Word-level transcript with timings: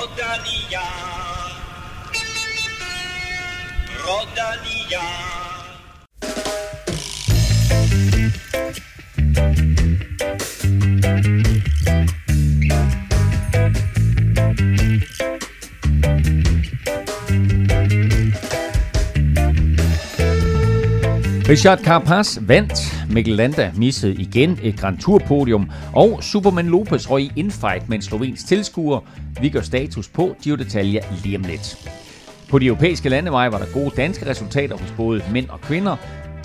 Rodalia. 0.00 0.80
Rodalia. 4.02 5.00
Richard 21.46 21.82
Carapaz 21.82 22.40
vandt, 22.46 22.72
Mikkel 23.10 23.34
Landa 23.34 23.72
missede 23.76 24.14
igen 24.14 24.58
et 24.62 24.76
Grand 24.76 24.98
Tour 24.98 25.18
podium, 25.18 25.70
og 25.94 26.22
Superman 26.22 26.66
Lopez 26.66 27.10
røg 27.10 27.22
i 27.22 27.32
infight 27.36 27.88
med 27.88 27.96
en 27.96 28.02
slovensk 28.02 28.46
tilskuer. 28.46 29.00
Vi 29.40 29.48
gør 29.48 29.60
status 29.60 30.08
på 30.08 30.36
Gio 30.42 30.56
Detalje 30.56 31.00
lige 31.24 31.36
om 31.36 31.42
lidt. 31.42 31.90
På 32.50 32.58
de 32.58 32.66
europæiske 32.66 33.08
landeveje 33.08 33.52
var 33.52 33.58
der 33.58 33.72
gode 33.72 33.90
danske 33.96 34.30
resultater 34.30 34.76
hos 34.76 34.94
både 34.96 35.22
mænd 35.32 35.48
og 35.48 35.60
kvinder, 35.60 35.96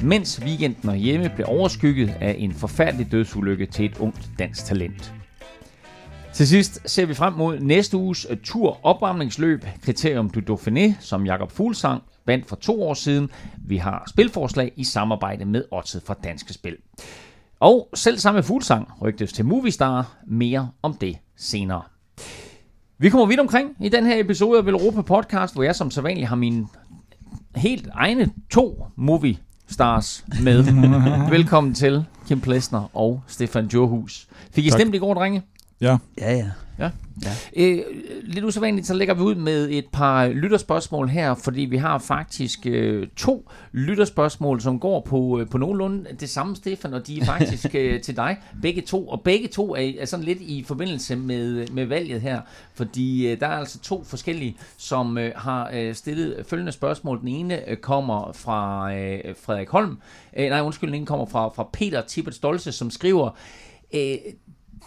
mens 0.04 0.42
weekenden 0.46 0.90
og 0.90 0.96
hjemme 0.96 1.32
blev 1.36 1.46
overskygget 1.50 2.14
af 2.22 2.36
en 2.38 2.54
forfærdelig 2.54 3.12
dødsulykke 3.12 3.66
til 3.66 3.86
et 3.86 3.98
ungt 4.00 4.30
dansk 4.40 4.66
talent. 4.66 5.15
Til 6.36 6.48
sidst 6.48 6.82
ser 6.86 7.06
vi 7.06 7.14
frem 7.14 7.34
mod 7.34 7.60
næste 7.60 7.98
uges 7.98 8.28
tur 8.44 8.80
opvarmningsløb, 8.84 9.66
Kriterium 9.82 10.30
du 10.30 10.54
Dauphiné, 10.54 10.94
som 11.00 11.26
Jakob 11.26 11.52
Fuglsang 11.52 12.04
vandt 12.26 12.46
for 12.48 12.56
to 12.56 12.84
år 12.84 12.94
siden. 12.94 13.30
Vi 13.58 13.78
har 13.78 14.04
spilforslag 14.10 14.72
i 14.76 14.84
samarbejde 14.84 15.46
med 15.46 15.64
Odset 15.72 16.02
fra 16.06 16.16
Danske 16.24 16.54
Spil. 16.54 16.76
Og 17.60 17.90
selv 17.94 18.18
samme 18.18 18.44
Fuglsang 18.44 18.88
rygtes 19.02 19.34
til 19.34 19.46
Movistar. 19.46 20.16
Mere 20.28 20.70
om 20.82 20.94
det 20.94 21.18
senere. 21.36 21.82
Vi 22.98 23.10
kommer 23.10 23.26
vidt 23.26 23.40
omkring 23.40 23.70
i 23.80 23.90
den 23.90 24.06
her 24.06 24.20
episode 24.20 24.60
af 24.60 24.64
Europa 24.64 25.02
Podcast, 25.02 25.54
hvor 25.54 25.64
jeg 25.64 25.76
som 25.76 25.92
sædvanligt 25.92 26.28
har 26.28 26.36
mine 26.36 26.68
helt 27.56 27.88
egne 27.94 28.32
to 28.52 28.86
movie 28.96 29.38
stars 29.68 30.26
med. 30.42 30.64
Velkommen 31.38 31.74
til 31.74 32.06
Kim 32.28 32.42
Plesner 32.42 32.90
og 32.98 33.22
Stefan 33.28 33.66
Johus. 33.66 34.28
Fik 34.52 34.66
I 34.66 34.70
Tak. 34.70 34.80
stemt 34.80 34.96
i 34.96 34.98
går, 34.98 35.14
drenge? 35.14 35.44
Ja. 35.82 35.98
Ja, 36.18 36.32
ja. 36.32 36.52
Ja. 36.80 36.92
ja. 37.24 37.32
Øh, 37.56 37.84
lidt 38.24 38.46
usædvanligt, 38.46 38.88
så 38.88 38.94
lægger 38.94 39.14
vi 39.14 39.22
ud 39.22 39.36
med 39.36 39.70
et 39.70 39.86
par 39.92 40.28
lytterspørgsmål 40.28 41.10
her, 41.10 41.36
fordi 41.36 41.62
vi 41.62 41.78
har 41.78 41.98
faktisk 41.98 42.60
øh, 42.66 43.08
to 43.16 43.50
lytterspørgsmål, 43.72 44.62
som 44.62 44.80
går 44.80 45.02
på, 45.02 45.40
øh, 45.40 45.50
på 45.50 45.58
nogenlunde 45.58 46.06
det 46.20 46.30
samme, 46.30 46.56
Stefan, 46.56 46.94
og 46.94 47.08
de 47.08 47.20
er 47.20 47.26
faktisk 47.26 47.76
øh, 47.76 48.02
til 48.02 48.16
dig, 48.16 48.38
begge 48.62 48.82
to. 48.82 49.08
Og 49.08 49.22
begge 49.22 49.48
to 49.48 49.76
er, 49.76 49.92
er 50.00 50.06
sådan 50.06 50.26
lidt 50.26 50.42
i 50.42 50.64
forbindelse 50.64 51.16
med, 51.16 51.68
med 51.68 51.86
valget 51.86 52.22
her, 52.22 52.42
fordi 52.74 53.28
øh, 53.28 53.40
der 53.40 53.48
er 53.48 53.58
altså 53.58 53.80
to 53.80 54.04
forskellige, 54.04 54.58
som 54.78 55.18
øh, 55.18 55.32
har 55.36 55.70
øh, 55.74 55.96
stillet 55.96 56.46
følgende 56.50 56.72
spørgsmål. 56.72 57.20
Den 57.20 57.28
ene 57.28 57.70
øh, 57.70 57.78
kommer 57.78 58.32
fra 58.34 58.94
øh, 58.96 59.36
Frederik 59.46 59.70
Holm, 59.70 59.98
øh, 60.38 60.50
nej 60.50 60.62
undskyld, 60.62 60.90
den 60.90 60.96
ene 60.96 61.06
kommer 61.06 61.26
fra, 61.26 61.48
fra 61.48 61.70
Peter 61.74 62.02
Tippet 62.02 62.36
Stolse, 62.36 62.72
som 62.72 62.90
skriver... 62.90 63.30
Øh, 63.94 64.18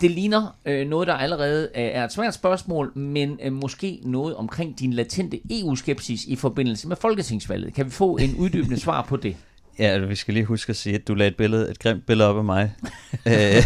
det 0.00 0.10
ligner 0.10 0.56
øh, 0.64 0.88
noget, 0.88 1.08
der 1.08 1.14
allerede 1.14 1.62
øh, 1.74 1.82
er 1.82 2.04
et 2.04 2.12
svært 2.12 2.34
spørgsmål, 2.34 2.98
men 2.98 3.38
øh, 3.42 3.52
måske 3.52 4.00
noget 4.02 4.36
omkring 4.36 4.78
din 4.78 4.92
latente 4.92 5.40
EU-skepsis 5.50 6.24
i 6.24 6.36
forbindelse 6.36 6.88
med 6.88 6.96
folketingsvalget. 6.96 7.74
Kan 7.74 7.86
vi 7.86 7.90
få 7.90 8.16
en 8.16 8.36
uddybende 8.36 8.80
svar 8.86 9.02
på 9.02 9.16
det? 9.16 9.36
Ja, 9.78 9.98
vi 9.98 10.14
skal 10.14 10.34
lige 10.34 10.44
huske 10.44 10.70
at 10.70 10.76
sige, 10.76 10.94
at 10.94 11.08
du 11.08 11.14
lagde 11.14 11.30
et, 11.30 11.36
billede, 11.36 11.70
et 11.70 11.78
grimt 11.78 12.06
billede 12.06 12.28
op 12.28 12.36
af 12.36 12.44
mig, 12.44 12.72
øh, 13.26 13.32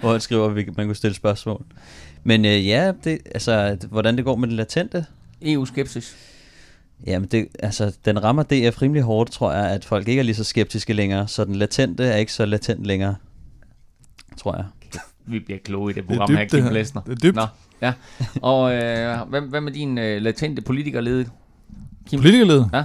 hvor 0.00 0.10
han 0.10 0.20
skriver, 0.20 0.48
at 0.48 0.76
man 0.76 0.86
kunne 0.86 0.94
stille 0.94 1.14
spørgsmål. 1.14 1.64
Men 2.24 2.44
øh, 2.44 2.66
ja, 2.66 2.92
det, 3.04 3.18
altså, 3.34 3.76
hvordan 3.90 4.16
det 4.16 4.24
går 4.24 4.36
med 4.36 4.48
den 4.48 4.56
latente, 4.56 5.06
EU-skepsis. 5.42 6.16
Jamen, 7.06 7.28
det, 7.28 7.48
altså, 7.58 7.96
den 8.04 8.24
rammer 8.24 8.42
DF 8.42 8.82
rimelig 8.82 9.02
hårdt, 9.02 9.30
tror 9.30 9.52
jeg, 9.52 9.70
at 9.70 9.84
folk 9.84 10.08
ikke 10.08 10.20
er 10.20 10.24
lige 10.24 10.34
så 10.34 10.44
skeptiske 10.44 10.92
længere, 10.92 11.28
så 11.28 11.44
den 11.44 11.54
latente 11.54 12.04
er 12.04 12.16
ikke 12.16 12.32
så 12.32 12.46
latent 12.46 12.84
længere, 12.84 13.16
tror 14.36 14.56
jeg. 14.56 14.64
Vi 15.30 15.38
bliver 15.40 15.58
kloge 15.64 15.90
i 15.90 15.94
det 15.94 16.02
Det 16.08 16.10
er 16.14 16.18
program 16.18 16.34
her, 16.36 16.42
dybt, 16.42 16.52
det 16.52 16.58
Kim 16.58 16.64
her. 16.64 16.70
Plesner. 16.70 17.02
Det 17.02 17.12
er 17.12 17.16
dybt. 17.16 17.36
Nå, 17.36 17.46
ja. 17.82 17.92
Og 18.42 18.72
øh, 18.74 19.18
hvad, 19.28 19.40
hvad 19.40 19.60
med 19.60 19.72
din 19.72 19.98
øh, 19.98 20.22
latente 20.22 20.62
politikerlede? 20.62 21.26
Kim? 22.10 22.18
Politikerled? 22.18 22.64
Ja. 22.74 22.82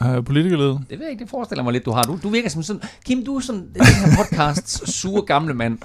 Har 0.00 0.12
jeg 0.12 0.24
politikerled? 0.24 0.66
Det 0.68 0.78
ved 0.90 0.98
jeg 1.00 1.10
ikke, 1.10 1.22
det 1.22 1.30
forestiller 1.30 1.64
mig 1.64 1.72
lidt, 1.72 1.84
du 1.84 1.90
har. 1.90 2.02
Du, 2.02 2.18
du 2.22 2.28
virker 2.28 2.48
som 2.48 2.62
sådan... 2.62 2.82
Kim, 3.06 3.24
du 3.24 3.36
er 3.36 3.40
sådan 3.40 3.60
den 3.74 3.84
her 3.84 4.16
podcasts 4.16 4.90
sure 5.00 5.22
gamle 5.22 5.54
mand. 5.54 5.78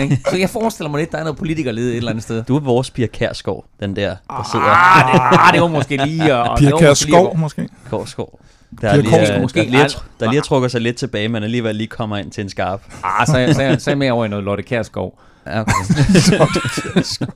Ikke? 0.00 0.18
Så 0.30 0.36
jeg 0.36 0.50
forestiller 0.50 0.90
mig 0.90 0.98
lidt, 1.00 1.12
der 1.12 1.18
er 1.18 1.22
noget 1.22 1.38
politikerlede 1.38 1.90
et 1.90 1.96
eller 1.96 2.10
andet 2.10 2.22
sted. 2.24 2.42
Du 2.44 2.56
er 2.56 2.60
vores 2.60 2.90
Pia 2.90 3.06
Kærsgaard, 3.06 3.64
den 3.80 3.96
der, 3.96 4.16
der 4.30 4.48
sidder 4.52 4.66
Ah, 4.66 5.12
det, 5.32 5.38
ah, 5.40 5.52
det 5.52 5.60
var 5.62 5.68
måske 5.68 5.96
lige... 6.06 6.32
at- 6.42 6.58
Pia 6.58 6.70
det 6.70 6.78
Kjær 6.78 6.88
måske 6.90 7.06
lige 7.06 7.18
at 7.18 7.24
Skov, 7.26 7.38
måske? 7.38 7.68
Gårdsgaard. 7.90 8.40
Der, 8.80 8.88
er 8.88 8.96
lige, 8.96 9.34
øh, 9.36 9.42
måske. 9.42 9.58
der, 9.60 9.64
lige, 9.66 9.82
er 9.82 9.88
der 10.20 10.26
lige 10.26 10.34
har 10.34 10.42
trukket 10.44 10.70
sig 10.70 10.80
lidt 10.80 10.96
tilbage, 10.96 11.28
men 11.28 11.42
alligevel 11.42 11.74
lige 11.76 11.86
kommer 11.86 12.16
ind 12.16 12.30
til 12.30 12.42
en 12.42 12.48
skarp. 12.48 12.82
Ah, 13.04 13.26
så, 13.26 13.38
er- 13.38 13.52
så, 13.52 13.62
er- 13.62 13.76
så 13.78 13.90
er 13.90 13.92
jeg 13.92 13.98
med 13.98 14.10
over 14.10 14.24
i 14.24 14.28
noget 14.28 14.44
Lotte 14.44 14.62
Kjærskov. 14.62 15.18
Ja, 15.46 15.60
okay. 15.60 15.72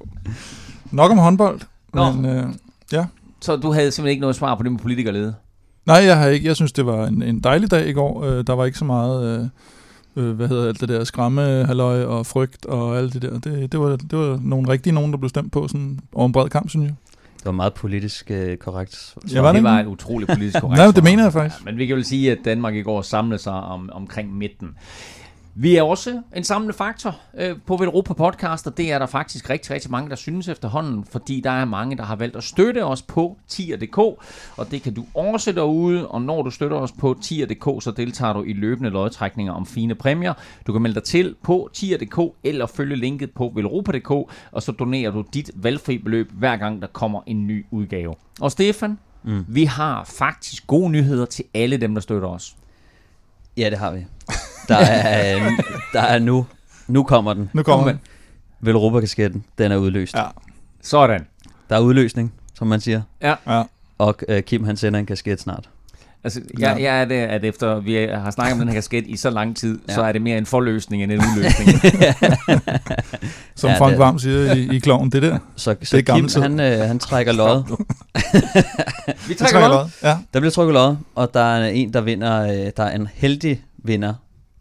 Nok 0.90 1.10
om 1.10 1.18
håndbold. 1.18 1.60
Nå. 1.94 2.12
Men, 2.12 2.24
øh, 2.24 2.46
Så 3.40 3.56
du 3.56 3.72
havde 3.72 3.90
simpelthen 3.90 4.10
ikke 4.10 4.20
noget 4.20 4.36
svar 4.36 4.54
på 4.54 4.62
det 4.62 4.72
med 4.72 4.80
politikerlede? 4.80 5.34
nej, 5.86 5.96
jeg 5.96 6.18
har 6.18 6.26
ikke. 6.26 6.46
Jeg 6.46 6.56
synes, 6.56 6.72
det 6.72 6.86
var 6.86 7.06
en, 7.06 7.22
en 7.22 7.40
dejlig 7.40 7.70
dag 7.70 7.88
i 7.88 7.92
går. 7.92 8.24
Øh, 8.24 8.46
der 8.46 8.52
var 8.52 8.64
ikke 8.64 8.78
så 8.78 8.84
meget... 8.84 9.40
Øh, 9.40 10.24
øh, 10.24 10.32
hvad 10.36 10.48
hedder 10.48 10.68
alt 10.68 10.80
det 10.80 10.88
der, 10.88 11.04
skræmme, 11.04 11.64
halløj 11.64 12.04
og 12.04 12.26
frygt 12.26 12.66
og 12.66 12.98
alt 12.98 13.12
det 13.12 13.22
der. 13.22 13.38
Det, 13.38 13.72
det, 13.72 13.80
var, 13.80 13.96
det 13.96 14.18
var 14.18 14.38
nogle 14.42 14.68
rigtige 14.68 14.92
nogen, 14.94 15.12
der 15.12 15.18
blev 15.18 15.28
stemt 15.28 15.52
på 15.52 15.68
sådan 15.68 16.00
over 16.12 16.26
en 16.26 16.32
bred 16.32 16.48
kamp, 16.48 16.70
synes 16.70 16.84
jeg. 16.86 16.94
Det 17.36 17.44
var 17.46 17.52
meget 17.52 17.74
politisk 17.74 18.30
øh, 18.30 18.56
korrekt. 18.56 18.94
svar. 18.96 19.22
Ja, 19.32 19.40
var 19.40 19.48
det 19.48 19.54
det 19.54 19.64
var 19.64 19.78
ikke? 19.78 19.88
et 19.88 19.92
utroligt 19.92 20.30
politisk 20.30 20.60
korrekt 20.60 20.78
Nej, 20.78 20.90
det 20.90 21.04
mener 21.04 21.22
jeg 21.22 21.32
faktisk. 21.32 21.60
Ja, 21.60 21.70
men 21.70 21.78
vi 21.78 21.86
kan 21.86 21.96
vel 21.96 22.04
sige, 22.04 22.32
at 22.32 22.38
Danmark 22.44 22.74
i 22.74 22.82
går 22.82 23.02
samlede 23.02 23.42
sig 23.42 23.52
om, 23.52 23.90
omkring 23.92 24.36
midten. 24.36 24.68
Vi 25.60 25.76
er 25.76 25.82
også 25.82 26.22
en 26.36 26.44
samlende 26.44 26.74
faktor 26.74 27.20
øh, 27.38 27.56
på 27.66 27.76
Velropa 27.76 28.12
Podcast, 28.12 28.66
og 28.66 28.76
det 28.76 28.92
er 28.92 28.98
der 28.98 29.06
faktisk 29.06 29.50
rigtig, 29.50 29.70
rigtig 29.70 29.90
mange, 29.90 30.10
der 30.10 30.16
synes 30.16 30.48
efterhånden, 30.48 31.04
fordi 31.04 31.40
der 31.40 31.50
er 31.50 31.64
mange, 31.64 31.96
der 31.96 32.02
har 32.02 32.16
valgt 32.16 32.36
at 32.36 32.44
støtte 32.44 32.84
os 32.84 33.02
på 33.02 33.38
tier.dk, 33.48 33.98
og 34.56 34.70
det 34.70 34.82
kan 34.82 34.94
du 34.94 35.04
også 35.14 35.52
derude, 35.52 36.08
og 36.08 36.22
når 36.22 36.42
du 36.42 36.50
støtter 36.50 36.76
os 36.76 36.92
på 36.92 37.16
tier.dk, 37.22 37.82
så 37.82 37.92
deltager 37.96 38.32
du 38.32 38.42
i 38.42 38.52
løbende 38.52 38.90
lodtrækninger 38.90 39.52
om 39.52 39.66
fine 39.66 39.94
præmier. 39.94 40.34
Du 40.66 40.72
kan 40.72 40.82
melde 40.82 40.94
dig 40.94 41.04
til 41.04 41.34
på 41.42 41.70
tier.dk, 41.72 42.34
eller 42.44 42.66
følge 42.66 42.96
linket 42.96 43.30
på 43.30 43.52
velropa.dk, 43.54 44.10
og 44.52 44.62
så 44.62 44.72
donerer 44.72 45.10
du 45.10 45.24
dit 45.34 45.50
valgfri 45.54 45.98
beløb, 45.98 46.30
hver 46.32 46.56
gang 46.56 46.82
der 46.82 46.88
kommer 46.88 47.20
en 47.26 47.46
ny 47.46 47.66
udgave. 47.70 48.14
Og 48.40 48.52
Stefan, 48.52 48.98
mm. 49.24 49.44
vi 49.48 49.64
har 49.64 50.04
faktisk 50.04 50.66
gode 50.66 50.90
nyheder 50.90 51.26
til 51.26 51.44
alle 51.54 51.76
dem, 51.76 51.94
der 51.94 52.00
støtter 52.00 52.28
os. 52.28 52.56
Ja, 53.56 53.70
det 53.70 53.78
har 53.78 53.90
vi. 53.90 54.04
Der 54.68 54.76
er, 54.76 55.36
øh, 55.36 55.50
der 55.92 56.00
er 56.02 56.18
nu, 56.18 56.46
nu 56.88 57.02
kommer 57.02 57.34
den. 57.34 57.50
Nu 57.52 57.62
kommer 57.62 57.84
Kom 57.84 57.92
den. 57.92 58.00
Velropa-kasketten, 58.60 59.44
den 59.58 59.72
er 59.72 59.76
udløst. 59.76 60.14
Ja. 60.14 60.22
Sådan. 60.82 61.26
Der 61.70 61.76
er 61.76 61.80
udløsning, 61.80 62.32
som 62.54 62.66
man 62.66 62.80
siger. 62.80 63.02
Ja. 63.22 63.34
Og 63.98 64.14
øh, 64.28 64.42
Kim, 64.42 64.64
han 64.64 64.76
sender 64.76 65.00
en 65.00 65.06
kasket 65.06 65.40
snart. 65.40 65.68
Altså, 66.24 66.40
jeg, 66.58 66.76
Ja. 66.78 66.84
jeg 66.92 67.00
er 67.00 67.04
det, 67.04 67.14
at 67.14 67.44
efter 67.44 67.80
vi 67.80 67.94
har 67.94 68.30
snakket 68.30 68.52
om 68.52 68.58
den 68.58 68.68
her 68.68 68.74
kasket 68.74 69.04
i 69.06 69.16
så 69.16 69.30
lang 69.30 69.56
tid, 69.56 69.78
ja. 69.88 69.92
Ja. 69.92 69.94
så 69.94 70.02
er 70.02 70.12
det 70.12 70.22
mere 70.22 70.38
en 70.38 70.46
forløsning 70.46 71.02
end 71.02 71.12
en 71.12 71.18
udløsning. 71.20 71.68
Som 73.56 73.70
Ja, 73.70 73.78
Frank 73.78 73.90
det- 73.90 73.98
Varm 73.98 74.18
siger 74.18 74.52
i, 74.54 74.76
i 74.76 74.78
kloven, 74.78 75.12
det 75.12 75.22
der. 75.22 75.38
Så, 75.56 75.74
så 75.82 75.96
er 75.96 76.00
gammel 76.00 76.22
Kim, 76.22 76.28
tid. 76.28 76.42
han, 76.42 76.60
øh, 76.60 76.78
han 76.78 76.98
trækker 76.98 77.32
lod. 77.32 77.62
vi 79.28 79.34
trækker 79.34 79.58
jeg 79.60 79.68
lod. 79.68 79.90
Ja. 80.02 80.16
Der 80.34 80.40
bliver 80.40 80.50
trykket 80.50 80.74
lod, 80.74 80.96
og 81.14 81.34
der 81.34 81.40
er 81.40 81.68
en, 81.68 81.92
der 81.92 82.00
vinder, 82.00 82.42
øh, 82.42 82.70
der 82.76 82.82
er 82.84 82.96
en 82.96 83.08
heldig 83.14 83.60
vinder, 83.78 84.14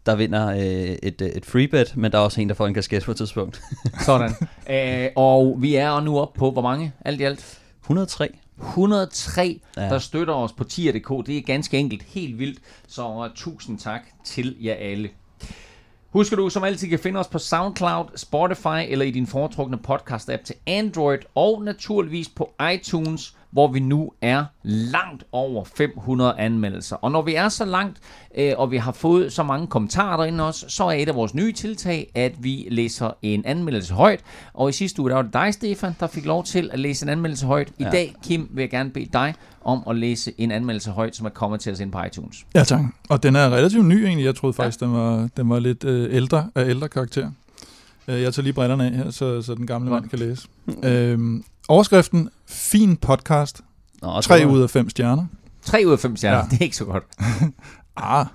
der 0.08 0.16
vinder 0.16 0.48
øh, 0.48 0.96
et, 1.02 1.20
øh, 1.20 1.28
et 1.28 1.46
freebet, 1.46 1.96
men 1.96 2.12
der 2.12 2.18
er 2.18 2.22
også 2.22 2.40
en, 2.40 2.48
der 2.48 2.54
får 2.54 2.66
en 2.66 2.74
kasket 2.74 3.04
på 3.04 3.10
et 3.10 3.16
tidspunkt. 3.16 3.62
Sådan. 4.06 4.34
Æ, 4.68 5.08
og 5.16 5.56
vi 5.58 5.74
er 5.74 6.00
nu 6.00 6.18
op 6.18 6.32
på, 6.32 6.50
hvor 6.50 6.62
mange? 6.62 6.92
Alt 7.04 7.20
i 7.20 7.24
alt? 7.24 7.58
103. 7.82 8.28
103, 8.58 9.60
ja. 9.76 9.82
Der 9.82 9.98
støtter 9.98 10.34
os 10.34 10.52
på 10.52 10.64
tier.dk. 10.64 11.26
Det 11.26 11.36
er 11.36 11.42
ganske 11.42 11.78
enkelt 11.78 12.02
helt 12.02 12.38
vildt. 12.38 12.58
Så 12.86 13.30
tusind 13.34 13.78
tak 13.78 14.00
til 14.24 14.56
jer 14.60 14.74
alle. 14.74 15.10
Husk 16.10 16.32
at 16.32 16.38
du 16.38 16.48
som 16.48 16.64
altid 16.64 16.88
kan 16.88 16.98
finde 16.98 17.20
os 17.20 17.28
på 17.28 17.38
SoundCloud, 17.38 18.04
Spotify 18.16 18.88
eller 18.88 19.04
i 19.04 19.10
din 19.10 19.26
foretrukne 19.26 19.78
podcast-app 19.88 20.42
til 20.44 20.54
Android 20.66 21.18
og 21.34 21.62
naturligvis 21.64 22.28
på 22.28 22.52
iTunes, 22.74 23.36
hvor 23.50 23.68
vi 23.72 23.80
nu 23.80 24.10
er 24.22 24.44
langt 24.62 25.24
over 25.32 25.64
500 25.64 26.34
anmeldelser. 26.38 26.96
Og 26.96 27.10
når 27.12 27.22
vi 27.22 27.34
er 27.34 27.48
så 27.48 27.64
langt, 27.64 27.98
øh, 28.38 28.52
og 28.56 28.70
vi 28.70 28.76
har 28.76 28.92
fået 28.92 29.32
så 29.32 29.42
mange 29.42 29.66
kommentarer 29.66 30.16
derinde 30.16 30.46
også, 30.46 30.64
så 30.68 30.84
er 30.84 30.92
et 30.92 31.08
af 31.08 31.14
vores 31.14 31.34
nye 31.34 31.52
tiltag, 31.52 32.10
at 32.14 32.32
vi 32.44 32.66
læser 32.70 33.10
en 33.22 33.42
anmeldelse 33.46 33.94
højt. 33.94 34.20
Og 34.54 34.68
i 34.68 34.72
sidste 34.72 35.02
uge, 35.02 35.10
der 35.10 35.16
var 35.16 35.22
det 35.22 35.32
dig, 35.32 35.54
Stefan, 35.54 35.96
der 36.00 36.06
fik 36.06 36.24
lov 36.26 36.44
til 36.44 36.70
at 36.72 36.78
læse 36.78 37.04
en 37.04 37.08
anmeldelse 37.08 37.46
højt. 37.46 37.68
I 37.78 37.82
Ja. 37.82 37.90
dag, 37.90 38.14
Kim, 38.24 38.48
vil 38.50 38.62
jeg 38.62 38.70
gerne 38.70 38.90
bede 38.90 39.08
dig 39.12 39.34
om 39.64 39.82
at 39.90 39.96
læse 39.96 40.32
en 40.38 40.50
anmeldelse 40.50 40.90
højt, 40.90 41.16
som 41.16 41.26
er 41.26 41.30
kommet 41.30 41.60
til 41.60 41.72
os 41.72 41.80
ind 41.80 41.92
på 41.92 41.98
iTunes. 42.04 42.46
Ja, 42.54 42.64
tak. 42.64 42.80
Og 43.08 43.22
den 43.22 43.36
er 43.36 43.50
relativt 43.50 43.84
ny 43.86 44.04
egentlig. 44.04 44.24
Jeg 44.24 44.34
troede 44.34 44.54
faktisk, 44.54 44.80
ja. 44.80 44.86
den, 44.86 44.94
var, 44.94 45.28
den 45.36 45.50
var 45.50 45.58
lidt 45.58 45.84
øh, 45.84 46.14
ældre 46.16 46.50
af 46.54 46.68
ældre 46.68 46.88
karakter. 46.88 47.30
Øh, 48.08 48.22
jeg 48.22 48.34
tager 48.34 48.42
lige 48.44 48.52
brillerne 48.52 48.84
af 48.86 48.92
her, 48.92 49.10
så, 49.10 49.42
så 49.42 49.54
den 49.54 49.66
gamle 49.66 49.90
mand 49.90 50.08
kan 50.08 50.18
læse. 50.18 50.48
Øhm, 50.82 51.44
overskriften, 51.68 52.28
fin 52.46 52.96
podcast, 52.96 53.60
Nå, 54.02 54.20
3 54.20 54.46
ud 54.46 54.60
af 54.62 54.70
5 54.70 54.90
stjerner. 54.90 55.24
3 55.62 55.82
ud 55.86 55.92
af 55.92 55.98
5 55.98 56.16
stjerner, 56.16 56.38
Ja. 56.38 56.44
det 56.50 56.58
er 56.60 56.62
ikke 56.64 56.76
så 56.76 56.84
godt. 56.84 57.04
Ah, 58.00 58.26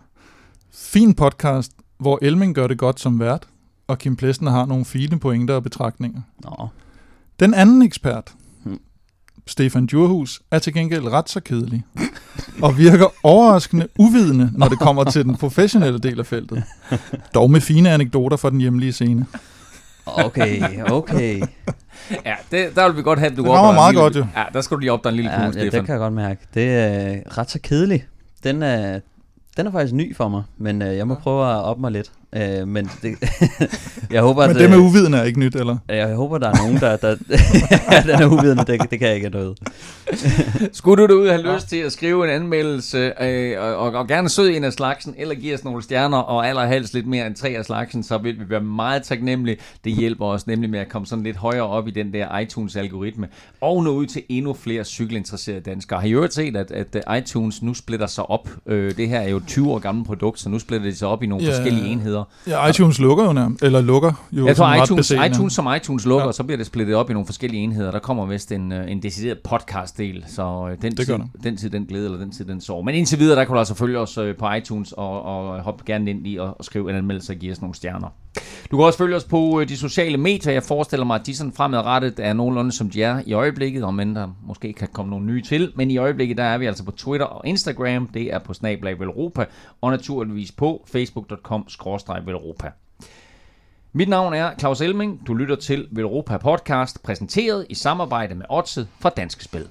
fin 0.74 1.14
podcast, 1.14 1.72
hvor 2.00 2.20
Elming 2.22 2.56
gør 2.56 2.68
det 2.68 2.78
godt 2.78 3.00
som 3.00 3.20
vært, 3.20 3.48
og 3.88 3.98
Kim 4.00 4.16
Plesner 4.16 4.52
har 4.52 4.66
nogle 4.66 4.86
fine 4.86 5.20
pointer 5.20 5.56
og 5.56 5.64
betragtninger. 5.64 6.22
Nå, 6.44 6.68
Den 7.40 7.54
anden 7.54 7.82
ekspert, 7.82 8.34
Hmm. 8.64 8.80
Stefan 9.48 9.86
Djurhus, 9.86 10.42
er 10.52 10.60
til 10.60 10.74
gengæld 10.74 11.08
ret 11.08 11.30
så 11.30 11.40
kedelig, 11.40 11.84
og 12.62 12.78
virker 12.78 13.06
overraskende 13.24 13.88
uvidende, 14.00 14.50
når 14.54 14.68
det 14.70 14.80
kommer 14.80 15.04
til 15.04 15.26
den 15.26 15.36
professionelle 15.36 16.00
del 16.00 16.20
af 16.20 16.26
feltet. 16.26 16.64
Dog 17.34 17.52
med 17.52 17.62
fine 17.62 17.90
anekdoter 17.92 18.38
fra 18.38 18.50
den 18.50 18.60
hjemlige 18.62 18.94
scene. 18.94 19.26
Okay, 20.06 20.62
okay. 20.92 21.42
Ja, 22.26 22.36
det, 22.52 22.76
der 22.76 22.88
vil 22.88 22.98
vi 22.98 23.02
godt 23.02 23.20
have, 23.20 23.32
at 23.32 23.38
du 23.38 23.44
Det 23.44 23.50
opdager 23.52 23.74
meget 23.74 23.94
lille- 23.94 24.02
godt, 24.02 24.16
jo. 24.16 24.26
Ja, 24.36 24.44
der 24.54 24.62
skal 24.62 24.76
du 24.76 24.80
lige 24.80 24.92
opdage 24.92 25.12
en 25.12 25.16
lille 25.16 25.32
Ja, 25.32 25.38
smule, 25.38 25.48
ja, 25.48 25.52
Stefan. 25.62 25.80
det 25.80 25.86
kan 25.86 25.94
jeg 25.94 26.00
godt 26.00 26.14
mærke. 26.14 26.42
Det 26.54 26.70
er 26.78 27.38
ret 27.38 27.50
så 27.52 27.60
kedelig. 27.64 28.06
Den 28.44 28.64
er, 28.64 29.00
den 29.58 29.68
er 29.68 29.72
faktisk 29.72 29.94
ny 29.94 30.16
for 30.16 30.28
mig, 30.28 30.44
men 30.58 30.82
øh, 30.82 30.98
jeg 30.98 31.08
må 31.08 31.16
prøve 31.16 31.52
at 31.52 31.56
op 31.64 31.80
mig 31.80 31.92
lidt. 31.92 32.12
Øh, 32.36 32.68
men 32.68 32.90
det, 33.02 33.16
jeg 34.12 34.22
håber, 34.22 34.48
Men 34.48 34.56
at, 34.56 34.62
det 34.62 34.70
med 34.70 34.78
uvidende 34.78 35.18
er 35.18 35.24
ikke 35.24 35.40
nyt, 35.40 35.56
eller? 35.56 35.78
jeg 35.90 36.16
håber, 36.16 36.38
der 36.38 36.48
er 36.50 36.56
nogen, 36.58 36.78
der... 36.78 36.98
der 36.98 37.08
ja, 37.92 38.02
den 38.02 38.22
er 38.22 38.26
uvidende, 38.26 38.64
det, 38.68 38.92
det 38.92 39.00
kan 39.00 39.08
jeg 39.08 39.16
ikke 39.16 39.30
have 39.34 39.44
noget. 39.44 39.58
Skulle 40.72 41.04
du 41.04 41.08
derude 41.14 41.30
have 41.30 41.56
lyst 41.56 41.70
til 41.70 41.78
at 41.78 41.92
skrive 41.92 42.24
en 42.24 42.30
anmeldelse, 42.30 43.14
øh, 43.24 43.62
og, 43.62 43.76
og, 43.76 43.92
og 43.94 44.08
gerne 44.08 44.30
sød 44.30 44.50
en 44.50 44.64
af 44.64 44.74
slagsen, 44.74 45.16
eller 45.18 45.36
give 45.36 45.54
os 45.54 45.64
nogle 45.64 45.84
stjerner, 45.84 46.18
og 46.18 46.48
allerhelst 46.48 46.94
lidt 46.94 47.08
mere 47.08 47.28
end 47.28 47.36
tre 47.36 47.50
af 47.50 47.66
slagsen, 47.66 48.04
så 48.04 48.18
vil 48.18 48.40
vi 48.40 48.50
være 48.50 48.62
meget 48.62 49.04
taknemmelige. 49.04 49.58
Det 49.84 49.92
hjælper 49.94 50.26
os 50.26 50.48
nemlig 50.48 50.70
med 50.70 50.80
at 50.80 50.90
komme 50.90 51.06
sådan 51.06 51.24
lidt 51.24 51.38
højere 51.38 51.68
op 51.68 51.88
i 51.88 51.92
den 51.92 52.14
der 52.14 52.38
iTunes-algoritme, 52.40 53.28
og 53.62 53.84
nå 53.84 53.92
ud 53.92 54.06
til 54.06 54.22
endnu 54.30 54.54
flere 54.54 54.84
cykelinteresserede 54.84 55.62
danskere. 55.62 56.00
Har 56.00 56.08
I 56.08 56.12
øvrigt 56.12 56.34
set, 56.34 56.56
at, 56.56 56.72
at 56.72 57.18
iTunes 57.18 57.62
nu 57.62 57.74
splitter 57.74 58.08
sig 58.08 58.30
op? 58.30 58.50
Øh, 58.66 58.98
det 58.98 59.10
her 59.10 59.20
er 59.20 59.30
jo 59.30 59.38
et 59.38 59.44
20 59.48 59.72
år 59.72 59.80
gammelt 59.80 60.08
produkt, 60.08 60.40
så 60.40 60.50
nu 60.50 60.60
splitter 60.60 60.88
det 60.90 60.98
sig 60.98 61.08
op 61.08 61.24
i 61.24 61.28
nogle 61.28 61.46
Ja. 61.46 61.52
forskellige 61.52 61.86
enheder. 61.88 62.23
Ja, 62.48 62.68
iTunes 62.68 63.00
lukker 63.00 63.26
jo 63.26 63.34
nærmest, 63.34 63.64
eller 63.64 63.82
lukker 63.82 64.28
jo 64.32 64.48
Jeg 64.48 64.56
tror, 64.56 64.74
iTunes, 64.84 65.00
beseende. 65.00 65.28
iTunes 65.28 65.54
som 65.54 65.68
iTunes 65.76 66.06
lukker, 66.06 66.26
Ja. 66.26 66.32
så 66.32 66.44
bliver 66.44 66.58
det 66.58 66.66
splittet 66.66 66.96
op 66.96 67.10
i 67.10 67.14
nogle 67.14 67.26
forskellige 67.26 67.64
enheder. 67.64 67.92
Der 67.92 68.00
kommer 68.00 68.26
vist 68.26 68.52
en, 68.52 68.72
øh, 68.72 68.92
en 68.92 69.04
decideret 69.04 69.40
podcast-del, 69.40 70.24
så 70.28 70.68
øh, 70.72 70.78
den, 70.82 70.92
Det 70.92 71.06
tid, 71.06 71.18
den 71.44 71.58
tid 71.58 71.70
den 71.70 71.86
glæde, 71.86 72.06
eller 72.06 72.18
den 72.20 72.32
tid 72.32 72.46
den 72.46 72.62
sorg. 72.62 72.86
Men 72.86 72.96
indtil 72.96 73.20
videre, 73.20 73.40
der 73.40 73.44
kan 73.46 73.54
du 73.54 73.60
altså 73.60 73.76
følge 73.76 74.00
os 74.00 74.18
øh, 74.18 74.36
på 74.38 74.52
iTunes, 74.52 74.92
og, 74.92 75.24
og 75.24 75.62
hoppe 75.62 75.84
gerne 75.86 76.10
ind 76.10 76.28
i 76.28 76.38
og, 76.38 76.56
og 76.60 76.66
skrive 76.66 76.90
en 76.90 76.96
anmeldelse 76.96 77.34
og 77.34 77.38
give 77.38 77.52
os 77.52 77.62
nogle 77.62 77.76
stjerner. 77.76 78.08
Du 78.72 78.78
kan 78.78 78.86
også 78.86 78.98
følge 78.98 79.16
os 79.16 79.24
på 79.24 79.64
de 79.68 79.78
sociale 79.78 80.18
medier. 80.18 80.54
Jeg 80.54 80.64
forestiller 80.64 81.06
mig, 81.06 81.16
at 81.20 81.26
de 81.26 81.36
sådan 81.36 81.54
fremadrettet 81.54 82.14
er 82.18 82.34
nogenlunde 82.34 82.72
som 82.72 82.90
de 82.90 83.04
er 83.04 83.22
i 83.26 83.34
øjeblikket, 83.34 83.84
om 83.84 84.00
end 84.00 84.16
der 84.16 84.28
måske 84.48 84.74
kan 84.74 84.88
komme 84.94 85.10
nogle 85.10 85.26
nye 85.26 85.42
til. 85.42 85.72
Men 85.76 85.92
i 85.92 85.98
øjeblikket, 85.98 86.38
der 86.38 86.44
er 86.44 86.58
vi 86.58 86.66
altså 86.66 86.84
på 86.84 86.92
Twitter 86.92 87.26
og 87.26 87.48
Instagram. 87.48 88.08
Det 88.14 88.34
er 88.34 88.40
på 88.40 88.54
Snablag 88.54 89.00
Velropa, 89.00 89.46
og 89.82 89.92
naturligvis 89.92 90.52
på 90.52 90.86
facebook.com-velropa. 92.14 92.72
Mit 93.94 94.10
navn 94.10 94.34
er 94.34 94.52
Claus 94.60 94.82
Elming. 94.82 95.28
Du 95.28 95.34
lytter 95.34 95.56
til 95.56 95.88
Velropa 95.92 96.38
Podcast, 96.38 97.04
præsenteret 97.04 97.66
i 97.70 97.76
samarbejde 97.76 98.36
med 98.36 98.46
Odset 98.50 98.88
fra 99.00 99.10
Danske 99.10 99.44
Spil. 99.44 99.68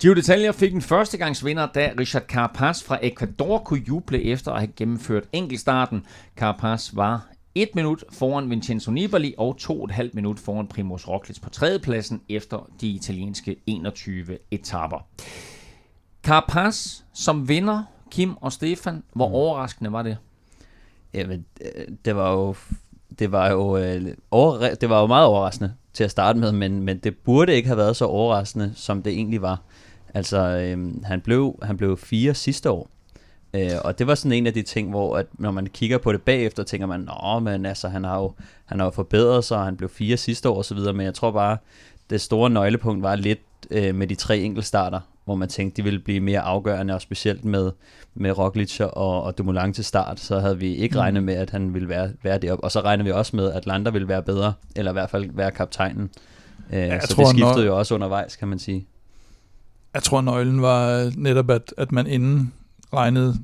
Gio 0.00 0.14
Detaljer 0.14 0.52
fik 0.52 0.74
en 0.74 0.82
førstegangsvinder, 0.82 1.66
da 1.66 1.92
Richard 1.98 2.22
Carapaz 2.22 2.82
fra 2.82 2.98
Ecuador 3.02 3.58
kunne 3.58 3.80
juble 3.88 4.22
efter 4.22 4.52
at 4.52 4.60
have 4.60 4.72
gennemført 4.76 5.24
enkeltstarten. 5.32 6.06
Carapaz 6.36 6.90
var 6.96 7.26
1 7.54 7.68
minut 7.74 8.04
foran 8.12 8.50
Vincenzo 8.50 8.90
Nibali 8.90 9.34
og 9.38 9.56
2,5 9.60 10.10
minut 10.12 10.38
foran 10.38 10.66
Primoz 10.66 11.08
Roglic 11.08 11.40
på 11.40 11.50
tredjepladsen 11.50 12.22
efter 12.28 12.70
de 12.80 12.88
italienske 12.88 13.56
21 13.66 14.38
etapper. 14.50 15.06
Carapaz 16.22 17.02
som 17.12 17.48
vinder, 17.48 17.82
Kim 18.10 18.36
og 18.36 18.52
Stefan, 18.52 19.02
hvor 19.12 19.28
mm. 19.28 19.34
overraskende 19.34 19.92
var 19.92 20.02
det? 20.02 20.16
Jamen, 21.14 21.44
øh, 21.60 21.84
det 22.04 22.16
var 22.16 22.32
jo, 22.32 22.54
det 23.18 23.32
var 23.32 23.50
jo, 23.50 23.76
øh, 23.76 24.14
overra- 24.34 24.74
det 24.74 24.90
var 24.90 25.00
jo 25.00 25.06
meget 25.06 25.26
overraskende 25.26 25.74
til 25.92 26.04
at 26.04 26.10
starte 26.10 26.38
med, 26.38 26.52
men, 26.52 26.82
men 26.82 26.98
det 26.98 27.16
burde 27.16 27.54
ikke 27.54 27.68
have 27.68 27.78
været 27.78 27.96
så 27.96 28.04
overraskende, 28.04 28.72
som 28.76 29.02
det 29.02 29.12
egentlig 29.12 29.42
var. 29.42 29.62
Altså, 30.14 30.38
øh, 30.38 31.04
han, 31.04 31.20
blev, 31.20 31.58
han 31.62 31.76
blev 31.76 31.96
fire 31.96 32.34
sidste 32.34 32.70
år, 32.70 32.90
øh, 33.54 33.70
og 33.84 33.98
det 33.98 34.06
var 34.06 34.14
sådan 34.14 34.32
en 34.32 34.46
af 34.46 34.54
de 34.54 34.62
ting, 34.62 34.90
hvor 34.90 35.16
at, 35.16 35.26
når 35.38 35.50
man 35.50 35.66
kigger 35.66 35.98
på 35.98 36.12
det 36.12 36.22
bagefter, 36.22 36.62
tænker 36.62 36.86
man, 36.86 37.00
nå, 37.00 37.38
men 37.38 37.66
altså, 37.66 37.88
han 37.88 38.04
har 38.04 38.18
jo, 38.18 38.32
han 38.64 38.78
har 38.78 38.86
jo 38.86 38.90
forbedret 38.90 39.44
sig, 39.44 39.58
og 39.58 39.64
han 39.64 39.76
blev 39.76 39.88
fire 39.88 40.16
sidste 40.16 40.48
år 40.48 40.58
osv., 40.58 40.78
men 40.78 41.00
jeg 41.00 41.14
tror 41.14 41.30
bare, 41.30 41.56
det 42.10 42.20
store 42.20 42.50
nøglepunkt 42.50 43.02
var 43.02 43.16
lidt 43.16 43.38
øh, 43.70 43.94
med 43.94 44.06
de 44.06 44.14
tre 44.14 44.38
enkeltstarter, 44.38 45.00
hvor 45.24 45.34
man 45.34 45.48
tænkte, 45.48 45.76
de 45.76 45.84
ville 45.84 45.98
blive 46.00 46.20
mere 46.20 46.40
afgørende, 46.40 46.94
og 46.94 47.00
specielt 47.00 47.44
med, 47.44 47.70
med 48.14 48.38
Roglic 48.38 48.80
og, 48.80 49.22
og 49.22 49.38
Dumoulin 49.38 49.72
til 49.72 49.84
start, 49.84 50.20
så 50.20 50.38
havde 50.38 50.58
vi 50.58 50.74
ikke 50.76 50.94
Mm. 50.94 50.98
regnet 50.98 51.22
med, 51.22 51.34
at 51.34 51.50
han 51.50 51.74
ville 51.74 51.88
være, 51.88 52.10
være 52.22 52.38
deroppe. 52.38 52.64
Og 52.64 52.72
så 52.72 52.80
regner 52.80 53.04
vi 53.04 53.10
også 53.10 53.36
med, 53.36 53.52
at 53.52 53.66
Landa 53.66 53.90
ville 53.90 54.08
være 54.08 54.22
bedre, 54.22 54.52
eller 54.76 54.90
i 54.90 54.94
hvert 54.94 55.10
fald 55.10 55.30
være 55.32 55.50
kaptajnen. 55.50 56.10
Øh, 56.72 56.78
jeg 56.78 57.00
så 57.02 57.14
tror, 57.14 57.22
det 57.24 57.30
skiftede 57.30 57.54
når- 57.54 57.62
jo 57.62 57.78
også 57.78 57.94
undervejs, 57.94 58.36
kan 58.36 58.48
man 58.48 58.58
sige. 58.58 58.86
Jeg 59.94 60.02
tror, 60.02 60.20
nøglen 60.20 60.62
var 60.62 61.12
netop, 61.16 61.50
at, 61.50 61.74
at 61.78 61.92
man 61.92 62.06
inden 62.06 62.52
regnede 62.94 63.34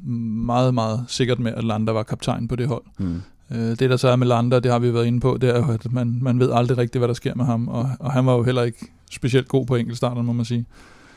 meget, 0.47 0.75
meget 0.75 1.05
sikkert 1.09 1.39
med, 1.39 1.53
at 1.53 1.65
Landa 1.65 1.93
var 1.93 2.03
kaptajn 2.03 2.49
på 2.49 2.57
det 2.57 2.69
hold. 2.69 2.83
Mm. 2.99 3.23
Øh, 3.53 3.59
Det, 3.59 3.81
der 3.81 3.97
så 3.97 4.09
er 4.09 4.17
med 4.17 4.27
Landa, 4.27 4.61
det 4.61 4.73
har 4.73 4.79
vi 4.79 4.95
været 4.95 5.07
inde 5.07 5.21
på, 5.21 5.39
det 5.41 5.51
er 5.51 5.59
jo, 5.59 5.73
at 5.73 5.93
man, 5.93 6.19
man 6.23 6.41
ved 6.41 6.51
aldrig 6.53 6.79
rigtigt, 6.79 7.01
hvad 7.01 7.09
der 7.09 7.15
sker 7.15 7.35
med 7.35 7.45
ham, 7.45 7.69
og, 7.69 7.91
og 8.01 8.13
han 8.13 8.27
var 8.27 8.33
jo 8.33 8.43
heller 8.43 8.63
ikke 8.63 8.87
specielt 9.11 9.49
god 9.49 9.67
på 9.67 9.77
enkeltstarterne, 9.77 10.27
må 10.27 10.33
man 10.33 10.45
sige. 10.45 10.67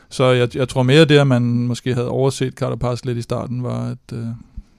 Så 0.08 0.24
jeg, 0.24 0.56
jeg 0.56 0.68
tror 0.68 0.82
mere 0.82 1.04
det, 1.04 1.18
at 1.18 1.26
man 1.26 1.42
måske 1.42 1.94
havde 1.94 2.08
overset 2.08 2.54
Carapaz 2.54 3.04
lidt 3.04 3.18
i 3.18 3.22
starten, 3.22 3.62
var, 3.62 3.86
at, 3.90 4.12
øh, 4.12 4.26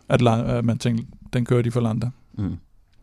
at, 0.09 0.27
at 0.27 0.65
man 0.65 0.77
tænkte, 0.77 1.05
den 1.33 1.45
kører 1.45 1.61
de 1.61 1.71
for 1.71 1.81
Landa. 1.81 2.09
Mm. 2.37 2.57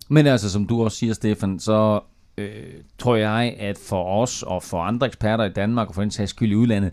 Men 0.08 0.26
altså, 0.26 0.50
som 0.50 0.66
du 0.66 0.84
også 0.84 0.96
siger, 0.96 1.14
Stefan, 1.14 1.58
så 1.58 2.00
øh, 2.38 2.50
tror 2.98 3.16
jeg, 3.16 3.54
at 3.58 3.78
for 3.88 4.22
os 4.22 4.42
og 4.42 4.62
for 4.62 4.82
andre 4.82 5.06
eksperter 5.06 5.44
i 5.44 5.52
Danmark, 5.52 5.88
og 5.88 5.94
for 5.94 6.02
den 6.02 6.10
sags 6.10 6.30
skyld 6.30 6.52
i 6.52 6.54
udlandet, 6.54 6.92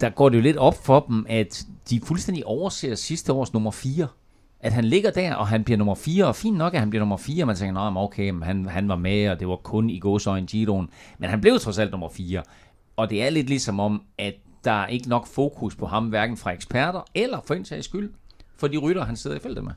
der 0.00 0.10
går 0.10 0.28
det 0.28 0.36
jo 0.36 0.42
lidt 0.42 0.56
op 0.56 0.84
for 0.84 1.04
dem, 1.08 1.26
at 1.28 1.66
de 1.90 2.00
fuldstændig 2.00 2.46
overser 2.46 2.94
sidste 2.94 3.32
års 3.32 3.52
nummer 3.52 3.70
4. 3.70 4.06
At 4.60 4.72
han 4.72 4.84
ligger 4.84 5.10
der, 5.10 5.34
og 5.34 5.48
han 5.48 5.64
bliver 5.64 5.78
nummer 5.78 5.94
4, 5.94 6.26
og 6.26 6.36
fint 6.36 6.56
nok, 6.56 6.74
at 6.74 6.80
han 6.80 6.90
bliver 6.90 7.00
nummer 7.00 7.16
4, 7.16 7.46
man 7.46 7.56
tænker, 7.56 7.72
nej, 7.72 8.02
okay, 8.02 8.30
men 8.30 8.42
han, 8.42 8.66
han 8.66 8.88
var 8.88 8.96
med, 8.96 9.28
og 9.28 9.40
det 9.40 9.48
var 9.48 9.56
kun 9.56 9.90
i 9.90 9.98
gåsøjne 9.98 10.46
Giroen. 10.46 10.88
Men 11.18 11.30
han 11.30 11.40
blev 11.40 11.58
trods 11.58 11.78
alt 11.78 11.90
nummer 11.90 12.08
4. 12.08 12.42
Og 12.96 13.10
det 13.10 13.22
er 13.22 13.30
lidt 13.30 13.48
ligesom 13.48 13.80
om, 13.80 14.02
at 14.18 14.34
der 14.64 14.72
er 14.72 14.86
ikke 14.86 15.08
nok 15.08 15.26
fokus 15.26 15.76
på 15.76 15.86
ham, 15.86 16.06
hverken 16.06 16.36
fra 16.36 16.50
eksperter, 16.50 17.00
eller 17.14 17.38
for 17.46 17.54
en 17.54 17.64
sags 17.64 17.84
skyld, 17.84 18.10
for 18.56 18.68
de 18.68 18.76
rytter, 18.78 19.04
han 19.04 19.16
sidder 19.16 19.36
i 19.36 19.40
feltet 19.40 19.64
med. 19.64 19.72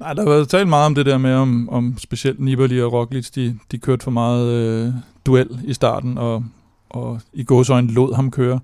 Nej, 0.00 0.14
der 0.14 0.22
har 0.22 0.30
været 0.30 0.48
talt 0.48 0.68
meget 0.68 0.86
om 0.86 0.94
det 0.94 1.06
der 1.06 1.18
med, 1.18 1.34
om, 1.34 1.68
om 1.68 1.98
specielt 1.98 2.40
Nibali 2.40 2.82
og 2.82 2.92
Roglic, 2.92 3.30
de, 3.30 3.58
de 3.70 3.78
kørte 3.78 4.04
for 4.04 4.10
meget 4.10 4.48
øh, 4.48 4.92
duel 5.26 5.60
i 5.64 5.74
starten, 5.74 6.18
og, 6.18 6.44
og 6.90 7.20
i 7.32 7.44
gåsøjne 7.44 7.92
lod 7.92 8.14
ham 8.14 8.30
køre. 8.30 8.60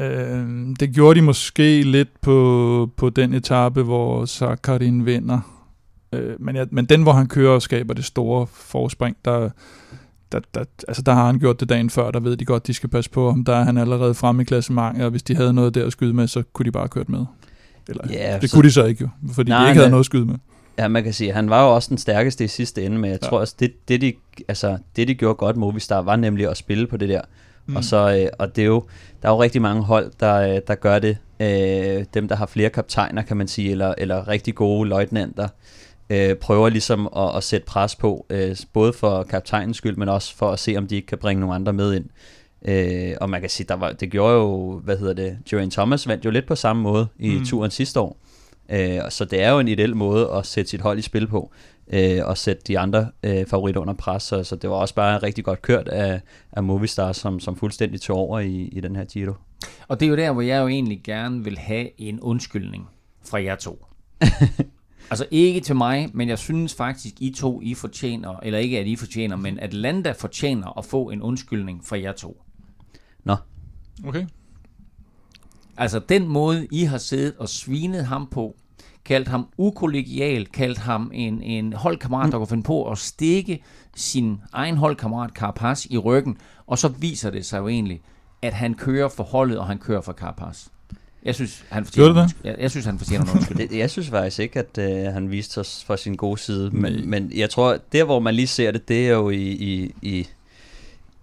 Øh, 0.00 0.46
det 0.80 0.94
gjorde 0.94 1.20
de 1.20 1.24
måske 1.24 1.82
lidt 1.82 2.20
på, 2.20 2.90
på 2.96 3.10
den 3.10 3.34
etape, 3.34 3.82
hvor 3.82 4.24
Sakarin 4.24 5.06
vinder. 5.06 5.40
Øh, 6.12 6.34
men, 6.40 6.56
ja, 6.56 6.64
men 6.70 6.84
den, 6.84 7.02
hvor 7.02 7.12
han 7.12 7.26
kører 7.26 7.52
og 7.54 7.62
skaber 7.62 7.94
det 7.94 8.04
store 8.04 8.46
forspring, 8.52 9.16
der, 9.24 9.50
der, 10.32 10.40
der, 10.54 10.64
altså 10.88 11.02
der 11.02 11.12
har 11.12 11.26
han 11.26 11.38
gjort 11.38 11.60
det 11.60 11.68
dagen 11.68 11.90
før, 11.90 12.10
der 12.10 12.20
ved 12.20 12.36
de 12.36 12.44
godt, 12.44 12.66
de 12.66 12.74
skal 12.74 12.88
passe 12.90 13.10
på 13.10 13.30
ham. 13.30 13.44
Der 13.44 13.56
er 13.56 13.64
han 13.64 13.78
allerede 13.78 14.14
fremme 14.14 14.42
i 14.42 14.44
klassementet, 14.44 15.04
og 15.04 15.10
hvis 15.10 15.22
de 15.22 15.34
havde 15.36 15.52
noget 15.52 15.74
der 15.74 15.86
at 15.86 15.92
skyde 15.92 16.12
med, 16.14 16.26
så 16.26 16.42
kunne 16.52 16.66
de 16.66 16.70
bare 16.72 16.82
have 16.82 16.88
kørt 16.88 17.08
med. 17.08 17.24
Eller, 17.88 18.04
Ja, 18.10 18.38
det 18.40 18.50
så- 18.50 18.56
kunne 18.56 18.64
de 18.66 18.72
så 18.72 18.84
ikke 18.84 19.02
jo, 19.02 19.08
fordi 19.32 19.50
Nej, 19.50 19.62
de 19.62 19.68
ikke 19.70 19.74
havde 19.78 19.86
men- 19.86 19.90
noget 19.90 20.02
at 20.02 20.06
skyde 20.06 20.26
med. 20.26 20.34
Ja, 20.78 20.88
man 20.88 21.04
kan 21.04 21.12
sige, 21.12 21.32
han 21.32 21.50
var 21.50 21.62
jo 21.64 21.74
også 21.74 21.88
den 21.88 21.98
stærkeste 21.98 22.44
i 22.44 22.48
sidste 22.48 22.84
ende, 22.84 22.98
men 22.98 23.10
jeg 23.10 23.18
Ja. 23.22 23.28
tror 23.28 23.38
også, 23.40 23.54
det, 23.60 23.88
det, 23.88 24.00
de, 24.00 24.12
altså, 24.48 24.78
det 24.96 25.08
de 25.08 25.14
gjorde 25.14 25.34
godt 25.34 25.56
Movistar, 25.56 26.02
var 26.02 26.16
nemlig 26.16 26.50
at 26.50 26.56
spille 26.56 26.86
på 26.86 26.96
det 26.96 27.08
der. 27.08 27.20
Mm. 27.68 27.76
Og, 27.76 27.84
så, 27.84 28.18
øh, 28.22 28.28
og 28.38 28.56
det 28.56 28.62
er 28.62 28.66
jo, 28.66 28.84
der 29.22 29.28
er 29.28 29.32
jo 29.32 29.42
rigtig 29.42 29.62
mange 29.62 29.82
hold, 29.82 30.12
der, 30.20 30.34
øh, 30.34 30.60
der 30.66 30.74
gør 30.74 30.98
det. 30.98 31.16
Øh, 31.40 32.04
dem, 32.14 32.28
der 32.28 32.36
har 32.36 32.46
flere 32.46 32.70
kaptajner, 32.70 33.22
kan 33.22 33.36
man 33.36 33.48
sige, 33.48 33.70
eller, 33.70 33.94
eller 33.98 34.28
rigtig 34.28 34.54
gode 34.54 34.88
løjtnanter, 34.88 35.48
øh, 36.10 36.34
prøver 36.34 36.68
ligesom 36.68 37.08
at, 37.16 37.36
at 37.36 37.44
sætte 37.44 37.66
pres 37.66 37.96
på, 37.96 38.26
øh, 38.30 38.56
både 38.72 38.92
for 38.92 39.22
kaptajnens 39.22 39.76
skyld, 39.76 39.96
men 39.96 40.08
også 40.08 40.36
for 40.36 40.50
at 40.50 40.58
se, 40.58 40.74
om 40.76 40.86
de 40.86 40.94
ikke 40.96 41.06
kan 41.06 41.18
bringe 41.18 41.40
nogle 41.40 41.54
andre 41.54 41.72
med 41.72 41.94
ind. 41.94 42.04
Øh, 42.64 43.14
og 43.20 43.30
man 43.30 43.40
kan 43.40 43.50
sige, 43.50 43.66
der 43.68 43.74
var, 43.74 43.92
det 43.92 44.10
gjorde 44.10 44.34
jo, 44.34 44.80
hvad 44.84 44.96
hedder 44.98 45.14
det, 45.14 45.38
Geraint 45.50 45.72
Thomas 45.72 46.08
vandt 46.08 46.24
jo 46.24 46.30
lidt 46.30 46.46
på 46.46 46.54
samme 46.54 46.82
måde 46.82 47.06
i 47.18 47.30
Mm. 47.38 47.44
turen 47.44 47.70
sidste 47.70 48.00
år. 48.00 48.16
Øh, 48.70 48.98
så 49.10 49.24
det 49.24 49.42
er 49.42 49.50
jo 49.50 49.58
en 49.58 49.68
ideel 49.68 49.96
måde 49.96 50.30
at 50.34 50.46
sætte 50.46 50.70
sit 50.70 50.80
hold 50.80 50.98
i 50.98 51.02
spil 51.02 51.26
på, 51.26 51.52
øh, 51.92 52.20
og 52.24 52.38
sætte 52.38 52.62
de 52.66 52.78
andre 52.78 53.10
øh, 53.22 53.46
favoritter 53.46 53.80
under 53.80 53.94
pres. 53.94 54.22
Så, 54.22 54.44
så 54.44 54.56
det 54.56 54.70
var 54.70 54.76
også 54.76 54.94
bare 54.94 55.18
rigtig 55.18 55.44
godt 55.44 55.62
kørt 55.62 55.88
af, 55.88 56.20
af 56.52 56.62
Movistar, 56.62 57.12
som, 57.12 57.40
som 57.40 57.56
fuldstændig 57.56 58.00
tog 58.00 58.16
over 58.16 58.40
i, 58.40 58.54
i 58.62 58.80
den 58.80 58.96
her 58.96 59.04
Giro. 59.04 59.32
Og 59.88 60.00
det 60.00 60.06
er 60.06 60.10
jo 60.10 60.16
der, 60.16 60.32
hvor 60.32 60.42
jeg 60.42 60.60
jo 60.62 60.68
egentlig 60.68 61.00
gerne 61.04 61.44
vil 61.44 61.58
have 61.58 62.00
en 62.00 62.20
undskyldning 62.20 62.88
fra 63.24 63.42
jer 63.42 63.56
to. 63.56 63.86
altså 65.10 65.26
ikke 65.30 65.60
til 65.60 65.76
mig, 65.76 66.10
men 66.14 66.28
jeg 66.28 66.38
synes 66.38 66.74
faktisk, 66.74 67.14
I 67.20 67.34
to, 67.36 67.60
I 67.62 67.74
fortjener, 67.74 68.36
eller 68.42 68.58
ikke 68.58 68.78
at 68.78 68.86
I 68.86 68.96
fortjener, 68.96 69.36
men 69.36 69.58
at 69.58 69.74
Landa 69.74 70.12
fortjener 70.12 70.78
at 70.78 70.84
få 70.84 71.10
en 71.10 71.22
undskyldning 71.22 71.84
fra 71.84 72.00
jer 72.00 72.12
to. 72.12 72.42
Nå, 73.24 73.36
Okay. 74.04 74.26
Altså 75.76 75.98
den 75.98 76.28
måde, 76.28 76.66
I 76.72 76.84
har 76.84 76.98
siddet 76.98 77.34
og 77.38 77.48
svinet 77.48 78.06
ham 78.06 78.28
på, 78.30 78.56
kaldt 79.08 79.28
ham 79.28 79.46
ukollegial, 79.56 80.46
kaldt 80.46 80.78
ham 80.78 81.10
en, 81.14 81.42
en 81.42 81.72
holdkammerat, 81.72 82.32
der 82.32 82.38
kunne 82.38 82.46
finde 82.46 82.62
på 82.62 82.90
at 82.90 82.98
stikke 82.98 83.62
sin 83.96 84.40
egen 84.52 84.76
holdkammerat 84.76 85.30
Carapaz 85.30 85.84
i 85.84 85.98
ryggen, 85.98 86.36
og 86.66 86.78
så 86.78 86.88
viser 86.88 87.30
det 87.30 87.46
sig 87.46 87.58
jo 87.58 87.68
egentlig, 87.68 88.00
at 88.42 88.52
han 88.52 88.74
kører 88.74 89.08
for 89.08 89.24
holdet, 89.24 89.58
og 89.58 89.66
han 89.66 89.78
kører 89.78 90.00
for 90.00 90.12
Carapaz. 90.12 90.66
Jeg 91.24 91.34
synes, 91.34 91.64
han 91.68 91.84
fortjener, 91.84 92.26
det 92.26 92.36
jeg, 92.44 92.56
jeg 92.58 92.70
synes, 92.70 92.86
han 92.86 92.98
fortjener 92.98 93.24
det, 93.56 93.72
jeg 93.72 93.90
synes 93.90 94.08
faktisk 94.08 94.38
ikke, 94.38 94.58
at 94.58 94.78
øh, 94.78 95.12
han 95.12 95.30
viste 95.30 95.58
os 95.58 95.84
fra 95.86 95.96
sin 95.96 96.14
gode 96.14 96.38
side. 96.38 96.70
Men, 96.70 97.10
men 97.10 97.32
jeg 97.34 97.50
tror, 97.50 97.78
der 97.92 98.04
hvor 98.04 98.20
man 98.20 98.34
lige 98.34 98.46
ser 98.46 98.70
det, 98.70 98.88
det 98.88 99.08
er 99.08 99.12
jo 99.12 99.30
i, 99.30 99.46
i, 99.50 99.94
i, 100.02 100.26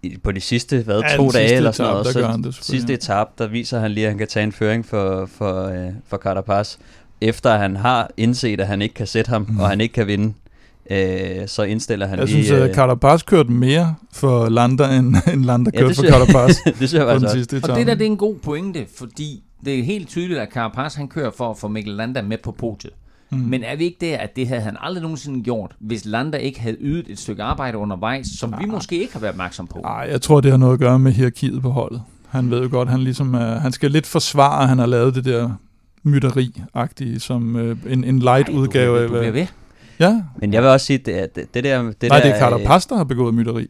i 0.01 0.17
på 0.17 0.31
de 0.31 0.41
sidste 0.41 0.83
hvad, 0.83 0.99
Ja, 0.99 1.15
to 1.15 1.23
dage 1.23 1.31
sidste 1.31 1.55
eller 1.55 1.71
sådan 1.71 1.91
noget. 1.91 2.05
der 2.05 2.21
gør 2.21 2.27
han 2.27 2.43
Så 2.43 2.49
det 2.49 2.55
sidste 2.55 2.91
ja. 2.91 2.97
etape, 2.97 3.31
der 3.37 3.47
viser 3.47 3.79
han 3.79 3.91
lige, 3.91 4.05
at 4.05 4.11
han 4.11 4.17
kan 4.17 4.27
tage 4.27 4.43
en 4.43 4.51
føring 4.51 4.85
for, 4.85 5.25
for, 5.25 5.65
øh, 5.67 5.93
for 6.07 6.17
Carapaz. 6.17 6.77
Efter 7.21 7.51
at 7.51 7.59
han 7.59 7.75
har 7.75 8.09
indset, 8.17 8.61
at 8.61 8.67
han 8.67 8.81
ikke 8.81 8.95
kan 8.95 9.07
sætte 9.07 9.29
ham, 9.29 9.45
Mm. 9.49 9.59
og 9.59 9.69
han 9.69 9.81
ikke 9.81 9.93
kan 9.93 10.07
vinde, 10.07 10.33
øh, 10.91 11.47
så 11.47 11.63
indstiller 11.63 12.07
han 12.07 12.19
Jeg 12.19 12.27
lige... 12.27 12.45
synes, 12.45 12.61
at 12.61 12.75
Carapaz 12.75 13.23
kørte 13.23 13.51
mere 13.51 13.95
for 14.13 14.49
Landa, 14.49 14.97
end, 14.97 15.15
end 15.33 15.45
Landa 15.45 15.71
Ja, 15.73 15.79
kørte 15.79 15.89
det 15.89 15.95
for 15.95 16.03
jeg- 16.03 16.13
Carapaz 16.13 16.55
det 16.65 16.75
synes 16.75 16.93
jeg 16.93 17.05
faktisk 17.07 17.33
sidste 17.33 17.69
Og 17.69 17.77
det 17.77 17.87
der, 17.87 17.93
det 17.93 18.01
er 18.01 18.11
en 18.11 18.17
god 18.17 18.35
pointe, 18.35 18.85
fordi 18.97 19.43
det 19.65 19.79
er 19.79 19.83
helt 19.83 20.07
tydeligt, 20.09 20.39
at 20.39 20.47
Carapaz 20.53 20.95
han 20.95 21.07
kører 21.07 21.31
for 21.37 21.49
at 21.51 21.57
få 21.57 21.67
Mikkel 21.67 21.93
Landa 21.93 22.21
med 22.21 22.37
på 22.43 22.51
podiet. 22.51 22.93
Mm. 23.29 23.37
Men 23.37 23.63
er 23.63 23.75
vi 23.75 23.83
ikke 23.83 23.97
der, 24.01 24.17
at 24.17 24.35
det 24.35 24.47
havde 24.47 24.61
han 24.61 24.77
aldrig 24.81 25.01
nogensinde 25.01 25.43
gjort, 25.43 25.71
hvis 25.79 26.05
Landa 26.05 26.37
ikke 26.37 26.59
havde 26.59 26.77
ydet 26.79 27.05
et 27.09 27.19
stykke 27.19 27.43
arbejde 27.43 27.77
undervejs, 27.77 28.27
som 28.39 28.53
vi 28.59 28.65
måske 28.65 28.99
ikke 29.01 29.13
har 29.13 29.19
været 29.19 29.31
opmærksom 29.33 29.67
på? 29.67 29.79
Ej, 29.79 30.07
jeg 30.11 30.21
tror, 30.21 30.41
det 30.41 30.51
har 30.51 30.57
noget 30.57 30.73
at 30.73 30.79
gøre 30.79 30.99
med 30.99 31.11
hierarkiet 31.11 31.61
på 31.61 31.69
holdet. 31.69 32.01
Han 32.29 32.51
ved 32.51 32.61
jo 32.63 32.67
godt, 32.71 32.89
han 32.89 32.99
ligesom 33.01 33.33
er, 33.33 33.59
han 33.59 33.71
skal 33.71 33.91
lidt 33.91 34.05
forsvare, 34.07 34.61
at 34.63 34.69
han 34.69 34.79
har 34.79 34.85
lavet 34.85 35.15
det 35.15 35.25
der 35.25 35.49
mytteri-agtige, 36.05 37.19
som 37.19 37.55
øh, 37.55 37.77
en, 37.89 38.03
en 38.03 38.19
light 38.19 38.47
Ej, 38.49 38.53
du 38.53 38.59
udgave 38.59 38.97
af... 38.99 39.07
Du 39.07 39.13
bliver 39.13 39.21
hvad- 39.21 39.31
ved. 39.31 39.47
Ja, 39.99 40.21
Men 40.41 40.53
jeg 40.53 40.61
vil 40.61 40.69
også 40.69 40.85
sige, 40.85 40.97
det, 40.97 41.35
det, 41.35 41.53
det 41.53 41.63
der... 41.63 41.81
Det 41.83 42.09
nej, 42.09 42.19
der, 42.19 42.25
det 42.25 42.35
er 42.35 42.39
Carapaz, 42.39 42.85
der 42.85 42.97
har 42.97 43.03
begået 43.03 43.33
mytteri. 43.33 43.67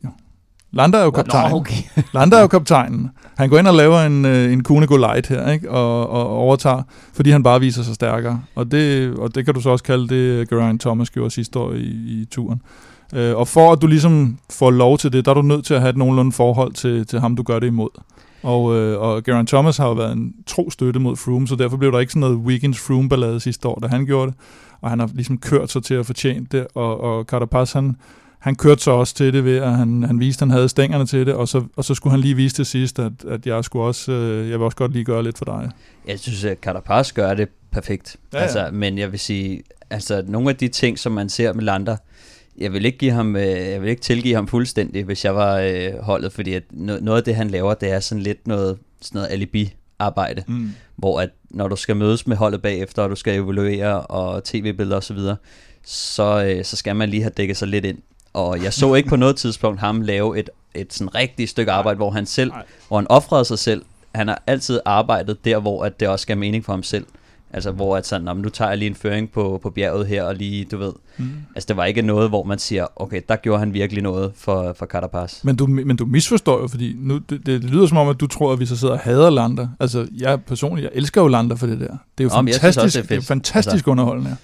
Landa 0.71 0.97
er 0.97 1.03
jo 1.03 1.11
kaptajn. 1.11 1.51
Nå, 1.51 1.57
okay. 1.57 1.83
Landa 2.13 2.37
er 2.37 2.41
jo 2.41 2.47
kaptajnen. 2.47 3.09
Han 3.37 3.49
går 3.49 3.57
ind 3.57 3.67
og 3.67 3.73
laver 3.73 3.99
en, 3.99 4.25
øh, 4.25 4.53
en 4.53 4.63
Kunego 4.63 4.97
Light 4.97 5.27
her, 5.27 5.51
ikke? 5.51 5.71
Og, 5.71 6.09
og 6.09 6.27
overtager, 6.29 6.83
fordi 7.13 7.29
han 7.29 7.43
bare 7.43 7.59
viser 7.59 7.83
sig 7.83 7.95
stærkere. 7.95 8.41
Og 8.55 8.71
det, 8.71 9.13
og 9.17 9.35
det 9.35 9.45
kan 9.45 9.53
du 9.53 9.61
så 9.61 9.69
også 9.69 9.83
kalde 9.83 10.07
det, 10.07 10.49
Geraint 10.49 10.81
Thomas 10.81 11.09
gjorde 11.09 11.31
sidste 11.31 11.59
år 11.59 11.73
i, 11.73 11.79
i 12.21 12.25
turen. 12.31 12.61
Øh, 13.15 13.35
og 13.35 13.47
for 13.47 13.71
at 13.71 13.81
du 13.81 13.87
ligesom 13.87 14.37
får 14.51 14.71
lov 14.71 14.97
til 14.97 15.13
det, 15.13 15.25
der 15.25 15.31
er 15.31 15.35
du 15.35 15.41
nødt 15.41 15.65
til 15.65 15.73
at 15.73 15.81
have 15.81 15.89
et 15.89 15.97
nogenlunde 15.97 16.31
forhold 16.31 16.73
til, 16.73 17.07
til 17.07 17.19
ham, 17.19 17.35
du 17.35 17.43
gør 17.43 17.59
det 17.59 17.67
imod. 17.67 17.89
Og, 18.45 18.75
øh, 18.75 19.01
og 19.01 19.23
Geraint 19.23 19.49
Thomas 19.49 19.77
har 19.77 19.87
jo 19.87 19.93
været 19.93 20.11
en 20.11 20.33
tro 20.47 20.69
støtte 20.69 20.99
mod 20.99 21.15
Froome, 21.15 21.47
så 21.47 21.55
derfor 21.55 21.77
blev 21.77 21.91
der 21.91 21.99
ikke 21.99 22.11
sådan 22.11 22.19
noget 22.19 22.37
Weekends 22.37 22.79
Froome-ballade 22.79 23.39
sidste 23.39 23.67
år, 23.67 23.79
da 23.79 23.87
han 23.87 24.05
gjorde 24.05 24.31
det. 24.31 24.39
Og 24.81 24.89
han 24.89 24.99
har 24.99 25.09
ligesom 25.13 25.37
kørt 25.37 25.71
sig 25.71 25.83
til 25.83 25.93
at 25.93 26.05
fortjene 26.05 26.45
det, 26.51 26.67
og, 26.75 27.01
og 27.01 27.25
Carapaz, 27.25 27.73
han, 27.73 27.95
han 28.39 28.55
kørte 28.55 28.81
så 28.81 28.91
også 28.91 29.15
til 29.15 29.33
det 29.33 29.45
ved, 29.45 29.57
at 29.57 29.71
han, 29.71 30.03
han 30.03 30.19
viste, 30.19 30.43
at 30.43 30.47
han 30.47 30.57
havde 30.57 30.69
stængerne 30.69 31.05
til 31.05 31.25
det, 31.25 31.33
og 31.33 31.47
så, 31.47 31.63
og 31.75 31.85
så 31.85 31.95
skulle 31.95 32.11
han 32.11 32.19
lige 32.19 32.35
vise 32.35 32.55
til 32.55 32.65
sidst, 32.65 32.99
at, 32.99 33.11
at 33.27 33.45
jeg 33.45 33.63
skulle 33.63 33.85
også, 33.85 34.11
øh, 34.11 34.49
jeg 34.49 34.59
vil 34.59 34.65
også 34.65 34.77
godt 34.77 34.91
lige 34.91 35.05
gøre 35.05 35.23
lidt 35.23 35.37
for 35.37 35.45
dig. 35.45 35.69
Jeg 36.07 36.19
synes, 36.19 36.43
at 36.43 36.57
Carapaz 36.61 37.11
gør 37.13 37.33
det 37.33 37.49
perfekt. 37.71 38.15
Ja, 38.33 38.37
Ja. 38.37 38.43
Altså, 38.43 38.69
men 38.73 38.97
jeg 38.97 39.11
vil 39.11 39.19
sige, 39.19 39.63
altså 39.89 40.23
nogle 40.27 40.49
af 40.49 40.55
de 40.55 40.67
ting, 40.67 40.99
som 40.99 41.11
man 41.11 41.29
ser 41.29 41.53
med 41.53 41.63
Lander, 41.63 41.97
jeg 42.57 42.73
vil 42.73 42.85
ikke 42.85 42.97
give 42.97 43.11
ham, 43.11 43.35
øh, 43.35 43.47
jeg 43.47 43.81
vil 43.81 43.89
ikke 43.89 44.01
tilgive 44.01 44.35
ham 44.35 44.47
fuldstændig, 44.47 45.03
hvis 45.03 45.25
jeg 45.25 45.35
var 45.35 45.57
øh, 45.59 45.91
holdet, 46.01 46.33
fordi 46.33 46.53
at 46.53 46.63
no- 46.73 47.03
noget 47.03 47.17
af 47.17 47.23
det, 47.23 47.35
han 47.35 47.49
laver, 47.49 47.73
det 47.73 47.91
er 47.91 47.99
sådan 47.99 48.21
lidt 48.23 48.47
noget, 48.47 48.77
sådan 49.01 49.17
noget 49.19 49.31
alibi-arbejde, 49.31 50.43
Mm. 50.47 50.69
hvor 50.95 51.21
at 51.21 51.29
når 51.49 51.67
du 51.67 51.75
skal 51.75 51.95
mødes 51.95 52.27
med 52.27 52.37
holdet 52.37 52.61
bagefter, 52.61 53.03
og 53.03 53.09
du 53.09 53.15
skal 53.15 53.35
evaluere 53.35 54.01
og 54.01 54.43
tv-billeder 54.43 54.97
osv., 54.97 55.17
så, 55.17 55.35
så, 55.85 56.45
øh, 56.45 56.65
så 56.65 56.75
skal 56.75 56.95
man 56.95 57.09
lige 57.09 57.21
have 57.21 57.33
dækket 57.37 57.57
sig 57.57 57.67
lidt 57.67 57.85
ind. 57.85 57.97
Og 58.33 58.63
jeg 58.63 58.73
så 58.73 58.93
ikke 58.93 59.09
på 59.09 59.15
noget 59.15 59.35
tidspunkt 59.35 59.79
ham 59.79 60.01
lave 60.01 60.39
et, 60.39 60.49
et 60.75 60.93
sådan 60.93 61.15
rigtigt 61.15 61.49
stykke 61.49 61.71
arbejde, 61.71 61.97
hvor 61.97 62.11
han 62.11 62.25
selv, 62.25 62.51
Nej. 62.51 62.63
hvor 62.87 62.97
han 62.97 63.07
offrede 63.09 63.45
sig 63.45 63.59
selv. 63.59 63.85
Han 64.15 64.27
har 64.27 64.43
altid 64.47 64.79
arbejdet 64.85 65.45
der, 65.45 65.59
hvor 65.59 65.83
at 65.85 65.99
det 65.99 66.07
også 66.07 66.27
gav 66.27 66.37
mening 66.37 66.65
for 66.65 66.73
ham 66.73 66.83
selv. 66.83 67.05
Altså 67.53 67.71
hvor 67.71 67.97
at 67.97 68.07
sådan, 68.07 68.25
"Nå, 68.25 68.33
men 68.33 68.41
nu 68.43 68.49
tager 68.49 68.69
jeg 68.69 68.77
lige 68.77 68.89
en 68.89 68.95
føring 68.95 69.31
på, 69.31 69.59
på 69.63 69.69
bjerget 69.69 70.07
her, 70.07 70.23
og 70.23 70.35
lige, 70.35 70.65
du 70.65 70.77
ved. 70.77 70.93
Mm. 71.17 71.29
Altså 71.55 71.67
det 71.67 71.77
var 71.77 71.85
ikke 71.85 72.01
noget, 72.01 72.29
hvor 72.29 72.43
man 72.43 72.59
siger, 72.59 72.85
okay, 72.95 73.21
der 73.29 73.35
gjorde 73.35 73.59
han 73.59 73.73
virkelig 73.73 74.03
noget 74.03 74.31
for, 74.35 74.73
for 74.79 74.85
Carapaz. 74.85 75.43
Men 75.43 75.55
du, 75.55 75.67
men 75.67 75.95
du 75.97 76.05
misforstår 76.05 76.61
jo, 76.61 76.67
fordi 76.67 76.95
nu, 76.99 77.17
det, 77.17 77.45
det 77.45 77.63
lyder 77.63 77.87
som 77.87 77.97
om, 77.97 78.09
at 78.09 78.19
du 78.19 78.27
tror, 78.27 78.53
at 78.53 78.59
vi 78.59 78.65
så 78.65 78.77
sidder 78.77 78.93
og 78.93 78.99
hader 78.99 79.29
Lander. 79.29 79.67
Altså, 79.79 80.07
jeg 80.17 80.43
personligt, 80.43 80.83
jeg 80.83 80.91
elsker 80.99 81.21
jo 81.21 81.27
Lander 81.27 81.55
for 81.55 81.67
det 81.67 81.79
der. 81.79 81.87
Det 82.17 82.23
er 82.23 82.23
jo 82.23 82.27
Nå, 82.29 82.33
fantastisk, 82.51 82.83
også, 82.83 83.01
det 83.01 83.09
det 83.09 83.15
er 83.15 83.17
er 83.17 83.21
fedt. 83.21 83.27
fantastisk 83.27 83.73
Altså- 83.73 83.89
underholdende. 83.91 84.35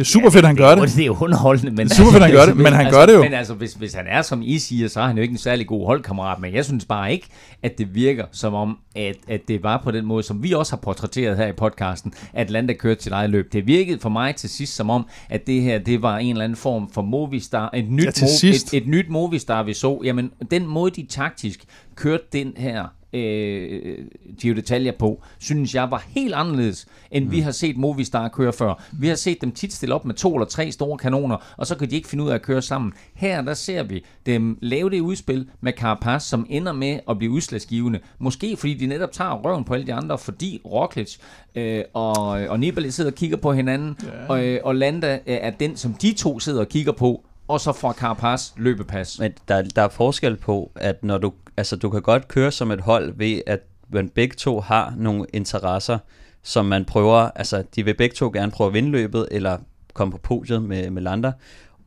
Det 0.00 0.06
er 0.06 0.10
super 0.10 0.30
fedt, 0.30 0.46
han 0.46 0.56
gør 0.56 0.74
det. 0.74 0.88
Det 0.96 1.02
er 1.02 1.06
jo 1.06 1.16
underholdende, 1.20 1.70
men... 1.70 1.86
Det 1.86 1.92
er 1.92 1.96
super 1.96 2.10
fedt, 2.12 2.22
han 2.22 2.32
gør 2.32 2.46
det, 2.46 2.56
men 2.64 2.66
han 2.66 2.86
altså, 2.86 2.98
gør 2.98 3.06
det 3.06 3.14
jo. 3.14 3.22
Men 3.22 3.34
altså, 3.34 3.54
hvis, 3.54 3.74
hvis 3.74 3.94
han 3.94 4.06
er, 4.06 4.22
som 4.22 4.42
I 4.42 4.58
siger, 4.58 4.88
så 4.88 5.00
er 5.00 5.06
han 5.06 5.16
jo 5.16 5.22
ikke 5.22 5.32
en 5.32 5.38
særlig 5.38 5.66
god 5.66 5.86
holdkammerat, 5.86 6.40
men 6.40 6.54
jeg 6.54 6.64
synes 6.64 6.84
bare 6.84 7.12
ikke, 7.12 7.26
at 7.62 7.78
det 7.78 7.94
virker 7.94 8.24
som 8.32 8.54
om, 8.54 8.78
at, 8.96 9.16
at 9.28 9.40
det 9.48 9.62
var 9.62 9.80
på 9.84 9.90
den 9.90 10.06
måde, 10.06 10.22
som 10.22 10.42
vi 10.42 10.52
også 10.52 10.72
har 10.72 10.80
portrætteret 10.80 11.36
her 11.36 11.46
i 11.46 11.52
podcasten, 11.52 12.12
at 12.32 12.50
Landa 12.50 12.72
kørte 12.72 13.02
sit 13.02 13.12
eget 13.12 13.30
løb. 13.30 13.52
Det 13.52 13.66
virkede 13.66 13.98
for 14.00 14.08
mig 14.08 14.36
til 14.36 14.50
sidst 14.50 14.76
som 14.76 14.90
om, 14.90 15.06
at 15.28 15.46
det 15.46 15.62
her, 15.62 15.78
det 15.78 16.02
var 16.02 16.18
en 16.18 16.30
eller 16.30 16.44
anden 16.44 16.56
form 16.56 16.90
for 16.92 17.02
Movistar, 17.02 17.70
et 17.74 17.90
nyt, 17.90 18.22
Ja, 18.22 18.26
Mo- 18.26 18.46
et, 18.46 18.82
et 18.82 18.86
nyt 18.86 19.08
Movistar, 19.08 19.62
vi 19.62 19.74
så. 19.74 20.00
Jamen, 20.04 20.30
den 20.50 20.66
måde, 20.66 20.90
de 20.90 21.06
taktisk 21.08 21.64
kørte 21.96 22.24
den 22.32 22.52
her 22.56 22.84
øh, 23.12 23.98
Gio 24.40 24.54
Detaljer 24.54 24.92
på, 24.98 25.22
synes 25.38 25.74
jeg 25.74 25.90
var 25.90 26.04
helt 26.08 26.34
anderledes, 26.34 26.86
end 27.10 27.24
mm. 27.24 27.30
vi 27.30 27.40
har 27.40 27.50
set 27.50 27.76
Movistar 27.76 28.28
køre 28.28 28.52
før. 28.52 28.84
Vi 28.92 29.08
har 29.08 29.14
set 29.14 29.40
dem 29.40 29.52
tit 29.52 29.72
stille 29.72 29.94
op 29.94 30.04
med 30.04 30.14
to 30.14 30.34
eller 30.34 30.46
tre 30.46 30.72
store 30.72 30.98
kanoner, 30.98 31.54
og 31.56 31.66
så 31.66 31.74
kan 31.76 31.90
de 31.90 31.96
ikke 31.96 32.08
finde 32.08 32.24
ud 32.24 32.30
af 32.30 32.34
at 32.34 32.42
køre 32.42 32.62
sammen. 32.62 32.92
Her 33.14 33.42
der 33.42 33.54
ser 33.54 33.82
vi 33.82 34.04
dem 34.26 34.58
lave 34.62 34.90
det 34.90 35.00
udspil 35.00 35.48
med 35.60 35.72
Carapaz, 35.72 36.22
som 36.22 36.46
ender 36.48 36.72
med 36.72 37.00
at 37.08 37.18
blive 37.18 37.30
udslagsgivende. 37.32 38.00
Måske 38.18 38.56
fordi 38.56 38.74
de 38.74 38.86
netop 38.86 39.12
tager 39.12 39.32
røven 39.44 39.64
på 39.64 39.74
alle 39.74 39.86
de 39.86 39.94
andre, 39.94 40.18
fordi 40.18 40.60
Roglic 40.64 41.16
øh, 41.54 41.84
og, 41.94 42.14
og 42.28 42.60
Nibali 42.60 42.90
sidder 42.90 43.10
og 43.10 43.14
kigger 43.14 43.36
på 43.36 43.52
hinanden, 43.52 43.96
Ja. 44.02 44.26
og, 44.28 44.44
øh, 44.46 44.60
og 44.64 44.74
Landa 44.74 45.14
øh, 45.14 45.20
er 45.26 45.50
den, 45.50 45.76
som 45.76 45.94
de 45.94 46.12
to 46.12 46.38
sidder 46.40 46.60
og 46.60 46.68
kigger 46.68 46.92
på, 46.92 47.24
og 47.50 47.60
så 47.60 47.72
får 47.72 47.92
Carapaz 47.92 48.52
løbepas. 48.56 49.18
Men 49.18 49.32
der, 49.48 49.62
der 49.62 49.82
er 49.82 49.88
forskel 49.88 50.36
på, 50.36 50.72
at 50.74 51.04
når 51.04 51.18
du, 51.18 51.32
altså 51.56 51.76
du 51.76 51.90
kan 51.90 52.02
godt 52.02 52.28
køre 52.28 52.50
som 52.50 52.70
et 52.70 52.80
hold 52.80 53.12
ved, 53.16 53.42
at 53.46 53.60
man 53.88 54.08
begge 54.08 54.34
to 54.34 54.60
har 54.60 54.94
nogle 54.96 55.26
interesser, 55.32 55.98
som 56.42 56.66
man 56.66 56.84
prøver, 56.84 57.30
altså 57.34 57.64
de 57.74 57.84
vil 57.84 57.94
begge 57.94 58.14
to 58.14 58.30
gerne 58.32 58.52
prøve 58.52 58.68
at 58.68 58.74
vinde 58.74 58.90
løbet, 58.90 59.28
eller 59.30 59.58
komme 59.94 60.12
på 60.12 60.18
podiet 60.18 60.62
med, 60.62 60.90
med 60.90 61.02
Lander. 61.02 61.32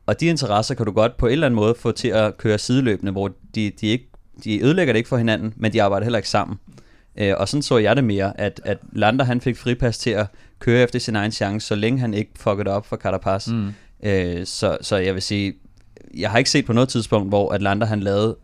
Og 0.05 0.19
de 0.19 0.25
interesser 0.25 0.75
kan 0.75 0.85
du 0.85 0.91
godt 0.91 1.17
på 1.17 1.25
en 1.25 1.31
eller 1.31 1.47
anden 1.47 1.55
måde 1.55 1.75
få 1.75 1.91
til 1.91 2.07
at 2.07 2.37
køre 2.37 2.57
sideløbende, 2.57 3.11
hvor 3.11 3.31
de, 3.55 3.71
de, 3.81 3.87
ikke, 3.87 4.09
de 4.43 4.63
ødelægger 4.63 4.93
det 4.93 4.97
ikke 4.97 5.09
for 5.09 5.17
hinanden, 5.17 5.53
men 5.57 5.73
de 5.73 5.83
arbejder 5.83 6.05
heller 6.05 6.19
ikke 6.19 6.29
sammen. 6.29 6.59
Øh, 7.17 7.33
og 7.37 7.49
sådan 7.49 7.61
så 7.61 7.77
jeg 7.77 7.95
det 7.95 8.03
mere, 8.03 8.39
at, 8.39 8.61
at 8.65 8.77
Lander 8.91 9.25
han 9.25 9.41
fik 9.41 9.57
fripas 9.57 9.97
til 9.97 10.09
at 10.09 10.27
køre 10.59 10.83
efter 10.83 10.99
sin 10.99 11.15
egen 11.15 11.31
chance, 11.31 11.67
så 11.67 11.75
længe 11.75 11.99
han 11.99 12.13
ikke 12.13 12.31
fuckede 12.35 12.69
op 12.69 12.85
for 12.85 12.97
Carapaz. 12.97 13.47
Mm. 13.47 13.73
Øh, 14.05 14.45
så, 14.45 14.77
så 14.81 14.95
jeg 14.97 15.13
vil 15.13 15.21
sige, 15.21 15.53
jeg 16.17 16.31
har 16.31 16.37
ikke 16.37 16.49
set 16.49 16.65
på 16.65 16.73
noget 16.73 16.89
tidspunkt, 16.89 17.29
hvor 17.29 17.53
Atlanta 17.53 17.85
han 17.85 17.99
lavede, 17.99 18.35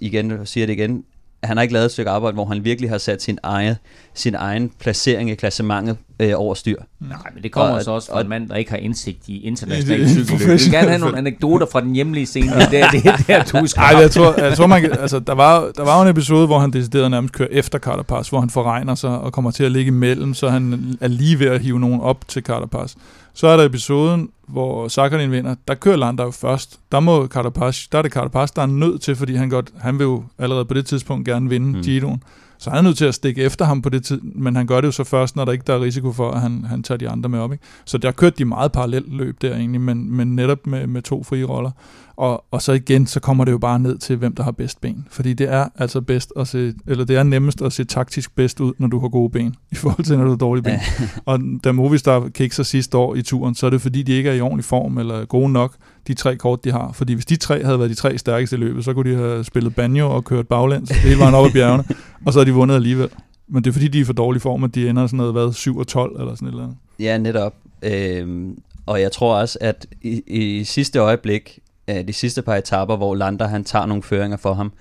igen, 0.00 0.32
siger 0.46 0.66
det 0.66 0.72
igen, 0.72 1.04
han 1.42 1.56
har 1.56 1.62
ikke 1.62 1.74
lavet 1.74 1.84
et 1.86 1.92
stykke 1.92 2.10
arbejde, 2.10 2.34
hvor 2.34 2.44
han 2.44 2.64
virkelig 2.64 2.90
har 2.90 2.98
sat 2.98 3.22
sin 3.22 3.38
egen, 3.42 3.74
sin 4.14 4.34
egen 4.34 4.70
placering 4.80 5.30
i 5.30 5.34
klassementet 5.34 5.96
øh, 6.20 6.32
over 6.36 6.54
styr. 6.54 6.76
Nej, 7.00 7.18
men 7.34 7.42
det 7.42 7.52
kommer 7.52 7.74
Og- 7.74 7.82
så 7.84 7.90
også 7.90 8.08
fra 8.08 8.14
og- 8.14 8.20
en 8.22 8.28
mand, 8.28 8.48
der 8.48 8.56
ikke 8.56 8.70
har 8.70 8.78
indsigt 8.78 9.28
i 9.28 9.50
det- 9.60 9.68
cykelløb. 9.68 10.40
Vi 10.40 10.44
vil 10.46 10.70
gerne 10.70 10.88
have 10.88 10.98
nogle 10.98 11.18
anekdoter 11.18 11.66
fra 11.72 11.80
den 11.80 11.92
hjemlige 11.94 12.26
scene. 12.26 12.46
Det 12.52 12.62
er 12.62 12.68
der, 12.70 12.90
det 12.90 13.06
er 13.06 13.16
der 13.42 13.60
du 13.60 13.66
skal 13.66 13.80
Ej, 13.80 14.00
jeg 14.00 14.10
tror, 14.10 14.40
jeg 14.44 14.56
tror 14.56 14.66
man 14.66 14.80
kan, 14.82 14.92
altså, 14.98 15.18
der 15.18 15.32
var, 15.34 15.70
der 15.76 15.82
var 15.84 15.96
jo 15.96 16.02
en 16.02 16.08
episode, 16.08 16.46
hvor 16.46 16.58
han 16.58 16.70
decideret 16.70 17.10
nærmest 17.10 17.34
kører 17.34 17.48
efter 17.50 17.78
Carapaz, 17.78 18.28
hvor 18.28 18.40
han 18.40 18.50
forregner 18.50 18.94
sig 18.94 19.10
og 19.10 19.32
kommer 19.32 19.50
til 19.50 19.64
at 19.64 19.72
ligge 19.72 19.88
imellem, 19.88 20.34
så 20.34 20.48
han 20.48 20.94
er 21.00 21.08
lige 21.08 21.38
ved 21.38 21.46
at 21.46 21.60
hive 21.60 21.80
nogen 21.80 22.00
op 22.00 22.28
til 22.28 22.42
Carapaz. 22.42 22.94
Så 23.34 23.46
er 23.46 23.56
der 23.56 23.64
episoden, 23.64 24.30
hvor 24.48 24.88
Sakharin 24.88 25.32
vinder. 25.32 25.54
Der 25.68 25.74
kører 25.74 25.96
Landa 25.96 26.22
jo 26.22 26.30
først. 26.30 26.80
Der, 26.92 27.00
må 27.00 27.26
Carapaz, 27.26 27.88
der 27.92 27.98
er 27.98 28.02
det 28.02 28.12
Carapaz, 28.12 28.50
der 28.50 28.62
er 28.62 28.66
nødt 28.66 29.02
til, 29.02 29.16
fordi 29.16 29.34
han, 29.34 29.50
godt, 29.50 29.70
han 29.80 29.98
vil 29.98 30.04
jo 30.04 30.24
allerede 30.38 30.64
på 30.64 30.74
det 30.74 30.86
tidspunkt 30.86 31.26
gerne 31.28 31.48
vinde 31.48 31.76
Mm. 31.78 31.82
Giroen. 31.82 32.22
Så 32.60 32.70
han 32.70 32.78
er 32.78 32.82
nødt 32.82 32.98
til 32.98 33.04
at 33.04 33.14
stikke 33.14 33.42
efter 33.42 33.64
ham 33.64 33.82
på 33.82 33.88
det 33.88 34.04
tid, 34.04 34.20
men 34.20 34.56
han 34.56 34.66
gør 34.66 34.80
det 34.80 34.86
jo 34.86 34.92
så 34.92 35.04
først, 35.04 35.36
når 35.36 35.44
der 35.44 35.52
ikke 35.52 35.64
der 35.66 35.74
er 35.74 35.80
risiko 35.80 36.12
for, 36.12 36.30
at 36.30 36.40
han, 36.40 36.64
han 36.64 36.82
tager 36.82 36.98
de 36.98 37.08
andre 37.08 37.28
med 37.28 37.38
op. 37.38 37.52
Ikke? 37.52 37.64
Så 37.84 37.98
der 37.98 38.10
kørte 38.10 38.36
de 38.38 38.44
meget 38.44 38.72
parallelt 38.72 39.14
løb 39.14 39.42
der 39.42 39.56
egentlig, 39.56 39.80
men, 39.80 40.16
men 40.16 40.36
netop 40.36 40.66
med, 40.66 40.86
med 40.86 41.02
to 41.02 41.22
frie 41.22 41.44
roller. 41.44 41.70
Og, 42.16 42.44
og 42.50 42.62
så 42.62 42.72
igen, 42.72 43.06
så 43.06 43.20
kommer 43.20 43.44
det 43.44 43.52
jo 43.52 43.58
bare 43.58 43.78
ned 43.78 43.98
til, 43.98 44.16
hvem 44.16 44.34
der 44.34 44.42
har 44.42 44.50
bedst 44.50 44.80
ben. 44.80 45.06
Fordi 45.10 45.32
det 45.32 45.52
er 45.52 45.68
altså 45.76 46.00
bedst 46.00 46.32
at 46.36 46.48
se, 46.48 46.74
eller 46.86 47.04
det 47.04 47.16
er 47.16 47.22
nemmest 47.22 47.62
at 47.62 47.72
se 47.72 47.84
taktisk 47.84 48.34
bedst 48.34 48.60
ud, 48.60 48.72
når 48.78 48.88
du 48.88 49.00
har 49.00 49.08
gode 49.08 49.30
ben, 49.30 49.54
i 49.72 49.74
forhold 49.74 50.04
til, 50.04 50.16
når 50.16 50.24
du 50.24 50.30
har 50.30 50.36
dårlige 50.36 50.64
ben. 50.64 50.78
og 51.26 51.40
da 51.64 51.72
Movistar 51.72 52.28
kikser 52.28 52.62
sidste 52.62 52.98
år 52.98 53.14
i 53.14 53.22
turen, 53.22 53.54
så 53.54 53.66
er 53.66 53.70
det 53.70 53.82
fordi, 53.82 54.02
de 54.02 54.12
ikke 54.12 54.30
er 54.30 54.34
i 54.34 54.40
ordentlig 54.40 54.64
form, 54.64 54.98
eller 54.98 55.24
gode 55.24 55.52
nok, 55.52 55.74
de 56.08 56.14
tre 56.14 56.36
kort, 56.36 56.64
de 56.64 56.72
har. 56.72 56.92
Fordi 56.92 57.12
hvis 57.12 57.26
de 57.26 57.36
tre 57.36 57.64
havde 57.64 57.78
været 57.78 57.90
de 57.90 57.94
tre 57.94 58.18
stærkeste 58.18 58.56
i 58.56 58.58
løbet, 58.58 58.84
så 58.84 58.94
kunne 58.94 59.10
de 59.10 59.16
have 59.16 59.44
spillet 59.44 59.74
banjo 59.74 60.10
og 60.10 60.24
kørt 60.24 60.48
baglæns 60.48 60.90
hele 60.90 61.18
vejen 61.18 61.34
op 61.34 61.46
i 61.46 61.52
bjergene, 61.52 61.84
og 62.26 62.32
så 62.32 62.38
har 62.38 62.44
de 62.44 62.52
vundet 62.52 62.74
alligevel. 62.74 63.08
Men 63.48 63.64
det 63.64 63.70
er 63.70 63.72
fordi, 63.72 63.88
de 63.88 64.00
er 64.00 64.04
for 64.04 64.12
dårlig 64.12 64.42
form, 64.42 64.64
at 64.64 64.74
de 64.74 64.88
ender 64.88 65.06
sådan 65.06 65.16
noget, 65.16 65.32
hvad, 65.32 65.52
7 65.52 65.78
og 65.78 65.86
12 65.86 66.20
eller 66.20 66.34
sådan 66.34 66.48
et 66.48 66.52
eller 66.52 66.64
andet. 66.64 66.76
Ja, 66.98 67.18
netop. 67.18 67.54
Øhm, 67.82 68.58
og 68.86 69.00
jeg 69.00 69.12
tror 69.12 69.34
også, 69.34 69.58
at 69.60 69.86
i, 70.02 70.22
i 70.26 70.64
sidste 70.64 70.98
øjeblik, 70.98 71.58
øh, 71.88 72.08
de 72.08 72.12
sidste 72.12 72.42
par 72.42 72.56
etapper, 72.56 72.96
hvor 72.96 73.14
Lander 73.14 73.46
han 73.46 73.64
tager 73.64 73.86
nogle 73.86 74.02
føringer 74.02 74.36
for 74.36 74.54
ham, 74.54 74.72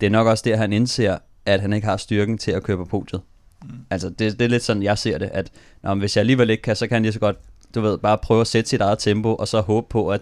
det 0.00 0.06
er 0.06 0.10
nok 0.10 0.26
også 0.26 0.42
der, 0.46 0.56
han 0.56 0.72
indser, 0.72 1.18
at 1.46 1.60
han 1.60 1.72
ikke 1.72 1.86
har 1.86 1.96
styrken 1.96 2.38
til 2.38 2.50
at 2.50 2.62
køre 2.62 2.76
på 2.76 2.84
podiet. 2.84 3.20
Mm. 3.62 3.70
Altså, 3.90 4.08
det, 4.08 4.18
det 4.18 4.42
er 4.42 4.48
lidt 4.48 4.62
sådan, 4.62 4.82
jeg 4.82 4.98
ser 4.98 5.18
det, 5.18 5.30
at 5.32 5.50
når, 5.82 5.94
hvis 5.94 6.16
jeg 6.16 6.20
alligevel 6.20 6.50
ikke 6.50 6.62
kan, 6.62 6.76
så 6.76 6.86
kan 6.86 6.94
han 6.94 7.02
lige 7.02 7.12
så 7.12 7.20
godt, 7.20 7.36
du 7.74 7.80
ved, 7.80 7.98
bare 7.98 8.18
prøve 8.18 8.40
at 8.40 8.46
sætte 8.46 8.70
sit 8.70 8.80
eget 8.80 8.98
tempo, 8.98 9.34
og 9.34 9.48
så 9.48 9.60
håbe 9.60 9.86
på, 9.90 10.08
at, 10.08 10.20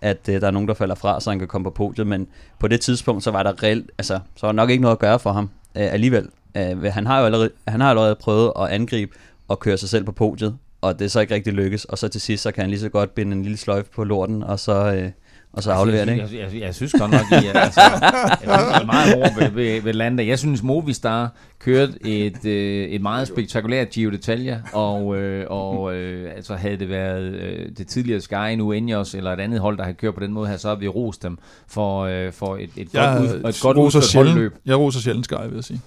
at 0.00 0.28
øh, 0.28 0.40
der 0.40 0.46
er 0.46 0.50
nogen, 0.50 0.68
der 0.68 0.74
falder 0.74 0.94
fra, 0.94 1.20
så 1.20 1.30
han 1.30 1.38
kan 1.38 1.48
komme 1.48 1.64
på 1.64 1.70
podiet. 1.70 2.06
Men 2.06 2.26
på 2.58 2.68
det 2.68 2.80
tidspunkt, 2.80 3.24
så 3.24 3.30
var 3.30 3.42
der 3.42 3.62
reelt, 3.62 3.90
altså, 3.98 4.18
så 4.36 4.46
var 4.46 4.52
nok 4.52 4.70
ikke 4.70 4.82
noget 4.82 4.96
at 4.96 5.00
gøre 5.00 5.18
for 5.18 5.32
ham 5.32 5.50
øh, 5.76 5.92
alligevel. 5.92 6.28
Øh, 6.56 6.82
han, 6.82 7.06
har 7.06 7.18
jo 7.20 7.24
allerede, 7.24 7.50
han 7.68 7.80
har 7.80 7.90
allerede 7.90 8.14
prøvet 8.14 8.52
at 8.58 8.68
angribe 8.68 9.16
og 9.48 9.58
køre 9.58 9.76
sig 9.76 9.88
selv 9.88 10.04
på 10.04 10.12
podiet, 10.12 10.56
og 10.80 10.98
det 10.98 11.04
er 11.04 11.08
så 11.08 11.20
ikke 11.20 11.34
rigtig 11.34 11.52
lykkes. 11.52 11.84
Og 11.84 11.98
så 11.98 12.08
til 12.08 12.20
sidst, 12.20 12.42
så 12.42 12.52
kan 12.52 12.60
han 12.60 12.70
lige 12.70 12.80
så 12.80 12.88
godt 12.88 13.14
binde 13.14 13.36
en 13.36 13.42
lille 13.42 13.58
sløjfe 13.58 13.90
på 13.90 14.04
lorten, 14.04 14.42
og 14.42 14.60
så, 14.60 14.92
øh, 14.94 15.10
og 15.58 15.64
så 15.64 15.72
aflevere 15.72 16.06
det, 16.06 16.12
ikke? 16.12 16.22
Jeg, 16.32 16.52
jeg, 16.52 16.60
jeg 16.60 16.74
synes 16.74 16.92
godt 16.92 17.10
nok, 17.10 17.20
I, 17.32 17.46
altså, 17.54 17.80
jeg 18.44 18.80
er 18.80 18.86
meget 18.86 19.14
hårdt 19.14 19.40
ved, 19.40 19.50
ved, 19.50 19.82
ved 19.82 19.92
Landa. 19.92 20.26
Jeg 20.26 20.38
synes, 20.38 20.62
Movistar 20.62 21.32
kørte 21.58 21.92
et, 22.06 22.44
øh, 22.44 22.88
et 22.88 23.00
meget 23.02 23.28
spektakulært 23.28 23.90
Giro 23.90 24.10
d'Italia, 24.10 24.76
og, 24.76 25.16
øh, 25.16 25.46
og 25.48 25.94
øh, 25.94 26.36
altså 26.36 26.54
havde 26.54 26.76
det 26.76 26.88
været 26.88 27.22
øh, 27.22 27.68
det 27.78 27.86
tidligere 27.86 28.20
Sky, 28.20 28.54
nu 28.56 28.72
Ineos, 28.72 29.14
eller 29.14 29.32
et 29.32 29.40
andet 29.40 29.60
hold, 29.60 29.76
der 29.76 29.82
havde 29.82 29.96
kørt 29.96 30.14
på 30.14 30.20
den 30.20 30.32
måde 30.32 30.48
her, 30.48 30.56
så 30.56 30.68
har 30.68 30.74
vi 30.74 30.88
rost 30.88 31.22
dem 31.22 31.38
for, 31.68 32.02
øh, 32.02 32.32
for 32.32 32.56
et, 32.56 32.70
et 32.76 32.94
jeg, 32.94 33.18
godt, 33.18 33.44
ud, 33.44 33.48
et 33.48 33.58
godt 33.62 33.76
udført 33.76 34.14
holdløb. 34.14 34.54
Jeg 34.66 34.78
roser 34.78 35.00
sjældent 35.00 35.24
Sky, 35.24 35.34
vil 35.48 35.54
jeg 35.54 35.64
sige. 35.64 35.80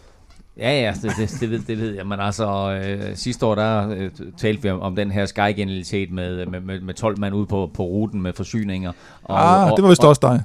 Ja, 0.62 0.82
ja, 0.82 0.94
det, 1.01 1.12
det, 1.18 1.38
det, 1.39 1.50
ved, 1.50 1.60
det 1.60 1.77
ved 1.77 1.96
jeg. 1.96 2.08
Men 2.08 2.20
altså, 2.20 2.72
øh, 2.72 3.15
sidste 3.15 3.46
år, 3.46 3.56
der 3.56 3.89
øh, 3.89 4.10
talte 4.38 4.62
vi 4.62 4.70
om, 4.70 4.82
om 4.82 4.96
den 4.96 5.12
her 5.12 5.25
sky-genialitet 5.25 6.12
med, 6.12 6.46
med, 6.46 6.60
med, 6.60 6.82
med 6.82 6.94
12 6.94 7.20
mand 7.20 7.36
ude 7.36 7.46
på, 7.46 7.72
på 7.74 7.84
ruten 7.84 8.22
med 8.22 8.34
forsyninger. 8.34 8.91
Og, 9.24 9.62
ah, 9.62 9.72
og, 9.72 9.77
det 9.77 9.84
var 9.84 9.89
vist 9.89 10.03
også 10.03 10.20
dig. 10.22 10.44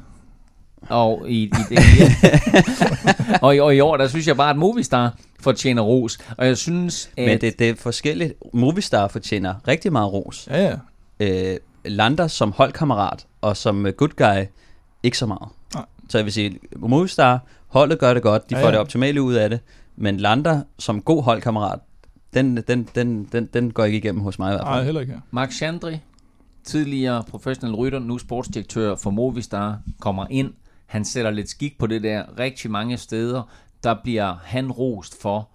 Og 0.88 1.25
i, 1.28 1.42
i, 1.42 1.50
det, 1.68 1.78
ja. 1.99 2.12
og, 3.42 3.56
i, 3.56 3.61
og 3.61 3.75
i 3.75 3.80
år, 3.80 3.96
der 3.96 4.08
synes 4.08 4.28
jeg 4.28 4.37
bare, 4.37 4.50
at 4.50 4.56
Movistar 4.56 5.14
fortjener 5.40 5.82
ros. 5.82 6.18
Og 6.38 6.46
jeg 6.46 6.56
synes, 6.56 7.11
at... 7.16 7.28
Men 7.28 7.40
det, 7.40 7.58
det 7.58 7.70
er 7.70 7.75
forskelligt. 7.75 8.35
Movistar 8.54 9.08
fortjener 9.08 9.54
rigtig 9.68 9.92
meget 9.92 10.12
ros. 10.12 10.49
Ja, 10.50 10.76
ja. 11.20 11.52
Øh, 11.52 11.56
Lander 11.85 12.26
som 12.26 12.52
holdkammerat 12.52 13.26
og 13.40 13.56
som 13.56 13.87
good 13.96 14.16
guy, 14.16 14.44
ikke 15.02 15.18
så 15.18 15.26
meget. 15.26 15.49
Nej. 15.75 15.85
Så 16.08 16.18
jeg 16.18 16.25
vil 16.25 16.32
sige, 16.32 16.58
Movistar, 16.76 17.40
holdet 17.66 17.99
gør 17.99 18.14
det 18.14 18.23
godt, 18.23 18.50
de 18.50 18.56
ja, 18.56 18.62
får 18.62 18.66
ja. 18.66 18.73
det 18.73 18.80
optimale 18.80 19.23
ud 19.23 19.35
af 19.35 19.50
det. 19.50 19.61
Men 19.97 20.17
Lander 20.17 20.62
som 20.79 21.03
god 21.03 21.23
holdkammerat, 21.23 21.79
den, 22.35 22.57
den, 22.57 22.88
den, 22.95 23.25
den, 23.33 23.47
den 23.47 23.73
går 23.73 23.85
ikke 23.85 23.99
igennem 23.99 24.23
hos 24.23 24.38
mig 24.38 24.49
i 24.49 24.55
hvert 24.55 24.67
fald. 24.67 24.75
Nej, 24.75 24.85
heller 24.85 25.00
ikke. 25.00 25.21
Mark 25.31 25.53
Chandri, 25.53 25.99
tidligere 26.65 27.25
professionel 27.31 27.75
rytter, 27.75 27.99
nu 27.99 28.19
sportsdirektør 28.19 28.97
for 28.97 29.11
Movistar, 29.11 29.81
kommer 30.00 30.26
ind. 30.31 30.53
Han 30.87 31.05
sætter 31.05 31.31
lidt 31.31 31.49
skik 31.49 31.79
på 31.79 31.87
det 31.87 32.03
der 32.03 32.38
rigtig 32.38 32.71
mange 32.71 32.97
steder. 32.97 33.43
Der 33.85 33.97
bliver 34.03 34.35
han 34.45 34.73
rost 34.73 35.23
for, 35.23 35.49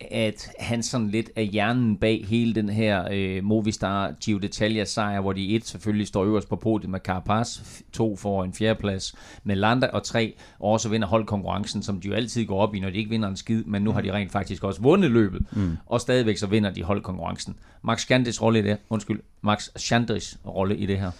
at 0.00 0.50
han 0.58 0.82
sådan 0.82 1.08
lidt 1.08 1.30
er 1.36 1.42
hjernen 1.42 1.96
bag 1.96 2.24
hele 2.28 2.54
den 2.54 2.68
her 2.68 3.08
øh, 3.12 3.44
Movistar 3.44 4.12
Gio 4.24 4.38
d'Italia 4.38 4.84
sejr, 4.84 5.20
hvor 5.20 5.32
de 5.32 5.56
et 5.56 5.66
selvfølgelig 5.66 6.06
står 6.06 6.24
øverst 6.24 6.48
på 6.48 6.56
podiet 6.56 6.90
med 6.90 7.00
Carapaz, 7.00 7.60
to 7.92 8.16
får 8.16 8.44
en 8.44 8.52
fjerdeplads 8.52 9.14
med 9.44 9.56
Landa, 9.56 9.86
og 9.86 10.02
tre 10.02 10.34
også 10.60 10.88
vinder 10.88 11.08
holdkonkurrencen, 11.08 11.82
som 11.82 12.00
de 12.00 12.08
jo 12.08 12.14
altid 12.14 12.46
går 12.46 12.60
op 12.60 12.74
i, 12.74 12.80
når 12.80 12.90
de 12.90 12.96
ikke 12.96 13.10
vinder 13.10 13.28
en 13.28 13.36
skid, 13.36 13.64
men 13.64 13.82
nu 13.82 13.92
har 13.92 14.00
de 14.00 14.12
rent 14.12 14.32
faktisk 14.32 14.64
også 14.64 14.82
vundet 14.82 15.10
løbet, 15.10 15.40
mm. 15.52 15.76
og 15.86 16.00
stadigvæk 16.00 16.36
så 16.36 16.46
vinder 16.46 16.70
de 16.70 16.82
holdkonkurrencen. 16.82 17.56
Max 17.82 18.06
Chandris 18.06 18.42
rolle 18.42 18.58
i 18.58 18.62
det, 18.62 18.76
undskyld, 18.90 19.20
Max 19.42 19.68
Chandris 19.78 20.38
rolle 20.46 20.76
i 20.76 20.86
det 20.86 20.98
her. 20.98 21.10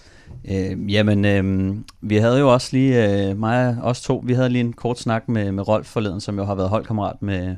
Øh, 0.51 0.93
jamen, 0.93 1.25
øh, 1.25 1.77
vi 2.01 2.17
havde 2.17 2.39
jo 2.39 2.53
også 2.53 2.69
lige, 2.73 3.29
øh, 3.29 3.39
mig 3.39 3.77
og 3.83 3.91
os 3.91 4.01
to, 4.01 4.23
vi 4.27 4.33
havde 4.33 4.49
lige 4.49 4.61
en 4.61 4.73
kort 4.73 4.99
snak 4.99 5.29
med, 5.29 5.53
med 5.53 5.69
Rolf 5.69 5.87
forleden, 5.87 6.21
som 6.21 6.39
jo 6.39 6.45
har 6.45 6.55
været 6.55 6.69
holdkammerat 6.69 7.23
med, 7.23 7.57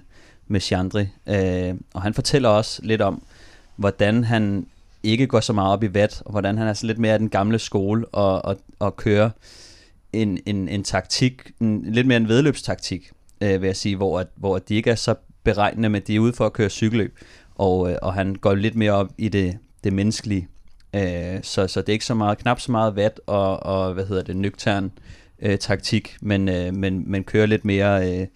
med 0.50 0.60
Chandri. 0.60 1.06
Øh, 1.26 1.74
og 1.94 2.02
han 2.02 2.14
fortæller 2.14 2.48
også 2.48 2.80
lidt 2.82 3.00
om, 3.00 3.22
hvordan 3.76 4.24
han 4.24 4.66
ikke 5.02 5.26
går 5.26 5.40
så 5.40 5.52
meget 5.52 5.72
op 5.72 5.82
i 5.82 5.94
vat, 5.94 6.22
og 6.24 6.30
hvordan 6.30 6.58
han 6.58 6.68
er 6.68 6.74
så 6.74 6.86
lidt 6.86 6.98
mere 6.98 7.12
af 7.12 7.18
den 7.18 7.28
gamle 7.28 7.58
skole 7.58 8.06
og, 8.08 8.44
og, 8.44 8.56
og 8.78 8.96
kører 8.96 9.30
en, 10.12 10.38
en, 10.46 10.68
en 10.68 10.84
taktik, 10.84 11.50
en, 11.60 11.82
lidt 11.92 12.06
mere 12.06 12.16
en 12.16 12.28
vedløbstaktik, 12.28 13.10
øh, 13.40 13.62
vil 13.62 13.66
jeg 13.66 13.76
sige, 13.76 13.96
hvor, 13.96 14.20
at, 14.20 14.26
hvor 14.36 14.58
de 14.58 14.74
ikke 14.74 14.90
er 14.90 14.94
så 14.94 15.14
beregnende, 15.44 15.88
men 15.88 16.02
de 16.06 16.16
er 16.16 16.20
ude 16.20 16.32
for 16.32 16.46
at 16.46 16.52
køre 16.52 16.68
cykelløb, 16.68 17.18
og, 17.54 17.90
øh, 17.90 17.96
og 18.02 18.14
han 18.14 18.34
går 18.34 18.54
lidt 18.54 18.74
mere 18.74 18.92
op 18.92 19.08
i 19.18 19.28
det, 19.28 19.58
det 19.84 19.92
menneskelige. 19.92 20.48
Øh, 20.94 21.42
så, 21.42 21.66
så 21.66 21.80
det 21.80 21.88
er 21.88 21.92
ikke 21.92 22.04
så 22.04 22.14
meget, 22.14 22.38
knap 22.38 22.60
så 22.60 22.72
meget 22.72 22.96
vat 22.96 23.20
og, 23.26 23.62
og 23.62 23.94
hvad 23.94 24.06
hedder 24.06 24.22
det, 24.22 24.36
nøgtern 24.36 24.92
øh, 25.42 25.58
taktik, 25.58 26.16
men, 26.20 26.48
øh, 26.48 26.74
men, 26.74 27.10
men 27.10 27.24
kører 27.24 27.46
lidt 27.46 27.64
mere 27.64 28.20
øh, 28.20 28.26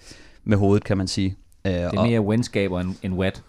med 0.45 0.57
hovedet, 0.57 0.85
kan 0.85 0.97
man 0.97 1.09
sige. 1.09 1.37
Øh, 1.67 1.73
det 1.73 1.83
er 1.83 2.03
mere 2.03 2.21
windskaber 2.21 2.81
end, 2.81 2.95
end 3.03 3.15
wet. 3.15 3.43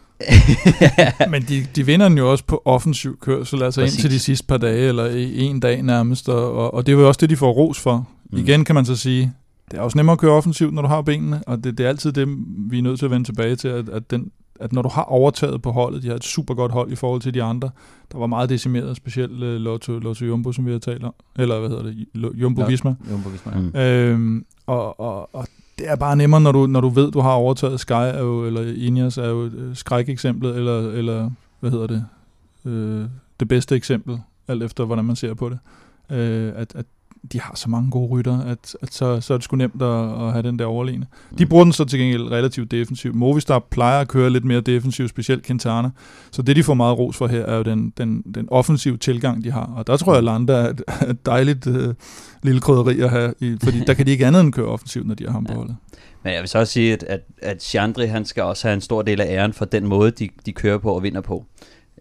Men 1.32 1.42
de, 1.42 1.68
de 1.76 1.86
vinder 1.86 2.10
den 2.10 2.18
jo 2.18 2.32
også 2.32 2.44
på 2.48 2.62
offensiv 2.66 3.20
kørsel, 3.20 3.64
altså 3.64 3.82
Præcis. 3.82 3.98
indtil 3.98 4.12
de 4.12 4.20
sidste 4.20 4.48
par 4.48 4.58
dage, 4.58 4.88
eller 4.88 5.06
i 5.06 5.42
en 5.42 5.60
dag 5.60 5.82
nærmest, 5.82 6.30
og, 6.30 6.54
og, 6.54 6.74
og 6.74 6.86
det 6.86 6.94
er 6.94 6.98
jo 6.98 7.08
også 7.08 7.18
det, 7.22 7.30
de 7.30 7.38
får 7.38 7.52
ros 7.52 7.80
for. 7.80 8.08
Mm. 8.32 8.38
Igen 8.38 8.66
kan 8.66 8.76
man 8.76 8.86
så 8.86 8.96
sige, 8.96 9.34
det 9.72 9.78
er 9.78 9.82
også 9.82 9.98
nemmere 9.98 10.14
at 10.14 10.20
køre 10.20 10.32
offensivt, 10.32 10.74
når 10.74 10.82
du 10.82 10.88
har 10.88 11.02
benene, 11.02 11.44
og 11.48 11.64
det, 11.64 11.78
det 11.78 11.86
er 11.86 11.90
altid 11.90 12.12
det, 12.12 12.28
vi 12.70 12.78
er 12.78 12.82
nødt 12.82 13.00
til 13.00 13.06
at 13.06 13.12
vende 13.12 13.28
tilbage 13.28 13.56
til, 13.56 13.68
at, 13.68 13.90
at, 13.90 14.12
den, 14.12 14.32
at 14.60 14.74
når 14.74 14.82
du 14.82 14.90
har 14.90 15.04
overtaget 15.04 15.62
på 15.62 15.72
holdet, 15.72 16.04
de 16.04 16.08
har 16.08 16.16
et 16.16 16.24
super 16.24 16.54
godt 16.54 16.72
hold 16.72 16.92
i 16.92 16.96
forhold 16.96 17.22
til 17.22 17.34
de 17.34 17.44
andre, 17.44 17.70
der 18.12 18.18
var 18.18 18.28
meget 18.28 18.50
decimeret, 18.50 18.98
specielt 18.98 19.32
uh, 19.32 19.40
Lotto, 19.40 20.00
Lotto 20.00 20.26
Jumbo, 20.26 20.52
som 20.52 20.66
vi 20.66 20.72
har 20.72 20.80
talt 20.80 21.04
om, 21.04 21.14
eller 21.40 21.60
hvad 21.60 21.70
hedder 21.70 21.84
det, 21.84 22.08
Jumbo 22.16 22.66
Visma. 22.66 22.96
Jumbo 23.12 23.30
Visma, 23.30 23.52
ja. 23.56 23.60
Mm. 23.60 23.76
Øhm, 23.76 24.46
og, 24.66 25.00
og, 25.00 25.36
og 25.36 25.48
det 25.78 25.90
er 25.90 25.96
bare 25.96 26.16
nemmere, 26.16 26.42
når 26.42 26.52
du, 26.52 26.66
når 26.68 26.82
du 26.82 26.90
ved, 26.90 27.12
du 27.12 27.20
har 27.20 27.32
overtaget 27.32 27.80
Sky, 27.80 27.92
er 27.92 28.20
jo, 28.20 28.46
eller 28.46 28.74
Ineos 28.78 29.18
er 29.18 29.28
jo 29.28 29.46
øh, 29.46 29.76
skrækeksemplet, 29.76 30.56
eller, 30.56 30.92
eller 30.92 31.30
hvad 31.60 31.72
hedder 31.72 31.88
det, 31.88 32.06
øh, 32.66 33.06
det 33.40 33.48
bedste 33.48 33.76
eksempel, 33.76 34.20
alt 34.48 34.64
efter 34.64 34.86
hvordan 34.86 35.06
man 35.06 35.16
ser 35.16 35.34
på 35.34 35.50
det. 35.50 35.60
Øh, 36.12 36.54
at, 36.56 36.76
at 36.76 36.86
de 37.34 37.42
har 37.42 37.56
så 37.56 37.70
mange 37.70 37.92
gode 37.92 38.10
rytter, 38.10 38.42
at, 38.42 38.76
at 38.82 38.94
så, 38.94 39.22
så 39.22 39.34
er 39.34 39.38
det 39.38 39.44
sgu 39.44 39.56
nemt 39.56 39.82
at, 39.82 39.88
at 39.88 40.32
have 40.32 40.44
den 40.44 40.60
der 40.60 40.66
overlegne. 40.66 41.06
De 41.38 41.44
mm. 41.44 41.50
bruger 41.50 41.64
den 41.64 41.74
så 41.74 41.86
til 41.86 42.00
gengæld 42.00 42.32
relativt 42.32 42.72
defensiv. 42.72 43.16
Movistar 43.16 43.60
plejer 43.60 44.02
at 44.02 44.08
køre 44.08 44.30
lidt 44.30 44.46
mere 44.46 44.62
defensiv, 44.62 45.08
specielt 45.08 45.46
Quintana. 45.46 45.90
Så 46.32 46.42
det, 46.42 46.56
de 46.56 46.64
får 46.64 46.74
meget 46.74 46.98
ros 47.00 47.18
for 47.18 47.28
her, 47.28 47.46
er 47.46 47.58
jo 47.58 47.64
den, 47.64 47.94
den, 47.98 48.22
den 48.36 48.48
offensive 48.52 48.98
tilgang, 48.98 49.44
de 49.44 49.52
har. 49.52 49.74
Og 49.76 49.88
der 49.88 49.98
tror 49.98 50.14
jeg, 50.14 50.18
at 50.18 50.24
Landa 50.24 50.54
er 50.54 50.70
et, 50.70 50.82
et 51.10 51.26
dejligt 51.26 51.68
uh, 51.68 51.94
lille 52.44 52.62
krydderi 52.62 53.00
at 53.00 53.10
have, 53.10 53.34
i, 53.40 53.58
fordi 53.64 53.80
der 53.88 53.94
kan 53.94 54.06
de 54.06 54.12
ikke 54.12 54.26
andet 54.26 54.42
end 54.42 54.54
køre 54.54 54.66
offensivt, 54.66 55.08
når 55.08 55.16
de 55.16 55.24
har 55.24 55.32
ham 55.32 55.46
på 55.46 55.54
holdet. 55.54 55.76
Men 56.24 56.34
jeg 56.34 56.42
vil 56.42 56.50
så 56.50 56.60
også 56.60 56.74
sige, 56.74 56.94
at, 56.94 57.04
at, 57.04 57.22
at 57.42 57.64
Chandri, 57.64 58.06
han 58.06 58.26
skal 58.26 58.44
også 58.44 58.68
have 58.68 58.74
en 58.74 58.82
stor 58.82 59.02
del 59.02 59.22
af 59.22 59.26
æren 59.30 59.54
for 59.54 59.66
den 59.66 59.88
måde, 59.88 60.12
de, 60.12 60.30
de 60.46 60.52
kører 60.52 60.78
på 60.78 60.92
og 60.92 61.04
vinder 61.04 61.22
på. 61.22 61.46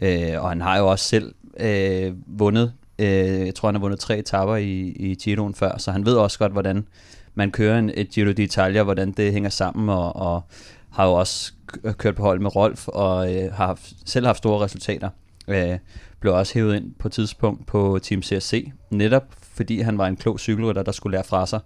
Øh, 0.03 0.29
og 0.39 0.49
han 0.49 0.61
har 0.61 0.79
jo 0.79 0.91
også 0.91 1.05
selv 1.05 1.35
øh, 1.61 2.13
vundet 2.27 2.73
Øh, 2.99 3.47
jeg 3.47 3.55
tror, 3.55 3.69
han 3.69 3.75
har 3.75 3.81
vundet 3.81 4.01
tre 4.01 4.19
etapper 4.19 4.57
i, 4.57 4.81
i 4.81 5.15
Giroen 5.15 5.55
før, 5.55 5.79
så 5.79 5.93
han 5.93 6.07
ved 6.07 6.17
også 6.17 6.39
godt, 6.39 6.53
hvordan 6.53 6.87
man 7.35 7.51
kører 7.51 7.79
en, 7.79 7.91
et 7.95 8.09
Giro 8.11 8.31
d'Italia, 8.31 8.83
hvordan 8.83 9.13
det 9.13 9.33
hænger 9.33 9.51
sammen, 9.51 9.89
og, 9.89 10.17
og 10.17 10.43
har 10.91 11.07
jo 11.07 11.13
også 11.13 11.53
øh, 11.85 11.95
kørt 11.95 12.15
på 12.15 12.23
hold 12.23 12.41
med 12.41 12.57
Rolf, 12.57 12.89
og 12.89 13.35
øh, 13.35 13.53
har 13.53 13.67
haft, 13.67 13.93
selv 14.07 14.27
haft 14.27 14.39
store 14.39 14.65
resultater. 14.65 15.11
Øh, 15.49 15.79
blev 16.21 16.35
også 16.35 16.55
hævet 16.55 16.77
ind 16.77 16.95
på 16.99 17.09
et 17.09 17.13
tidspunkt 17.13 17.67
på 17.67 17.99
Team 18.03 18.23
CSC, 18.23 18.71
netop 18.91 19.25
fordi 19.55 19.81
han 19.81 19.99
var 19.99 20.07
en 20.07 20.17
klog 20.17 20.41
cykelrytter, 20.41 20.83
der 20.83 20.93
skulle 20.93 21.17
lære 21.17 21.25
fra 21.25 21.47
sig. 21.47 21.61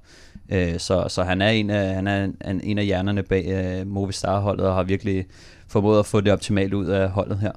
Øh, 0.48 0.78
så, 0.78 1.04
så 1.08 1.22
han 1.22 1.42
er 1.42 1.48
en 1.48 1.70
af, 1.70 1.94
han 1.94 2.06
er 2.06 2.24
en, 2.24 2.60
en 2.64 2.78
af 2.78 2.84
hjernerne 2.84 3.22
bag 3.22 3.46
øh, 3.48 3.86
Movistar-holdet, 3.86 4.66
og 4.66 4.74
har 4.74 4.82
virkelig 4.82 5.26
formået 5.68 5.98
at 5.98 6.06
få 6.06 6.20
det 6.20 6.32
optimalt 6.32 6.74
ud 6.74 6.86
af 6.86 7.10
holdet 7.10 7.38
her. 7.38 7.52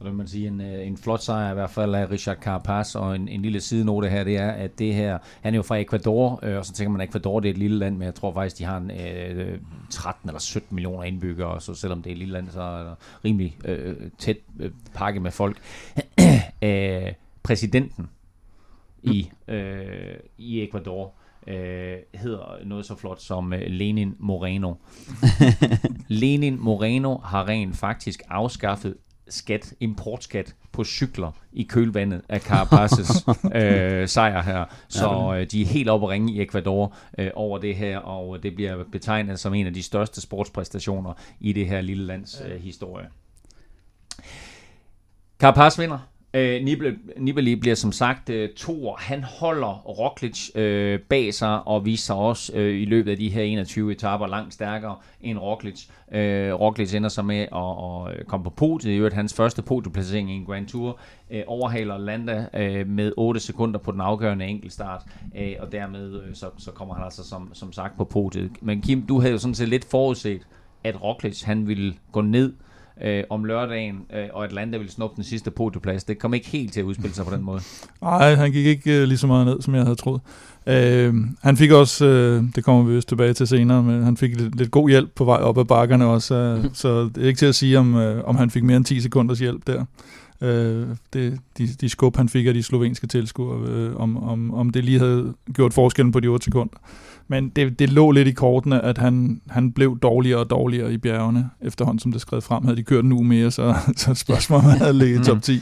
Og 0.00 0.06
det 0.06 0.14
man 0.14 0.26
sige, 0.26 0.48
en, 0.48 0.60
øh, 0.60 0.86
en 0.86 0.96
flot 0.96 1.22
sejr 1.22 1.50
i 1.50 1.54
hvert 1.54 1.70
fald 1.70 1.94
af 1.94 2.10
Richard 2.10 2.36
Carapaz, 2.36 2.94
og 2.94 3.16
en, 3.16 3.28
en 3.28 3.42
lille 3.42 3.60
sidenote 3.60 4.08
her, 4.08 4.24
det 4.24 4.36
er, 4.36 4.50
at 4.50 4.78
det 4.78 4.94
her, 4.94 5.18
han 5.40 5.54
er 5.54 5.56
jo 5.58 5.62
fra 5.62 5.76
Ecuador, 5.76 6.40
øh, 6.42 6.58
og 6.58 6.66
så 6.66 6.72
tænker 6.72 6.90
man, 6.90 7.00
at 7.00 7.08
Ecuador 7.08 7.40
det 7.40 7.48
er 7.48 7.52
et 7.52 7.58
lille 7.58 7.78
land, 7.78 7.96
men 7.96 8.06
jeg 8.06 8.14
tror 8.14 8.32
faktisk, 8.32 8.58
de 8.58 8.64
har 8.64 8.76
en 8.76 8.90
øh, 8.90 9.58
13 9.90 10.28
eller 10.28 10.40
17 10.40 10.74
millioner 10.74 11.04
indbyggere, 11.04 11.60
så 11.60 11.74
selvom 11.74 12.02
det 12.02 12.10
er 12.10 12.14
et 12.14 12.18
lille 12.18 12.32
land, 12.32 12.48
så 12.48 12.62
er 12.62 12.84
der 12.84 12.94
rimelig 13.24 13.56
øh, 13.64 13.96
tæt 14.18 14.36
øh, 14.60 14.70
pakke 14.94 15.20
med 15.20 15.30
folk. 15.30 15.56
øh, 16.62 17.12
præsidenten 17.42 18.08
i, 19.02 19.30
øh, 19.48 20.14
i 20.38 20.64
Ecuador, 20.64 21.12
øh, 21.46 21.96
hedder 22.14 22.64
noget 22.64 22.86
så 22.86 22.96
flot 22.96 23.20
som 23.20 23.52
øh, 23.52 23.62
Lenin 23.66 24.16
Moreno. 24.18 24.74
Lenin 26.08 26.60
Moreno 26.60 27.18
har 27.18 27.48
rent 27.48 27.76
faktisk 27.76 28.22
afskaffet 28.28 28.94
skat, 29.30 29.72
importskat 29.80 30.54
på 30.72 30.84
cykler 30.84 31.32
i 31.52 31.62
kølvandet 31.62 32.22
af 32.28 32.38
Carapaz's 32.38 33.32
øh, 33.58 34.08
sejr 34.08 34.42
her. 34.42 34.64
Så 34.88 35.34
øh, 35.36 35.46
de 35.50 35.62
er 35.62 35.66
helt 35.66 35.88
oppe 35.88 36.06
at 36.06 36.10
ringe 36.10 36.32
i 36.32 36.42
Ecuador 36.42 36.94
øh, 37.18 37.30
over 37.34 37.58
det 37.58 37.76
her, 37.76 37.98
og 37.98 38.42
det 38.42 38.54
bliver 38.54 38.84
betegnet 38.92 39.40
som 39.40 39.54
en 39.54 39.66
af 39.66 39.74
de 39.74 39.82
største 39.82 40.20
sportspræstationer 40.20 41.12
i 41.40 41.52
det 41.52 41.66
her 41.66 41.80
lille 41.80 42.06
lands 42.06 42.42
øh, 42.46 42.60
historie. 42.60 43.06
Carapaz 45.38 45.78
vinder 45.78 45.98
Øh, 46.34 46.64
Nibali 47.16 47.54
bliver 47.54 47.74
som 47.74 47.92
sagt 47.92 48.30
øh, 48.30 48.48
to. 48.56 48.94
Han 48.98 49.22
holder 49.22 49.82
Roglic 49.88 50.56
øh, 50.56 51.00
bag 51.00 51.34
sig 51.34 51.66
og 51.66 51.84
viser 51.84 52.04
sig 52.04 52.16
også 52.16 52.52
øh, 52.54 52.82
i 52.82 52.84
løbet 52.84 53.10
af 53.10 53.16
de 53.16 53.28
her 53.28 53.42
21 53.42 53.92
etaper 53.92 54.26
langt 54.26 54.54
stærkere 54.54 54.96
end 55.20 55.38
Roglic. 55.38 55.86
Øh, 56.12 56.54
Roglic 56.54 56.94
ender 56.94 57.08
sig 57.08 57.24
med 57.24 57.36
at, 57.36 57.48
at 57.52 58.18
øh, 58.18 58.24
komme 58.24 58.44
på 58.44 58.50
podiet. 58.50 58.92
I 58.92 58.96
øvrigt 58.96 59.14
hans 59.14 59.34
første 59.34 59.62
podieplacering 59.62 60.30
i 60.30 60.34
en 60.34 60.44
Grand 60.44 60.66
Tour. 60.66 60.98
Øh, 61.30 61.42
overhaler 61.46 61.98
Landa 61.98 62.46
øh, 62.54 62.86
med 62.86 63.12
8 63.16 63.40
sekunder 63.40 63.78
på 63.78 63.92
den 63.92 64.00
afgørende 64.00 64.46
enkeltstart. 64.46 65.02
Øh, 65.38 65.52
og 65.60 65.72
dermed 65.72 66.22
øh, 66.22 66.34
så, 66.34 66.46
så 66.58 66.70
kommer 66.70 66.94
han 66.94 67.04
altså 67.04 67.28
som, 67.28 67.50
som 67.52 67.72
sagt 67.72 67.96
på 67.96 68.04
podiet. 68.04 68.50
Men 68.60 68.82
Kim, 68.82 69.06
du 69.06 69.20
havde 69.20 69.32
jo 69.32 69.38
sådan 69.38 69.54
set 69.54 69.68
lidt 69.68 69.84
forudset, 69.84 70.46
at 70.84 71.02
Roglic 71.02 71.42
han 71.42 71.68
ville 71.68 71.94
gå 72.12 72.20
ned 72.20 72.52
øh, 73.04 73.24
om 73.30 73.44
lørdagen, 73.44 74.00
øh, 74.14 74.24
og 74.32 74.44
Atlanta 74.44 74.78
ville 74.78 74.92
snuppe 74.92 75.16
den 75.16 75.24
sidste 75.24 75.50
podieplads. 75.50 76.04
Det 76.04 76.18
kom 76.18 76.34
ikke 76.34 76.48
helt 76.48 76.72
til 76.72 76.80
at 76.80 76.84
udspille 76.84 77.14
sig 77.14 77.24
på 77.24 77.34
den 77.34 77.44
måde. 77.44 77.60
Nej, 78.02 78.34
han 78.34 78.52
gik 78.52 78.66
ikke 78.66 79.00
øh, 79.00 79.08
lige 79.08 79.18
så 79.18 79.26
meget 79.26 79.46
ned, 79.46 79.62
som 79.62 79.74
jeg 79.74 79.82
havde 79.82 79.96
troet. 79.96 80.20
Øh, 80.66 81.14
han 81.42 81.56
fik 81.56 81.70
også, 81.70 82.06
øh, 82.06 82.44
det 82.54 82.64
kommer 82.64 82.82
vi 82.82 82.94
vist 82.94 83.08
tilbage 83.08 83.32
til 83.32 83.46
senere, 83.46 83.82
men 83.82 84.02
han 84.02 84.16
fik 84.16 84.40
lidt, 84.40 84.56
lidt 84.56 84.70
god 84.70 84.88
hjælp 84.88 85.10
på 85.14 85.24
vej 85.24 85.36
op 85.36 85.58
ad 85.58 85.64
bakkerne 85.64 86.06
også, 86.06 86.34
øh, 86.34 86.64
så 86.72 87.04
det 87.04 87.22
er 87.22 87.26
ikke 87.26 87.38
til 87.38 87.46
at 87.46 87.54
sige, 87.54 87.78
om, 87.78 87.96
øh, 87.96 88.24
om 88.24 88.36
han 88.36 88.50
fik 88.50 88.62
mere 88.62 88.76
end 88.76 88.84
10 88.84 89.00
sekunders 89.00 89.38
hjælp 89.38 89.66
der. 89.66 89.84
Øh, 90.42 90.88
det, 91.12 91.38
de, 91.58 91.66
de 91.80 91.88
skub, 91.88 92.16
han 92.16 92.28
fik 92.28 92.46
af 92.46 92.54
de 92.54 92.62
slovenske 92.62 93.06
tilskuere, 93.06 93.68
øh, 93.68 93.96
om, 93.96 94.22
om, 94.22 94.54
om 94.54 94.70
det 94.70 94.84
lige 94.84 94.98
havde 94.98 95.34
gjort 95.54 95.74
forskellen 95.74 96.12
på 96.12 96.20
de 96.20 96.26
8 96.26 96.44
sekunder. 96.44 96.76
Men 97.28 97.48
det, 97.48 97.78
det 97.78 97.92
lå 97.92 98.10
lidt 98.10 98.28
i 98.28 98.32
kortene, 98.32 98.84
at 98.84 98.98
han, 98.98 99.40
han 99.50 99.72
blev 99.72 99.98
dårligere 99.98 100.40
og 100.40 100.50
dårligere 100.50 100.92
i 100.92 100.98
bjergene, 100.98 101.50
efterhånden 101.60 101.98
som 101.98 102.12
det 102.12 102.20
skred 102.20 102.40
frem. 102.40 102.64
Havde 102.64 102.76
de 102.76 102.82
kørt 102.82 103.04
en 103.04 103.12
uge 103.12 103.24
mere, 103.24 103.50
så, 103.50 103.74
så 103.96 104.14
spørgsmålet 104.14 104.78
havde 104.78 104.92
ligget 104.92 105.20
i 105.20 105.24
top 105.24 105.42
10. 105.42 105.52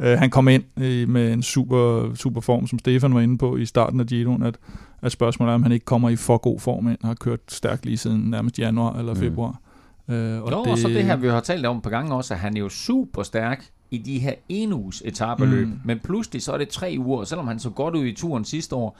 Uh, 0.00 0.06
øh, 0.06 0.18
han 0.18 0.30
kom 0.30 0.48
ind 0.48 0.64
i, 0.76 1.04
med 1.08 1.32
en 1.32 1.42
super, 1.42 2.14
super 2.14 2.40
form, 2.40 2.66
som 2.66 2.78
Stefan 2.78 3.14
var 3.14 3.20
inde 3.20 3.38
på 3.38 3.56
i 3.56 3.66
starten 3.66 4.00
af 4.00 4.06
Giroen, 4.06 4.42
at, 4.42 4.56
at 5.02 5.12
spørgsmålet 5.12 5.50
er, 5.50 5.54
om 5.54 5.62
han 5.62 5.72
ikke 5.72 5.84
kommer 5.84 6.10
i 6.10 6.16
for 6.16 6.38
god 6.38 6.60
form 6.60 6.88
ind, 6.88 6.98
har 7.04 7.14
kørt 7.14 7.40
stærkt 7.48 7.84
lige 7.84 7.96
siden 7.96 8.20
nærmest 8.20 8.58
januar 8.58 8.98
eller 8.98 9.14
mm. 9.14 9.20
februar. 9.20 9.60
Mm. 10.08 10.14
Uh, 10.14 10.42
og, 10.42 10.52
jo, 10.52 10.62
det, 10.64 10.72
og 10.72 10.78
så 10.78 10.88
det 10.88 11.04
her, 11.04 11.16
vi 11.16 11.28
har 11.28 11.40
talt 11.40 11.66
om 11.66 11.80
på 11.80 11.90
gange 11.90 12.14
også, 12.14 12.34
at 12.34 12.40
han 12.40 12.56
er 12.56 12.60
jo 12.60 12.68
super 12.68 13.22
stærk 13.22 13.64
i 13.90 13.98
de 13.98 14.18
her 14.18 14.34
en 14.48 14.72
uges 14.72 15.02
etabeløb, 15.04 15.68
mm. 15.68 15.80
men 15.84 15.98
pludselig 15.98 16.42
så 16.42 16.52
er 16.52 16.58
det 16.58 16.68
tre 16.68 16.96
uger, 16.98 17.18
og 17.18 17.26
selvom 17.26 17.48
han 17.48 17.58
så 17.58 17.70
godt 17.70 17.94
ud 17.94 18.04
i 18.04 18.14
turen 18.14 18.44
sidste 18.44 18.76
år, 18.76 18.98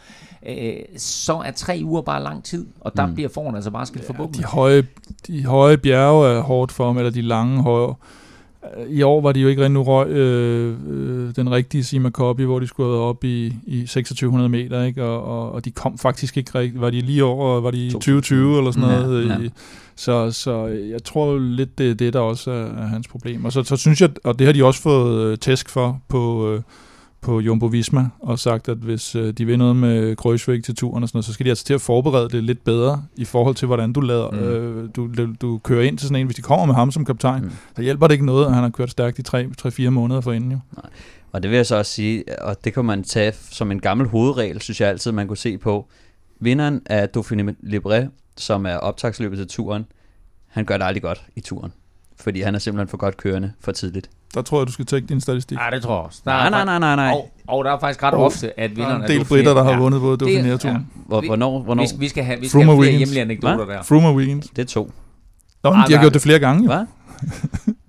øh, 0.49 0.77
så 0.97 1.35
er 1.35 1.51
tre 1.51 1.81
uger 1.85 2.03
bare 2.03 2.23
lang 2.23 2.45
tid, 2.45 2.67
og 2.81 2.97
der 2.97 3.07
mm. 3.07 3.15
bliver 3.15 3.29
foran 3.29 3.55
altså 3.55 3.71
bare 3.71 3.87
skilt 3.87 4.11
ja, 4.19 4.27
de 4.39 4.45
høje, 4.45 4.87
de 5.27 5.45
høje 5.45 5.79
bjerge 5.79 6.29
er 6.29 6.41
hårdt 6.41 6.73
for 6.73 6.87
ham, 6.87 6.99
eller 6.99 7.11
de 7.11 7.23
lange 7.23 7.63
høje. 7.63 7.95
I 8.89 9.03
år 9.03 9.21
var 9.21 9.33
de 9.33 9.41
jo 9.41 9.49
ikke 9.49 9.63
rigtig 9.63 9.75
nu 9.75 9.83
røg 9.83 10.09
øh, 10.09 10.77
øh, 10.89 11.37
den 11.37 11.51
rigtige 11.51 11.85
Sima 11.85 12.11
Copy, 12.11 12.41
hvor 12.41 12.61
de 12.61 12.67
skulle 12.67 12.91
have 12.91 13.03
op 13.03 13.25
i, 13.25 13.47
i 13.67 13.81
2600 13.81 14.49
meter, 14.49 14.83
ikke? 14.83 15.05
Og, 15.05 15.25
og, 15.25 15.53
og 15.53 15.65
de 15.65 15.71
kom 15.71 15.99
faktisk 15.99 16.37
ikke 16.37 16.59
rigtigt. 16.59 16.81
Var 16.81 16.91
de 16.91 17.01
lige 17.01 17.25
over, 17.25 17.61
var 17.61 17.71
de 17.71 17.87
i 17.87 17.91
2020 17.91 18.59
eller 18.59 18.71
sådan 18.71 18.89
noget? 18.89 19.29
Ja, 19.29 19.33
ja. 19.33 19.49
Så, 19.97 20.31
så 20.31 20.67
jeg 20.67 21.05
tror 21.05 21.39
lidt, 21.39 21.79
det 21.79 21.91
er 21.91 21.95
det, 21.95 22.13
der 22.13 22.21
også 22.21 22.51
er, 22.51 22.65
er 22.65 22.87
hans 22.87 23.09
problem. 23.09 23.45
Og 23.45 23.53
så, 23.53 23.63
så 23.63 23.77
synes 23.77 24.01
jeg, 24.01 24.11
og 24.25 24.39
det 24.39 24.47
har 24.47 24.53
de 24.53 24.65
også 24.65 24.83
fået 24.83 25.23
øh, 25.23 25.39
tæsk 25.39 25.69
for 25.69 26.01
på, 26.09 26.53
øh, 26.53 26.63
på 27.21 27.41
Jumbo 27.41 27.67
Visma, 27.67 28.09
og 28.21 28.39
sagt, 28.39 28.69
at 28.69 28.77
hvis 28.77 29.17
øh, 29.17 29.33
de 29.33 29.45
vil 29.45 29.59
noget 29.59 29.77
med 29.77 30.17
Kreuzweg 30.17 30.65
til 30.65 30.77
turen 30.77 31.03
og 31.03 31.09
sådan 31.09 31.17
noget, 31.17 31.25
så 31.25 31.33
skal 31.33 31.47
de 31.47 31.51
altså 31.51 31.65
til 31.65 31.75
at 31.75 31.81
forberede 31.81 32.29
det 32.29 32.45
lidt 32.45 32.65
bedre 32.65 33.05
i 33.17 33.25
forhold 33.25 33.55
til, 33.55 33.67
hvordan 33.67 33.93
du 33.93 34.01
lader, 34.01 34.31
mm. 34.31 34.39
øh, 34.39 34.89
du, 34.97 35.35
du 35.41 35.59
kører 35.59 35.83
ind 35.83 35.99
til 35.99 36.09
sådan 36.09 36.21
en. 36.21 36.27
Hvis 36.27 36.37
de 36.37 36.43
kommer 36.43 36.67
med 36.67 36.75
ham 36.75 36.91
som 36.91 37.05
kaptajn, 37.05 37.43
mm. 37.43 37.51
så 37.77 37.83
hjælper 37.83 38.07
det 38.07 38.15
ikke 38.15 38.27
noget, 38.27 38.47
at 38.47 38.55
han 38.55 38.63
har 38.63 38.71
kørt 38.71 38.91
stærkt 38.91 39.19
i 39.19 39.23
3-4 39.87 39.89
måneder 39.91 40.21
for 40.21 40.33
inden 40.33 40.53
jo. 40.53 40.59
Nej. 40.77 40.91
Og 41.33 41.43
det 41.43 41.51
vil 41.51 41.57
jeg 41.57 41.67
så 41.67 41.77
også 41.77 41.93
sige, 41.93 42.43
og 42.43 42.65
det 42.65 42.75
kan 42.75 42.85
man 42.85 43.03
tage 43.05 43.33
som 43.51 43.71
en 43.71 43.81
gammel 43.81 44.07
hovedregel, 44.09 44.61
synes 44.61 44.81
jeg 44.81 44.89
altid, 44.89 45.13
man 45.13 45.29
kunne 45.29 45.37
se 45.37 45.59
på. 45.59 45.87
Vinderen 46.41 46.83
af 46.87 47.09
Dauphiné 47.17 47.55
Libre 47.61 48.09
som 48.41 48.67
er 48.67 48.77
optagsløbet 48.77 49.39
til 49.39 49.49
turen, 49.49 49.87
han 50.47 50.65
gør 50.65 50.77
det 50.77 50.85
aldrig 50.85 51.03
godt 51.03 51.27
i 51.37 51.41
turen. 51.41 51.73
Fordi 52.17 52.41
han 52.41 52.55
er 52.55 52.59
simpelthen 52.59 52.89
for 52.89 52.97
godt 52.97 53.17
kørende 53.17 53.53
for 53.61 53.73
tidligt. 53.73 54.11
Der 54.35 54.43
tror 54.43 54.61
jeg, 54.61 54.67
du 54.67 54.73
skal 54.73 54.87
tjekke 54.87 55.09
din 55.09 55.21
statistik. 55.21 55.57
Nej, 55.59 55.71
det 55.71 55.83
tror 55.83 55.95
jeg 55.95 56.05
også. 56.05 56.21
Der 56.25 56.31
nej, 56.31 56.51
nej, 56.51 56.65
nej, 56.65 56.79
nej, 56.79 56.97
nej. 56.97 57.11
Og, 57.15 57.31
og 57.47 57.65
der 57.65 57.73
er 57.73 57.79
faktisk 57.79 58.03
ret 58.03 58.15
oh, 58.15 58.21
ofte, 58.21 58.61
at 58.61 58.77
vinderne... 58.77 58.95
Der 58.95 59.01
er 59.01 59.13
en 59.13 59.19
del 59.19 59.25
britter, 59.25 59.55
der 59.55 59.63
har 59.63 59.71
ja. 59.71 59.79
vundet 59.79 60.01
både 60.01 60.25
Dauphiné-turen. 60.25 60.87
Ja. 61.13 61.21
Hvornår? 61.21 61.63
hvornår? 61.63 61.83
Vi, 61.83 61.89
vi 61.99 62.09
skal 62.09 62.25
have, 62.25 62.41
vi 62.41 62.49
skal 62.49 62.65
have 62.65 62.83
flere 62.83 62.97
hjemlige 62.97 63.21
anekdoter 63.21 63.65
der. 63.65 63.83
Froome 63.83 64.15
Weekend. 64.15 64.43
Det 64.43 64.59
er 64.59 64.67
to. 64.67 64.93
Nå, 65.65 65.71
men 65.71 65.83
de 65.89 65.93
har 65.93 66.01
gjort 66.01 66.15
det 66.15 66.23
flere 66.23 66.39
gange. 66.39 66.67
Hvad? 66.67 66.85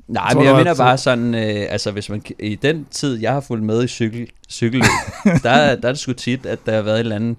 Nej, 0.08 0.34
men 0.34 0.44
jeg 0.44 0.56
mener 0.56 0.76
bare 0.76 0.98
sådan, 0.98 1.36
øh, 1.36 1.66
altså 1.70 1.92
hvis 1.92 2.10
man, 2.10 2.22
i 2.40 2.56
den 2.56 2.86
tid, 2.92 3.20
jeg 3.20 3.34
har 3.34 3.40
fulgt 3.40 3.64
med 3.64 3.84
i 3.84 3.88
cykel, 3.88 4.28
cykel 4.50 4.82
der, 5.44 5.76
der 5.76 5.88
er 5.88 5.92
det 5.92 6.00
sgu 6.00 6.14
tit, 6.14 6.46
at 6.46 6.60
der 6.66 6.76
har 6.76 6.82
været 6.82 6.96
et 6.96 7.00
eller 7.00 7.16
andet 7.16 7.38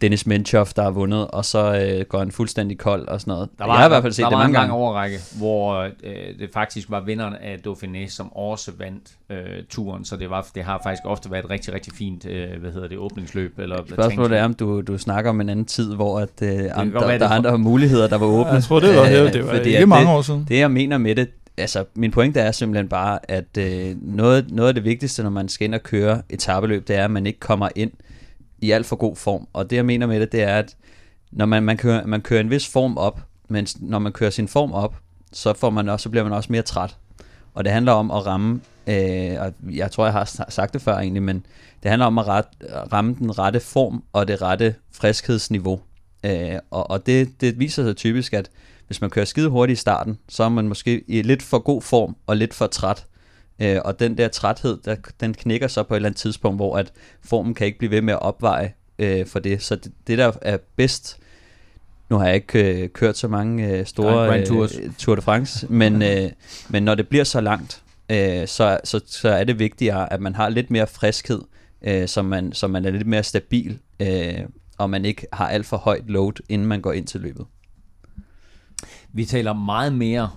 Dennis 0.00 0.26
Menchoff, 0.26 0.72
der 0.72 0.82
har 0.82 0.90
vundet, 0.90 1.28
og 1.28 1.44
så 1.44 1.94
øh, 1.98 2.06
går 2.06 2.18
han 2.18 2.30
fuldstændig 2.30 2.78
kold 2.78 3.08
og 3.08 3.20
sådan 3.20 3.32
noget. 3.32 3.48
Der 3.58 3.66
var, 3.66 3.72
jeg 3.72 3.80
har 3.80 3.86
i 3.86 3.88
hvert 3.88 4.02
fald 4.02 4.12
set 4.12 4.22
der 4.22 4.28
det 4.28 4.38
mange 4.38 4.58
gange. 4.58 4.74
overrække, 4.74 5.18
hvor 5.38 5.78
øh, 5.78 5.90
det 6.38 6.50
faktisk 6.54 6.90
var 6.90 7.00
vinderen 7.00 7.34
af 7.34 7.56
Dauphiné, 7.66 8.08
som 8.08 8.32
også 8.32 8.72
vandt 8.78 9.02
øh, 9.30 9.38
turen, 9.68 10.04
så 10.04 10.16
det, 10.16 10.30
var, 10.30 10.46
det 10.54 10.64
har 10.64 10.80
faktisk 10.82 11.02
ofte 11.04 11.30
været 11.30 11.44
et 11.44 11.50
rigtig, 11.50 11.74
rigtig 11.74 11.92
fint, 11.92 12.26
øh, 12.26 12.60
hvad 12.60 12.72
hedder 12.72 12.88
det, 12.88 12.98
åbningsløb. 12.98 13.58
Eller 13.58 13.76
Spørgsmålet 13.92 14.38
er, 14.38 14.44
om 14.44 14.54
du, 14.54 14.80
du 14.80 14.98
snakker 14.98 15.30
om 15.30 15.40
en 15.40 15.48
anden 15.48 15.64
tid, 15.64 15.94
hvor 15.94 16.18
at, 16.18 16.42
øh, 16.42 16.48
andre, 16.74 17.08
være, 17.08 17.18
der 17.18 17.24
er 17.24 17.30
andre 17.30 17.58
muligheder, 17.58 18.08
der 18.08 18.18
var 18.18 18.26
åbne. 18.26 18.48
Ja, 18.48 18.54
jeg 18.54 18.62
tror, 18.62 18.80
det 18.80 18.96
var, 18.96 19.02
øh, 19.02 19.32
det 19.32 19.46
var 19.46 19.52
ikke 19.52 19.80
det, 19.80 19.88
mange 19.88 20.10
år 20.10 20.22
siden. 20.22 20.46
Det, 20.48 20.58
jeg 20.58 20.70
mener 20.70 20.98
med 20.98 21.14
det, 21.14 21.28
altså 21.56 21.84
min 21.94 22.10
pointe 22.10 22.40
er 22.40 22.52
simpelthen 22.52 22.88
bare, 22.88 23.18
at 23.30 23.58
øh, 23.58 23.96
noget, 24.02 24.50
noget 24.50 24.68
af 24.68 24.74
det 24.74 24.84
vigtigste, 24.84 25.22
når 25.22 25.30
man 25.30 25.48
skal 25.48 25.64
ind 25.64 25.74
og 25.74 25.82
køre 25.82 26.22
etabeløb, 26.30 26.88
det 26.88 26.96
er, 26.96 27.04
at 27.04 27.10
man 27.10 27.26
ikke 27.26 27.40
kommer 27.40 27.68
ind 27.76 27.90
i 28.60 28.70
alt 28.70 28.86
for 28.86 28.96
god 28.96 29.16
form. 29.16 29.48
Og 29.52 29.70
det 29.70 29.76
jeg 29.76 29.86
mener 29.86 30.06
med 30.06 30.20
det, 30.20 30.32
det 30.32 30.42
er, 30.42 30.56
at 30.56 30.76
når 31.32 31.46
man, 31.46 31.62
man, 31.62 31.76
kører, 31.76 32.06
man 32.06 32.20
kører 32.20 32.40
en 32.40 32.50
vis 32.50 32.68
form 32.68 32.98
op, 32.98 33.20
men 33.48 33.66
når 33.80 33.98
man 33.98 34.12
kører 34.12 34.30
sin 34.30 34.48
form 34.48 34.72
op, 34.72 34.94
så, 35.32 35.52
får 35.52 35.70
man 35.70 35.88
også, 35.88 36.02
så 36.02 36.08
bliver 36.10 36.24
man 36.24 36.32
også 36.32 36.52
mere 36.52 36.62
træt. 36.62 36.96
Og 37.54 37.64
det 37.64 37.72
handler 37.72 37.92
om 37.92 38.10
at 38.10 38.26
ramme, 38.26 38.60
øh, 38.86 39.36
og 39.40 39.52
jeg 39.70 39.90
tror, 39.90 40.04
jeg 40.04 40.12
har 40.12 40.44
sagt 40.48 40.74
det 40.74 40.82
før 40.82 40.98
egentlig, 40.98 41.22
men 41.22 41.46
det 41.82 41.90
handler 41.90 42.06
om 42.06 42.18
at 42.18 42.26
ret, 42.26 42.44
ramme 42.92 43.16
den 43.18 43.38
rette 43.38 43.60
form 43.60 44.02
og 44.12 44.28
det 44.28 44.42
rette 44.42 44.74
friskhedsniveau. 44.92 45.80
Øh, 46.24 46.58
og 46.70 46.90
og 46.90 47.06
det, 47.06 47.40
det 47.40 47.58
viser 47.58 47.84
sig 47.84 47.96
typisk, 47.96 48.34
at 48.34 48.50
hvis 48.86 49.00
man 49.00 49.10
kører 49.10 49.24
skide 49.24 49.48
hurtigt 49.48 49.78
i 49.78 49.80
starten, 49.80 50.18
så 50.28 50.44
er 50.44 50.48
man 50.48 50.68
måske 50.68 51.04
i 51.08 51.22
lidt 51.22 51.42
for 51.42 51.58
god 51.58 51.82
form 51.82 52.16
og 52.26 52.36
lidt 52.36 52.54
for 52.54 52.66
træt. 52.66 53.06
Øh, 53.60 53.80
og 53.84 54.00
den 54.00 54.18
der 54.18 54.28
træthed, 54.28 54.78
der, 54.84 54.96
den 55.20 55.34
knækker 55.34 55.68
så 55.68 55.82
på 55.82 55.94
et 55.94 55.96
eller 55.96 56.08
andet 56.08 56.20
tidspunkt, 56.20 56.58
hvor 56.58 56.76
at 56.76 56.92
formen 57.22 57.54
kan 57.54 57.66
ikke 57.66 57.78
blive 57.78 57.90
ved 57.90 58.02
med 58.02 58.14
at 58.14 58.22
opveje 58.22 58.74
øh, 58.98 59.26
for 59.26 59.38
det. 59.38 59.62
Så 59.62 59.76
det, 59.76 59.92
det, 60.06 60.18
der 60.18 60.32
er 60.42 60.58
bedst, 60.76 61.18
nu 62.10 62.16
har 62.16 62.26
jeg 62.26 62.34
ikke 62.34 62.82
øh, 62.82 62.88
kørt 62.88 63.16
så 63.16 63.28
mange 63.28 63.68
øh, 63.68 63.86
store 63.86 64.40
øh, 64.40 64.46
Tour 64.98 65.14
de 65.14 65.22
France, 65.22 65.66
men, 65.72 66.02
øh, 66.10 66.30
men 66.68 66.82
når 66.82 66.94
det 66.94 67.08
bliver 67.08 67.24
så 67.24 67.40
langt, 67.40 67.82
øh, 68.10 68.48
så, 68.48 68.80
så, 68.84 69.00
så 69.06 69.28
er 69.28 69.44
det 69.44 69.58
vigtigere, 69.58 70.12
at 70.12 70.20
man 70.20 70.34
har 70.34 70.48
lidt 70.48 70.70
mere 70.70 70.86
friskhed, 70.86 71.40
øh, 71.82 72.08
så, 72.08 72.22
man, 72.22 72.52
så 72.52 72.68
man 72.68 72.84
er 72.84 72.90
lidt 72.90 73.06
mere 73.06 73.22
stabil, 73.22 73.78
øh, 74.00 74.38
og 74.78 74.90
man 74.90 75.04
ikke 75.04 75.26
har 75.32 75.48
alt 75.48 75.66
for 75.66 75.76
højt 75.76 76.10
load, 76.10 76.32
inden 76.48 76.68
man 76.68 76.80
går 76.80 76.92
ind 76.92 77.06
til 77.06 77.20
løbet. 77.20 77.46
Vi 79.12 79.24
taler 79.24 79.52
meget 79.52 79.92
mere 79.92 80.30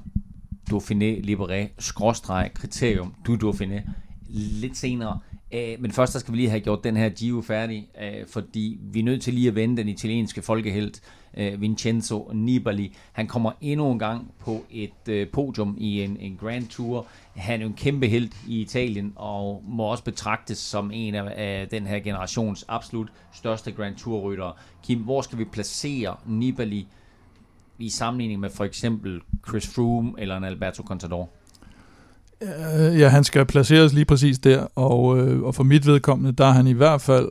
Dauphiné 0.71 1.21
Libéré, 1.21 1.67
skråstreg, 1.79 2.51
kriterium, 2.53 3.13
du 3.27 3.35
Dauphiné, 3.35 3.81
lidt 4.29 4.77
senere. 4.77 5.19
Øh, 5.53 5.75
men 5.79 5.91
først 5.91 6.13
der 6.13 6.19
skal 6.19 6.31
vi 6.31 6.37
lige 6.37 6.49
have 6.49 6.59
gjort 6.59 6.83
den 6.83 6.97
her 6.97 7.09
Gio 7.09 7.41
færdig, 7.41 7.87
øh, 8.01 8.27
fordi 8.27 8.79
vi 8.81 8.99
er 8.99 9.03
nødt 9.03 9.21
til 9.21 9.33
lige 9.33 9.47
at 9.47 9.55
vende 9.55 9.77
den 9.77 9.87
italienske 9.87 10.41
folkehelt, 10.41 11.01
øh, 11.37 11.61
Vincenzo 11.61 12.31
Nibali. 12.33 12.95
Han 13.11 13.27
kommer 13.27 13.51
endnu 13.61 13.91
en 13.91 13.99
gang 13.99 14.31
på 14.39 14.65
et 14.71 15.09
øh, 15.09 15.27
podium 15.27 15.75
i 15.79 16.01
en, 16.01 16.17
en 16.19 16.37
Grand 16.37 16.67
Tour. 16.67 17.07
Han 17.35 17.61
er 17.61 17.65
en 17.65 17.73
kæmpe 17.73 18.07
held 18.07 18.29
i 18.47 18.61
Italien, 18.61 19.13
og 19.15 19.63
må 19.67 19.83
også 19.83 20.03
betragtes 20.03 20.57
som 20.57 20.91
en 20.93 21.15
af, 21.15 21.33
af 21.35 21.67
den 21.67 21.87
her 21.87 21.99
generations 21.99 22.65
absolut 22.67 23.11
største 23.33 23.71
Grand 23.71 23.95
Tour-ryttere. 23.95 24.53
Kim, 24.83 24.99
hvor 24.99 25.21
skal 25.21 25.37
vi 25.37 25.45
placere 25.45 26.15
Nibali 26.25 26.87
i 27.79 27.89
sammenligning 27.89 28.39
med 28.39 28.49
for 28.49 28.63
eksempel 28.63 29.21
Chris 29.47 29.67
Froome 29.75 30.13
eller 30.17 30.37
en 30.37 30.43
Alberto 30.43 30.83
Contador? 30.83 31.29
Øh, 32.41 32.99
ja, 32.99 33.07
han 33.07 33.23
skal 33.23 33.45
placeres 33.45 33.93
lige 33.93 34.05
præcis 34.05 34.39
der, 34.39 34.67
og, 34.75 35.19
øh, 35.19 35.43
og 35.43 35.55
for 35.55 35.63
mit 35.63 35.87
vedkommende, 35.87 36.31
der 36.31 36.45
er 36.45 36.51
han 36.51 36.67
i 36.67 36.73
hvert 36.73 37.01
fald 37.01 37.29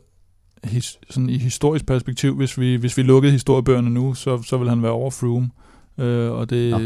his, 0.64 0.98
sådan 1.10 1.30
i 1.30 1.38
historisk 1.38 1.86
perspektiv, 1.86 2.36
hvis 2.36 2.58
vi, 2.58 2.74
hvis 2.74 2.96
vi 2.96 3.02
lukkede 3.02 3.32
historiebøgerne 3.32 3.90
nu, 3.90 4.14
så, 4.14 4.42
så 4.42 4.58
vil 4.58 4.68
han 4.68 4.82
være 4.82 4.92
over 4.92 5.10
Froome. 5.10 5.50
Øh, 5.98 6.32
og, 6.32 6.50
det, 6.50 6.70
ja. 6.70 6.78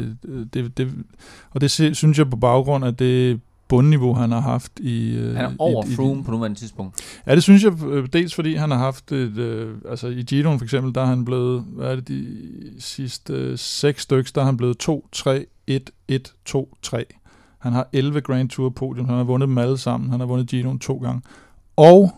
det, 0.54 0.78
det, 0.78 0.94
og 1.50 1.60
det 1.60 1.70
synes 1.70 2.18
jeg 2.18 2.30
på 2.30 2.36
baggrund 2.36 2.84
af 2.84 2.96
det 2.96 3.40
bundniveau, 3.68 4.14
han 4.14 4.32
har 4.32 4.40
haft 4.40 4.72
i... 4.80 5.16
Øh, 5.16 5.34
han 5.36 5.44
er 5.44 5.50
over 5.58 5.86
i, 5.86 5.94
Froome 5.94 6.20
i, 6.20 6.22
på 6.22 6.30
nuværende 6.30 6.58
tidspunkt. 6.58 7.20
Ja, 7.26 7.34
det 7.34 7.42
synes 7.42 7.64
jeg 7.64 7.72
øh, 7.84 8.08
dels 8.12 8.34
fordi 8.34 8.54
han 8.54 8.70
har 8.70 8.78
haft 8.78 9.12
et... 9.12 9.38
Øh, 9.38 9.74
altså 9.90 10.08
i 10.08 10.22
Giroen 10.22 10.58
for 10.58 10.64
eksempel, 10.64 10.94
der 10.94 11.00
er 11.00 11.06
han 11.06 11.24
blevet... 11.24 11.64
Hvad 11.68 11.90
er 11.90 11.94
det 11.94 12.08
de 12.08 12.26
sidste 12.78 13.32
øh, 13.32 13.58
seks 13.58 14.02
stykker, 14.02 14.30
der 14.34 14.40
er 14.40 14.44
han 14.44 14.56
blevet 14.56 14.78
2, 14.78 15.08
3, 15.12 15.46
1, 15.66 15.90
1, 16.08 16.34
2, 16.44 16.74
3. 16.82 17.04
Han 17.58 17.72
har 17.72 17.88
11 17.92 18.20
Grand 18.20 18.48
Tour 18.48 18.68
podium. 18.68 19.06
Han 19.06 19.16
har 19.16 19.24
vundet 19.24 19.48
dem 19.48 19.58
alle 19.58 19.78
sammen. 19.78 20.10
Han 20.10 20.20
har 20.20 20.26
vundet 20.26 20.54
Gino'en 20.54 20.78
to 20.78 20.96
gange. 20.96 21.22
Og 21.76 22.10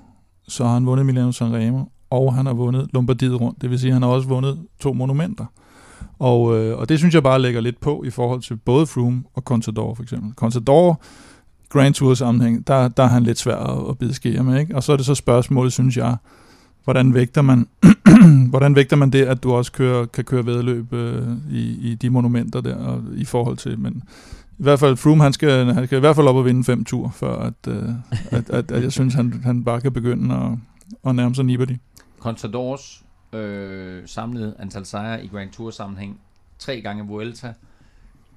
så 0.49 0.65
har 0.65 0.75
han 0.75 0.87
vundet 0.87 1.07
Milano 1.07 1.33
Sanremo. 1.33 1.85
Og 2.11 2.35
han 2.35 2.47
har 2.47 2.53
vundet 2.53 2.89
Lombardiet 2.93 3.41
rundt. 3.41 3.63
Det 3.63 3.71
vil 3.71 3.79
sige, 3.79 3.89
at 3.89 3.95
han 3.95 4.03
har 4.03 4.09
også 4.09 4.29
vundet 4.29 4.59
to 4.81 4.93
monumenter. 4.93 5.45
Og, 6.19 6.59
øh, 6.59 6.79
og 6.79 6.89
det 6.89 6.99
synes 6.99 7.15
jeg 7.15 7.23
bare 7.23 7.43
lægger 7.43 7.61
lidt 7.61 7.81
på 7.81 8.05
i 8.05 8.11
forhold 8.11 8.43
til 8.43 8.57
både 8.57 8.87
Froome 8.87 9.25
og 9.35 9.43
Contador 9.43 9.95
for 9.95 10.03
eksempel. 10.03 10.33
Contador, 10.35 11.01
Grand 11.69 11.95
Tour 11.95 12.15
sammenhæng, 12.15 12.67
der, 12.67 12.89
der 12.89 13.03
er 13.03 13.09
han 13.09 13.23
lidt 13.23 13.39
svær 13.39 13.57
at, 13.57 13.91
at 13.91 13.99
bide 13.99 14.15
skære 14.15 14.45
med. 14.45 14.61
Ikke? 14.61 14.77
Og 14.77 14.83
så 14.83 14.93
er 14.93 14.97
det 14.97 15.07
så 15.07 15.15
spørgsmålet, 15.15 15.73
synes 15.73 15.97
jeg, 15.97 16.17
hvordan 16.85 17.15
vægter 17.15 17.43
man, 17.43 17.69
hvordan 18.51 18.77
vægter 18.77 18.97
man 18.97 19.11
det, 19.11 19.25
at 19.25 19.43
du 19.43 19.53
også 19.53 19.73
kører, 19.73 20.07
kan 20.07 20.25
køre 20.25 20.47
vedløb 20.47 20.93
øh, 20.93 21.29
i, 21.51 21.91
i 21.91 21.95
de 21.95 22.11
monumenter 22.11 22.61
der, 22.61 22.77
og, 22.77 23.03
i 23.17 23.25
forhold 23.25 23.57
til, 23.57 23.79
men 23.79 24.03
i 24.59 24.63
hvert 24.63 24.81
fald 24.81 24.97
Froome, 24.97 25.23
han 25.23 25.33
skal, 25.33 25.75
han 25.75 25.87
skal 25.87 25.97
i 25.97 26.01
hvert 26.01 26.17
fald 26.17 26.27
op 26.27 26.37
og 26.37 26.45
vinde 26.45 26.65
fem 26.65 26.85
tur, 26.85 27.11
før 27.11 27.37
at, 27.37 27.69
øh, 27.69 27.89
at, 28.31 28.51
at, 28.51 28.73
at 28.73 28.83
jeg 28.83 28.93
synes, 28.93 29.15
han, 29.15 29.41
han 29.45 29.65
bare 29.65 29.81
kan 29.81 29.93
begynde 29.93 30.35
at, 30.35 30.51
at 31.09 31.15
nærme 31.15 31.35
sig 31.35 31.45
Nibali. 31.45 31.79
Contadors 32.19 33.05
øh, 33.33 34.03
samlede 34.07 34.55
antal 34.59 34.87
sejre 34.87 35.25
i 35.25 35.29
Grand 35.29 35.51
Tour 35.51 35.71
sammenhæng, 35.71 36.21
tre 36.59 36.81
gange 36.81 37.07
Vuelta, 37.07 37.53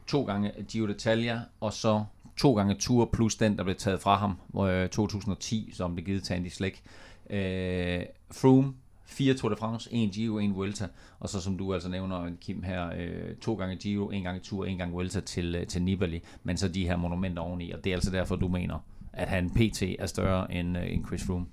to 0.08 0.24
gange 0.24 0.52
Giro 0.68 0.88
d'Italia, 0.88 1.38
og 1.62 1.74
så 1.74 2.04
to 2.42 2.54
gange 2.54 2.76
Tour 2.76 3.10
plus 3.14 3.36
den, 3.36 3.58
der 3.58 3.64
blev 3.64 3.76
taget 3.76 4.02
fra 4.02 4.16
ham, 4.16 4.36
øh, 4.68 4.90
2010, 4.90 5.72
som 5.74 5.96
blev 5.96 6.06
givet 6.06 6.24
til 6.24 6.34
Andy 6.34 6.48
Slick. 6.48 6.82
Øh, 7.30 8.02
Froome, 8.32 8.74
fire 9.06 9.34
Tour 9.34 9.50
de 9.50 9.56
France, 9.56 9.94
en 9.94 10.10
Giro, 10.10 10.38
en 10.38 10.56
Vuelta, 10.56 10.88
og 11.20 11.30
så 11.30 11.42
som 11.42 11.58
du 11.58 11.74
altså 11.74 11.90
nævner, 11.90 12.30
Kim 12.42 12.64
her, 12.64 12.88
øh, 12.98 13.36
to 13.42 13.56
gange 13.56 13.76
Giro, 13.76 14.10
en 14.10 14.24
gang 14.24 14.44
Tour, 14.44 14.66
en 14.66 14.78
gang 14.78 14.94
Vuelta 14.94 15.20
til, 15.20 15.56
øh, 15.56 15.68
til 15.68 15.82
Nibali, 15.82 16.22
men 16.44 16.58
så 16.58 16.68
de 16.68 16.86
her 16.86 16.96
monumenter 16.96 17.42
oveni, 17.42 17.72
og 17.72 17.84
det 17.84 17.90
er 17.90 17.96
altså 17.96 18.12
derfor, 18.12 18.36
du 18.36 18.48
mener, 18.48 18.86
at 19.14 19.28
han 19.28 19.50
PT 19.50 19.84
er 20.00 20.06
større 20.06 20.54
end, 20.54 20.78
øh, 20.78 20.94
end 20.94 21.06
Chris 21.06 21.24
Froome. 21.24 21.46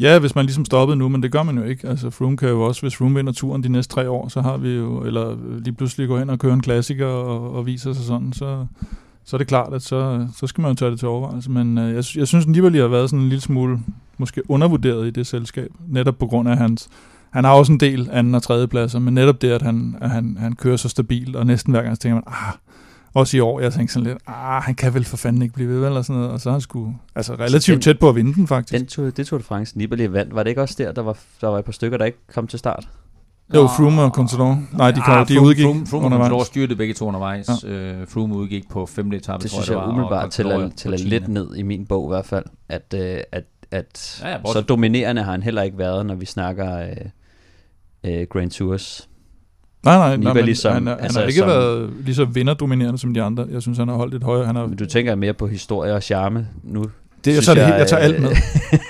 Ja, 0.00 0.18
hvis 0.18 0.34
man 0.34 0.44
ligesom 0.44 0.64
stoppede 0.64 0.96
nu, 0.96 1.08
men 1.08 1.22
det 1.22 1.32
gør 1.32 1.42
man 1.42 1.58
jo 1.58 1.64
ikke. 1.64 1.88
Altså 1.88 2.10
Froome 2.10 2.36
kan 2.36 2.48
jo 2.48 2.62
også, 2.62 2.80
hvis 2.80 2.96
Froome 2.96 3.14
vinder 3.14 3.32
turen 3.32 3.62
de 3.62 3.68
næste 3.68 3.94
tre 3.94 4.10
år, 4.10 4.28
så 4.28 4.40
har 4.40 4.56
vi 4.56 4.70
jo, 4.70 5.04
eller 5.04 5.58
lige 5.58 5.74
pludselig 5.74 6.08
går 6.08 6.18
hen 6.18 6.30
og 6.30 6.38
kører 6.38 6.54
en 6.54 6.60
klassiker 6.60 7.06
og, 7.06 7.52
og 7.52 7.66
viser 7.66 7.92
sig 7.92 8.04
sådan, 8.04 8.32
så, 8.32 8.66
så 9.24 9.36
er 9.36 9.38
det 9.38 9.46
klart, 9.46 9.74
at 9.74 9.82
så, 9.82 10.28
så 10.36 10.46
skal 10.46 10.62
man 10.62 10.70
jo 10.70 10.74
tage 10.74 10.90
det 10.90 10.98
til 10.98 11.08
overvejelse. 11.08 11.50
Men 11.50 11.78
øh, 11.78 11.88
jeg, 11.88 11.94
jeg 11.94 12.28
synes, 12.28 12.44
at 12.44 12.48
Nibali 12.48 12.78
har 12.78 12.88
været 12.88 13.10
sådan 13.10 13.22
en 13.22 13.28
lille 13.28 13.42
smule 13.42 13.80
måske 14.18 14.50
undervurderet 14.50 15.06
i 15.06 15.10
det 15.10 15.26
selskab, 15.26 15.70
netop 15.88 16.18
på 16.18 16.26
grund 16.26 16.48
af 16.48 16.56
hans... 16.56 16.88
Han 17.30 17.44
har 17.44 17.52
også 17.52 17.72
en 17.72 17.80
del 17.80 18.08
anden 18.12 18.34
og 18.34 18.42
tredje 18.42 18.66
pladser, 18.68 18.98
men 18.98 19.14
netop 19.14 19.42
det, 19.42 19.50
at 19.50 19.62
han, 19.62 19.96
at 20.00 20.10
han, 20.10 20.36
han 20.40 20.52
kører 20.52 20.76
så 20.76 20.88
stabilt, 20.88 21.36
og 21.36 21.46
næsten 21.46 21.72
hver 21.72 21.82
gang 21.82 21.96
så 21.96 22.00
tænker 22.00 22.14
man, 22.14 22.24
ah, 22.26 22.54
også 23.14 23.36
i 23.36 23.40
år, 23.40 23.60
jeg 23.60 23.72
tænkte 23.72 23.94
sådan 23.94 24.06
lidt, 24.06 24.18
ah, 24.26 24.62
han 24.62 24.74
kan 24.74 24.94
vel 24.94 25.04
for 25.04 25.16
fanden 25.16 25.42
ikke 25.42 25.54
blive 25.54 25.68
ved, 25.68 25.86
eller 25.86 26.02
sådan 26.02 26.20
noget, 26.20 26.32
og 26.32 26.40
så 26.40 26.48
er 26.48 26.52
han 26.52 26.60
sgu 26.60 26.94
altså 27.14 27.34
relativt 27.34 27.74
den, 27.74 27.82
tæt 27.82 27.98
på 27.98 28.08
at 28.08 28.14
vinde 28.14 28.34
den, 28.34 28.46
faktisk. 28.46 28.80
Den 28.80 28.86
tog, 28.86 29.16
det 29.16 29.26
tog 29.26 29.38
det 29.38 29.46
France 29.46 29.78
Nibali 29.78 30.12
vandt. 30.12 30.34
Var 30.34 30.42
det 30.42 30.50
ikke 30.50 30.62
også 30.62 30.74
der, 30.78 30.92
der 30.92 31.02
var, 31.02 31.18
der 31.40 31.48
var 31.48 31.58
et 31.58 31.64
par 31.64 31.72
stykker, 31.72 31.98
der 31.98 32.04
ikke 32.04 32.18
kom 32.34 32.46
til 32.46 32.58
start? 32.58 32.88
Jo, 33.54 33.66
Froome 33.66 34.02
og 34.02 34.10
Contador. 34.10 34.62
Nej, 34.72 34.90
de, 34.90 35.00
kom, 35.00 35.14
ah, 35.14 35.28
de 35.28 35.40
udgik 35.40 35.64
Froome, 35.64 35.86
Froome 35.86 36.06
undervejs. 36.06 36.30
Froome 36.30 36.44
styrte 36.44 36.76
begge 36.76 36.94
to 36.94 37.06
undervejs. 37.06 37.48
Ja. 37.64 38.00
Uh, 38.00 38.08
Froome 38.08 38.34
udgik 38.34 38.68
på 38.70 38.86
femte 38.86 39.16
etape, 39.16 39.42
det 39.42 39.50
tror 39.50 39.60
jeg, 39.60 39.66
det 39.66 39.76
var. 39.76 39.82
Det 39.82 40.32
synes 40.32 40.38
jeg 40.38 40.48
umiddelbart 40.48 40.70
tæller, 40.70 40.70
tæller 40.76 40.98
lidt 40.98 41.28
ned 41.28 41.56
i 41.56 41.62
min 41.62 41.86
bog 41.86 42.06
i 42.06 42.10
hvert 42.10 42.26
fald, 42.26 42.44
at, 42.68 42.94
uh, 42.94 43.00
at, 43.32 43.44
at 43.70 44.20
ja, 44.22 44.30
ja, 44.30 44.38
så 44.52 44.60
dominerende 44.60 45.22
har 45.22 45.32
han 45.32 45.42
heller 45.42 45.62
ikke 45.62 45.78
været, 45.78 46.06
når 46.06 46.14
vi 46.14 46.26
snakker 46.26 46.86
uh, 48.04 48.10
uh, 48.10 48.22
Grand 48.30 48.50
Tours. 48.50 49.08
Nej, 49.84 49.96
nej, 49.96 50.16
nej 50.16 50.32
men 50.32 50.44
ligesom, 50.44 50.72
han, 50.72 50.86
han 50.86 50.98
altså, 51.00 51.20
har 51.20 51.26
ikke 51.26 51.38
som, 51.38 51.48
været 51.48 51.92
lige 52.00 52.14
så 52.14 52.24
vinderdominerende 52.24 52.98
som 52.98 53.14
de 53.14 53.22
andre. 53.22 53.46
Jeg 53.50 53.62
synes, 53.62 53.78
han 53.78 53.88
har 53.88 53.96
holdt 53.96 54.14
et 54.14 54.22
højere. 54.22 54.46
Han 54.46 54.56
har, 54.56 54.66
men 54.66 54.76
du 54.76 54.86
tænker 54.86 55.14
mere 55.14 55.32
på 55.32 55.46
historie 55.46 55.94
og 55.94 56.02
charme 56.02 56.48
nu? 56.62 56.84
Det, 57.24 57.34
jeg, 57.34 57.42
så 57.42 57.54
det, 57.54 57.60
jeg, 57.60 57.78
jeg 57.78 57.86
tager 57.88 58.02
alt 58.02 58.22
med. 58.22 58.30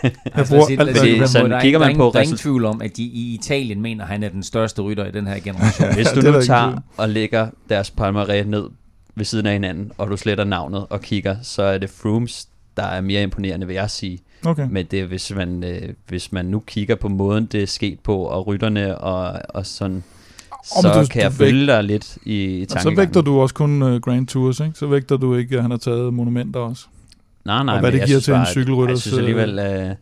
jeg 0.03 0.13
altså, 0.35 0.55
bruger 0.55 0.81
alt 0.81 1.19
med. 1.19 1.27
Sådan, 1.27 1.61
kigger 1.61 1.79
man 1.79 1.97
på 1.97 2.11
der 2.13 2.19
er 2.19 2.23
ingen 2.23 2.37
tvivl 2.37 2.65
om, 2.65 2.83
at 2.83 2.97
de 2.97 3.03
i 3.03 3.35
Italien 3.35 3.81
mener, 3.81 4.05
at 4.05 4.11
han 4.11 4.23
er 4.23 4.29
den 4.29 4.43
største 4.43 4.83
rytter 4.83 5.07
i 5.07 5.11
den 5.11 5.27
her 5.27 5.39
generation. 5.39 5.95
Hvis 5.95 6.09
du 6.09 6.21
nu 6.21 6.43
tager 6.43 6.83
og 6.97 7.09
lægger 7.09 7.49
deres 7.69 7.93
palmarès 8.01 8.45
ned 8.45 8.65
ved 9.15 9.25
siden 9.25 9.47
af 9.47 9.53
hinanden, 9.53 9.93
og 9.99 10.11
du 10.11 10.17
sletter 10.17 10.45
navnet 10.45 10.87
og 10.91 11.01
kigger, 11.01 11.37
så 11.43 11.63
er 11.63 11.79
det 11.79 11.91
Frooms, 11.91 12.49
der 12.77 12.83
er 12.83 13.01
mere 13.01 13.23
imponerende, 13.23 13.67
vil 13.67 13.75
jeg 13.75 13.91
sige. 13.91 14.19
Okay. 14.45 14.67
Men 14.71 14.87
det, 14.91 15.07
hvis, 15.07 15.33
man, 15.37 15.65
øh, 15.65 15.89
hvis 16.09 16.33
man 16.33 16.45
nu 16.45 16.63
kigger 16.67 16.95
på 16.95 17.09
måden, 17.09 17.47
det 17.47 17.63
er 17.63 17.67
sket 17.67 18.01
på, 18.01 18.17
og 18.17 18.47
rytterne 18.47 18.99
og, 18.99 19.41
og 19.49 19.67
sådan, 19.67 20.03
så 20.65 21.01
du, 21.01 21.07
kan 21.11 21.23
jeg 21.23 21.33
følge 21.33 21.67
dig 21.67 21.85
lidt 21.85 22.19
i, 22.25 22.45
i 22.45 22.65
tankegangen. 22.65 22.97
Så 22.97 23.01
vægter 23.03 23.21
du 23.21 23.41
også 23.41 23.55
kun 23.55 23.83
uh, 23.83 24.01
Grand 24.01 24.27
Tours, 24.27 24.61
ikke? 24.61 24.73
Så 24.75 24.87
vægter 24.87 25.17
du 25.17 25.35
ikke, 25.35 25.57
at 25.57 25.63
han 25.63 25.71
har 25.71 25.79
taget 25.79 26.15
monumenter 26.15 26.61
også. 26.61 26.87
Nej, 27.45 27.65
nej, 27.65 27.75
og 27.75 27.81
hvad 27.81 27.93
det 27.93 28.07
giver 28.07 28.21
til 28.21 28.35
en 28.35 28.47
cykelrytter. 28.47 28.95
Jeg 28.95 29.01
synes 29.01 29.19
alligevel, 29.19 29.59
uh, 29.59 29.97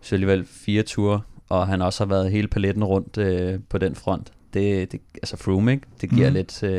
synes 0.00 0.12
alligevel 0.12 0.44
fire 0.44 0.82
ture, 0.82 1.20
og 1.48 1.66
han 1.66 1.82
også 1.82 2.04
har 2.04 2.08
været 2.08 2.30
hele 2.30 2.48
paletten 2.48 2.84
rundt 2.84 3.18
uh, 3.18 3.60
på 3.68 3.78
den 3.78 3.94
front. 3.94 4.32
Det, 4.54 4.92
det 4.92 5.00
altså 5.14 5.36
Froome, 5.36 5.72
ikke? 5.72 5.86
Det 6.00 6.10
giver 6.10 6.28
mm. 6.28 6.34
lidt, 6.34 6.62
uh, 6.62 6.70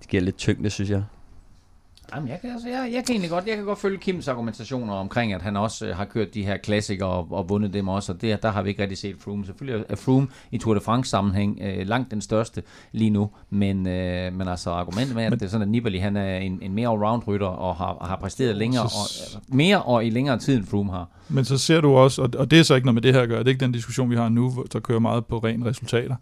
det 0.00 0.08
giver 0.08 0.22
lidt 0.22 0.36
tyngde, 0.36 0.70
synes 0.70 0.90
jeg. 0.90 1.02
Jamen, 2.14 2.28
jeg 2.28 2.40
kan, 2.40 2.50
altså, 2.50 2.68
jeg, 2.68 2.90
jeg 2.92 3.04
kan 3.04 3.12
egentlig 3.12 3.30
godt, 3.30 3.46
jeg 3.46 3.56
kan 3.56 3.64
godt 3.64 3.78
følge 3.78 3.98
Kims 3.98 4.28
argumentationer 4.28 4.94
omkring, 4.94 5.32
at 5.32 5.42
han 5.42 5.56
også 5.56 5.86
øh, 5.86 5.96
har 5.96 6.04
kørt 6.04 6.34
de 6.34 6.44
her 6.44 6.56
klassikere 6.56 7.08
og, 7.08 7.26
og 7.30 7.48
vundet 7.48 7.72
dem 7.72 7.88
også, 7.88 8.12
og 8.12 8.22
det, 8.22 8.42
der 8.42 8.50
har 8.50 8.62
vi 8.62 8.68
ikke 8.68 8.82
rigtig 8.82 8.98
set 8.98 9.16
Froome. 9.20 9.46
Selvfølgelig 9.46 9.84
er 9.88 9.96
Froome 9.96 10.28
i 10.50 10.58
Tour 10.58 10.74
de 10.74 10.80
France 10.80 11.10
sammenhæng 11.10 11.60
øh, 11.62 11.86
langt 11.86 12.10
den 12.10 12.20
største 12.20 12.62
lige 12.92 13.10
nu, 13.10 13.30
men, 13.50 13.86
øh, 13.86 14.32
men 14.32 14.48
altså 14.48 14.70
argumentet 14.70 15.14
med, 15.14 15.24
at 15.24 15.30
men, 15.30 15.38
det 15.38 15.46
er 15.46 15.50
sådan, 15.50 15.62
at 15.62 15.68
Nibali 15.68 15.98
han 15.98 16.16
er 16.16 16.36
en, 16.36 16.58
en 16.62 16.74
mere 16.74 16.88
allround 16.88 17.22
rytter 17.28 17.46
og 17.46 17.76
har, 17.76 18.06
har 18.06 18.16
præsteret 18.16 18.56
længere, 18.56 18.88
så, 18.88 18.96
og, 19.36 19.42
mere 19.56 19.82
og 19.82 20.06
i 20.06 20.10
længere 20.10 20.38
tid 20.38 20.56
end 20.56 20.66
Froome 20.66 20.92
har. 20.92 21.08
Men 21.28 21.44
så 21.44 21.58
ser 21.58 21.80
du 21.80 21.94
også, 21.94 22.22
og, 22.22 22.30
og 22.38 22.50
det 22.50 22.58
er 22.58 22.62
så 22.62 22.74
ikke 22.74 22.86
noget 22.86 22.94
med 22.94 23.02
det 23.02 23.14
her 23.14 23.20
at 23.20 23.28
gøre, 23.28 23.38
det 23.38 23.46
er 23.46 23.50
ikke 23.50 23.64
den 23.64 23.72
diskussion, 23.72 24.10
vi 24.10 24.16
har 24.16 24.28
nu, 24.28 24.64
der 24.72 24.80
kører 24.80 24.98
meget 24.98 25.26
på 25.26 25.38
ren 25.38 25.66
resultater, 25.66 26.16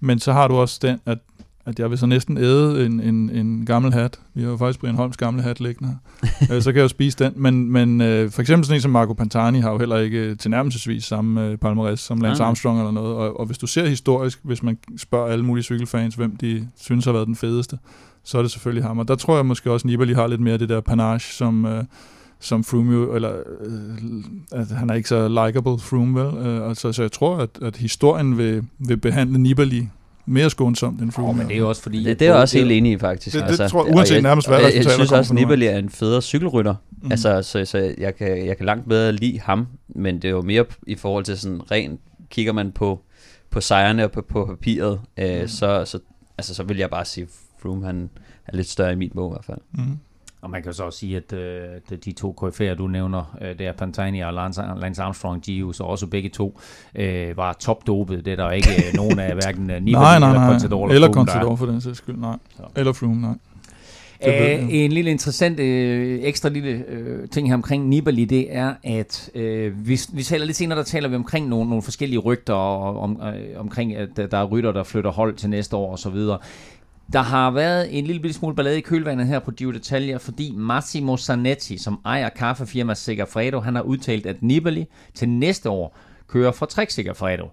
men 0.00 0.18
så 0.18 0.32
har 0.32 0.48
du 0.48 0.54
også 0.54 0.78
den, 0.82 1.00
at 1.06 1.18
at 1.66 1.78
jeg 1.78 1.90
vil 1.90 1.98
så 1.98 2.06
næsten 2.06 2.38
æde 2.38 2.86
en, 2.86 3.00
en, 3.00 3.30
en 3.30 3.66
gammel 3.66 3.92
hat. 3.92 4.20
Vi 4.34 4.42
har 4.42 4.50
jo 4.50 4.56
faktisk 4.56 4.80
Brian 4.80 4.94
Holms 4.94 5.16
gamle 5.16 5.42
hat 5.42 5.60
liggende 5.60 5.88
her. 5.88 5.98
Øh, 6.56 6.62
så 6.62 6.72
kan 6.72 6.76
jeg 6.76 6.82
jo 6.82 6.88
spise 6.88 7.24
den. 7.24 7.32
Men, 7.36 7.72
men 7.72 8.00
øh, 8.00 8.30
for 8.30 8.40
eksempel 8.40 8.66
sådan 8.66 8.76
en 8.76 8.80
som 8.80 8.90
Marco 8.90 9.12
Pantani 9.12 9.60
har 9.60 9.70
jo 9.72 9.78
heller 9.78 9.96
ikke 9.96 10.34
tilnærmelsesvis 10.34 11.04
samme 11.04 11.46
øh, 11.46 11.58
palmarès 11.64 11.96
som 11.96 12.20
Lance 12.20 12.42
Armstrong 12.42 12.78
eller 12.78 12.90
noget. 12.90 13.14
Og, 13.14 13.40
og 13.40 13.46
hvis 13.46 13.58
du 13.58 13.66
ser 13.66 13.86
historisk, 13.86 14.38
hvis 14.42 14.62
man 14.62 14.78
spørger 14.96 15.32
alle 15.32 15.44
mulige 15.44 15.64
cykelfans, 15.64 16.14
hvem 16.14 16.36
de 16.36 16.68
synes 16.80 17.04
har 17.04 17.12
været 17.12 17.26
den 17.26 17.36
fedeste, 17.36 17.78
så 18.24 18.38
er 18.38 18.42
det 18.42 18.50
selvfølgelig 18.50 18.84
ham. 18.84 18.98
Og 18.98 19.08
der 19.08 19.14
tror 19.14 19.36
jeg 19.36 19.46
måske 19.46 19.70
også, 19.70 19.84
at 19.84 19.86
Nibali 19.86 20.12
har 20.12 20.26
lidt 20.26 20.40
mere 20.40 20.58
det 20.58 20.68
der 20.68 20.80
panache, 20.80 21.32
som... 21.32 21.64
Øh, 21.64 21.84
som 22.40 22.64
Froome 22.64 22.92
jo, 22.92 23.14
eller 23.14 23.32
øh, 23.64 24.60
at 24.60 24.68
han 24.68 24.90
er 24.90 24.94
ikke 24.94 25.08
så 25.08 25.28
likable 25.28 25.78
Froome, 25.78 26.20
vel? 26.20 26.46
Øh, 26.46 26.68
altså, 26.68 26.92
så 26.92 27.02
jeg 27.02 27.12
tror, 27.12 27.36
at, 27.36 27.50
at 27.62 27.76
historien 27.76 28.38
vil, 28.38 28.64
vil 28.78 28.96
behandle 28.96 29.38
Nibali 29.38 29.88
mere 30.26 30.50
skånsomt 30.50 31.00
end 31.00 31.12
Froome. 31.12 31.30
Oh, 31.30 31.36
men 31.36 31.46
det 31.46 31.54
er 31.54 31.58
jo 31.58 31.68
også 31.68 31.82
fordi... 31.82 32.04
Det, 32.04 32.18
det 32.18 32.26
er 32.26 32.32
jeg 32.32 32.40
også 32.40 32.58
helt 32.58 32.72
enig 32.72 32.92
i, 32.92 32.98
faktisk. 32.98 33.36
Det, 33.36 33.42
det 33.42 33.48
altså, 33.48 33.68
tror 33.68 33.86
jeg, 33.86 33.94
uanset 33.94 34.14
jeg, 34.14 34.22
nærmest 34.22 34.48
hvad 34.48 34.58
jeg, 34.58 34.74
jeg, 34.74 34.84
jeg 34.84 34.92
synes 34.92 35.12
også, 35.12 35.32
at 35.32 35.34
Nibali 35.34 35.66
er 35.66 35.78
en 35.78 35.90
federe 35.90 36.22
cykelrytter. 36.22 36.74
Mm. 37.02 37.10
Altså, 37.12 37.42
så, 37.42 37.64
så 37.64 37.94
jeg, 37.98 38.16
kan, 38.16 38.46
jeg 38.46 38.56
kan 38.56 38.66
langt 38.66 38.88
bedre 38.88 39.12
lide 39.12 39.40
ham, 39.40 39.66
men 39.88 40.14
det 40.16 40.24
er 40.24 40.30
jo 40.30 40.42
mere 40.42 40.64
i 40.86 40.94
forhold 40.94 41.24
til 41.24 41.38
sådan 41.38 41.70
rent, 41.70 42.00
kigger 42.30 42.52
man 42.52 42.72
på, 42.72 43.00
på 43.50 43.60
sejrene 43.60 44.04
og 44.04 44.12
på, 44.12 44.22
på 44.28 44.46
papiret, 44.46 45.00
øh, 45.16 45.40
mm. 45.40 45.48
så, 45.48 45.84
så, 45.84 45.98
altså, 46.38 46.54
så 46.54 46.62
vil 46.62 46.76
jeg 46.76 46.90
bare 46.90 47.04
sige, 47.04 47.26
Froome 47.62 47.86
han 47.86 48.10
er 48.46 48.56
lidt 48.56 48.68
større 48.68 48.92
i 48.92 48.96
mit 48.96 49.12
bog 49.12 49.30
i 49.30 49.34
hvert 49.34 49.44
fald. 49.44 49.58
Mm. 49.72 49.98
Og 50.42 50.50
man 50.50 50.62
kan 50.62 50.72
så 50.72 50.84
også 50.84 50.98
sige, 50.98 51.16
at 51.16 51.32
øh, 51.32 51.98
de 52.04 52.12
to 52.12 52.36
KF'er, 52.42 52.74
du 52.74 52.86
nævner, 52.86 53.36
øh, 53.40 53.58
det 53.58 53.66
er 53.66 53.72
Pantani 53.72 54.20
og 54.20 54.34
Lance, 54.34 54.62
Lance 54.76 55.02
Armstrong, 55.02 55.42
Gio, 55.42 55.72
så 55.72 55.84
også 55.84 56.06
begge 56.06 56.28
to 56.28 56.60
øh, 56.94 57.36
var 57.36 57.52
topdopet. 57.52 58.24
Det 58.24 58.32
er 58.32 58.36
der 58.36 58.50
ikke 58.50 58.68
øh, 58.70 58.94
nogen 58.94 59.18
af 59.18 59.34
hverken 59.34 59.70
øh, 59.70 59.82
Nibali 59.82 59.92
nej, 59.92 60.18
nej, 60.18 60.28
eller 60.28 60.40
nej. 60.40 60.50
Contador. 60.50 60.88
Eller 60.88 61.12
Contador 61.12 61.56
for 61.56 61.66
den 61.66 61.80
sags 61.80 61.98
skyld, 61.98 62.16
nej. 62.16 62.36
Så. 62.56 62.62
Eller 62.76 62.92
Froome, 62.92 63.20
nej. 63.20 63.34
Uh, 64.26 64.74
en 64.74 64.92
lille 64.92 65.10
interessant 65.10 65.60
øh, 65.60 66.18
ekstra 66.22 66.48
lille 66.48 66.84
øh, 66.88 67.28
ting 67.28 67.48
her 67.48 67.54
omkring 67.54 67.88
Nibali, 67.88 68.24
det 68.24 68.56
er, 68.56 68.74
at 68.84 69.30
øh, 69.34 69.88
vi, 69.88 70.00
vi 70.12 70.22
taler 70.22 70.46
lidt 70.46 70.56
senere, 70.56 70.78
der 70.78 70.84
taler 70.84 71.08
vi 71.08 71.16
omkring 71.16 71.48
nogle, 71.48 71.68
nogle 71.68 71.82
forskellige 71.82 72.18
rygter 72.18 72.54
og, 72.54 73.00
om, 73.00 73.20
øh, 73.22 73.60
omkring, 73.60 73.96
at 73.96 74.08
der 74.16 74.38
er 74.38 74.44
rytter, 74.44 74.72
der 74.72 74.82
flytter 74.82 75.10
hold 75.10 75.34
til 75.36 75.50
næste 75.50 75.76
år 75.76 75.92
osv. 75.92 76.16
Der 77.12 77.22
har 77.22 77.50
været 77.50 77.98
en 77.98 78.04
lille 78.06 78.32
smule 78.32 78.56
ballade 78.56 78.78
i 78.78 78.80
kølvandet 78.80 79.26
her 79.26 79.38
på 79.38 79.50
Dio 79.50 79.70
Detaljer, 79.70 80.18
fordi 80.18 80.52
Massimo 80.56 81.16
Zanetti, 81.16 81.78
som 81.78 82.00
ejer 82.04 82.28
kaffefirma 82.28 82.94
Segafredo, 82.94 83.60
han 83.60 83.74
har 83.74 83.82
udtalt, 83.82 84.26
at 84.26 84.42
Nibali 84.42 84.86
til 85.14 85.28
næste 85.28 85.70
år 85.70 85.98
kører 86.28 86.52
for 86.52 86.66
Trek 86.66 86.90
Segafredo. 86.90 87.48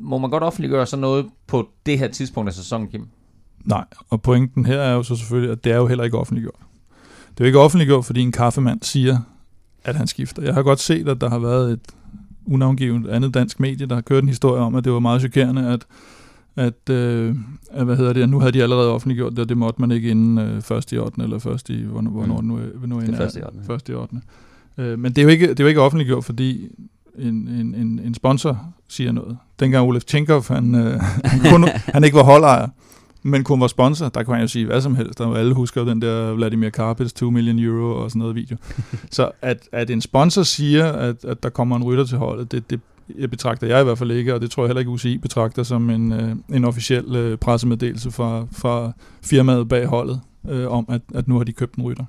Må 0.00 0.18
man 0.18 0.30
godt 0.30 0.42
offentliggøre 0.42 0.86
sådan 0.86 1.00
noget 1.00 1.26
på 1.46 1.68
det 1.86 1.98
her 1.98 2.08
tidspunkt 2.08 2.48
af 2.48 2.54
sæsonen, 2.54 2.88
Kim? 2.88 3.06
Nej, 3.64 3.84
og 4.10 4.22
pointen 4.22 4.66
her 4.66 4.78
er 4.78 4.92
jo 4.92 5.02
så 5.02 5.16
selvfølgelig, 5.16 5.52
at 5.52 5.64
det 5.64 5.72
er 5.72 5.76
jo 5.76 5.86
heller 5.86 6.04
ikke 6.04 6.18
offentliggjort. 6.18 6.60
Det 7.30 7.40
er 7.40 7.44
jo 7.44 7.46
ikke 7.46 7.60
offentliggjort, 7.60 8.04
fordi 8.04 8.20
en 8.20 8.32
kaffemand 8.32 8.82
siger, 8.82 9.18
at 9.84 9.96
han 9.96 10.06
skifter. 10.06 10.42
Jeg 10.42 10.54
har 10.54 10.62
godt 10.62 10.80
set, 10.80 11.08
at 11.08 11.20
der 11.20 11.30
har 11.30 11.38
været 11.38 11.72
et 11.72 11.80
unavngivet 12.46 13.08
andet 13.08 13.34
dansk 13.34 13.60
medie, 13.60 13.86
der 13.86 13.94
har 13.94 14.02
kørt 14.02 14.22
en 14.22 14.28
historie 14.28 14.62
om, 14.62 14.74
at 14.74 14.84
det 14.84 14.92
var 14.92 14.98
meget 14.98 15.20
chokerende, 15.20 15.72
at, 15.72 15.86
at, 16.56 16.90
øh, 16.90 17.34
at 17.70 17.84
hvad 17.84 17.96
hedder 17.96 18.12
det, 18.12 18.28
nu 18.28 18.40
havde 18.40 18.52
de 18.52 18.62
allerede 18.62 18.90
offentliggjort 18.90 19.32
det, 19.32 19.38
og 19.38 19.48
det 19.48 19.56
måtte 19.56 19.80
man 19.80 19.90
ikke 19.90 20.10
inden 20.10 20.38
øh, 20.38 20.76
1. 20.78 20.92
i 20.92 20.98
8. 20.98 21.22
eller 21.22 21.46
1. 21.46 21.68
i, 21.68 21.82
hvornår, 21.82 22.10
hvornår 22.10 22.40
Mm. 22.40 22.46
nu, 22.46 22.58
nu 22.86 23.00
Det 23.00 23.08
end 23.08 23.14
er 23.14 23.18
først 23.18 23.36
i 23.36 23.40
8. 23.42 23.58
Først 23.66 23.88
i 23.88 23.92
8. 23.92 24.16
Øh, 24.78 24.98
men 24.98 25.12
det 25.12 25.18
er, 25.18 25.22
jo 25.22 25.28
ikke, 25.28 25.48
det 25.48 25.60
er 25.60 25.64
jo 25.64 25.68
ikke 25.68 25.80
offentliggjort, 25.80 26.24
fordi 26.24 26.68
en, 27.18 27.48
en, 27.48 27.74
en, 27.74 28.00
en 28.04 28.14
sponsor 28.14 28.58
siger 28.88 29.12
noget. 29.12 29.38
Dengang 29.60 29.86
Olaf 29.88 30.02
Tjenkov, 30.02 30.44
han, 30.48 30.74
øh, 30.74 31.00
han, 31.24 31.40
kun, 31.52 31.64
han 31.68 32.04
ikke 32.04 32.16
var 32.16 32.24
holdejer, 32.24 32.68
men 33.22 33.44
kun 33.44 33.60
var 33.60 33.66
sponsor, 33.66 34.08
der 34.08 34.22
kan 34.22 34.32
man 34.32 34.40
jo 34.40 34.48
sige 34.48 34.66
hvad 34.66 34.80
som 34.80 34.94
helst. 34.96 35.18
Der 35.18 35.34
alle 35.34 35.54
husker 35.54 35.84
den 35.84 36.02
der 36.02 36.34
Vladimir 36.34 36.68
Karpets 36.70 37.12
2 37.12 37.30
million 37.30 37.58
euro 37.58 38.02
og 38.02 38.10
sådan 38.10 38.18
noget 38.20 38.34
video. 38.34 38.56
Så 39.10 39.30
at, 39.42 39.68
at 39.72 39.90
en 39.90 40.00
sponsor 40.00 40.42
siger, 40.42 40.92
at, 40.92 41.24
at 41.24 41.42
der 41.42 41.48
kommer 41.48 41.76
en 41.76 41.84
rytter 41.84 42.04
til 42.04 42.18
holdet, 42.18 42.52
det, 42.52 42.70
det 42.70 42.80
jeg 43.18 43.30
betragter 43.30 43.66
jeg 43.66 43.80
i 43.80 43.84
hvert 43.84 43.98
fald 43.98 44.10
ikke, 44.10 44.34
og 44.34 44.40
det 44.40 44.50
tror 44.50 44.62
jeg 44.62 44.68
heller 44.68 44.80
ikke 44.80 44.90
UCI 44.90 45.18
betragter 45.18 45.62
som 45.62 45.90
en, 45.90 46.12
øh, 46.12 46.36
en 46.56 46.64
officiel 46.64 47.16
øh, 47.16 47.38
pressemeddelelse 47.38 48.10
fra, 48.10 48.46
fra 48.52 48.92
firmaet 49.22 49.68
bag 49.68 49.86
holdet, 49.86 50.20
øh, 50.48 50.72
om 50.72 50.86
at, 50.88 51.00
at 51.14 51.28
nu 51.28 51.36
har 51.36 51.44
de 51.44 51.52
købt 51.52 51.74
en 51.74 51.82
rytter. 51.82 52.04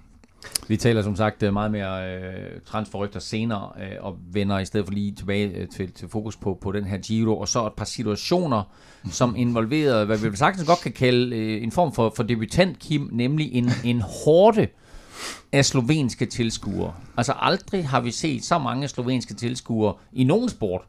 Vi 0.67 0.77
taler 0.77 1.01
som 1.01 1.15
sagt 1.15 1.43
øh, 1.43 1.53
meget 1.53 1.71
mere 1.71 2.15
øh, 2.15 2.61
transferrygter 2.65 3.19
senere, 3.19 3.69
øh, 3.79 3.95
og 3.99 4.17
vender 4.31 4.59
i 4.59 4.65
stedet 4.65 4.85
for 4.85 4.93
lige 4.93 5.11
tilbage 5.11 5.47
øh, 5.47 5.67
til, 5.67 5.91
til 5.91 6.09
fokus 6.09 6.37
på, 6.37 6.57
på 6.61 6.71
den 6.71 6.83
her 6.83 6.97
Giro, 6.97 7.39
og 7.39 7.47
så 7.47 7.67
et 7.67 7.73
par 7.73 7.85
situationer, 7.85 8.63
som 9.11 9.35
involverede, 9.35 10.05
hvad 10.05 10.17
vi 10.17 10.37
sagtens 10.37 10.67
godt 10.67 10.79
kan 10.79 10.91
kalde 10.91 11.37
øh, 11.37 11.63
en 11.63 11.71
form 11.71 11.93
for, 11.93 12.13
for 12.15 12.23
debutant, 12.23 12.79
Kim, 12.79 13.09
nemlig 13.11 13.53
en, 13.53 13.69
en 13.83 14.01
hårde 14.01 14.67
af 15.51 15.65
slovenske 15.65 16.25
tilskuere. 16.25 16.93
Altså 17.17 17.33
aldrig 17.39 17.87
har 17.87 18.01
vi 18.01 18.11
set 18.11 18.43
så 18.43 18.59
mange 18.59 18.87
slovenske 18.87 19.33
tilskuere 19.33 19.93
i 20.13 20.23
nogen 20.23 20.49
sport 20.49 20.81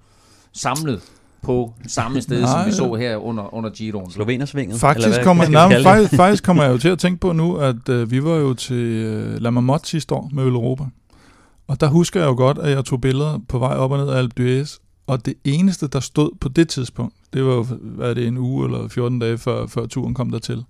samlet 0.53 1.03
på 1.43 1.75
samme 1.87 2.23
sted, 2.23 2.47
som 2.47 2.59
vi 2.59 2.71
Nej. 2.71 2.71
så 2.71 2.95
her 2.95 3.17
under, 3.17 3.55
under 3.55 3.71
Giroen. 3.71 4.11
Slovenersvinget? 4.11 4.81
Faktisk 4.81 5.23
kommer, 5.23 5.49
nej, 5.49 5.83
faktisk, 5.83 6.17
faktisk 6.17 6.45
kommer 6.45 6.63
jeg 6.63 6.73
jo 6.73 6.79
til 6.79 6.89
at 6.89 6.99
tænke 6.99 7.21
på 7.21 7.33
nu, 7.33 7.57
at 7.57 7.89
øh, 7.89 8.11
vi 8.11 8.25
var 8.25 8.35
jo 8.35 8.55
til 8.55 8.77
øh, 8.77 9.41
La 9.41 9.51
Marmotte 9.51 9.89
sidste 9.89 10.15
år 10.15 10.31
med 10.33 10.45
Øl 10.45 10.53
Europa. 10.53 10.85
Og 11.67 11.81
der 11.81 11.89
husker 11.89 12.21
jeg 12.21 12.27
jo 12.27 12.35
godt, 12.35 12.59
at 12.59 12.71
jeg 12.71 12.85
tog 12.85 13.01
billeder 13.01 13.39
på 13.49 13.59
vej 13.59 13.77
op 13.77 13.91
og 13.91 13.99
ned 13.99 14.09
af 14.09 14.19
Alpe 14.19 14.43
d'Huez. 14.63 14.79
Og 15.07 15.27
det 15.27 15.35
eneste, 15.45 15.89
der 15.89 16.01
stod 16.01 16.31
på 16.41 16.49
det 16.49 16.69
tidspunkt, 16.69 17.15
det 17.33 17.45
var 17.45 17.55
jo, 17.55 17.63
hvad 17.81 18.11
er 18.11 18.15
det, 18.15 18.27
en 18.27 18.39
uge 18.39 18.67
eller 18.67 18.89
14 18.89 19.19
dage 19.19 19.39
før, 19.39 19.67
før 19.67 19.87
turen 19.87 20.15
kom 20.15 20.31
dertil. 20.31 20.65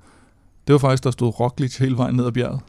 Det 0.66 0.72
var 0.72 0.78
faktisk, 0.78 1.04
der 1.04 1.10
stod 1.10 1.40
Roglic 1.40 1.76
hele 1.76 1.96
vejen 1.96 2.14
ned 2.14 2.26
ad 2.26 2.32
bjerget. 2.32 2.60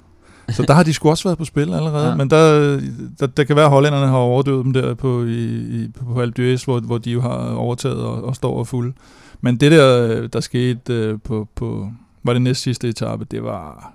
Så 0.51 0.63
der 0.63 0.73
har 0.73 0.83
de 0.83 0.93
sgu 0.93 1.09
også 1.09 1.23
været 1.23 1.37
på 1.37 1.45
spil 1.45 1.61
allerede. 1.73 2.07
Ja. 2.09 2.15
Men 2.15 2.29
der, 2.29 2.79
der, 3.19 3.27
der 3.27 3.43
kan 3.43 3.55
være, 3.55 3.65
at 3.65 3.71
hollænderne 3.71 4.07
har 4.07 4.17
overdøvet 4.17 4.65
dem 4.65 4.73
der 4.73 4.93
på, 4.93 5.23
i, 5.25 5.45
i, 5.83 5.87
på 6.13 6.21
Alpe 6.21 6.57
hvor, 6.65 6.79
hvor 6.79 6.97
de 6.97 7.11
jo 7.11 7.21
har 7.21 7.53
overtaget 7.53 7.97
og, 7.97 8.23
og 8.23 8.35
står 8.35 8.59
og 8.59 8.67
fulde. 8.67 8.93
Men 9.41 9.57
det 9.57 9.71
der, 9.71 10.27
der 10.27 10.39
skete 10.39 10.93
øh, 10.93 11.19
på, 11.23 11.47
på, 11.55 11.89
var 12.23 12.33
det 12.33 12.41
næst 12.41 12.61
sidste 12.61 12.89
etape, 12.89 13.25
det 13.25 13.43
var... 13.43 13.93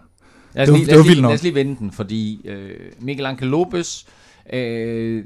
Lad 0.55 0.63
os, 0.63 0.67
Det 0.67 0.73
var- 0.73 0.79
lige, 0.79 0.87
det 0.87 0.95
var 0.95 1.01
os 1.01 1.07
lige, 1.07 1.11
vildt 1.11 1.23
nok. 1.23 1.29
lad 1.31 1.35
os 1.39 1.43
lige 1.43 1.55
vende 1.55 1.77
den, 1.79 1.91
fordi 1.93 2.41
øh, 2.45 2.71
Miguel 3.01 3.27
Angel 3.27 3.49
Lopez, 3.51 4.05
øh, 4.53 5.25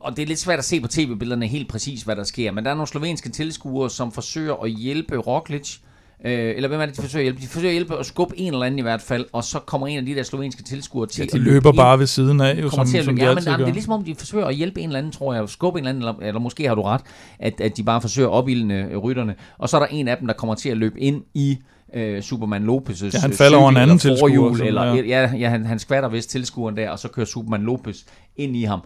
og 0.00 0.16
det 0.16 0.22
er 0.22 0.26
lidt 0.26 0.38
svært 0.38 0.58
at 0.58 0.64
se 0.64 0.80
på 0.80 0.88
tv-billederne 0.88 1.46
helt 1.46 1.68
præcis, 1.68 2.02
hvad 2.02 2.16
der 2.16 2.24
sker, 2.24 2.52
men 2.52 2.64
der 2.64 2.70
er 2.70 2.74
nogle 2.74 2.88
slovenske 2.88 3.28
tilskuere, 3.28 3.90
som 3.90 4.12
forsøger 4.12 4.54
at 4.64 4.70
hjælpe 4.70 5.16
Roglic, 5.16 5.76
øh, 6.24 6.32
eller 6.56 6.68
hvem 6.68 6.80
er 6.80 6.86
det, 6.86 6.96
de 6.96 7.02
forsøger 7.02 7.20
at 7.20 7.24
hjælpe? 7.24 7.40
De 7.42 7.46
forsøger 7.46 7.68
at 7.70 7.74
hjælpe 7.74 7.98
at 7.98 8.06
skubbe 8.06 8.38
en 8.38 8.52
eller 8.52 8.66
anden 8.66 8.78
i 8.78 8.82
hvert 8.82 9.00
fald, 9.02 9.26
og 9.32 9.44
så 9.44 9.58
kommer 9.58 9.86
en 9.86 9.98
af 9.98 10.06
de 10.06 10.14
der 10.14 10.22
slovenske 10.22 10.62
tilskuere 10.62 11.06
til 11.08 11.20
Ja, 11.32 11.38
de 11.38 11.44
løbe 11.44 11.50
løber 11.54 11.68
ind. 11.70 11.76
bare 11.76 11.98
ved 11.98 12.06
siden 12.06 12.40
af, 12.40 12.62
jo, 12.62 12.70
som, 12.70 12.86
til 12.86 12.98
at 12.98 13.04
som 13.04 13.14
løbe. 13.14 13.20
de 13.24 13.28
Ja, 13.28 13.34
men, 13.34 13.44
jamen, 13.44 13.60
det 13.60 13.68
er 13.68 13.72
ligesom 13.74 13.92
om, 13.92 14.04
de 14.04 14.14
forsøger 14.14 14.46
at 14.46 14.54
hjælpe 14.54 14.80
en 14.80 14.88
eller 14.88 14.98
anden, 14.98 15.12
tror 15.12 15.34
jeg, 15.34 15.42
at 15.42 15.50
skubbe 15.50 15.78
en 15.78 15.84
eller 15.86 15.90
anden, 15.90 16.02
eller, 16.02 16.28
eller 16.28 16.40
måske 16.40 16.68
har 16.68 16.74
du 16.74 16.82
ret, 16.82 17.00
at, 17.38 17.60
at 17.60 17.76
de 17.76 17.82
bare 17.84 18.00
forsøger 18.00 18.28
at 18.28 18.32
opildne 18.34 18.96
rytterne. 18.96 19.34
Og 19.58 19.68
så 19.68 19.76
er 19.76 19.80
der 19.80 19.86
en 19.90 20.08
af 20.08 20.16
dem, 20.16 20.26
der 20.26 20.34
kommer 20.34 20.54
til 20.54 20.68
at 20.68 20.76
løbe 20.76 21.00
ind 21.00 21.22
i 21.34 21.58
øh, 21.94 22.22
Superman 22.22 22.68
Lopez' 22.68 23.04
Ja, 23.12 23.18
han 23.20 23.32
falder 23.32 23.58
over 23.58 23.70
en 23.70 23.76
anden 23.76 23.98
tilskuer, 23.98 24.62
eller, 24.62 24.84
ja. 24.84 25.02
ja, 25.02 25.30
ja 25.38 25.48
han, 25.48 25.66
han 25.66 25.78
skvatter 25.78 26.08
vist 26.08 26.30
tilskueren 26.30 26.76
der, 26.76 26.90
og 26.90 26.98
så 26.98 27.08
kører 27.08 27.26
Superman 27.26 27.62
Lopez 27.62 27.96
ind 28.36 28.56
i 28.56 28.62
ham. 28.64 28.80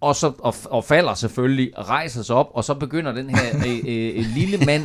Og, 0.00 0.16
så, 0.16 0.32
og, 0.38 0.54
og 0.64 0.84
falder 0.84 1.14
selvfølgelig, 1.14 1.70
rejser 1.78 2.22
sig 2.22 2.36
op, 2.36 2.46
og 2.54 2.64
så 2.64 2.74
begynder 2.74 3.12
den 3.12 3.30
her 3.30 3.42
øh, 3.66 3.78
øh, 4.18 4.24
lille 4.34 4.58
mand 4.66 4.82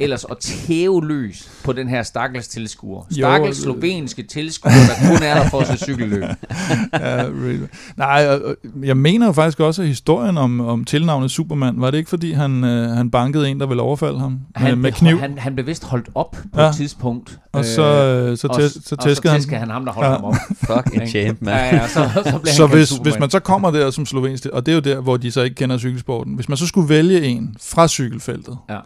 ellers 0.00 0.24
at 0.30 0.38
tæve 0.38 1.06
løs 1.06 1.50
på 1.64 1.72
den 1.72 1.88
her 1.88 2.02
stakkels 2.02 2.48
tilskuer. 2.48 3.02
Stakkels 3.10 3.58
øh, 3.58 3.62
slovenske 3.62 4.22
tilskuer, 4.22 4.72
der 4.72 5.08
kun 5.08 5.22
er 5.26 5.34
der 5.34 5.48
for 5.50 5.58
at 5.60 5.66
se 5.66 5.76
cykelløb. 5.84 6.22
ja, 6.92 7.22
really. 7.22 7.66
Nej, 7.96 8.38
jeg 8.84 8.96
mener 8.96 9.26
jo 9.26 9.32
faktisk 9.32 9.60
også, 9.60 9.82
at 9.82 9.88
historien 9.88 10.38
om, 10.38 10.60
om 10.60 10.84
tilnavnet 10.84 11.30
Superman, 11.30 11.80
var 11.80 11.90
det 11.90 11.98
ikke 11.98 12.10
fordi, 12.10 12.32
han, 12.32 12.64
øh, 12.64 12.90
han 12.90 13.10
bankede 13.10 13.48
en, 13.48 13.60
der 13.60 13.66
ville 13.66 13.82
overfalde 13.82 14.18
ham 14.20 14.38
Han, 14.56 14.68
med, 14.68 14.76
med 14.76 14.82
blev- 14.82 14.92
kniv? 14.92 15.18
Han, 15.20 15.38
han 15.38 15.54
blev 15.54 15.66
vist 15.66 15.84
holdt 15.84 16.08
op 16.14 16.30
på 16.52 16.60
Ja. 16.60 16.68
et 16.68 16.76
tidspunkt. 16.76 17.38
og 17.52 17.64
så, 17.64 17.82
øh, 17.82 18.38
så, 18.38 18.46
og, 18.48 18.60
tæs, 18.60 18.72
så 18.84 18.94
og 18.98 19.04
tæskede 19.04 19.32
han. 19.32 19.58
han 19.58 19.70
ham, 19.70 19.84
der 19.84 19.92
holdt 19.92 20.08
Ja. 20.08 20.14
ham 20.14 20.24
op. 20.24 20.34
Fuck 20.58 20.94
en 21.02 21.08
champ, 21.08 21.38
mand. 21.42 21.56
Ja, 21.56 21.76
ja, 21.76 21.88
så, 21.88 22.10
så 22.14 22.38
blev 22.42 22.52
Så 22.52 22.66
hvis, 22.66 22.90
hvis 22.90 23.18
man 23.18 23.30
så 23.30 23.38
kommer 23.40 23.70
der 23.70 23.90
som 23.90 24.06
slovensk, 24.06 24.46
og 24.54 24.66
det 24.66 24.72
er 24.72 24.76
jo 24.76 24.80
der, 24.80 25.00
hvor 25.00 25.16
de 25.16 25.30
så 25.30 25.42
ikke 25.42 25.54
kender 25.56 25.78
cykelsporten, 25.78 26.34
hvis 26.34 26.48
man 26.48 26.56
så 26.58 26.66
skulle 26.66 26.88
vælge 26.88 27.22
en 27.24 27.56
fra 27.60 27.88
cykelfeltet, 27.88 28.58
Ja. 28.68 28.80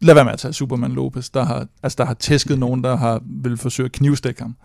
lad 0.00 0.14
være 0.14 0.24
med 0.24 0.32
at 0.32 0.38
tage 0.38 0.52
Superman 0.52 0.92
Lopez, 0.92 1.30
der 1.30 1.44
har, 1.44 1.66
altså 1.82 1.96
der 1.98 2.04
har 2.04 2.14
tæsket 2.14 2.58
nogen, 2.58 2.84
der 2.84 2.96
har 2.96 3.22
vil 3.42 3.56
forsøge 3.56 3.84
at 3.84 3.92
knivstikke 3.92 4.42
ham. 4.42 4.56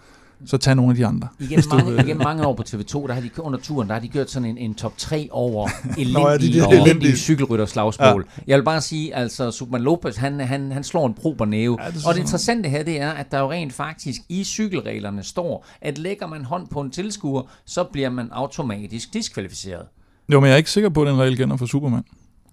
Så 0.46 0.58
tag 0.58 0.76
nogle 0.76 0.92
af 0.92 0.96
de 0.96 1.06
andre. 1.06 1.28
Du 1.40 1.76
mange, 1.76 1.94
igennem 1.94 2.24
mange 2.24 2.46
år 2.46 2.54
på 2.54 2.64
TV2, 2.68 3.08
der 3.08 3.14
har 3.14 3.22
de 3.22 3.30
under 3.38 3.60
turen, 3.60 3.88
der 3.88 3.94
har 3.94 4.02
de 4.02 4.08
gjort 4.08 4.32
sådan 4.32 4.50
en, 4.50 4.58
en 4.58 4.76
top 4.76 4.98
3 4.98 5.28
over 5.32 5.70
elendige, 5.98 6.14
Nå, 6.20 6.30
ja, 6.30 6.38
de 6.38 6.54
der 6.54 6.66
over 6.66 6.76
elendige 6.76 7.18
cykelrytterslagsmål. 7.18 8.28
Ja. 8.38 8.42
Jeg 8.48 8.58
vil 8.58 8.64
bare 8.64 8.82
sige, 8.82 9.16
altså 9.16 9.52
Superman 9.52 9.82
Lopez, 9.82 10.16
han, 10.16 10.40
han, 10.40 10.72
han 10.72 10.84
slår 10.84 11.08
en 11.08 11.14
prober 11.14 11.46
næve. 11.46 11.78
Ja, 11.84 11.92
det 11.92 12.06
og 12.06 12.14
det 12.14 12.20
interessante 12.20 12.70
her, 12.70 12.84
det 12.84 13.02
er, 13.02 13.12
at 13.12 13.32
der 13.32 13.40
jo 13.40 13.52
rent 13.52 13.74
faktisk 13.74 14.22
i 14.30 14.44
cykelreglerne 14.44 15.24
står, 15.24 15.66
at 15.82 15.98
lægger 15.98 16.28
man 16.28 16.46
hånd 16.46 16.68
på 16.68 16.82
en 16.82 16.92
tilskuer, 16.92 17.42
så 17.66 17.84
bliver 17.84 18.10
man 18.10 18.30
automatisk 18.32 19.14
diskvalificeret. 19.14 19.86
Jo, 20.34 20.40
men 20.40 20.48
jeg 20.48 20.54
er 20.54 20.58
ikke 20.58 20.72
sikker 20.72 20.90
på, 20.90 21.02
at 21.02 21.08
den 21.08 21.20
regel 21.20 21.38
gælder 21.38 21.58
for 21.58 21.66
Superman. 21.66 22.04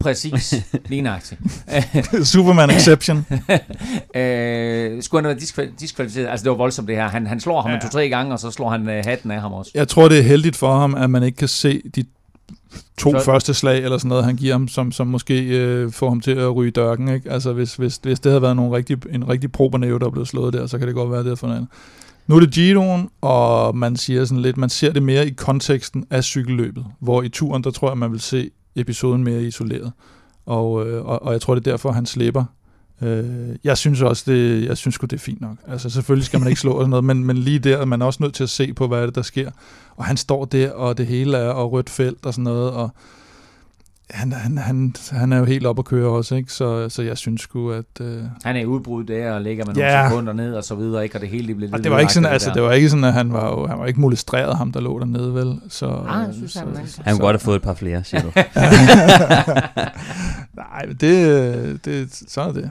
Præcis, 0.00 0.54
lige 0.90 1.02
nøjagtigt. 1.02 1.40
Superman 2.32 2.70
exception. 2.70 3.26
øh, 4.20 5.02
skulle 5.02 5.22
han 5.24 5.28
være 5.28 5.36
diskval- 5.42 5.80
diskvalificeret? 5.80 6.26
Altså, 6.28 6.44
det 6.44 6.50
var 6.50 6.56
voldsomt 6.56 6.88
det 6.88 6.96
her. 6.96 7.08
Han, 7.08 7.26
han 7.26 7.40
slår 7.40 7.62
ham 7.62 7.70
ja. 7.70 7.78
to-tre 7.78 8.08
gange, 8.08 8.32
og 8.32 8.38
så 8.38 8.50
slår 8.50 8.70
han 8.70 8.88
øh, 8.88 9.04
hatten 9.06 9.30
af 9.30 9.40
ham 9.40 9.52
også. 9.52 9.70
Jeg 9.74 9.88
tror, 9.88 10.08
det 10.08 10.18
er 10.18 10.22
heldigt 10.22 10.56
for 10.56 10.78
ham, 10.78 10.94
at 10.94 11.10
man 11.10 11.22
ikke 11.22 11.36
kan 11.36 11.48
se 11.48 11.82
de 11.96 12.04
to 12.98 13.10
Så- 13.12 13.24
første 13.24 13.54
slag, 13.54 13.84
eller 13.84 13.98
sådan 13.98 14.08
noget, 14.08 14.24
han 14.24 14.36
giver 14.36 14.52
ham, 14.54 14.68
som, 14.68 14.92
som 14.92 15.06
måske 15.06 15.42
øh, 15.42 15.92
får 15.92 16.08
ham 16.08 16.20
til 16.20 16.30
at 16.30 16.56
ryge 16.56 16.70
dørken. 16.70 17.08
Ikke? 17.08 17.30
Altså, 17.30 17.52
hvis, 17.52 17.74
hvis, 17.74 18.00
hvis 18.02 18.20
det 18.20 18.30
havde 18.32 18.42
været 18.42 18.56
nogle 18.56 18.76
rigtig, 18.76 18.96
en 19.10 19.28
rigtig 19.28 19.52
probernæve, 19.52 19.98
der 19.98 20.06
er 20.06 20.10
blevet 20.10 20.28
slået 20.28 20.52
der, 20.52 20.66
så 20.66 20.78
kan 20.78 20.86
det 20.86 20.94
godt 20.94 21.10
være, 21.10 21.24
det 21.24 21.30
er 21.30 21.34
for 21.36 21.46
noget. 21.46 21.66
Nu 22.26 22.36
er 22.36 22.40
det 22.40 22.50
Giroen, 22.50 23.08
og 23.20 23.76
man 23.76 23.96
siger 23.96 24.24
sådan 24.24 24.42
lidt, 24.42 24.56
man 24.56 24.68
ser 24.68 24.92
det 24.92 25.02
mere 25.02 25.26
i 25.26 25.30
konteksten 25.30 26.06
af 26.10 26.24
cykelløbet, 26.24 26.86
hvor 27.00 27.22
i 27.22 27.28
turen, 27.28 27.64
der 27.64 27.70
tror 27.70 27.90
jeg, 27.90 27.98
man 27.98 28.12
vil 28.12 28.20
se 28.20 28.50
episoden 28.76 29.24
mere 29.24 29.42
isoleret. 29.42 29.92
Og, 30.46 30.88
øh, 30.88 31.04
og, 31.04 31.22
og 31.22 31.32
jeg 31.32 31.40
tror, 31.40 31.54
det 31.54 31.66
er 31.66 31.70
derfor, 31.70 31.92
han 31.92 32.06
slipper. 32.06 32.44
Øh, 33.02 33.56
jeg 33.64 33.78
synes 33.78 34.02
også, 34.02 34.32
det, 34.32 34.64
jeg 34.64 34.76
synes 34.76 34.98
det 34.98 35.12
er 35.12 35.18
fint 35.18 35.40
nok. 35.40 35.56
Altså, 35.68 35.90
selvfølgelig 35.90 36.26
skal 36.26 36.40
man 36.40 36.48
ikke 36.48 36.60
slå 36.60 36.72
og 36.72 36.80
sådan 36.80 36.90
noget, 36.90 37.04
men, 37.04 37.24
men 37.24 37.36
lige 37.36 37.58
der 37.58 37.76
er 37.76 37.84
man 37.84 38.02
også 38.02 38.22
nødt 38.22 38.34
til 38.34 38.42
at 38.42 38.50
se 38.50 38.72
på, 38.72 38.86
hvad 38.86 38.98
er 38.98 39.06
det, 39.06 39.14
der 39.14 39.22
sker. 39.22 39.50
Og 39.96 40.04
han 40.04 40.16
står 40.16 40.44
der, 40.44 40.70
og 40.70 40.98
det 40.98 41.06
hele 41.06 41.36
er 41.36 41.48
og 41.48 41.72
rødt 41.72 41.90
felt 41.90 42.26
og 42.26 42.34
sådan 42.34 42.44
noget, 42.44 42.70
og 42.70 42.90
han, 44.10 44.32
han, 44.32 44.58
han, 44.58 44.94
han 45.10 45.32
er 45.32 45.38
jo 45.38 45.44
helt 45.44 45.66
op 45.66 45.78
at 45.78 45.84
køre 45.84 46.08
også, 46.10 46.34
ikke? 46.34 46.52
Så, 46.52 46.88
så 46.88 47.02
jeg 47.02 47.18
synes 47.18 47.40
sgu, 47.40 47.70
at... 47.70 47.84
Øh... 48.00 48.22
Han 48.44 48.56
er 48.56 48.60
i 48.60 48.66
udbrud 48.66 49.04
der 49.04 49.32
og 49.32 49.40
ligger 49.42 49.64
med 49.66 49.74
nogle 49.74 50.08
sekunder 50.10 50.32
ned 50.32 50.54
og 50.54 50.64
så 50.64 50.74
videre, 50.74 51.02
ikke? 51.04 51.16
Og 51.16 51.20
det 51.20 51.28
hele 51.28 51.54
blev 51.54 51.68
Og 51.72 51.78
lidt 51.78 51.84
det 51.84 51.92
var 51.92 51.98
ikke 51.98 52.12
sådan, 52.12 52.32
altså, 52.32 52.48
der. 52.48 52.54
det 52.54 52.62
var 52.62 52.72
ikke 52.72 52.90
sådan, 52.90 53.04
at 53.04 53.12
han 53.12 53.32
var 53.32 53.48
jo, 53.50 53.66
han 53.66 53.78
var 53.78 53.86
ikke 53.86 54.00
molestreret 54.00 54.56
ham, 54.56 54.72
der 54.72 54.80
lå 54.80 54.98
dernede, 54.98 55.34
vel? 55.34 55.60
Så, 55.68 55.86
Ah, 55.86 56.26
jeg 56.26 56.34
synes, 56.34 56.52
så, 56.52 56.58
han 56.58 56.68
var- 56.68 56.80
så, 56.86 57.00
Han 57.04 57.14
kunne 57.14 57.20
godt 57.26 57.34
have 57.34 57.40
fået 57.40 57.56
et 57.56 57.62
par 57.62 57.74
flere, 57.74 58.04
siger 58.04 58.22
du. 58.22 58.30
Nej, 60.56 60.86
men 60.86 60.96
det, 60.96 61.84
det, 61.84 62.24
så 62.28 62.40
er 62.40 62.52
det. 62.52 62.70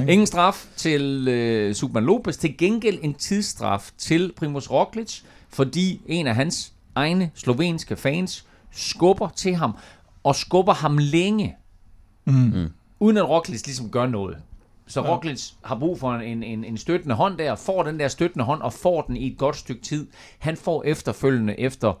Ikke? 0.00 0.12
Ingen 0.12 0.26
straf 0.26 0.64
til 0.76 1.28
øh, 1.28 1.74
Superman 1.74 2.04
Lopez. 2.04 2.36
Til 2.36 2.56
gengæld 2.58 2.98
en 3.02 3.14
tidsstraf 3.14 3.90
til 3.98 4.32
Primoz 4.36 4.70
Roglic, 4.70 5.20
fordi 5.50 6.00
en 6.06 6.26
af 6.26 6.34
hans 6.34 6.72
egne 6.94 7.30
slovenske 7.34 7.96
fans 7.96 8.44
skubber 8.72 9.28
til 9.36 9.54
ham, 9.54 9.76
og 10.26 10.34
skubber 10.36 10.72
ham 10.74 10.98
længe, 10.98 11.56
Mm. 12.24 12.68
uden 13.00 13.16
at 13.16 13.28
Roglic 13.28 13.66
ligesom 13.66 13.90
gør 13.90 14.06
noget. 14.06 14.36
Så 14.86 15.00
Ja. 15.02 15.14
Roglic 15.14 15.50
har 15.64 15.78
brug 15.78 15.98
for 16.00 16.12
en, 16.14 16.42
en, 16.42 16.64
en 16.64 16.76
støttende 16.76 17.14
hånd 17.14 17.38
der, 17.38 17.54
får 17.54 17.82
den 17.82 17.98
der 18.00 18.08
støttende 18.08 18.44
hånd, 18.44 18.62
og 18.62 18.72
får 18.72 19.02
den 19.02 19.16
i 19.16 19.26
et 19.32 19.38
godt 19.38 19.56
stykke 19.56 19.82
tid. 19.82 20.06
Han 20.38 20.56
får 20.56 20.82
efterfølgende, 20.84 21.60
efter, 21.60 22.00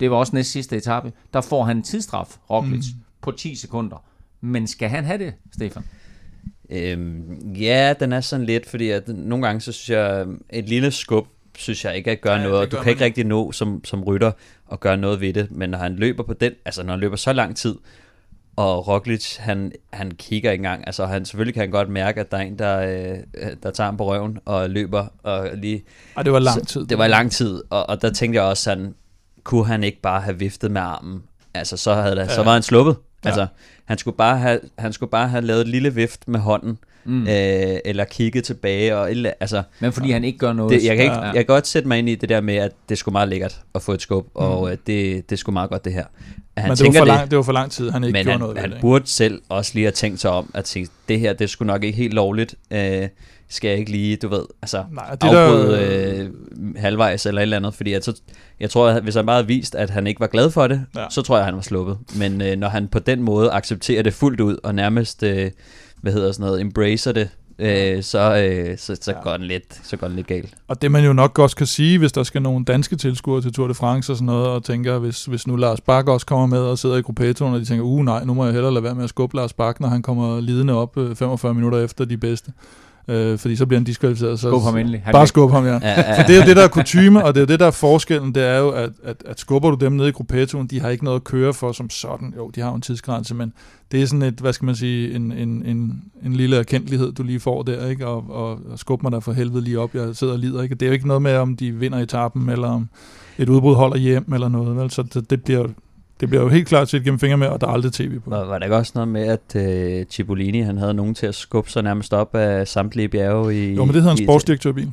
det 0.00 0.10
var 0.10 0.16
også 0.16 0.36
næst 0.36 0.50
sidste 0.50 0.76
etape, 0.76 1.12
der 1.32 1.40
får 1.40 1.64
han 1.64 1.76
en 1.76 1.82
tidsstraf, 1.82 2.36
Roglic, 2.50 2.84
mm. 2.94 3.00
på 3.20 3.30
10 3.30 3.54
sekunder. 3.54 4.04
Men 4.40 4.66
skal 4.66 4.88
han 4.88 5.04
have 5.04 5.18
det, 5.18 5.34
Stefan? 5.54 5.84
Øhm, 6.70 7.52
ja, 7.54 7.94
den 8.00 8.12
er 8.12 8.20
sådan 8.20 8.46
lidt, 8.46 8.68
fordi 8.70 8.88
at 8.90 9.08
nogle 9.08 9.46
gange, 9.46 9.60
så 9.60 9.72
synes 9.72 9.90
jeg, 9.90 10.26
et 10.50 10.68
lille 10.68 10.90
skub, 10.90 11.26
synes 11.58 11.84
jeg 11.84 11.96
ikke 11.96 12.10
at 12.10 12.20
gøre 12.20 12.36
Ja, 12.36 12.42
noget. 12.42 12.70
gør 12.70 12.78
Du 12.78 12.82
kan 12.82 12.84
man 12.86 12.90
ikke 12.90 13.04
rigtig 13.04 13.24
nå 13.24 13.52
som, 13.52 13.84
som 13.84 14.04
rytter 14.04 14.32
at 14.72 14.80
gøre 14.80 14.96
noget 14.96 15.20
ved 15.20 15.32
det, 15.32 15.50
men 15.50 15.70
når 15.70 15.78
han 15.78 15.96
løber 15.96 16.22
på 16.22 16.32
den, 16.34 16.52
altså 16.64 16.82
når 16.82 16.92
han 16.92 17.00
løber 17.00 17.16
så 17.16 17.32
lang 17.32 17.56
tid, 17.56 17.74
og 18.56 18.88
Roglic, 18.88 19.36
han, 19.36 19.72
han 19.92 20.10
kigger 20.10 20.50
ikke 20.50 20.60
engang, 20.60 20.86
altså 20.86 21.06
han, 21.06 21.24
selvfølgelig 21.24 21.54
kan 21.54 21.60
han 21.60 21.70
godt 21.70 21.88
mærke, 21.88 22.20
at 22.20 22.30
der 22.30 22.36
er 22.36 22.42
en, 22.42 22.58
der, 22.58 22.78
øh, 22.78 23.50
der 23.62 23.70
tager 23.70 23.86
ham 23.86 23.96
på 23.96 24.04
røven 24.06 24.38
og 24.44 24.70
løber, 24.70 25.06
og 25.22 25.50
lige 25.54 25.84
Og 26.14 26.24
det 26.24 26.32
var 26.32 26.38
lang 26.38 26.68
tid. 26.68 26.86
det 26.86 26.98
var 26.98 27.04
i 27.04 27.08
lang 27.08 27.32
tid, 27.32 27.62
og, 27.70 27.88
og 27.88 28.02
der 28.02 28.10
tænkte 28.12 28.36
jeg 28.36 28.44
også 28.44 28.62
sådan, 28.62 28.94
kunne 29.44 29.66
han 29.66 29.84
ikke 29.84 30.00
bare 30.00 30.20
have 30.20 30.38
viftet 30.38 30.70
med 30.70 30.80
armen? 30.80 31.22
Altså, 31.54 31.76
så, 31.76 31.94
havde 31.94 32.16
der, 32.16 32.22
ja. 32.22 32.28
så 32.34 32.42
var 32.42 32.52
han 32.52 32.62
sluppet. 32.62 32.96
Ja. 33.24 33.28
Altså, 33.28 33.46
han 33.84 33.98
skulle, 33.98 34.16
bare 34.16 34.38
have, 34.38 34.60
han 34.78 34.92
skulle 34.92 35.10
bare 35.10 35.28
have 35.28 35.44
lavet 35.44 35.60
et 35.60 35.68
lille 35.68 35.94
vift 35.94 36.28
med 36.28 36.40
hånden, 36.40 36.78
Mm. 37.04 37.22
øh, 37.22 37.28
eller 37.84 38.04
kigget 38.04 38.44
tilbage, 38.44 38.96
og 38.96 39.10
altså, 39.40 39.62
Men 39.80 39.92
fordi 39.92 40.10
han 40.10 40.24
ikke 40.24 40.38
gør 40.38 40.52
noget. 40.52 40.72
det, 40.80 40.84
jeg, 40.86 40.96
kan 40.96 41.04
ikke, 41.04 41.16
Ja. 41.16 41.22
jeg 41.22 41.34
kan 41.34 41.44
godt 41.46 41.66
sætte 41.66 41.88
mig 41.88 41.98
ind 41.98 42.08
i 42.08 42.14
det 42.14 42.28
der 42.28 42.40
med, 42.40 42.54
at 42.54 42.72
det 42.88 42.98
skulle 42.98 43.12
meget 43.12 43.28
lækkert 43.28 43.60
at 43.74 43.82
få 43.82 43.92
et 43.92 44.02
skub, 44.02 44.24
Mm. 44.26 44.30
og 44.34 44.70
øh, 44.72 44.76
det, 44.86 45.30
det 45.30 45.38
skulle 45.38 45.54
meget 45.54 45.70
godt 45.70 45.84
det 45.84 45.92
her. 45.92 46.04
Han 46.56 46.68
Men 46.70 46.76
det 46.76 46.86
var, 46.86 46.92
for 46.92 46.98
det, 46.98 47.06
lang, 47.14 47.30
det 47.30 47.36
var 47.36 47.42
for 47.42 47.52
lang 47.52 47.70
tid, 47.70 47.90
han 47.90 48.04
ikke 48.04 48.12
men 48.12 48.22
gjorde 48.24 48.30
han, 48.32 48.40
noget 48.40 48.54
ved 48.54 48.60
han 48.60 48.70
det. 48.70 48.76
ikke? 48.76 48.80
burde 48.82 49.06
selv 49.06 49.42
også 49.48 49.70
lige 49.74 49.84
have 49.84 49.92
tænkt 49.92 50.20
sig 50.20 50.30
om, 50.30 50.50
at 50.54 50.64
tænke, 50.64 50.90
det 51.08 51.20
her, 51.20 51.32
det 51.32 51.50
skulle 51.50 51.66
nok 51.66 51.84
ikke 51.84 51.96
helt 51.98 52.14
lovligt. 52.14 52.54
Øh, 52.70 53.08
skal 53.48 53.68
jeg 53.68 53.78
ikke 53.78 53.90
lige, 53.90 54.16
du 54.16 54.28
ved, 54.28 54.42
altså 54.62 54.84
Nej, 54.92 55.10
det 55.14 55.28
afbryde 55.28 55.72
der, 55.72 56.22
øh, 56.24 56.76
halvvejs 56.76 57.26
eller 57.26 57.40
et 57.40 57.42
eller 57.42 57.56
andet, 57.56 57.74
fordi 57.74 57.92
at 57.92 58.04
så, 58.04 58.20
jeg 58.60 58.70
tror, 58.70 58.88
at 58.88 59.02
hvis 59.02 59.14
han 59.14 59.26
bare 59.26 59.36
havde 59.36 59.46
vist, 59.46 59.74
at 59.74 59.90
han 59.90 60.06
ikke 60.06 60.20
var 60.20 60.26
glad 60.26 60.50
for 60.50 60.66
det, 60.66 60.84
ja. 60.96 61.04
så 61.10 61.22
tror 61.22 61.36
jeg, 61.36 61.40
at 61.40 61.44
han 61.46 61.54
var 61.54 61.60
sluppet. 61.62 61.98
Men 62.18 62.40
øh, 62.42 62.56
når 62.56 62.68
han 62.68 62.88
på 62.88 62.98
den 62.98 63.22
måde 63.22 63.50
accepterer 63.50 64.02
det 64.02 64.14
fuldt 64.14 64.40
ud, 64.40 64.56
og 64.64 64.74
nærmest, 64.74 65.22
øh, 65.22 65.50
hvad 66.02 66.12
hedder 66.12 66.32
sådan 66.32 66.46
noget, 66.46 66.60
embracer 66.60 67.12
det, 67.12 67.28
øh, 67.58 68.02
så, 68.02 68.18
øh, 68.36 68.78
så, 68.78 68.96
så, 69.00 69.12
Ja. 69.12 69.22
går 69.22 69.36
den 69.36 69.46
lidt, 69.46 69.80
så 69.82 69.96
går 69.96 70.06
den 70.06 70.16
lidt 70.16 70.26
galt. 70.26 70.54
Og 70.68 70.82
det 70.82 70.90
man 70.90 71.04
jo 71.04 71.12
nok 71.12 71.38
også 71.38 71.56
kan 71.56 71.66
sige, 71.66 71.98
hvis 71.98 72.12
der 72.12 72.22
skal 72.22 72.42
nogle 72.42 72.64
danske 72.64 72.96
tilskuere 72.96 73.42
til 73.42 73.52
Tour 73.52 73.68
de 73.68 73.74
France 73.74 74.12
og 74.12 74.16
sådan 74.16 74.26
noget, 74.26 74.46
og 74.48 74.64
tænker, 74.64 74.98
hvis, 74.98 75.24
hvis 75.24 75.46
nu 75.46 75.56
Lars 75.56 75.80
Bak 75.80 76.08
også 76.08 76.26
kommer 76.26 76.46
med 76.46 76.58
og 76.58 76.78
sidder 76.78 76.96
i 76.96 77.00
gruppetonen, 77.02 77.54
og 77.54 77.60
de 77.60 77.64
tænker, 77.64 77.84
uh 77.84 78.04
nej, 78.04 78.24
nu 78.24 78.34
må 78.34 78.44
jeg 78.44 78.52
hellere 78.54 78.72
lade 78.72 78.84
være 78.84 78.94
med 78.94 79.04
at 79.04 79.10
skubbe 79.10 79.36
Lars 79.36 79.52
Bak, 79.52 79.80
når 79.80 79.88
han 79.88 80.02
kommer 80.02 80.40
lidende 80.40 80.72
op 80.72 80.96
øh, 80.98 81.16
45 81.16 81.54
minutter 81.54 81.78
efter 81.78 82.04
de 82.04 82.16
bedste. 82.16 82.52
Øh, 83.08 83.38
fordi 83.38 83.56
så 83.56 83.66
bliver 83.66 83.78
han 83.78 83.84
diskvalificeret. 83.84 84.40
Så, 84.40 84.50
Skub 84.50 84.62
ham 84.62 84.76
endelig. 84.76 85.02
Han 85.04 85.12
Bare 85.12 85.26
skub 85.26 85.50
ham, 85.50 85.64
ja. 85.66 85.72
Ja, 85.72 85.78
ja, 85.82 86.18
For 86.18 86.26
det 86.26 86.36
er 86.36 86.40
jo 86.40 86.46
det, 86.46 86.56
der 86.56 86.64
er 86.64 86.68
kutume, 86.68 87.24
og 87.24 87.34
det 87.34 87.40
er 87.40 87.42
jo 87.42 87.46
det, 87.46 87.60
der 87.60 87.66
er 87.66 87.70
forskellen, 87.70 88.34
det 88.34 88.42
er 88.42 88.58
jo, 88.58 88.70
at, 88.70 88.90
at, 89.04 89.16
at 89.26 89.40
skubber 89.40 89.70
du 89.70 89.76
dem 89.76 89.92
ned 89.92 90.06
i 90.06 90.10
gruppetonen, 90.10 90.66
de 90.66 90.80
har 90.80 90.88
ikke 90.88 91.04
noget 91.04 91.16
at 91.16 91.24
køre 91.24 91.54
for 91.54 91.72
som 91.72 91.90
sådan. 91.90 92.34
Jo, 92.36 92.50
de 92.54 92.60
har 92.60 92.68
jo 92.68 92.74
en 92.74 92.80
tidsgrænse, 92.80 93.34
men 93.34 93.52
det 93.92 94.02
er 94.02 94.06
sådan 94.06 94.22
et, 94.22 94.34
hvad 94.34 94.52
skal 94.52 94.66
man 94.66 94.74
sige, 94.74 95.14
en, 95.14 95.32
en, 95.32 95.62
en, 95.66 96.02
en 96.24 96.32
lille 96.32 96.56
erkendelighed, 96.56 97.12
du 97.12 97.22
lige 97.22 97.40
får 97.40 97.62
der, 97.62 97.86
ikke? 97.86 98.06
Og, 98.06 98.24
og, 98.30 98.50
og 98.70 98.78
skub 98.78 99.02
mig 99.02 99.12
der 99.12 99.20
for 99.20 99.32
helvede 99.32 99.64
lige 99.64 99.80
op, 99.80 99.94
jeg 99.94 100.16
sidder 100.16 100.32
og 100.32 100.38
lider, 100.38 100.62
ikke? 100.62 100.74
Det 100.74 100.82
er 100.82 100.86
jo 100.86 100.92
ikke 100.92 101.06
noget 101.06 101.22
med, 101.22 101.36
om 101.36 101.56
de 101.56 101.72
vinder 101.72 101.98
etappen, 101.98 102.48
eller 102.48 102.68
om 102.68 102.88
et 103.38 103.48
udbrud 103.48 103.74
holder 103.74 103.96
hjem, 103.96 104.32
eller 104.32 104.48
noget, 104.48 104.76
vel? 104.76 104.90
Så 104.90 105.02
det, 105.02 105.30
det 105.30 105.44
bliver 105.44 105.66
det 106.22 106.28
bliver 106.30 106.42
jo 106.42 106.48
helt 106.48 106.68
klart 106.68 106.88
set 106.88 107.04
gennem 107.04 107.18
fingre 107.18 107.36
med, 107.36 107.46
og 107.46 107.60
der 107.60 107.66
er 107.66 107.70
aldrig 107.70 107.92
tv 107.92 108.18
på. 108.18 108.30
Var, 108.30 108.44
var 108.44 108.58
der 108.58 108.64
ikke 108.64 108.76
også 108.76 108.92
noget 108.94 109.08
med, 109.08 109.26
at 109.26 109.56
øh, 109.56 110.04
Cipollini, 110.10 110.60
han 110.60 110.78
havde 110.78 110.94
nogen 110.94 111.14
til 111.14 111.26
at 111.26 111.34
skubbe 111.34 111.70
sig 111.70 111.82
nærmest 111.82 112.14
op 112.14 112.34
af 112.34 112.68
samtlige 112.68 113.08
bjerge 113.08 113.54
i... 113.56 113.74
Jo, 113.74 113.84
men 113.84 113.94
det 113.94 114.02
hedder 114.02 114.16
en 114.16 114.24
sportsdirektørbil. 114.24 114.92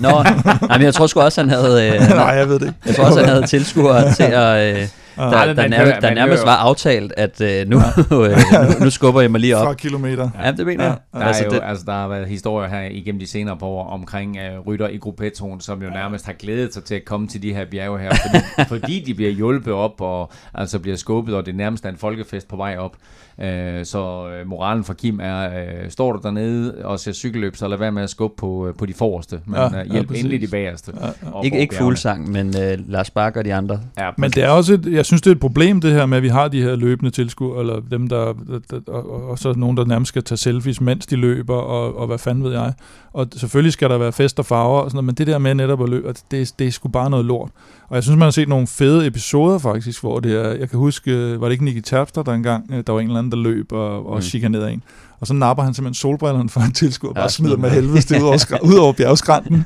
Nå, 0.00 0.08
nej, 0.22 0.78
men 0.78 0.82
jeg 0.82 0.94
tror 0.94 1.06
sgu 1.06 1.20
også, 1.20 1.40
han 1.40 1.50
havde... 1.50 1.86
Øh, 1.88 2.00
Nej, 2.10 2.24
jeg 2.24 2.48
ved 2.48 2.58
det 2.58 2.66
ikke. 2.66 2.78
jeg 2.86 2.94
tror 2.94 3.04
også, 3.04 3.20
han 3.20 3.28
havde 3.28 3.46
tilskuere 3.46 4.14
til 4.14 4.22
at... 4.22 4.76
Øh, 4.76 4.88
der, 5.16 5.30
Nej, 5.30 5.46
der, 5.46 5.54
nærmest, 5.54 5.78
hører- 5.78 6.00
der 6.00 6.14
nærmest 6.14 6.44
var 6.46 6.56
aftalt, 6.56 7.12
at 7.16 7.40
øh, 7.40 7.68
nu, 7.68 7.76
øh, 8.12 8.30
nu, 8.78 8.84
nu 8.84 8.90
skubber 8.90 9.20
jeg 9.20 9.30
mig 9.30 9.40
lige 9.40 9.56
op. 9.56 9.66
fra 9.66 9.74
kilometer. 9.74 10.30
Ja, 10.42 10.52
det 10.52 10.66
mener 10.66 10.84
jeg. 10.84 10.96
Der, 11.12 11.18
er 11.20 11.24
Altså, 11.24 11.44
jo, 11.44 11.50
det, 11.50 11.60
altså, 11.64 11.84
der 11.86 11.92
har 11.92 12.08
været 12.08 12.26
historier 12.28 12.68
her 12.68 12.80
igennem 12.90 13.18
de 13.18 13.26
senere 13.26 13.56
par 13.56 13.66
år 13.66 13.88
omkring 13.90 14.36
uh, 14.58 14.66
rytter 14.66 14.88
i 14.88 14.96
gruppetonen, 14.96 15.60
som 15.60 15.82
jo 15.82 15.90
nærmest 15.90 16.26
har 16.26 16.32
glædet 16.32 16.74
sig 16.74 16.84
til 16.84 16.94
at 16.94 17.04
komme 17.04 17.28
til 17.28 17.42
de 17.42 17.54
her 17.54 17.64
bjerge 17.70 17.98
her, 17.98 18.10
fordi, 18.10 18.44
fordi 18.80 19.00
de 19.06 19.14
bliver 19.14 19.30
hjulpet 19.30 19.72
op 19.72 20.00
og 20.00 20.30
altså 20.54 20.78
bliver 20.78 20.96
skubbet, 20.96 21.34
og 21.34 21.46
det 21.46 21.54
nærmest 21.54 21.84
er 21.84 21.88
en 21.88 21.96
folkefest 21.96 22.48
på 22.48 22.56
vej 22.56 22.76
op. 22.76 22.92
Uh, 23.38 23.44
så 23.84 24.28
uh, 24.42 24.48
moralen 24.48 24.84
for 24.84 24.94
Kim 24.94 25.20
er, 25.22 25.48
uh, 25.48 25.90
står 25.90 26.12
du 26.12 26.20
dernede 26.22 26.84
og 26.84 27.00
ser 27.00 27.12
cykelløb, 27.12 27.56
så 27.56 27.68
lad 27.68 27.78
være 27.78 27.92
med 27.92 28.02
at 28.02 28.10
skubbe 28.10 28.36
på, 28.36 28.46
uh, 28.46 28.74
på 28.78 28.86
de 28.86 28.94
forreste, 28.94 29.40
men 29.46 29.54
Ja, 29.56 29.62
ja, 29.62 29.76
ja, 29.76 29.84
uh, 29.84 29.90
hjælp 29.92 30.08
præcis. 30.08 30.24
endelig 30.24 30.40
de 30.40 30.46
bagerste. 30.46 30.92
Ja, 31.00 31.06
ja. 31.06 31.42
ikke 31.44 31.58
ikke 31.58 31.74
fuglsang, 31.76 32.30
men 32.32 32.54
øh, 32.62 32.78
Lars 32.88 33.10
Bak 33.10 33.36
og 33.36 33.44
de 33.44 33.54
andre. 33.54 33.80
Ja, 33.98 34.10
Men 34.18 34.30
det 34.30 34.44
er 34.44 34.48
også 34.48 34.74
et, 34.74 34.86
jeg 34.92 35.04
synes, 35.06 35.22
det 35.22 35.30
er 35.30 35.34
et 35.34 35.40
problem, 35.40 35.80
det 35.80 35.92
her 35.92 36.06
med, 36.06 36.16
at 36.16 36.22
vi 36.22 36.28
har 36.28 36.48
de 36.48 36.62
her 36.62 36.76
løbende 36.76 37.10
tilskuere, 37.10 37.60
eller 37.60 37.80
dem, 37.90 38.08
der, 38.08 38.32
der, 38.70 38.80
der 38.80 38.92
og, 38.92 39.28
og, 39.28 39.38
så 39.38 39.52
nogen, 39.56 39.76
der 39.76 39.84
nærmest 39.84 40.08
skal 40.08 40.22
tage 40.22 40.38
selfies, 40.38 40.80
mens 40.80 41.06
de 41.06 41.16
løber, 41.16 41.56
og, 41.56 41.98
og 41.98 42.06
hvad 42.06 42.18
fanden 42.18 42.44
ved 42.44 42.52
jeg. 42.52 42.72
Og 43.12 43.26
selvfølgelig 43.36 43.72
skal 43.72 43.90
der 43.90 43.98
være 43.98 44.12
fest 44.12 44.38
og 44.38 44.46
farver 44.46 44.80
og 44.80 44.90
sådan 44.90 44.96
noget, 44.96 45.04
men 45.04 45.14
det 45.14 45.26
der 45.26 45.38
med 45.38 45.54
netop 45.54 45.82
at 45.82 45.88
løbe, 45.88 46.08
det, 46.08 46.22
det, 46.30 46.52
det 46.58 46.66
er 46.66 46.70
sgu 46.70 46.88
bare 46.88 47.10
noget 47.10 47.24
lort. 47.24 47.50
Og 47.94 47.96
jeg 47.96 48.02
synes, 48.04 48.18
man 48.18 48.26
har 48.26 48.30
set 48.30 48.48
nogle 48.48 48.66
fede 48.66 49.06
episoder 49.06 49.58
faktisk, 49.58 50.00
hvor 50.00 50.20
det 50.20 50.32
er, 50.46 50.48
jeg 50.54 50.70
kan 50.70 50.78
huske, 50.78 51.10
øh, 51.10 51.40
var 51.40 51.46
det 51.46 51.52
ikke 51.52 51.64
Nicky 51.64 51.80
Terpstra, 51.80 52.22
der 52.22 52.32
engang, 52.32 52.66
øh, 52.72 52.82
der 52.86 52.92
var 52.92 53.00
en 53.00 53.06
eller 53.06 53.18
anden, 53.18 53.32
der 53.32 53.38
løb 53.38 53.72
og, 53.72 54.06
og 54.06 54.14
Mm. 54.14 54.22
chikanerede 54.22 54.72
en. 54.72 54.82
Og 55.20 55.26
så 55.26 55.34
napper 55.34 55.62
han 55.64 55.74
simpelthen 55.74 55.94
solbrillerne 55.94 56.48
for 56.48 56.60
en 56.60 56.72
tilskuer, 56.72 57.08
og 57.10 57.14
bare 57.14 57.28
smider 57.28 57.56
med 57.56 57.70
helvede 57.70 58.22
ud 58.22 58.26
over, 58.28 58.36
skra- 58.36 58.66
ud 58.70 58.74
over 58.74 58.92
bjergskrænten. 58.92 59.64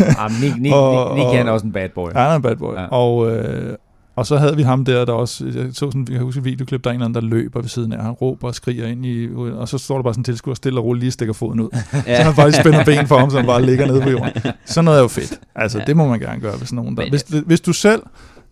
Ja, 0.00 0.06
men 0.28 0.36
Nick, 0.40 0.56
Nick, 0.60 0.74
Og- 0.74 1.14
Nick, 1.16 1.26
Nick 1.26 1.36
han 1.36 1.46
er 1.46 1.50
og- 1.50 1.54
også 1.54 1.66
en 1.66 1.72
bad 1.72 1.88
boy. 1.94 2.08
Ja, 2.14 2.18
han 2.20 2.30
er 2.30 2.36
en 2.36 2.42
bad 2.42 2.56
boy. 2.56 2.74
Ja. 2.74 2.86
Og, 2.86 3.30
øh, 3.30 3.76
og 4.16 4.26
så 4.26 4.36
havde 4.36 4.56
vi 4.56 4.62
ham 4.62 4.84
der, 4.84 5.04
der 5.04 5.12
også, 5.12 5.44
jeg 5.44 5.66
så 5.68 5.74
sådan, 5.74 6.06
jeg 6.08 6.16
kan 6.16 6.24
huske 6.24 6.38
et 6.38 6.44
videoklip, 6.44 6.84
der 6.84 6.90
er 6.90 6.94
en 6.94 7.00
eller 7.00 7.04
anden, 7.04 7.22
der 7.22 7.28
løber 7.28 7.60
ved 7.60 7.68
siden 7.68 7.92
af, 7.92 8.02
han 8.02 8.12
råber 8.12 8.48
og 8.48 8.54
skriger 8.54 8.86
ind 8.86 9.06
i, 9.06 9.28
og 9.34 9.68
så 9.68 9.78
står 9.78 9.96
der 9.96 10.02
bare 10.02 10.14
sådan 10.14 10.20
en 10.20 10.24
tilskuer 10.24 10.54
stille 10.54 10.80
og 10.80 10.84
roligt 10.84 11.00
lige 11.00 11.10
stikker 11.10 11.34
foden 11.34 11.60
ud. 11.60 11.68
Ja. 12.06 12.16
Så 12.16 12.22
han 12.22 12.34
faktisk 12.34 12.60
spænder 12.60 12.84
ben 12.84 13.06
for 13.06 13.18
ham, 13.18 13.30
så 13.30 13.36
han 13.36 13.46
bare 13.46 13.66
ligger 13.66 13.86
nede 13.86 14.00
på 14.00 14.10
jorden. 14.10 14.32
Sådan 14.64 14.84
noget 14.84 14.98
er 14.98 15.02
jo 15.02 15.08
fedt. 15.08 15.40
Altså, 15.54 15.82
det 15.86 15.96
må 15.96 16.08
man 16.08 16.20
gerne 16.20 16.40
gøre, 16.40 16.56
hvis 16.56 16.72
nogen 16.72 16.96
der... 16.96 17.10
Hvis, 17.10 17.22
hvis 17.46 17.60
du 17.60 17.72
selv, 17.72 18.02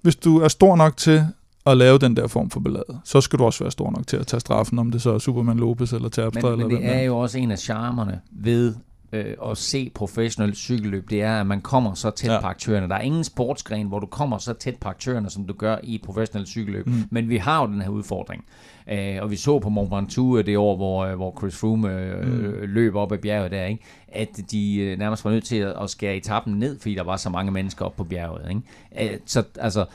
hvis 0.02 0.16
du 0.16 0.40
er 0.40 0.48
stor 0.48 0.76
nok 0.76 0.96
til 0.96 1.24
at 1.66 1.76
lave 1.76 1.98
den 1.98 2.16
der 2.16 2.26
form 2.26 2.50
for 2.50 2.60
ballade, 2.60 2.98
så 3.04 3.20
skal 3.20 3.38
du 3.38 3.44
også 3.44 3.64
være 3.64 3.70
stor 3.70 3.90
nok 3.90 4.06
til 4.06 4.16
at 4.16 4.26
tage 4.26 4.40
straffen, 4.40 4.78
om 4.78 4.90
det 4.90 5.02
så 5.02 5.14
er 5.14 5.18
Superman 5.18 5.56
Lopez 5.56 5.92
eller 5.92 6.08
Terpstra 6.08 6.50
Men, 6.50 6.52
eller 6.52 6.66
men 6.66 6.76
det 6.76 6.96
er. 6.96 7.02
jo 7.02 7.18
også 7.18 7.38
en 7.38 7.50
af 7.50 7.58
charmerne 7.58 8.20
ved 8.32 8.74
øh, 9.14 9.50
at 9.50 9.58
se 9.58 9.90
professionelt 9.94 10.56
cykelløb, 10.56 11.10
det 11.10 11.22
er, 11.22 11.40
at 11.40 11.46
man 11.46 11.60
kommer 11.60 11.94
så 11.94 12.10
tæt 12.10 12.30
ja. 12.30 12.40
På 12.40 12.46
aktørerne. 12.46 12.88
Der 12.88 12.94
er 12.94 13.00
ingen 13.00 13.24
sportsgren, 13.24 13.86
hvor 13.86 13.98
du 13.98 14.06
kommer 14.06 14.38
så 14.38 14.52
tæt 14.52 14.76
på 14.76 14.88
aktørerne, 14.88 15.30
som 15.30 15.46
du 15.46 15.52
gør 15.52 15.76
i 15.82 15.94
et 15.94 16.02
professionelt 16.02 16.48
cykelløb. 16.48 16.86
Mm. 16.86 17.02
Men 17.10 17.28
vi 17.28 17.36
har 17.36 17.60
jo 17.60 17.72
den 17.72 17.82
her 17.82 17.88
udfordring. 17.88 18.44
Øh, 18.88 19.16
og 19.20 19.30
vi 19.30 19.36
så 19.36 19.58
på 19.58 19.68
Mont 19.68 19.90
Ventoux 19.90 20.38
øh, 20.38 20.46
det 20.46 20.56
år, 20.56 20.76
hvor, 20.76 21.04
øh, 21.04 21.14
hvor 21.14 21.34
Chris 21.38 21.56
Froome 21.56 22.00
øh, 22.00 22.26
mm. 22.26 22.54
løb 22.62 22.94
op 22.94 23.12
ad 23.12 23.18
bjerget 23.18 23.50
der, 23.50 23.64
ikke? 23.64 23.82
at 24.08 24.28
de 24.50 24.76
øh, 24.76 24.98
nærmest 24.98 25.24
var 25.24 25.30
nødt 25.30 25.44
til 25.44 25.56
at, 25.56 25.82
at 25.82 25.90
skære 25.90 26.16
etappen 26.16 26.58
ned, 26.58 26.78
fordi 26.78 26.94
der 26.94 27.02
var 27.02 27.16
så 27.16 27.30
mange 27.30 27.52
mennesker 27.52 27.84
op 27.84 27.96
på 27.96 28.04
bjerget. 28.04 28.48
Ikke? 28.48 29.12
Øh, 29.12 29.18
så 29.26 29.42
altså, 29.58 29.86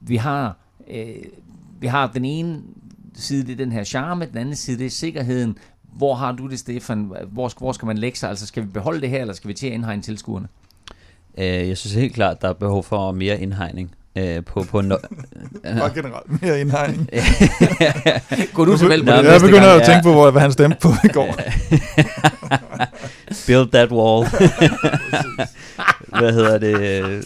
vi 0.00 0.16
har, 0.16 0.56
øh, 0.90 1.06
vi 1.80 1.86
har 1.86 2.06
den 2.06 2.24
ene 2.24 2.62
side, 3.14 3.46
det 3.46 3.52
er 3.52 3.56
den 3.56 3.72
her 3.72 3.84
charme, 3.84 4.26
den 4.26 4.38
anden 4.38 4.54
side, 4.54 4.78
det 4.78 4.86
er 4.86 4.90
sikkerheden. 4.90 5.58
Hvor 5.96 6.14
har 6.14 6.32
du 6.32 6.46
det, 6.48 6.58
Stefan? 6.58 7.10
Hvor, 7.32 7.52
hvor 7.58 7.72
skal 7.72 7.86
man 7.86 7.98
lægge 7.98 8.18
sig? 8.18 8.28
Altså, 8.30 8.46
skal 8.46 8.62
vi 8.62 8.68
beholde 8.68 9.00
det 9.00 9.08
her, 9.10 9.20
eller 9.20 9.34
skal 9.34 9.48
vi 9.48 9.54
til 9.54 9.66
at 9.66 9.72
indhegne 9.72 10.02
tilskuerne? 10.02 10.48
Øh, 11.38 11.68
jeg 11.68 11.76
synes 11.76 11.94
helt 11.94 12.14
klart, 12.14 12.42
der 12.42 12.48
er 12.48 12.52
behov 12.52 12.84
for 12.84 13.12
mere 13.12 13.40
indhegning. 13.40 13.90
Øh, 14.18 14.44
på, 14.44 14.62
på 14.70 14.78
no- 14.80 14.84
Bare 15.78 15.90
generelt 15.94 16.42
mere 16.42 16.60
indhegning. 16.60 17.08
Gå 18.54 18.64
du 18.64 18.76
til 18.78 18.88
valg 18.88 19.04
på 19.04 19.10
det 19.12 19.24
Jeg 19.24 19.40
begynder 19.40 19.60
gang? 19.68 19.80
at 19.80 19.86
tænke 19.86 20.02
på, 20.02 20.12
hvor- 20.12 20.30
hvad 20.30 20.42
han 20.42 20.52
stemte 20.52 20.76
på 20.82 20.88
i 21.04 21.08
går. 21.08 21.34
Build 23.46 23.70
that 23.72 23.92
wall. 23.92 24.26
Hvad 26.20 26.32
hedder 26.32 26.58
det? 26.58 27.24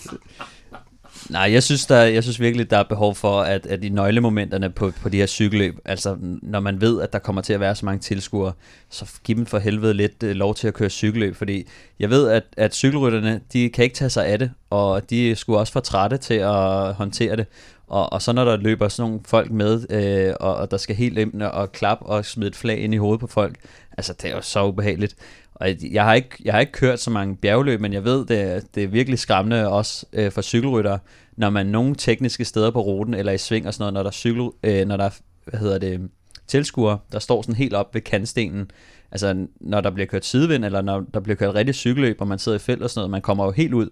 Nej, 1.28 1.52
jeg 1.52 1.62
synes, 1.62 1.86
der, 1.86 2.02
jeg 2.02 2.22
synes 2.22 2.40
virkelig, 2.40 2.70
der 2.70 2.76
er 2.76 2.82
behov 2.82 3.14
for, 3.14 3.40
at, 3.40 3.66
at 3.66 3.84
i 3.84 3.88
nøglemomenterne 3.88 4.70
på, 4.70 4.92
på 5.02 5.08
de 5.08 5.16
her 5.16 5.26
cykelløb, 5.26 5.78
altså 5.84 6.16
når 6.42 6.60
man 6.60 6.80
ved, 6.80 7.00
at 7.02 7.12
der 7.12 7.18
kommer 7.18 7.42
til 7.42 7.52
at 7.52 7.60
være 7.60 7.74
så 7.74 7.84
mange 7.86 8.00
tilskuere, 8.00 8.52
så 8.90 9.06
giv 9.24 9.36
dem 9.36 9.46
for 9.46 9.58
helvede 9.58 9.94
lidt 9.94 10.22
uh, 10.22 10.30
lov 10.30 10.54
til 10.54 10.68
at 10.68 10.74
køre 10.74 10.90
cykelløb, 10.90 11.36
fordi 11.36 11.66
jeg 11.98 12.10
ved, 12.10 12.28
at, 12.28 12.44
at 12.56 12.74
cykelrytterne, 12.74 13.40
de 13.52 13.68
kan 13.68 13.84
ikke 13.84 13.94
tage 13.94 14.10
sig 14.10 14.26
af 14.26 14.38
det, 14.38 14.50
og 14.70 15.10
de 15.10 15.36
skulle 15.36 15.58
også 15.58 15.72
for 15.72 15.80
trætte 15.80 16.16
til 16.16 16.34
at 16.34 16.94
håndtere 16.94 17.36
det. 17.36 17.46
Og, 17.86 18.12
og 18.12 18.22
så 18.22 18.32
når 18.32 18.44
der 18.44 18.56
løber 18.56 18.88
sådan 18.88 19.10
nogle 19.10 19.20
folk 19.26 19.50
med, 19.50 19.86
øh, 19.90 20.34
og, 20.40 20.54
og 20.56 20.70
der 20.70 20.76
skal 20.76 20.96
helt 20.96 21.18
ind 21.18 21.42
og 21.42 21.72
klap 21.72 21.98
og 22.00 22.24
smide 22.24 22.48
et 22.48 22.56
flag 22.56 22.78
ind 22.78 22.94
i 22.94 22.96
hovedet 22.96 23.20
på 23.20 23.26
folk, 23.26 23.56
altså 23.98 24.12
det 24.22 24.30
er 24.30 24.34
jo 24.34 24.42
så 24.42 24.64
ubehageligt. 24.64 25.16
Og 25.60 25.68
jeg 25.92 26.04
har 26.04 26.14
ikke, 26.14 26.36
jeg 26.44 26.54
har 26.54 26.60
ikke 26.60 26.72
kørt 26.72 27.00
så 27.00 27.10
mange 27.10 27.36
bjergløb, 27.36 27.80
men 27.80 27.92
jeg 27.92 28.04
ved, 28.04 28.26
det 28.26 28.62
det 28.74 28.84
er 28.84 28.88
virkelig 28.88 29.18
skræmmende 29.18 29.68
også 29.68 30.06
øh, 30.12 30.32
for 30.32 30.42
cykelryttere, 30.42 30.98
når 31.36 31.50
man 31.50 31.66
nogle 31.66 31.94
tekniske 31.94 32.44
steder 32.44 32.70
på 32.70 32.80
ruten, 32.80 33.14
eller 33.14 33.32
i 33.32 33.38
sving 33.38 33.66
og 33.66 33.74
sådan 33.74 33.82
noget, 33.82 33.94
når 33.94 34.02
der, 34.02 34.10
cykel, 34.10 34.48
øh, 34.62 34.86
når 34.86 34.96
der 34.96 35.10
hvad 35.44 35.60
hedder 35.60 35.78
det, 35.78 36.10
tilskuer, 36.46 36.96
der 37.12 37.18
står 37.18 37.42
sådan 37.42 37.54
helt 37.54 37.74
op 37.74 37.94
ved 37.94 38.00
kantstenen, 38.00 38.70
altså 39.10 39.46
når 39.60 39.80
der 39.80 39.90
bliver 39.90 40.06
kørt 40.06 40.24
sidevind, 40.24 40.64
eller 40.64 40.82
når 40.82 41.04
der 41.14 41.20
bliver 41.20 41.36
kørt 41.36 41.54
rigtig 41.54 41.74
cykelløb, 41.74 42.20
og 42.20 42.28
man 42.28 42.38
sidder 42.38 42.58
i 42.58 42.60
felt 42.60 42.82
og 42.82 42.90
sådan 42.90 42.98
noget, 42.98 43.10
man 43.10 43.22
kommer 43.22 43.44
jo 43.44 43.50
helt 43.50 43.74
ud 43.74 43.88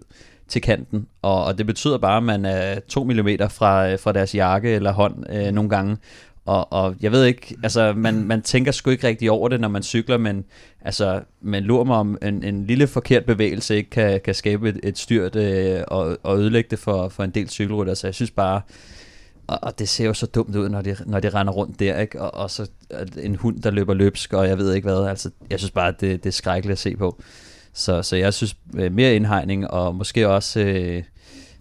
til 0.47 0.61
kanten, 0.61 1.07
og, 1.21 1.45
og 1.45 1.57
det 1.57 1.65
betyder 1.65 1.97
bare, 1.97 2.17
at 2.17 2.23
man 2.23 2.45
er 2.45 2.79
to 2.79 3.03
millimeter 3.03 3.47
fra, 3.47 3.89
øh, 3.89 3.99
fra 3.99 4.11
deres 4.11 4.35
jakke 4.35 4.69
eller 4.69 4.91
hånd 4.91 5.25
øh, 5.29 5.51
nogle 5.51 5.69
gange, 5.69 5.97
og, 6.49 6.73
og 6.73 6.95
jeg 7.01 7.11
ved 7.11 7.25
ikke, 7.25 7.55
altså 7.63 7.93
man, 7.93 8.23
man 8.23 8.41
tænker 8.41 8.71
sgu 8.71 8.89
ikke 8.89 9.07
rigtig 9.07 9.31
over 9.31 9.49
det, 9.49 9.61
når 9.61 9.67
man 9.67 9.83
cykler, 9.83 10.17
men 10.17 10.45
altså 10.81 11.21
man 11.41 11.63
lurer 11.63 11.83
mig 11.83 11.95
om 11.97 12.17
en, 12.21 12.43
en 12.43 12.65
lille 12.65 12.87
forkert 12.87 13.25
bevægelse 13.25 13.75
ikke 13.75 13.89
kan, 13.89 14.21
kan 14.25 14.35
skabe 14.35 14.69
et, 14.69 14.79
et 14.83 14.97
styrt 14.97 15.35
øh, 15.35 15.81
og, 15.87 16.17
og 16.23 16.39
ødelægge 16.39 16.67
det 16.69 16.79
for, 16.79 17.09
for 17.09 17.23
en 17.23 17.29
del 17.29 17.49
cykelrytter. 17.49 17.93
Så 17.93 18.07
jeg 18.07 18.15
synes 18.15 18.31
bare, 18.31 18.61
og, 19.47 19.59
og 19.61 19.79
det 19.79 19.89
ser 19.89 20.05
jo 20.05 20.13
så 20.13 20.25
dumt 20.25 20.55
ud, 20.55 20.69
når 20.69 20.81
de, 20.81 20.95
når 21.05 21.19
de 21.19 21.29
render 21.29 21.53
rundt 21.53 21.79
der, 21.79 21.99
ikke? 21.99 22.21
Og, 22.21 22.33
og 22.33 22.51
så 22.51 22.69
en 23.17 23.35
hund, 23.35 23.61
der 23.61 23.71
løber 23.71 23.93
løbsk, 23.93 24.33
og 24.33 24.47
jeg 24.47 24.57
ved 24.57 24.73
ikke 24.73 24.87
hvad. 24.87 25.05
Altså, 25.05 25.29
jeg 25.49 25.59
synes 25.59 25.71
bare, 25.71 25.87
at 25.87 26.01
det, 26.01 26.23
det 26.23 26.29
er 26.29 26.33
skrækkeligt 26.33 26.71
at 26.71 26.79
se 26.79 26.95
på. 26.95 27.21
Så, 27.73 28.03
så 28.03 28.15
jeg 28.15 28.33
synes 28.33 28.55
øh, 28.75 28.93
mere 28.93 29.15
indhegning, 29.15 29.71
og 29.71 29.95
måske 29.95 30.27
også... 30.29 30.59
Øh, 30.59 31.03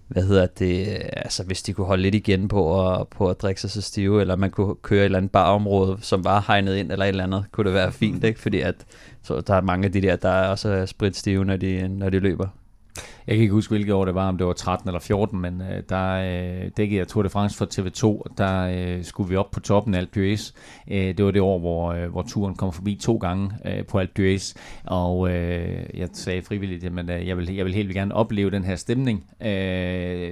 hvad 0.09 0.23
hedder 0.23 0.47
det, 0.47 1.03
altså 1.13 1.45
hvis 1.45 1.63
de 1.63 1.73
kunne 1.73 1.87
holde 1.87 2.03
lidt 2.03 2.15
igen 2.15 2.49
på 2.49 2.91
at, 2.91 3.09
på 3.09 3.31
at 3.31 3.43
drikke 3.43 3.61
sig 3.61 3.71
så 3.71 3.83
stive, 3.83 4.21
eller 4.21 4.37
man 4.37 4.51
kunne 4.51 4.75
køre 4.83 5.01
et 5.01 5.05
eller 5.05 5.19
andet 5.19 5.33
barområde, 5.33 5.99
som 6.01 6.25
var 6.25 6.45
hegnet 6.47 6.77
ind, 6.77 6.93
eller 6.93 7.05
et 7.05 7.09
eller 7.09 7.25
andet, 7.25 7.45
kunne 7.53 7.65
det 7.65 7.75
være 7.75 7.93
fint, 7.93 8.25
ikke? 8.25 8.41
Fordi 8.41 8.61
at, 8.61 8.75
så 9.23 9.41
der 9.41 9.55
er 9.55 9.61
mange 9.61 9.85
af 9.85 9.93
de 9.93 10.03
der, 10.03 10.17
der 10.17 10.29
er 10.29 10.49
også 10.49 10.87
spritstive, 10.87 11.45
når 11.45 11.57
de, 11.57 11.89
når 11.89 12.11
de 12.11 12.19
løber. 12.19 12.49
Jeg 13.27 13.37
kan 13.37 13.43
ikke 13.43 13.53
huske, 13.53 13.71
hvilket 13.71 13.95
år 13.95 14.05
det 14.05 14.15
var, 14.15 14.29
om 14.29 14.39
det 14.39 14.47
var 14.47 14.53
13 14.53 14.89
eller 14.89 15.01
14, 15.01 15.41
men 15.41 15.61
øh, 15.61 15.83
der 15.89 16.13
øh, 16.13 16.71
dækkede 16.77 16.99
jeg 16.99 17.09
Tour 17.09 17.23
de 17.23 17.29
France 17.29 17.57
for 17.57 17.65
TV2, 17.65 18.05
og 18.05 18.31
der 18.39 18.61
øh, 18.63 19.05
skulle 19.05 19.29
vi 19.29 19.37
op 19.37 19.51
på 19.51 19.61
toppen 19.61 19.95
af 19.95 19.99
Alpe 19.99 20.21
d'Huez. 20.21 20.53
Øh, 20.91 21.17
det 21.17 21.25
var 21.25 21.31
det 21.31 21.41
år, 21.41 21.59
hvor, 21.59 21.93
øh, 21.93 22.11
hvor 22.11 22.23
turen 22.23 22.55
kom 22.55 22.73
forbi 22.73 22.99
to 23.03 23.17
gange 23.17 23.51
øh, 23.65 23.85
på 23.87 23.99
Alpe 23.99 24.13
d'Huez, 24.19 24.57
og 24.85 25.31
øh, 25.31 25.85
jeg 25.95 26.09
sagde 26.13 26.43
frivilligt, 26.43 26.85
at 26.85 27.11
øh, 27.11 27.29
jeg, 27.29 27.37
vil, 27.37 27.55
jeg 27.55 27.65
vil 27.65 27.75
helt 27.75 27.95
gerne 27.95 28.15
opleve 28.15 28.51
den 28.51 28.65
her 28.65 28.77
stemning. 28.77 29.25
Øh, 29.41 29.49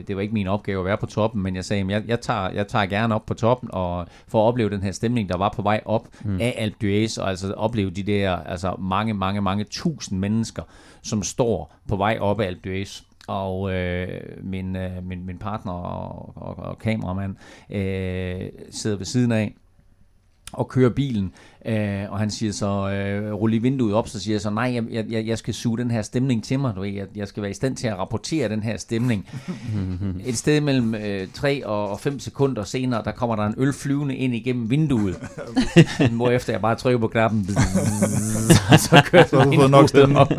det 0.06 0.16
var 0.16 0.22
ikke 0.22 0.34
min 0.34 0.46
opgave 0.46 0.78
at 0.78 0.84
være 0.84 0.98
på 0.98 1.06
toppen, 1.06 1.42
men 1.42 1.56
jeg 1.56 1.64
sagde, 1.64 1.82
at 1.82 1.90
jeg, 1.90 2.02
jeg, 2.08 2.20
tager, 2.20 2.50
jeg 2.50 2.68
tager 2.68 2.86
gerne 2.86 3.14
op 3.14 3.26
på 3.26 3.34
toppen 3.34 3.68
og 3.72 4.06
for 4.28 4.44
at 4.44 4.48
opleve 4.48 4.70
den 4.70 4.82
her 4.82 4.92
stemning, 4.92 5.28
der 5.28 5.36
var 5.36 5.52
på 5.56 5.62
vej 5.62 5.80
op 5.84 6.08
mm. 6.24 6.40
af 6.40 6.54
Alpe 6.58 6.76
d'Huez, 6.84 7.22
og 7.22 7.28
altså 7.28 7.52
opleve 7.52 7.90
de 7.90 8.02
der 8.02 8.36
altså 8.36 8.76
mange, 8.78 9.14
mange, 9.14 9.40
mange 9.40 9.64
tusind 9.64 10.18
mennesker, 10.18 10.62
som 11.06 11.22
står 11.22 11.74
på 11.88 11.96
vej 11.96 12.18
op 12.20 12.40
ad 12.40 12.46
Alpe 12.46 12.86
og 13.28 13.74
øh, 13.74 14.20
min, 14.42 14.76
øh, 14.76 15.06
min, 15.06 15.26
min 15.26 15.38
partner 15.38 15.72
og, 15.72 16.32
og, 16.36 16.56
og 16.56 16.78
kameramand 16.78 17.36
øh, 17.70 18.48
sidder 18.70 18.96
ved 18.96 19.06
siden 19.06 19.32
af 19.32 19.54
og 20.52 20.68
kører 20.68 20.90
bilen, 20.90 21.32
øh, 21.66 22.12
og 22.12 22.18
han 22.18 22.30
siger 22.30 22.52
så, 22.52 22.90
øh, 22.90 23.32
rul 23.32 23.50
lige 23.50 23.62
vinduet 23.62 23.94
op, 23.94 24.08
så 24.08 24.20
siger 24.20 24.34
jeg 24.34 24.40
så, 24.40 24.50
nej, 24.50 24.80
jeg, 24.90 25.04
jeg, 25.10 25.26
jeg 25.26 25.38
skal 25.38 25.54
suge 25.54 25.78
den 25.78 25.90
her 25.90 26.02
stemning 26.02 26.44
til 26.44 26.60
mig, 26.60 26.72
du 26.76 26.80
ved, 26.80 26.90
jeg, 26.90 27.06
jeg 27.16 27.28
skal 27.28 27.42
være 27.42 27.50
i 27.50 27.54
stand 27.54 27.76
til 27.76 27.86
at 27.86 27.98
rapportere 27.98 28.48
den 28.48 28.62
her 28.62 28.76
stemning. 28.76 29.28
Et 30.26 30.38
sted 30.38 30.60
mellem 30.60 30.94
øh, 30.94 31.28
3 31.34 31.66
og 31.66 32.00
5 32.00 32.18
sekunder 32.18 32.64
senere, 32.64 33.02
der 33.04 33.12
kommer 33.12 33.36
der 33.36 33.46
en 33.46 33.54
øl 33.56 33.72
flyvende 33.72 34.16
ind 34.16 34.34
igennem 34.34 34.70
vinduet, 34.70 35.16
efter 36.36 36.52
jeg 36.52 36.60
bare 36.60 36.74
trykker 36.74 37.00
på 37.00 37.08
knappen, 37.08 37.46
så 38.78 39.02
kører 39.10 39.26
så 39.26 39.44
du 39.44 39.68
nok 39.68 39.88
stemning. 39.88 40.18
op. 40.18 40.30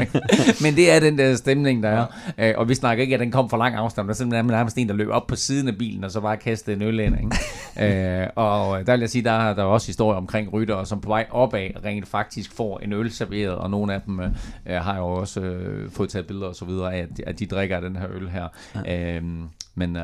Men 0.62 0.76
det 0.76 0.92
er 0.92 1.00
den 1.00 1.18
der 1.18 1.36
stemning, 1.36 1.84
der 1.84 1.90
er, 1.90 2.06
øh, 2.38 2.54
og 2.58 2.70
vi 2.70 2.76
snakker 2.76 3.02
ikke, 3.02 3.14
at 3.14 3.20
den 3.20 3.32
kom 3.32 3.50
for 3.50 3.58
lang 3.58 3.76
afstand, 3.76 4.08
der 4.08 4.14
er 4.14 4.16
simpelthen 4.16 4.46
nærmest 4.46 4.78
en, 4.78 4.90
der 4.90 4.96
løber 4.96 5.14
op 5.14 5.28
på 5.28 5.36
siden 5.36 5.68
af 5.68 5.78
bilen, 5.78 6.04
og 6.04 6.12
så 6.12 6.22
bare 6.22 6.38
kaster 6.38 6.74
en 6.74 6.82
øl 6.82 7.00
ind, 7.00 7.16
ikke? 7.20 8.22
øh, 8.22 8.28
og 8.36 8.88
der 8.88 8.94
vil 8.94 9.00
jeg 9.00 9.10
sige, 9.10 9.24
der, 9.24 9.54
der 9.54 9.64
er 9.64 9.68
også 9.68 9.88
historie 9.88 10.18
omkring 10.18 10.54
ryttere, 10.54 10.86
som 10.86 11.02
på 11.02 11.17
vej 11.18 11.28
opad 11.32 11.70
rent 11.86 12.08
faktisk 12.08 12.52
får 12.54 12.80
en 12.80 12.94
øl 12.94 13.12
serveret, 13.12 13.56
og 13.56 13.70
nogle 13.70 13.94
af 13.94 14.02
dem 14.02 14.20
øh, 14.20 14.30
øh 14.66 14.76
har 14.76 14.98
jo 14.98 15.08
også 15.08 15.40
øh, 15.42 15.92
fået 15.92 16.10
taget 16.10 16.28
billeder 16.28 16.48
og 16.48 16.56
så 16.56 16.66
videre 16.66 16.96
af, 16.96 17.02
at, 17.02 17.20
at 17.28 17.40
de 17.40 17.46
drikker 17.46 17.80
den 17.80 17.96
her 17.96 18.08
øl 18.12 18.30
her. 18.30 18.48
Ja. 18.86 19.16
Øhm, 19.16 19.44
men 19.76 19.96
øh, 19.96 20.04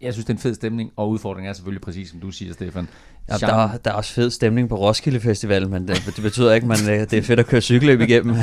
jeg 0.00 0.12
synes, 0.12 0.26
det 0.26 0.32
er 0.32 0.36
en 0.36 0.42
fed 0.42 0.54
stemning, 0.54 0.92
og 0.96 1.10
udfordringen 1.10 1.50
er 1.50 1.52
selvfølgelig 1.52 1.82
præcis, 1.82 2.10
som 2.10 2.20
du 2.20 2.30
siger, 2.30 2.52
Stefan. 2.52 2.88
Ja, 3.28 3.36
der, 3.36 3.76
der 3.84 3.90
er 3.90 3.94
også 3.94 4.12
fed 4.12 4.30
stemning 4.30 4.68
på 4.68 4.76
Roskilde 4.76 5.20
Festival, 5.20 5.68
men 5.68 5.88
det, 5.88 6.02
det 6.06 6.22
betyder 6.22 6.52
ikke, 6.52 6.66
at 6.72 7.10
det 7.10 7.18
er 7.18 7.22
fedt 7.22 7.40
at 7.40 7.46
køre 7.46 7.60
cykelløb 7.60 8.00
igennem. 8.00 8.36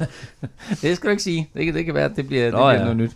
det 0.82 0.96
skal 0.96 1.02
du 1.02 1.08
ikke 1.10 1.22
sige. 1.22 1.48
Det 1.54 1.64
kan, 1.64 1.74
det 1.74 1.84
kan 1.84 1.94
være, 1.94 2.04
at 2.04 2.16
det 2.16 2.26
bliver, 2.26 2.50
Nå, 2.50 2.58
det 2.58 2.64
bliver 2.64 2.72
ja. 2.72 2.78
noget 2.78 2.96
nyt. 2.96 3.12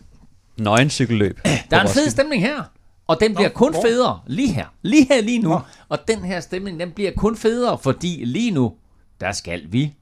Nøgen 0.58 0.90
cykelløb. 0.90 1.40
Der 1.70 1.76
er 1.76 1.82
en 1.82 1.88
fed 1.88 2.10
stemning 2.10 2.42
her. 2.42 2.70
Og 3.10 3.20
den 3.20 3.34
bliver 3.34 3.48
Nå, 3.48 3.54
kun 3.54 3.72
hvor? 3.72 3.82
federe 3.82 4.20
lige 4.26 4.52
her. 4.52 4.66
Lige 4.82 5.06
her, 5.10 5.20
lige 5.20 5.38
nu. 5.38 5.48
Nå. 5.48 5.60
Og 5.88 5.98
den 6.08 6.18
her 6.18 6.40
stemning, 6.40 6.80
den 6.80 6.90
bliver 6.90 7.10
kun 7.16 7.36
federe, 7.36 7.78
fordi 7.78 8.24
lige 8.24 8.50
nu, 8.50 8.72
der 9.20 9.32
skal 9.32 9.62
vi... 9.68 9.94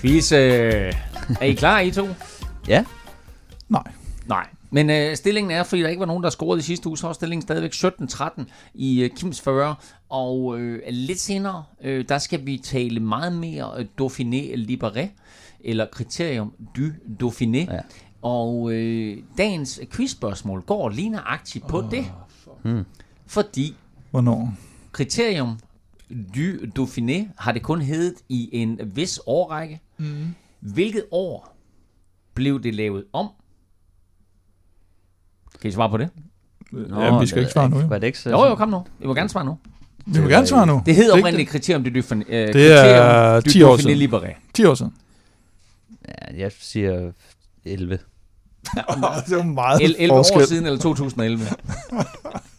Quiz. 0.00 0.32
Øh, 0.32 0.92
er 1.40 1.44
I 1.44 1.52
klar, 1.52 1.80
I 1.80 1.90
to? 1.90 2.06
ja. 2.68 2.84
Nej. 3.68 3.82
Nej. 4.26 4.46
Men 4.70 4.90
øh, 4.90 5.16
stillingen 5.16 5.50
er, 5.50 5.62
fordi 5.62 5.82
der 5.82 5.88
ikke 5.88 6.00
var 6.00 6.06
nogen, 6.06 6.22
der 6.22 6.30
scorede 6.30 6.58
i 6.58 6.62
sidste 6.62 6.88
uge, 6.88 6.98
så 6.98 7.08
er 7.08 7.12
stillingen 7.12 7.42
stadigvæk 7.42 7.74
17-13 7.74 8.42
i 8.74 9.02
øh, 9.02 9.10
Kims 9.10 9.40
40. 9.40 9.74
Og 10.08 10.58
øh, 10.58 10.82
lidt 10.88 11.20
senere, 11.20 11.64
øh, 11.82 12.04
der 12.08 12.18
skal 12.18 12.46
vi 12.46 12.58
tale 12.58 13.00
meget 13.00 13.32
mere 13.32 13.72
øh, 13.78 13.86
Dauphiné 14.00 14.54
Libéré 14.54 15.08
eller 15.66 15.86
kriterium 15.92 16.52
du 16.76 16.90
Dauphiné. 17.22 17.72
Ja. 17.72 17.80
Og 18.22 18.72
øh, 18.72 19.18
dagens 19.38 19.80
quizspørgsmål 19.92 20.60
går 20.60 20.88
lige 20.88 21.08
nøjagtigt 21.08 21.66
på 21.66 21.78
oh, 21.78 21.90
det. 21.90 22.04
Hmm. 22.62 22.84
Fordi 23.26 23.76
Hvornår? 24.10 24.54
kriterium 24.92 25.58
du 26.10 26.56
Dauphiné 26.78 27.28
har 27.38 27.52
det 27.52 27.62
kun 27.62 27.82
heddet 27.82 28.14
i 28.28 28.48
en 28.52 28.80
vis 28.84 29.20
årrække. 29.26 29.80
Mm. 29.98 30.34
Hvilket 30.60 31.04
år 31.10 31.56
blev 32.34 32.62
det 32.62 32.74
lavet 32.74 33.04
om? 33.12 33.28
Kan 35.60 35.68
I 35.68 35.72
svare 35.72 35.90
på 35.90 35.96
det? 35.96 36.08
Nå, 36.72 37.00
ja, 37.00 37.18
vi 37.18 37.26
skal 37.26 37.38
ikke 37.38 37.52
svare 37.52 37.70
nu. 37.70 37.76
Var 37.88 37.98
det 37.98 38.06
ikke 38.06 38.18
så? 38.18 38.30
Jo, 38.30 38.44
jo, 38.44 38.54
kom 38.54 38.68
nu. 38.68 38.84
I 39.00 39.06
må 39.06 39.14
gerne 39.14 39.28
svare 39.28 39.44
nu. 39.44 39.58
Vi 40.06 40.20
må 40.20 40.28
gerne 40.28 40.46
svare 40.46 40.66
nu. 40.66 40.82
Det 40.86 40.94
hedder 40.94 41.18
oprindeligt 41.18 41.50
kriterium 41.50 41.84
du 41.84 41.90
Dauphiné. 41.90 42.24
Øh, 42.28 42.52
det 42.52 42.72
er 42.72 43.40
10 43.40 43.62
år 43.62 43.76
siden. 43.76 44.36
10 44.54 44.64
år 44.64 44.74
siden. 44.74 44.92
Ja, 46.08 46.40
jeg 46.40 46.52
siger 46.52 47.12
11. 47.64 47.98
det 49.28 49.36
var 49.36 49.42
meget 49.42 49.82
11 49.82 50.08
forskel. 50.08 50.42
år 50.42 50.46
siden, 50.46 50.66
eller 50.66 50.78
2011. 50.78 51.44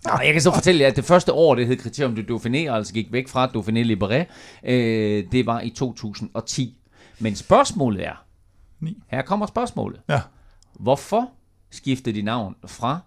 Nå, 0.05 0.11
jeg 0.23 0.33
kan 0.33 0.41
så 0.41 0.53
fortælle 0.53 0.81
jer, 0.81 0.87
at 0.87 0.95
det 0.95 1.05
første 1.05 1.33
år, 1.33 1.55
det 1.55 1.67
hed 1.67 1.77
Kriterium 1.77 2.15
du 2.15 2.35
Dauphiné, 2.35 2.57
altså 2.57 2.93
gik 2.93 3.11
væk 3.11 3.27
fra 3.27 3.47
Dauphiné 3.47 3.83
Libéré, 3.93 4.25
øh, 4.71 5.23
det 5.31 5.45
var 5.45 5.61
i 5.61 5.69
2010. 5.69 6.77
Men 7.19 7.35
spørgsmålet 7.35 8.05
er, 8.05 8.25
9. 8.79 8.97
her 9.07 9.21
kommer 9.21 9.45
spørgsmålet. 9.45 9.99
Ja. 10.09 10.21
Hvorfor 10.79 11.29
skiftede 11.71 12.15
de 12.15 12.21
navn 12.21 12.55
fra 12.65 12.99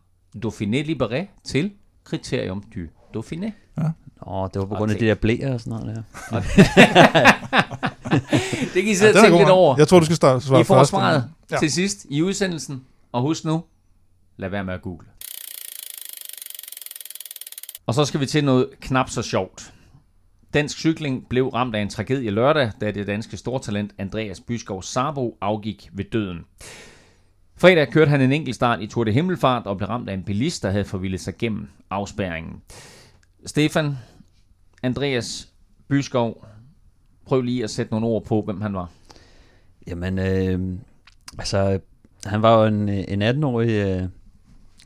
Dauphiné 0.47 0.91
Libéré 0.91 1.43
til 1.45 1.73
Kriterium 2.05 2.63
du 2.75 2.81
Dauphiné? 3.17 3.51
Ja. 3.79 3.91
Åh, 4.27 4.49
det 4.55 4.61
var 4.61 4.67
på 4.67 4.75
grund 4.75 4.93
af 4.93 4.99
de 4.99 5.07
der 5.07 5.15
blæer 5.15 5.55
og 5.55 5.61
sådan 5.61 5.81
noget 5.81 6.05
der. 6.31 6.41
det 8.75 8.83
kan 8.83 8.87
I 8.87 8.95
sidde 8.95 9.13
ja, 9.13 9.19
og 9.19 9.25
tænke 9.25 9.39
lidt 9.39 9.51
over. 9.51 9.75
Jeg 9.79 9.89
tror, 9.89 9.99
du 9.99 10.05
skal 10.05 10.17
starte 10.17 10.47
svare 10.47 10.61
I 10.61 10.65
får 10.65 10.75
først. 10.75 10.91
svaret 10.91 11.25
ja. 11.51 11.59
til 11.59 11.73
sidst 11.73 12.07
i 12.11 12.23
udsendelsen. 12.23 12.85
Og 13.13 13.23
husk 13.23 13.45
nu, 13.45 13.65
lad 14.37 14.49
være 14.49 14.65
med 14.65 14.75
at 14.75 14.83
google. 14.83 15.07
Og 17.87 17.95
så 17.95 18.05
skal 18.05 18.21
vi 18.21 18.27
til 18.27 18.45
noget 18.45 18.69
knap 18.81 19.11
så 19.11 19.23
sjovt. 19.23 19.73
Dansk 20.55 20.79
cykling 20.79 21.29
blev 21.29 21.49
ramt 21.49 21.75
af 21.75 21.81
en 21.81 21.89
tragedie 21.89 22.31
lørdag, 22.31 22.73
da 22.81 22.91
det 22.91 23.07
danske 23.07 23.37
stortalent 23.37 23.93
Andreas 23.99 24.41
Byskov 24.41 24.83
Sabo 24.83 25.37
afgik 25.41 25.89
ved 25.93 26.05
døden. 26.05 26.45
Fredag 27.57 27.89
kørte 27.93 28.09
han 28.09 28.21
en 28.21 28.33
enkelt 28.33 28.57
start 28.57 28.81
i 28.81 28.87
Tour 28.87 29.05
de 29.05 29.13
Himmelfart 29.13 29.67
og 29.67 29.77
blev 29.77 29.89
ramt 29.89 30.09
af 30.09 30.15
en 30.15 30.23
bilist, 30.23 30.63
der 30.63 30.71
havde 30.71 30.85
forvildet 30.85 31.21
sig 31.21 31.37
gennem 31.39 31.69
afspærringen. 31.91 32.63
Stefan, 33.47 33.99
Andreas 34.83 35.49
Byskov, 35.89 36.47
prøv 37.31 37.43
lige 37.43 37.65
at 37.65 37.71
sætte 37.71 37.93
nogle 37.93 38.07
ord 38.07 38.25
på, 38.25 38.43
hvem 38.43 38.61
han 38.61 38.75
var. 38.75 38.91
Jamen, 39.87 40.19
øh, 40.19 40.79
altså, 41.39 41.81
han 42.25 42.43
var 42.43 42.61
jo 42.61 42.67
en, 42.67 42.89
en 42.89 43.23
18-årig 43.23 43.71
øh, 43.71 44.09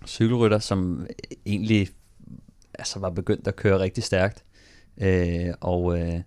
cykelrytter, 0.07 0.59
som 0.59 1.07
egentlig 1.47 1.89
altså, 2.75 2.99
var 2.99 3.11
begyndt 3.11 3.49
at 3.49 3.57
køre 3.57 3.79
rigtig 3.79 4.05
stærkt, 4.05 4.45
øh, 5.01 5.55
og 5.61 5.99
øh, 5.99 6.21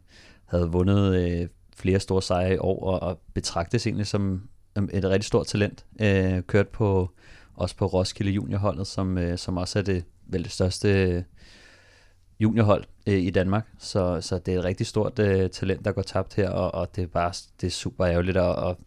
havde 0.46 0.72
vundet 0.72 1.16
øh, 1.16 1.48
flere 1.76 2.00
store 2.00 2.22
sejre 2.22 2.54
i 2.54 2.58
år, 2.58 2.84
og, 2.84 3.10
og 3.10 3.20
betragtes 3.34 3.88
egentlig 3.88 4.08
som 4.08 4.42
øh, 4.78 4.84
et 4.94 5.06
rigtig 5.06 5.28
stort 5.28 5.48
talent. 5.48 5.86
Øh, 6.02 6.42
kørt 6.44 6.68
på 6.68 7.12
også 7.56 7.76
på 7.76 7.86
Roskilde 7.86 8.32
juniorholdet, 8.32 8.88
som, 8.88 9.18
øh, 9.18 9.38
som 9.38 9.58
også 9.58 9.80
er 9.80 9.84
det 9.84 10.04
vel 10.26 10.44
det 10.44 10.52
største 10.52 10.90
øh, 10.90 11.24
juniorhold 12.40 12.84
øh, 13.08 13.14
i 13.14 13.30
Danmark. 13.30 13.66
Så, 13.80 14.22
så 14.22 14.40
det 14.40 14.54
er 14.54 14.60
et 14.60 14.66
rigtig 14.66 14.88
stort 14.88 15.20
øh, 15.20 15.50
talent, 15.50 15.86
der 15.86 15.92
går 15.92 16.02
tabt 16.02 16.36
her, 16.36 16.50
og, 16.50 16.74
og 16.74 16.96
det 16.96 17.04
er 17.04 17.08
bare 17.08 17.34
det 17.62 17.68
er 17.68 17.72
super 17.72 18.08
ærgerligt, 18.08 18.38
og, 18.38 18.56
og 18.56 18.80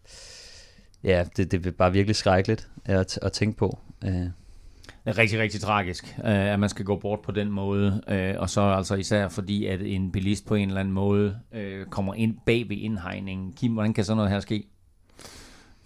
ja, 1.03 1.25
det, 1.37 1.51
det 1.51 1.65
er 1.65 1.71
bare 1.71 1.91
virkelig 1.91 2.15
skrækkeligt 2.15 2.69
at, 2.85 3.19
at 3.21 3.31
tænke 3.31 3.57
på. 3.57 3.79
Øh. 4.05 4.27
Det 5.05 5.11
er 5.11 5.17
rigtig, 5.17 5.39
rigtig 5.39 5.61
tragisk, 5.61 6.15
øh, 6.17 6.53
at 6.53 6.59
man 6.59 6.69
skal 6.69 6.85
gå 6.85 6.95
bort 6.95 7.19
på 7.21 7.31
den 7.31 7.51
måde, 7.51 8.01
øh, 8.07 8.35
og 8.37 8.49
så 8.49 8.61
altså 8.61 8.95
især 8.95 9.27
fordi, 9.27 9.65
at 9.65 9.81
en 9.81 10.11
bilist 10.11 10.45
på 10.45 10.55
en 10.55 10.67
eller 10.67 10.79
anden 10.79 10.93
måde 10.93 11.39
øh, 11.51 11.85
kommer 11.85 12.13
ind 12.13 12.37
bag 12.45 12.69
ved 12.69 12.77
indhegningen. 12.77 13.53
Kim, 13.53 13.73
hvordan 13.73 13.93
kan 13.93 14.03
sådan 14.03 14.17
noget 14.17 14.31
her 14.31 14.39
ske? 14.39 14.63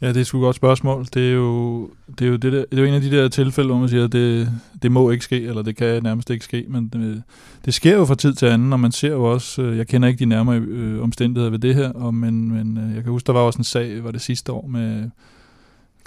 Ja, 0.02 0.08
det 0.08 0.18
er 0.18 0.24
sgu 0.24 0.38
et 0.38 0.42
godt 0.42 0.56
spørgsmål. 0.56 1.06
Det 1.14 1.30
er 1.30 1.34
jo, 1.34 1.90
det 2.20 2.26
er 2.26 2.30
jo, 2.30 2.36
det 2.36 2.54
der, 2.54 2.66
det 2.72 2.78
er 2.78 2.82
jo 2.82 2.88
en 2.88 2.94
af 2.94 3.02
de 3.02 3.12
der 3.12 3.28
tilfælde, 3.28 3.70
hvor 3.70 3.80
man 3.80 3.90
siger, 3.90 4.04
at 4.04 4.12
det, 4.12 4.50
det 4.82 4.92
må 4.92 5.10
ikke 5.10 5.24
ske, 5.24 5.42
eller 5.42 5.62
det 5.62 5.76
kan 5.76 6.04
nærmest 6.04 6.30
ikke 6.30 6.46
ske, 6.46 6.66
men 6.70 6.88
det, 6.88 7.24
det 7.66 7.74
sker 7.74 7.96
jo 7.96 8.06
fra 8.06 8.16
tid 8.16 8.34
til 8.34 8.46
anden, 8.46 8.74
og 8.74 8.80
man 8.80 8.92
ser 8.92 9.12
jo 9.12 9.24
også, 9.24 9.62
øh, 9.62 9.78
jeg 9.78 9.88
kender 9.88 10.08
ikke 10.08 10.20
de 10.20 10.26
nærmere 10.26 10.60
øh, 10.60 11.04
omstændigheder 11.04 11.52
ved 11.52 11.60
det 11.60 11.76
her, 11.76 11.92
og, 11.92 12.14
men, 12.14 12.52
men 12.52 12.78
øh, 12.78 12.96
jeg 12.96 13.04
kan 13.04 13.12
huske, 13.12 13.28
der 13.28 13.34
var 13.34 13.40
også 13.40 13.58
en 13.58 13.64
sag, 13.64 14.04
var 14.04 14.12
det 14.12 14.22
sidste 14.22 14.52
år 14.52 14.68
med 14.68 15.10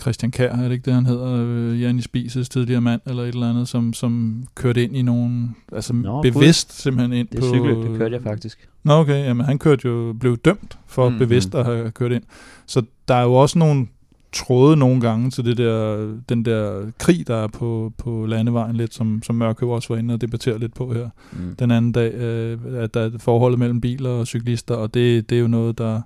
Christian 0.00 0.30
Kær, 0.30 0.52
er 0.52 0.62
det 0.62 0.72
ikke 0.72 0.84
det, 0.84 0.94
han 0.94 1.06
hedder, 1.06 1.46
øh, 1.46 1.82
Janis 1.82 2.04
Spises 2.04 2.48
tidligere 2.48 2.80
mand, 2.80 3.00
eller 3.06 3.22
et 3.22 3.28
eller 3.28 3.50
andet, 3.50 3.68
som, 3.68 3.92
som 3.92 4.42
kørte 4.54 4.84
ind 4.84 4.96
i 4.96 5.02
nogen, 5.02 5.56
altså 5.72 5.92
Nå, 5.92 6.22
bevidst 6.22 6.68
God. 6.68 6.74
simpelthen 6.74 7.12
ind 7.12 7.28
det 7.28 7.40
på... 7.40 7.46
Det 7.46 7.90
det 7.90 7.98
kørte 7.98 8.14
jeg 8.14 8.22
faktisk. 8.22 8.68
Nå 8.84 8.92
okay, 8.92 9.24
jamen 9.24 9.46
han 9.46 9.58
kørte 9.58 9.88
jo, 9.88 10.14
blev 10.20 10.36
dømt 10.36 10.78
for 10.86 11.08
mm, 11.08 11.18
bevidst 11.18 11.54
at 11.54 11.64
have 11.64 11.90
kørt 11.90 12.12
ind. 12.12 12.22
Så 12.66 12.82
der 13.08 13.14
er 13.14 13.22
jo 13.22 13.34
også 13.34 13.58
nogle 13.58 13.86
tråde 14.32 14.76
nogle 14.76 15.00
gange 15.00 15.30
til 15.30 15.44
det 15.44 15.56
der, 15.56 15.96
den 16.28 16.44
der 16.44 16.90
krig, 16.98 17.26
der 17.26 17.36
er 17.36 17.46
på, 17.46 17.92
på 17.98 18.26
landevejen 18.26 18.76
lidt, 18.76 18.94
som, 18.94 19.22
som 19.22 19.34
Mørke 19.34 19.66
også 19.66 19.88
var 19.94 19.98
inde 19.98 20.14
og 20.14 20.20
debattere 20.20 20.58
lidt 20.58 20.74
på 20.74 20.92
her 20.92 21.08
mm. 21.32 21.56
den 21.56 21.70
anden 21.70 21.92
dag, 21.92 22.14
øh, 22.14 22.58
at 22.76 22.94
der 22.94 23.00
er 23.00 23.10
forholdet 23.18 23.58
mellem 23.58 23.80
biler 23.80 24.10
og 24.10 24.26
cyklister, 24.26 24.74
og 24.74 24.94
det, 24.94 25.30
det 25.30 25.36
er 25.36 25.40
jo 25.40 25.48
noget, 25.48 25.78
der, 25.78 26.00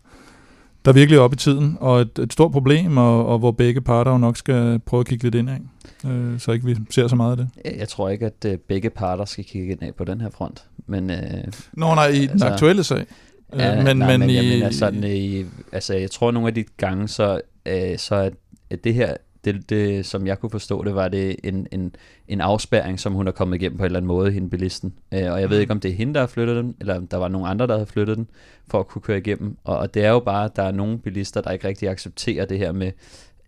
der 0.85 0.91
er 0.91 0.93
virkelig 0.93 1.21
op 1.21 1.33
i 1.33 1.37
tiden, 1.37 1.77
og 1.81 2.01
et, 2.01 2.19
et 2.19 2.33
stort 2.33 2.53
problem, 2.53 2.97
og, 2.97 3.27
og 3.27 3.39
hvor 3.39 3.51
begge 3.51 3.81
parter 3.81 4.11
jo 4.11 4.19
nok 4.19 4.37
skal 4.37 4.79
prøve 4.79 5.01
at 5.01 5.07
kigge 5.07 5.25
lidt 5.25 5.35
ind 5.35 5.51
af, 5.51 5.61
øh, 6.07 6.41
så 6.41 6.53
ikke 6.53 6.67
vi 6.67 6.77
ser 6.91 7.09
så 7.09 7.17
meget 7.17 7.31
af 7.31 7.37
det. 7.37 7.49
Jeg 7.79 7.89
tror 7.89 8.09
ikke, 8.09 8.27
at 8.27 8.45
øh, 8.47 8.59
begge 8.59 8.91
parter 8.91 9.25
skal 9.25 9.45
kigge 9.45 9.73
ind 9.73 9.83
af 9.83 9.95
på 9.95 10.05
den 10.05 10.21
her 10.21 10.31
front. 10.31 10.65
Men, 10.87 11.11
øh, 11.11 11.19
Nå 11.73 11.95
nej, 11.95 12.07
i 12.07 12.21
den 12.21 12.31
altså, 12.31 12.47
aktuelle 12.47 12.85
sag. 12.85 13.07
Ja, 13.57 13.79
øh, 13.79 13.85
men, 13.85 13.97
nej, 13.97 14.11
men, 14.11 14.21
men 14.21 14.31
i, 14.31 14.35
jeg 14.35 14.45
mener 14.45 14.71
sådan, 14.71 15.05
i, 15.05 15.45
altså 15.73 15.95
jeg 15.95 16.11
tror 16.11 16.31
nogle 16.31 16.49
af 16.49 16.55
de 16.55 16.65
gange, 16.77 17.09
så, 17.09 17.41
øh, 17.67 17.99
så 17.99 18.15
at, 18.15 18.33
at 18.71 18.85
det 18.85 18.95
her, 18.95 19.17
det, 19.45 19.71
det, 19.71 20.07
som 20.07 20.27
jeg 20.27 20.39
kunne 20.39 20.51
forstå 20.51 20.85
det, 20.85 20.95
var 20.95 21.09
det 21.09 21.37
en, 21.45 21.67
en, 21.73 21.95
en 22.29 22.41
afspærring, 22.41 23.01
som 23.01 23.13
hun 23.13 23.29
er 23.29 23.33
kommet 23.33 23.57
igennem 23.57 23.79
på 23.79 23.83
en 23.83 23.87
eller 23.87 23.99
anden 23.99 24.09
måde, 24.09 24.33
hende 24.33 24.51
bilisten. 24.51 24.95
Øh, 25.15 25.33
og 25.33 25.41
jeg 25.41 25.51
ved 25.51 25.57
mm. 25.57 25.61
ikke, 25.61 25.73
om 25.73 25.81
det 25.81 25.91
er 25.91 25.95
hende, 25.95 26.15
der 26.15 26.21
har 26.21 26.27
flyttet 26.27 26.57
den, 26.57 26.75
eller 26.81 26.97
om 26.97 27.07
der 27.07 27.17
var 27.17 27.29
nogen 27.29 27.49
andre, 27.49 27.67
der 27.67 27.79
har 27.79 27.85
flyttet 27.85 28.17
den, 28.17 28.29
for 28.71 28.81
at 28.81 28.89
kunne 28.89 29.03
køre 29.03 29.19
igennem. 29.19 29.57
Og, 29.65 29.79
og 29.79 29.95
det 29.95 30.05
er 30.05 30.11
jo 30.11 30.21
bare, 30.21 30.45
at 30.45 30.57
der 30.57 30.63
er 30.63 30.73
nogle 30.73 30.99
bilister, 30.99 31.41
der 31.41 31.51
ikke 31.51 31.69
rigtig 31.69 31.89
accepterer 31.89 32.45
det 32.45 32.59
her 32.59 32.73
med, 32.73 32.93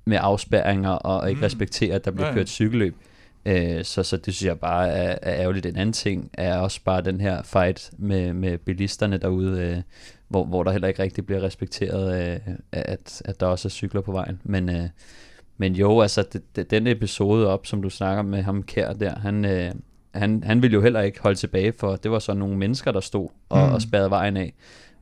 med 0.04 0.18
afspærringer, 0.20 0.90
og 0.90 1.28
ikke 1.28 1.38
mm. 1.38 1.44
respekterer, 1.44 1.94
at 1.94 2.04
der 2.04 2.10
bliver 2.10 2.32
kørt 2.32 2.48
cykelløb. 2.48 2.96
Øh, 3.46 3.84
så, 3.84 4.02
så 4.02 4.16
det 4.16 4.34
synes 4.34 4.48
jeg 4.48 4.60
bare 4.60 4.88
er, 4.88 5.18
er 5.22 5.40
ærgerligt. 5.40 5.66
En 5.66 5.76
anden 5.76 5.92
ting 5.92 6.30
er 6.32 6.56
også 6.56 6.80
bare 6.84 7.02
den 7.02 7.20
her 7.20 7.42
fight 7.42 7.90
med, 7.98 8.32
med 8.32 8.58
bilisterne 8.58 9.18
derude, 9.18 9.60
øh, 9.60 9.82
hvor, 10.28 10.44
hvor 10.44 10.62
der 10.62 10.72
heller 10.72 10.88
ikke 10.88 11.02
rigtig 11.02 11.26
bliver 11.26 11.42
respekteret, 11.42 12.34
øh, 12.34 12.54
at, 12.72 13.22
at 13.24 13.40
der 13.40 13.46
også 13.46 13.68
er 13.68 13.70
cykler 13.70 14.00
på 14.00 14.12
vejen. 14.12 14.40
Men, 14.44 14.68
øh, 14.68 14.88
men 15.56 15.74
jo, 15.74 16.00
altså 16.00 16.22
det, 16.32 16.56
det, 16.56 16.70
den 16.70 16.86
episode 16.86 17.48
op, 17.48 17.66
som 17.66 17.82
du 17.82 17.90
snakker 17.90 18.22
med 18.22 18.42
ham 18.42 18.62
Kær 18.62 18.92
der, 18.92 19.18
han, 19.18 19.44
øh, 19.44 19.72
han, 20.14 20.42
han 20.42 20.62
ville 20.62 20.74
jo 20.74 20.82
heller 20.82 21.00
ikke 21.00 21.20
holde 21.20 21.38
tilbage, 21.38 21.72
for 21.72 21.96
det 21.96 22.10
var 22.10 22.18
så 22.18 22.34
nogle 22.34 22.56
mennesker, 22.56 22.92
der 22.92 23.00
stod 23.00 23.28
og, 23.48 23.68
mm. 23.68 23.74
og 23.74 23.82
spærrede 23.82 24.10
vejen 24.10 24.36
af. 24.36 24.54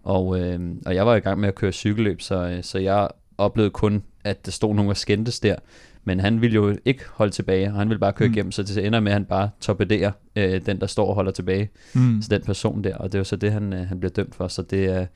Og, 0.02 0.40
øh, 0.40 0.60
og 0.86 0.94
jeg 0.94 1.06
var 1.06 1.14
i 1.14 1.20
gang 1.20 1.40
med 1.40 1.48
at 1.48 1.54
køre 1.54 1.72
cykelløb, 1.72 2.20
så, 2.20 2.58
så 2.62 2.78
jeg 2.78 3.08
oplevede 3.38 3.70
kun, 3.70 4.02
at 4.24 4.46
der 4.46 4.52
stod 4.52 4.74
nogen 4.74 4.90
og 4.90 4.96
skændtes 4.96 5.40
der. 5.40 5.56
Men 6.04 6.20
han 6.20 6.40
ville 6.40 6.54
jo 6.54 6.76
ikke 6.84 7.04
holde 7.12 7.32
tilbage, 7.32 7.68
og 7.68 7.74
han 7.74 7.88
ville 7.88 8.00
bare 8.00 8.12
køre 8.12 8.28
mm. 8.28 8.34
igennem, 8.34 8.52
så 8.52 8.62
det 8.62 8.86
ender 8.86 9.00
med, 9.00 9.12
at 9.12 9.14
han 9.14 9.24
bare 9.24 9.50
torpederer 9.60 10.12
øh, 10.36 10.66
den, 10.66 10.80
der 10.80 10.86
står 10.86 11.08
og 11.08 11.14
holder 11.14 11.32
tilbage. 11.32 11.70
Mm. 11.94 12.22
Så 12.22 12.28
den 12.30 12.42
person 12.42 12.84
der, 12.84 12.96
og 12.96 13.12
det 13.12 13.14
er 13.14 13.20
jo 13.20 13.24
så 13.24 13.36
det, 13.36 13.52
han, 13.52 13.72
øh, 13.72 13.88
han 13.88 14.00
bliver 14.00 14.12
dømt 14.12 14.34
for. 14.34 14.48
Så 14.48 14.62
det 14.62 14.84
er, 14.84 15.06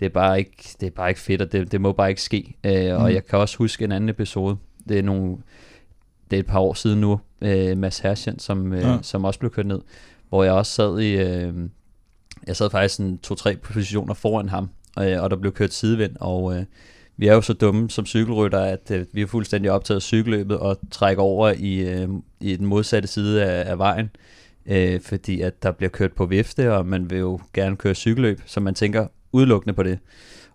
det 0.00 0.06
er 0.06 0.10
bare 0.10 0.38
ikke, 0.38 0.76
det 0.80 0.86
er 0.86 0.90
bare 0.90 1.08
ikke 1.08 1.20
fedt, 1.20 1.42
og 1.42 1.52
det, 1.52 1.72
det 1.72 1.80
må 1.80 1.92
bare 1.92 2.08
ikke 2.08 2.22
ske. 2.22 2.56
Øh, 2.64 2.96
mm. 2.96 3.02
Og 3.02 3.14
jeg 3.14 3.26
kan 3.26 3.38
også 3.38 3.58
huske 3.58 3.84
en 3.84 3.92
anden 3.92 4.08
episode. 4.08 4.56
Det 4.88 4.98
er 4.98 5.02
nogle, 5.02 5.36
det 6.30 6.36
er 6.36 6.40
et 6.40 6.46
par 6.46 6.60
år 6.60 6.74
siden 6.74 7.00
nu, 7.00 7.20
øh, 7.42 7.78
Mads 7.78 7.98
Herschen, 7.98 8.38
som, 8.38 8.72
øh, 8.72 8.82
ja. 8.82 8.98
som 9.02 9.24
også 9.24 9.38
blev 9.38 9.50
kørt 9.50 9.66
ned, 9.66 9.80
hvor 10.28 10.44
jeg 10.44 10.52
også 10.52 10.72
sad 10.72 11.00
i, 11.00 11.16
øh, 11.16 11.54
jeg 12.46 12.56
sad 12.56 12.70
faktisk 12.70 13.00
en 13.00 13.18
to-tre 13.18 13.56
positioner 13.56 14.14
foran 14.14 14.48
ham, 14.48 14.70
øh, 14.98 15.22
og 15.22 15.30
der 15.30 15.36
blev 15.36 15.52
kørt 15.52 15.72
sidevind, 15.72 16.16
og 16.20 16.56
øh, 16.56 16.64
vi 17.20 17.26
er 17.26 17.34
jo 17.34 17.40
så 17.40 17.52
dumme 17.52 17.90
som 17.90 18.06
cykelrytter, 18.06 18.60
at 18.60 18.90
øh, 18.90 19.06
vi 19.12 19.22
er 19.22 19.26
fuldstændig 19.26 19.70
optaget 19.70 19.96
af 19.96 20.02
cykelløbet 20.02 20.58
og 20.58 20.78
trækker 20.90 21.22
over 21.22 21.52
i, 21.58 21.78
øh, 21.80 22.08
i 22.40 22.56
den 22.56 22.66
modsatte 22.66 23.08
side 23.08 23.44
af, 23.44 23.70
af 23.70 23.78
vejen, 23.78 24.10
øh, 24.66 25.00
fordi 25.00 25.40
at 25.40 25.62
der 25.62 25.70
bliver 25.70 25.90
kørt 25.90 26.12
på 26.12 26.26
vifte, 26.26 26.74
og 26.74 26.86
man 26.86 27.10
vil 27.10 27.18
jo 27.18 27.40
gerne 27.54 27.76
køre 27.76 27.94
cykelløb, 27.94 28.40
så 28.46 28.60
man 28.60 28.74
tænker 28.74 29.06
udelukkende 29.32 29.74
på 29.74 29.82
det. 29.82 29.98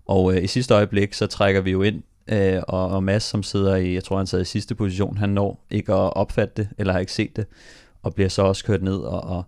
Og 0.06 0.36
øh, 0.36 0.44
i 0.44 0.48
sidste 0.48 0.74
øjeblik, 0.74 1.14
så 1.14 1.28
trækker 1.28 1.62
vi 1.62 1.72
jo 1.72 1.82
ind, 1.82 2.04
øh, 2.28 2.62
og, 2.68 2.88
og 2.88 3.04
Mads, 3.04 3.24
som 3.24 3.44
sidder 3.44 3.76
i, 3.76 3.94
jeg 3.94 4.04
tror 4.04 4.18
han 4.18 4.28
sad 4.28 4.42
i 4.42 4.46
sidste 4.46 4.76
position, 4.76 5.18
han 5.18 5.30
når 5.30 5.66
ikke 5.72 5.94
at 5.94 6.14
opfatte 6.14 6.54
det, 6.58 6.70
eller 6.78 6.94
har 6.94 7.00
ikke 7.00 7.14
set 7.14 7.36
det, 7.36 7.46
og 8.04 8.16
bliver 8.16 8.30
så 8.30 8.42
også 8.42 8.66
kørt 8.66 8.84
ned, 8.84 8.98
og, 8.98 9.22
og 9.24 9.44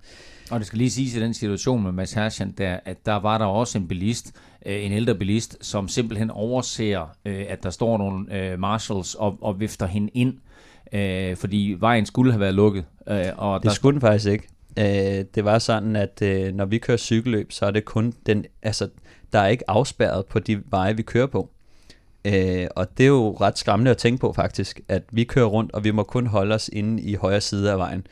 og 0.52 0.60
det 0.60 0.68
skal 0.68 0.78
lige 0.78 0.92
siges 0.92 1.16
i 1.16 1.20
den 1.20 1.34
situation 1.34 1.84
med 1.84 1.92
Mads 1.92 2.14
Herschend, 2.14 2.54
der, 2.54 2.80
at 2.86 3.06
der 3.06 3.16
var 3.16 3.38
der 3.38 3.46
også 3.46 3.78
en 3.78 3.88
bilist, 3.88 4.32
øh, 4.66 4.86
en 4.86 4.92
ældre 4.92 5.16
bilist, 5.16 5.58
som 5.62 5.88
simpelthen 5.88 6.30
overser, 6.30 7.16
øh, 7.26 7.46
at 7.50 7.64
der 7.64 7.70
står 7.70 7.98
nogle 7.98 8.36
øh, 8.36 8.60
marshals 8.60 9.16
og, 9.16 9.38
og 9.42 9.60
vifter 9.60 9.86
hende 9.86 10.10
ind, 10.14 10.34
fordi 11.36 11.76
vejen 11.80 12.06
skulle 12.06 12.32
have 12.32 12.40
været 12.40 12.54
lukket. 12.54 12.86
og 13.38 13.60
det 13.60 13.68
der 13.68 13.74
skulle 13.74 13.94
den 13.94 14.02
faktisk 14.02 14.28
ikke. 14.28 14.48
det 15.36 15.46
var 15.46 15.60
sådan, 15.60 15.96
at 15.96 16.22
når 16.56 16.66
vi 16.66 16.78
kører 16.78 16.98
cykelløb, 16.98 17.52
så 17.52 17.66
er 17.66 17.72
det 17.72 17.86
kun 17.86 18.14
den, 18.26 18.46
altså, 18.62 18.90
der 19.34 19.40
er 19.40 19.48
ikke 19.48 19.70
afspærret 19.70 20.26
på 20.26 20.40
de 20.40 20.62
veje, 20.66 20.96
vi 20.98 21.02
kører 21.02 21.28
på. 21.28 21.50
og 22.76 22.98
det 22.98 23.04
er 23.04 23.08
jo 23.08 23.38
ret 23.42 23.58
skræmmende 23.58 23.92
at 23.92 23.98
tænke 23.98 24.20
på 24.20 24.34
faktisk, 24.34 24.80
at 24.88 25.04
vi 25.12 25.24
kører 25.24 25.46
rundt, 25.46 25.72
og 25.72 25.84
vi 25.84 25.92
må 25.92 26.04
kun 26.04 26.28
holde 26.28 26.56
os 26.56 26.70
inde 26.74 27.04
i 27.04 27.14
højre 27.14 27.42
side 27.42 27.72
af 27.72 27.78
vejen. 27.78 28.08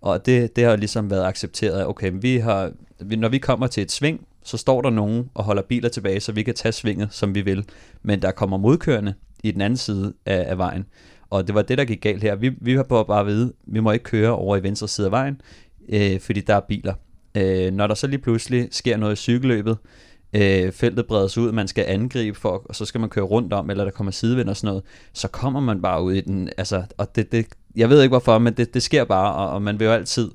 Og 0.00 0.26
det, 0.26 0.56
det 0.56 0.64
har 0.64 0.76
ligesom 0.76 1.10
været 1.10 1.24
accepteret, 1.24 1.86
okay, 1.86 2.12
vi 2.14 2.36
har, 2.36 2.72
når 3.00 3.28
vi 3.28 3.38
kommer 3.38 3.66
til 3.66 3.82
et 3.82 3.92
sving, 3.92 4.26
så 4.44 4.56
står 4.56 4.82
der 4.82 4.90
nogen 4.90 5.30
og 5.34 5.44
holder 5.44 5.62
biler 5.62 5.88
tilbage, 5.88 6.20
så 6.20 6.32
vi 6.32 6.42
kan 6.42 6.54
tage 6.54 6.72
svinget, 6.72 7.08
som 7.10 7.34
vi 7.34 7.40
vil. 7.40 7.64
Men 8.02 8.22
der 8.22 8.30
kommer 8.30 8.56
modkørende 8.56 9.14
i 9.42 9.50
den 9.50 9.60
anden 9.60 9.76
side 9.76 10.12
af, 10.26 10.50
af 10.50 10.58
vejen. 10.58 10.86
Og 11.30 11.46
det 11.46 11.54
var 11.54 11.62
det, 11.62 11.78
der 11.78 11.84
gik 11.84 12.00
galt 12.00 12.22
her. 12.22 12.36
Vi, 12.36 12.50
vi 12.60 12.74
har 12.74 12.82
bare 12.82 13.20
at 13.20 13.26
vide, 13.26 13.52
vi 13.66 13.80
må 13.80 13.92
ikke 13.92 14.04
køre 14.04 14.30
over 14.30 14.56
i 14.56 14.62
venstre 14.62 14.88
side 14.88 15.06
af 15.06 15.10
vejen, 15.10 15.40
øh, 15.88 16.20
fordi 16.20 16.40
der 16.40 16.54
er 16.54 16.60
biler. 16.60 16.94
Øh, 17.34 17.72
når 17.72 17.86
der 17.86 17.94
så 17.94 18.06
lige 18.06 18.18
pludselig 18.18 18.68
sker 18.70 18.96
noget 18.96 19.12
i 19.12 19.16
cykelløbet, 19.16 19.76
øh, 20.32 20.72
feltet 20.72 21.06
bredes 21.06 21.38
ud, 21.38 21.52
man 21.52 21.68
skal 21.68 21.84
angribe, 21.88 22.38
for, 22.38 22.62
og 22.68 22.74
så 22.74 22.84
skal 22.84 23.00
man 23.00 23.10
køre 23.10 23.24
rundt 23.24 23.52
om, 23.52 23.70
eller 23.70 23.84
der 23.84 23.90
kommer 23.90 24.10
sidevind 24.10 24.48
og 24.48 24.56
sådan 24.56 24.68
noget, 24.68 24.84
så 25.12 25.28
kommer 25.28 25.60
man 25.60 25.82
bare 25.82 26.02
ud 26.02 26.12
i 26.12 26.20
den, 26.20 26.48
altså, 26.58 26.84
og 26.96 27.16
det, 27.16 27.32
det, 27.32 27.46
jeg 27.78 27.90
ved 27.90 28.02
ikke 28.02 28.12
hvorfor, 28.12 28.38
men 28.38 28.52
det, 28.52 28.74
det 28.74 28.82
sker 28.82 29.04
bare, 29.04 29.34
og, 29.34 29.50
og 29.50 29.62
man 29.62 29.78
vil 29.78 29.84
jo 29.84 29.92
altid 29.92 30.30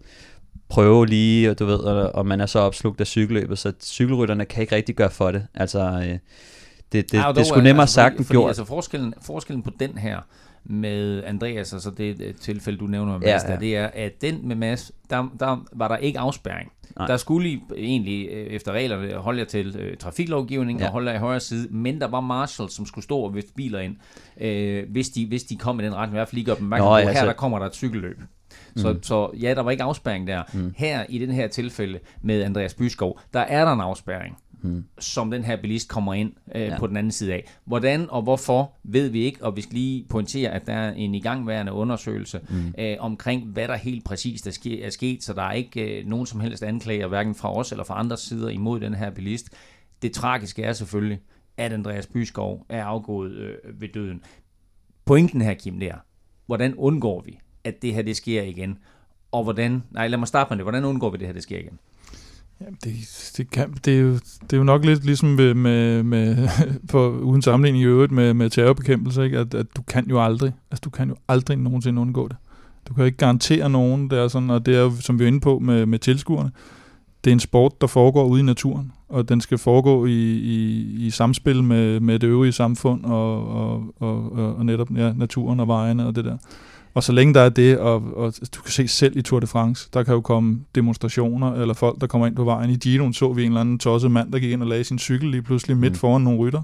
prøve 0.69 1.05
lige, 1.05 1.51
og 1.51 1.59
du 1.59 1.65
ved, 1.65 1.75
og, 1.75 2.15
og 2.15 2.25
man 2.25 2.41
er 2.41 2.45
så 2.45 2.59
opslugt 2.59 3.01
af 3.01 3.07
cykelløbet, 3.07 3.59
så 3.59 3.73
cykelrytterne 3.83 4.45
kan 4.45 4.61
ikke 4.61 4.75
rigtig 4.75 4.95
gøre 4.95 5.11
for 5.11 5.31
det. 5.31 5.47
Altså, 5.53 5.79
øh, 5.79 6.19
det, 6.91 7.11
det, 7.11 7.13
ja, 7.13 7.27
det, 7.27 7.35
det 7.35 7.45
skulle 7.47 7.63
nemmere 7.63 7.83
altså, 7.83 7.93
sagt 7.93 8.17
end 8.17 8.25
gjort. 8.25 8.47
Altså 8.47 8.65
forskellen, 8.65 9.13
forskellen 9.21 9.63
på 9.63 9.71
den 9.79 9.97
her 9.97 10.19
med 10.65 11.23
Andreas, 11.23 11.73
altså 11.73 11.91
det 11.91 12.35
tilfælde, 12.35 12.77
du 12.77 12.85
nævner 12.85 13.11
med 13.11 13.27
Mads, 13.27 13.43
ja, 13.43 13.51
ja. 13.51 13.59
det 13.59 13.77
er, 13.77 13.89
at 13.93 14.21
den 14.21 14.47
med 14.47 14.55
Mads, 14.55 14.91
der, 15.09 15.29
der 15.39 15.65
var 15.73 15.87
der 15.87 15.97
ikke 15.97 16.19
afspærring. 16.19 16.71
Nej. 16.97 17.07
Der 17.07 17.17
skulle 17.17 17.49
I 17.49 17.61
egentlig 17.77 18.29
øh, 18.31 18.47
efter 18.47 18.71
reglerne 18.71 19.13
holde 19.13 19.39
jer 19.39 19.45
til 19.45 19.75
øh, 19.79 19.97
trafiklovgivning 19.97 20.79
ja. 20.79 20.85
og 20.85 20.91
holde 20.91 21.11
jer 21.11 21.17
i 21.17 21.19
højre 21.19 21.39
side, 21.39 21.67
men 21.71 22.01
der 22.01 22.07
var 22.07 22.21
marshal, 22.21 22.69
som 22.69 22.85
skulle 22.85 23.03
stå 23.03 23.17
og 23.17 23.35
vifte 23.35 23.53
biler 23.55 23.79
ind, 23.79 23.95
øh, 24.41 24.89
hvis, 24.89 25.09
de, 25.09 25.25
hvis 25.27 25.43
de 25.43 25.55
kom 25.55 25.79
i 25.79 25.83
den 25.83 25.95
retning. 25.95 26.13
I 26.13 26.17
hvert 26.17 26.27
fald 26.27 26.35
lige 26.35 26.45
gøre 26.45 26.59
dem 26.59 26.69
på, 26.69 26.75
her 26.75 26.83
altså... 26.83 27.25
der 27.25 27.33
kommer 27.33 27.59
der 27.59 27.65
et 27.65 27.75
cykelløb. 27.75 28.21
Så, 28.75 28.93
mm. 28.93 29.03
så 29.03 29.31
ja, 29.41 29.53
der 29.53 29.61
var 29.61 29.71
ikke 29.71 29.83
afspærring 29.83 30.27
der. 30.27 30.43
Mm. 30.53 30.73
Her 30.77 31.05
i 31.09 31.17
den 31.17 31.31
her 31.31 31.47
tilfælde 31.47 31.99
med 32.21 32.43
Andreas 32.43 32.73
Byskov, 32.73 33.19
der 33.33 33.39
er 33.39 33.65
der 33.65 33.71
en 33.71 33.81
afspærring. 33.81 34.37
Hmm. 34.63 34.83
som 34.99 35.31
den 35.31 35.43
her 35.43 35.55
bilist 35.55 35.89
kommer 35.89 36.13
ind 36.13 36.33
øh, 36.55 36.61
ja. 36.61 36.79
på 36.79 36.87
den 36.87 36.97
anden 36.97 37.11
side 37.11 37.33
af. 37.33 37.51
Hvordan 37.65 38.09
og 38.09 38.21
hvorfor, 38.21 38.71
ved 38.83 39.09
vi 39.09 39.19
ikke, 39.19 39.43
og 39.43 39.55
vi 39.55 39.61
skal 39.61 39.73
lige 39.73 40.05
pointere, 40.09 40.51
at 40.51 40.67
der 40.67 40.73
er 40.73 40.93
en 40.93 41.15
igangværende 41.15 41.71
undersøgelse 41.71 42.39
hmm. 42.49 42.73
øh, 42.77 42.95
omkring, 42.99 43.45
hvad 43.45 43.67
der 43.67 43.75
helt 43.75 44.05
præcist 44.05 44.47
er, 44.47 44.51
ske, 44.51 44.83
er 44.83 44.89
sket, 44.89 45.23
så 45.23 45.33
der 45.33 45.41
er 45.41 45.51
ikke 45.51 45.99
øh, 45.99 46.07
nogen 46.07 46.25
som 46.25 46.39
helst 46.39 46.63
anklager, 46.63 47.07
hverken 47.07 47.35
fra 47.35 47.57
os 47.57 47.71
eller 47.71 47.83
fra 47.83 47.99
andre 47.99 48.17
sider 48.17 48.49
imod 48.49 48.79
den 48.79 48.93
her 48.93 49.09
bilist. 49.09 49.49
Det 50.01 50.11
tragiske 50.11 50.63
er 50.63 50.73
selvfølgelig, 50.73 51.19
at 51.57 51.73
Andreas 51.73 52.07
Byskov 52.07 52.65
er 52.69 52.83
afgået 52.83 53.31
øh, 53.31 53.81
ved 53.81 53.89
døden. 53.89 54.21
Pointen 55.05 55.41
her, 55.41 55.53
Kim, 55.53 55.79
det 55.79 55.89
er, 55.89 55.97
hvordan 56.45 56.75
undgår 56.75 57.21
vi, 57.25 57.39
at 57.63 57.81
det 57.81 57.93
her 57.93 58.01
det 58.01 58.17
sker 58.17 58.43
igen? 58.43 58.77
Og 59.31 59.43
hvordan, 59.43 59.83
nej 59.91 60.07
lad 60.07 60.17
mig 60.17 60.27
starte 60.27 60.49
med 60.49 60.57
det, 60.57 60.65
hvordan 60.65 60.85
undgår 60.85 61.09
vi 61.09 61.17
det 61.17 61.27
her 61.27 61.33
det 61.33 61.43
sker 61.43 61.59
igen? 61.59 61.79
Jamen, 62.61 62.77
det, 62.83 62.93
det, 63.37 63.51
kan, 63.51 63.73
det, 63.85 63.93
er 63.93 63.99
jo, 63.99 64.13
det 64.13 64.53
er 64.53 64.57
jo 64.57 64.63
nok 64.63 64.85
lidt 64.85 65.05
ligesom 65.05 65.29
med, 65.29 65.53
med, 65.53 66.03
med 66.03 66.47
på, 66.91 67.09
uden 67.09 67.41
sammenligning 67.41 67.83
i 67.83 67.87
øvrigt 67.87 68.11
med, 68.11 68.33
med 68.33 68.49
terrorbekæmpelse, 68.49 69.23
ikke? 69.23 69.39
At, 69.39 69.53
at 69.53 69.65
du 69.77 69.81
kan 69.81 70.09
jo 70.09 70.23
aldrig, 70.23 70.53
altså 70.71 70.81
du 70.83 70.89
kan 70.89 71.09
jo 71.09 71.15
aldrig 71.27 71.57
nogensinde 71.57 72.01
undgå 72.01 72.27
det. 72.27 72.37
Du 72.87 72.93
kan 72.93 73.05
ikke 73.05 73.17
garantere 73.17 73.69
nogen, 73.69 74.09
der 74.09 74.23
er 74.23 74.27
sådan, 74.27 74.49
og 74.49 74.65
det 74.65 74.75
er 74.75 74.81
jo, 74.81 74.91
som 74.99 75.19
vi 75.19 75.23
er 75.23 75.27
inde 75.27 75.39
på 75.39 75.59
med, 75.59 75.85
med 75.85 75.99
tilskuerne, 75.99 76.51
det 77.23 77.31
er 77.31 77.33
en 77.33 77.39
sport, 77.39 77.81
der 77.81 77.87
foregår 77.87 78.25
ude 78.25 78.39
i 78.39 78.43
naturen, 78.43 78.91
og 79.09 79.29
den 79.29 79.41
skal 79.41 79.57
foregå 79.57 80.05
i, 80.05 80.33
i, 80.33 80.81
i 81.05 81.09
samspil 81.09 81.63
med, 81.63 81.99
med 81.99 82.19
det 82.19 82.27
øvrige 82.27 82.51
samfund 82.51 83.05
og, 83.05 83.47
og, 83.47 83.93
og, 83.99 84.31
og 84.31 84.65
netop 84.65 84.91
ja, 84.95 85.13
naturen 85.13 85.59
og 85.59 85.67
vejene 85.67 86.07
og 86.07 86.15
det 86.15 86.25
der. 86.25 86.37
Og 86.93 87.03
så 87.03 87.11
længe 87.11 87.33
der 87.33 87.41
er 87.41 87.49
det, 87.49 87.77
og, 87.77 88.03
og 88.15 88.33
du 88.55 88.61
kan 88.61 88.71
se 88.71 88.87
selv 88.87 89.17
i 89.17 89.21
Tour 89.21 89.39
de 89.39 89.47
France, 89.47 89.89
der 89.93 90.03
kan 90.03 90.13
jo 90.13 90.21
komme 90.21 90.59
demonstrationer, 90.75 91.53
eller 91.53 91.73
folk, 91.73 92.01
der 92.01 92.07
kommer 92.07 92.27
ind 92.27 92.35
på 92.35 92.43
vejen. 92.43 92.69
I 92.69 92.75
Giroen 92.75 93.13
så 93.13 93.33
vi 93.33 93.43
en 93.43 93.47
eller 93.51 93.61
anden 93.61 93.79
tosset 93.79 94.11
mand, 94.11 94.31
der 94.31 94.39
gik 94.39 94.51
ind 94.51 94.61
og 94.61 94.67
lagde 94.67 94.83
sin 94.83 94.99
cykel 94.99 95.29
lige 95.29 95.41
pludselig 95.41 95.77
midt 95.77 95.93
mm. 95.93 95.97
foran 95.97 96.21
nogle 96.21 96.39
rytter. 96.39 96.61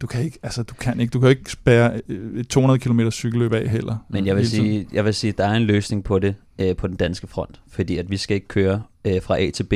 Du 0.00 0.06
kan 0.06 0.24
ikke, 0.24 0.38
altså 0.42 0.62
du 0.62 0.74
kan 0.74 1.00
ikke, 1.00 1.10
du 1.10 1.20
kan 1.20 1.30
ikke 1.30 1.50
spære 1.50 2.10
et 2.36 2.48
200 2.48 2.78
km 2.78 3.00
cykelløb 3.10 3.52
af 3.52 3.68
heller. 3.68 3.96
Men 4.08 4.26
jeg 4.26 4.36
vil 4.36 4.48
sige, 4.48 4.86
jeg 4.92 5.04
vil 5.04 5.14
sige, 5.14 5.32
der 5.32 5.46
er 5.46 5.54
en 5.54 5.62
løsning 5.62 6.04
på 6.04 6.18
det 6.18 6.34
øh, 6.58 6.76
på 6.76 6.86
den 6.86 6.96
danske 6.96 7.26
front, 7.26 7.60
fordi 7.70 7.96
at 7.96 8.10
vi 8.10 8.16
skal 8.16 8.34
ikke 8.34 8.48
køre 8.48 8.82
øh, 9.04 9.22
fra 9.22 9.40
A 9.40 9.50
til 9.50 9.64
B. 9.64 9.72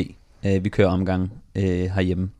Øh, 0.46 0.64
vi 0.64 0.68
kører 0.68 0.88
omgang 0.88 1.32
øh, 1.56 1.64
herhjemme. 1.64 2.30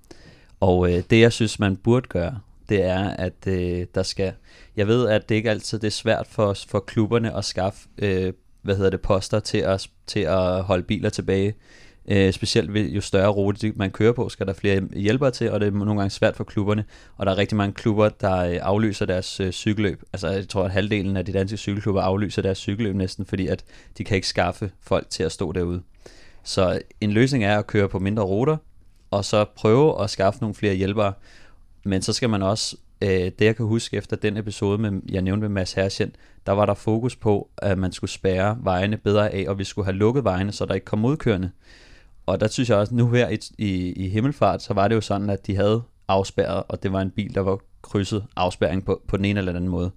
Og 0.61 0.93
øh, 0.93 1.03
det 1.11 1.21
jeg 1.21 1.33
synes 1.33 1.59
man 1.59 1.77
burde 1.77 2.09
gøre, 2.09 2.39
det 2.69 2.83
er 2.85 3.11
at 3.11 3.47
øh, 3.47 3.87
der 3.95 4.03
skal 4.03 4.33
jeg 4.77 4.87
ved, 4.87 5.09
at 5.09 5.29
det 5.29 5.35
ikke 5.35 5.51
altid 5.51 5.79
det 5.79 5.87
er 5.87 5.91
svært 5.91 6.27
for, 6.27 6.57
for 6.69 6.81
klubberne 6.81 7.37
at 7.37 7.45
skaffe 7.45 7.89
øh, 7.99 8.33
hvad 8.63 8.77
hedder 8.77 8.91
det, 8.91 9.01
poster 9.01 9.41
til 9.41 9.59
at, 9.59 9.89
til 10.07 10.21
at 10.21 10.63
holde 10.63 10.83
biler 10.83 11.11
tilbage. 11.11 11.55
Øh, 12.09 12.33
specielt 12.33 12.75
ved, 12.75 12.91
jo 12.91 13.01
større 13.01 13.29
rute 13.29 13.73
man 13.77 13.91
kører 13.91 14.13
på, 14.13 14.29
skal 14.29 14.47
der 14.47 14.53
flere 14.53 14.83
hjælpere 14.97 15.31
til, 15.31 15.51
og 15.51 15.61
det 15.61 15.67
er 15.67 15.71
nogle 15.71 15.97
gange 15.97 16.11
svært 16.11 16.37
for 16.37 16.45
klubberne. 16.45 16.85
Og 17.17 17.27
der 17.27 17.33
er 17.33 17.39
rigtig 17.39 17.57
mange 17.57 17.75
klubber, 17.75 18.09
der 18.09 18.37
øh, 18.37 18.59
aflyser 18.63 19.07
deres 19.07 19.41
øh, 19.41 19.53
cykelløb. 19.53 20.03
Altså 20.13 20.29
jeg 20.29 20.49
tror, 20.49 20.65
at 20.65 20.71
halvdelen 20.71 21.17
af 21.17 21.25
de 21.25 21.33
danske 21.33 21.57
cykelklubber 21.57 22.03
aflyser 22.03 22.43
deres 22.43 22.59
cykelløb 22.59 22.95
næsten, 22.95 23.27
fordi 23.27 23.47
at 23.47 23.65
de 23.99 24.05
kan 24.05 24.15
ikke 24.15 24.29
skaffe 24.29 24.71
folk 24.81 25.11
til 25.11 25.23
at 25.23 25.33
stå 25.33 25.53
derude. 25.53 25.83
Så 26.45 26.81
en 27.01 27.13
løsning 27.13 27.45
er 27.45 27.59
at 27.59 27.67
køre 27.67 27.89
på 27.89 27.99
mindre 27.99 28.23
ruter, 28.23 28.57
og 29.11 29.25
så 29.25 29.45
prøve 29.57 30.03
at 30.03 30.11
skaffe 30.11 30.41
nogle 30.41 30.55
flere 30.55 30.75
hjælpere. 30.75 31.13
Men 31.85 32.03
så 32.03 32.12
skal 32.12 32.30
man 32.30 32.43
også 32.43 32.76
øh, 33.03 33.09
det 33.09 33.41
jeg 33.41 33.57
kan 33.57 33.66
huske 33.66 33.97
efter 33.97 34.16
den 34.16 34.37
episode, 34.37 34.78
med, 34.78 35.01
jeg 35.11 35.22
nævnte 35.22 35.41
med 35.41 35.49
Mads 35.49 35.72
Herschen, 35.72 36.16
der 36.47 36.53
var 36.53 36.66
der 36.66 36.74
fokus 36.74 37.16
på, 37.16 37.51
at 37.59 37.78
man 37.78 37.93
skulle 37.93 38.11
spærre 38.11 38.59
vejene 38.62 38.97
bedre 38.97 39.30
af, 39.30 39.45
og 39.49 39.59
vi 39.59 39.64
skulle 39.64 39.85
have 39.85 39.97
lukket 39.97 40.24
vejene, 40.24 40.53
så 40.53 40.66
der 40.66 40.74
ikke 40.74 40.85
kom 40.85 40.99
modkørende. 40.99 41.51
Og 42.26 42.41
der 42.41 42.49
synes 42.49 42.68
jeg 42.68 42.78
også, 42.78 42.95
nu 42.95 43.11
her 43.11 43.28
i, 43.28 43.39
i, 43.59 43.93
i 43.93 44.09
Himmelfart, 44.09 44.62
så 44.62 44.74
var 44.74 44.89
det 44.89 44.95
jo 44.95 45.01
sådan, 45.01 45.30
at 45.30 45.47
de 45.47 45.57
havde 45.57 45.83
afspærret, 46.09 46.62
og 46.68 46.83
det 46.83 46.93
var 46.93 47.01
en 47.01 47.11
bil, 47.11 47.35
der 47.35 47.41
var 47.41 47.59
krydset 47.83 48.24
afspærring 48.37 48.85
på, 48.85 49.03
på 49.09 49.16
den 49.16 49.24
ene 49.24 49.39
eller 49.39 49.53
anden 49.53 49.70
måde. 49.70 49.91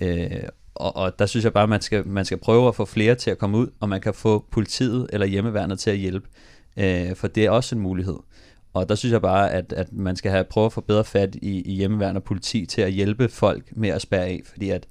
Øh, 0.00 0.42
og, 0.74 0.96
og 0.96 1.18
der 1.18 1.26
synes 1.26 1.44
jeg 1.44 1.52
bare, 1.52 1.62
at 1.62 1.68
man 1.68 1.80
skal, 1.80 2.06
man 2.06 2.24
skal 2.24 2.38
prøve 2.38 2.68
at 2.68 2.74
få 2.74 2.84
flere 2.84 3.14
til 3.14 3.30
at 3.30 3.38
komme 3.38 3.58
ud, 3.58 3.66
og 3.80 3.88
man 3.88 4.00
kan 4.00 4.14
få 4.14 4.44
politiet 4.50 5.06
eller 5.12 5.26
hjemmeværnet 5.26 5.78
til 5.78 5.90
at 5.90 5.96
hjælpe. 5.96 6.28
Øh, 6.76 7.16
for 7.16 7.28
det 7.28 7.44
er 7.44 7.50
også 7.50 7.74
en 7.74 7.80
mulighed. 7.80 8.16
Og 8.78 8.88
der 8.88 8.94
synes 8.94 9.12
jeg 9.12 9.22
bare, 9.22 9.52
at, 9.52 9.72
at 9.72 9.92
man 9.92 10.16
skal 10.16 10.30
have 10.30 10.44
prøve 10.44 10.66
at 10.66 10.72
få 10.72 10.80
bedre 10.80 11.04
fat 11.04 11.34
i, 11.34 11.60
i 11.60 11.74
hjemmeværn 11.74 12.16
og 12.16 12.22
politi 12.22 12.66
til 12.66 12.82
at 12.82 12.92
hjælpe 12.92 13.28
folk 13.28 13.76
med 13.76 13.88
at 13.88 14.02
spærre 14.02 14.24
af, 14.24 14.40
fordi 14.44 14.70
at 14.70 14.86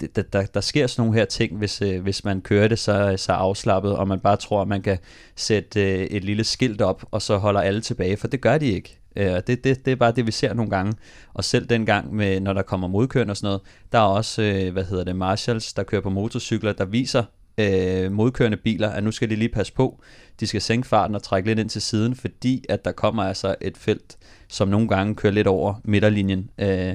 der, 0.00 0.22
der, 0.22 0.46
der 0.46 0.60
sker 0.60 0.86
sådan 0.86 1.06
nogle 1.06 1.18
her 1.18 1.24
ting, 1.24 1.56
hvis, 1.56 1.82
øh, 1.82 2.02
hvis 2.02 2.24
man 2.24 2.40
kører 2.40 2.68
det 2.68 2.78
så, 2.78 3.14
så 3.16 3.32
afslappet, 3.32 3.96
og 3.96 4.08
man 4.08 4.20
bare 4.20 4.36
tror, 4.36 4.62
at 4.62 4.68
man 4.68 4.82
kan 4.82 4.98
sætte 5.36 5.82
øh, 5.82 6.06
et 6.06 6.24
lille 6.24 6.44
skilt 6.44 6.82
op, 6.82 7.04
og 7.10 7.22
så 7.22 7.36
holder 7.36 7.60
alle 7.60 7.80
tilbage, 7.80 8.16
for 8.16 8.28
det 8.28 8.40
gør 8.40 8.58
de 8.58 8.66
ikke. 8.66 8.98
Øh, 9.16 9.40
det, 9.46 9.64
det, 9.64 9.84
det 9.84 9.88
er 9.88 9.96
bare 9.96 10.12
det, 10.12 10.26
vi 10.26 10.32
ser 10.32 10.54
nogle 10.54 10.70
gange. 10.70 10.92
Og 11.34 11.44
selv 11.44 11.66
dengang, 11.66 12.14
med, 12.14 12.40
når 12.40 12.52
der 12.52 12.62
kommer 12.62 12.88
modkørende 12.88 13.30
og 13.30 13.36
sådan 13.36 13.46
noget, 13.46 13.60
der 13.92 13.98
er 13.98 14.02
også, 14.02 14.42
øh, 14.42 14.72
hvad 14.72 14.84
hedder 14.84 15.04
det, 15.04 15.16
marshals, 15.16 15.72
der 15.72 15.82
kører 15.82 16.02
på 16.02 16.10
motorcykler, 16.10 16.72
der 16.72 16.84
viser 16.84 17.24
øh, 17.58 18.12
modkørende 18.12 18.56
biler, 18.56 18.88
at 18.88 19.04
nu 19.04 19.10
skal 19.12 19.30
de 19.30 19.36
lige 19.36 19.48
passe 19.48 19.72
på. 19.72 20.00
De 20.40 20.46
skal 20.46 20.60
sænke 20.60 20.88
farten 20.88 21.14
og 21.16 21.22
trække 21.22 21.48
lidt 21.48 21.58
ind 21.58 21.68
til 21.68 21.82
siden, 21.82 22.14
fordi 22.14 22.64
at 22.68 22.84
der 22.84 22.92
kommer 22.92 23.22
altså 23.22 23.54
et 23.60 23.76
felt, 23.76 24.16
som 24.48 24.68
nogle 24.68 24.88
gange 24.88 25.14
kører 25.14 25.32
lidt 25.32 25.46
over 25.46 25.74
midterlinjen. 25.84 26.50
Øh, 26.58 26.94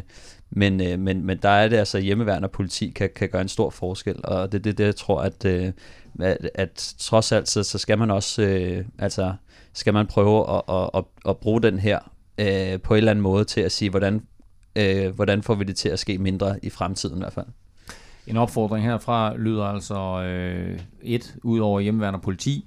men, 0.49 0.81
øh, 0.81 0.99
men, 0.99 1.25
men 1.25 1.37
der 1.37 1.49
er 1.49 1.67
det 1.67 1.77
altså 1.77 1.99
hjemmeværende 1.99 2.45
og 2.45 2.51
politi 2.51 2.89
kan, 2.89 3.09
kan 3.15 3.29
gøre 3.29 3.41
en 3.41 3.47
stor 3.47 3.69
forskel, 3.69 4.15
og 4.23 4.51
det 4.51 4.57
er 4.57 4.61
det, 4.61 4.77
det, 4.77 4.85
jeg 4.85 4.95
tror, 4.95 5.21
at, 5.21 5.45
øh, 5.45 5.71
at, 6.19 6.49
at 6.55 6.93
trods 6.99 7.31
alt, 7.31 7.49
så, 7.49 7.63
så 7.63 7.77
skal 7.77 7.97
man 7.97 8.11
også, 8.11 8.41
øh, 8.41 8.85
altså, 8.99 9.33
skal 9.73 9.93
man 9.93 10.07
prøve 10.07 10.55
at, 10.55 10.61
at, 10.69 10.89
at, 10.93 11.03
at 11.29 11.37
bruge 11.37 11.61
den 11.61 11.79
her 11.79 11.99
øh, 12.37 12.81
på 12.81 12.93
en 12.93 12.97
eller 12.97 13.11
anden 13.11 13.23
måde 13.23 13.45
til 13.45 13.61
at 13.61 13.71
sige, 13.71 13.89
hvordan, 13.89 14.21
øh, 14.75 15.15
hvordan 15.15 15.43
får 15.43 15.55
vi 15.55 15.63
det 15.63 15.75
til 15.75 15.89
at 15.89 15.99
ske 15.99 16.17
mindre 16.17 16.59
i 16.63 16.69
fremtiden 16.69 17.17
i 17.17 17.19
hvert 17.19 17.33
fald. 17.33 17.47
En 18.31 18.37
opfordring 18.37 18.85
herfra 18.85 19.37
lyder 19.37 19.63
altså 19.63 20.23
øh, 20.23 20.79
et, 21.01 21.35
ud 21.43 21.59
over 21.59 21.79
hjemmeværende 21.79 22.17
og 22.17 22.21
politi, 22.21 22.65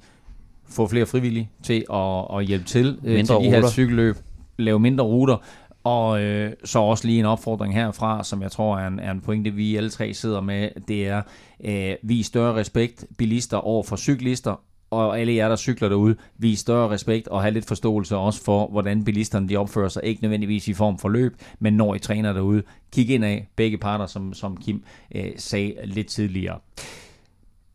få 0.68 0.86
flere 0.86 1.06
frivillige 1.06 1.50
til 1.62 1.84
at, 1.92 2.38
at 2.38 2.46
hjælpe 2.46 2.64
til 2.64 2.98
øh, 3.04 3.24
til 3.24 3.34
de 3.34 3.50
her 3.50 3.68
cykelløb, 3.68 4.16
lave 4.58 4.80
mindre 4.80 5.04
ruter, 5.04 5.36
og 5.84 6.22
øh, 6.22 6.52
så 6.64 6.78
også 6.78 7.06
lige 7.06 7.18
en 7.18 7.24
opfordring 7.24 7.74
herfra, 7.74 8.24
som 8.24 8.42
jeg 8.42 8.50
tror 8.50 8.78
er 8.78 8.88
en, 8.88 8.98
er 8.98 9.10
en 9.10 9.20
pointe, 9.20 9.50
vi 9.50 9.76
alle 9.76 9.90
tre 9.90 10.14
sidder 10.14 10.40
med, 10.40 10.68
det 10.88 11.08
er, 11.08 11.22
øh, 11.64 11.94
vis 12.02 12.26
større 12.26 12.54
respekt 12.54 13.04
bilister 13.18 13.56
over 13.56 13.82
for 13.82 13.96
cyklister, 13.96 14.60
og 14.90 15.20
alle 15.20 15.34
jer, 15.34 15.48
der 15.48 15.56
cykler 15.56 15.88
derude, 15.88 16.16
vis 16.38 16.58
større 16.58 16.90
respekt 16.90 17.28
og 17.28 17.42
have 17.42 17.54
lidt 17.54 17.66
forståelse 17.66 18.16
også 18.16 18.44
for, 18.44 18.66
hvordan 18.66 19.04
bilisterne 19.04 19.48
de 19.48 19.56
opfører 19.56 19.88
sig. 19.88 20.04
Ikke 20.04 20.22
nødvendigvis 20.22 20.68
i 20.68 20.72
form 20.72 20.98
for 20.98 21.08
løb, 21.08 21.34
men 21.58 21.74
når 21.74 21.94
I 21.94 21.98
træner 21.98 22.32
derude, 22.32 22.62
kig 22.92 23.10
ind 23.10 23.24
af 23.24 23.48
begge 23.56 23.78
parter, 23.78 24.06
som, 24.06 24.34
som 24.34 24.56
Kim 24.56 24.84
øh, 25.14 25.32
sagde 25.36 25.74
lidt 25.84 26.06
tidligere. 26.06 26.58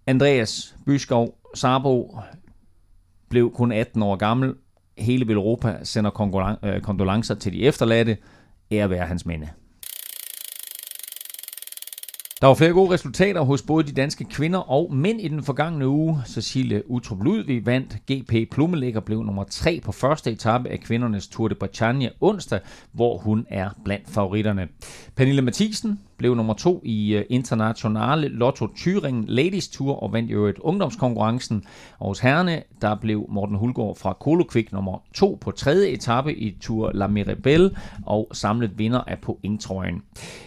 Andreas 0.08 0.76
Byskov 0.86 1.40
Sarbo 1.54 2.18
blev 3.30 3.52
kun 3.52 3.72
18 3.72 4.04
år 4.04 4.16
gammel. 4.16 4.56
Hele 4.98 5.34
Europa 5.34 5.78
sender 5.84 6.58
øh, 6.64 6.82
kondolencer 6.82 7.36
til 7.36 7.54
de 7.54 7.62
efterladte. 7.62 8.18
Ære 8.72 8.90
være 8.90 9.06
hans 9.06 9.26
minde. 9.26 9.50
Der 12.42 12.48
var 12.48 12.54
flere 12.54 12.72
gode 12.72 12.94
resultater 12.94 13.42
hos 13.42 13.62
både 13.62 13.88
de 13.88 13.92
danske 13.92 14.26
kvinder 14.26 14.60
og 14.60 14.94
mænd 14.94 15.22
i 15.22 15.28
den 15.28 15.44
forgangne 15.44 15.88
uge. 15.88 16.22
Cecilie 16.28 16.92
Utrup 16.92 17.24
Ludvig 17.24 17.66
vandt 17.66 17.98
GP 18.12 18.52
Plummelægger 18.52 19.00
blev 19.00 19.24
nummer 19.24 19.44
3 19.44 19.80
på 19.84 19.92
første 19.92 20.32
etape 20.32 20.70
af 20.70 20.80
kvindernes 20.80 21.28
Tour 21.28 21.48
de 21.48 21.56
Bretagne 21.56 22.10
onsdag, 22.22 22.60
hvor 22.92 23.18
hun 23.18 23.46
er 23.50 23.70
blandt 23.86 24.10
favoritterne. 24.10 24.68
Pernille 25.16 25.42
Mathisen 25.42 26.00
blev 26.20 26.36
nummer 26.36 26.54
to 26.54 26.82
i 26.86 27.16
øh, 27.16 27.26
Internationale 27.30 28.28
Lotto 28.28 28.66
Thüringen 28.66 29.24
Ladies 29.28 29.68
Tour 29.68 30.04
og 30.04 30.14
vandt 30.14 30.32
jo 30.32 30.46
et 30.46 30.60
ungdomskonkurrencen. 30.60 31.64
Og 32.00 32.08
hos 32.08 32.20
herrene, 32.20 32.64
der 32.82 32.96
blev 32.96 33.26
Morten 33.30 33.56
Hulgaard 33.56 33.96
fra 33.96 34.14
Kolokvik 34.14 34.72
nummer 34.72 35.04
to 35.14 35.38
på 35.42 35.52
tredje 35.52 35.90
etape 35.90 36.36
i 36.36 36.58
Tour 36.62 36.92
La 36.94 37.08
Mirabelle 37.08 37.72
og 38.06 38.28
samlet 38.32 38.78
vinder 38.78 39.02
af 39.08 39.20
pointtrøjen. 39.20 40.02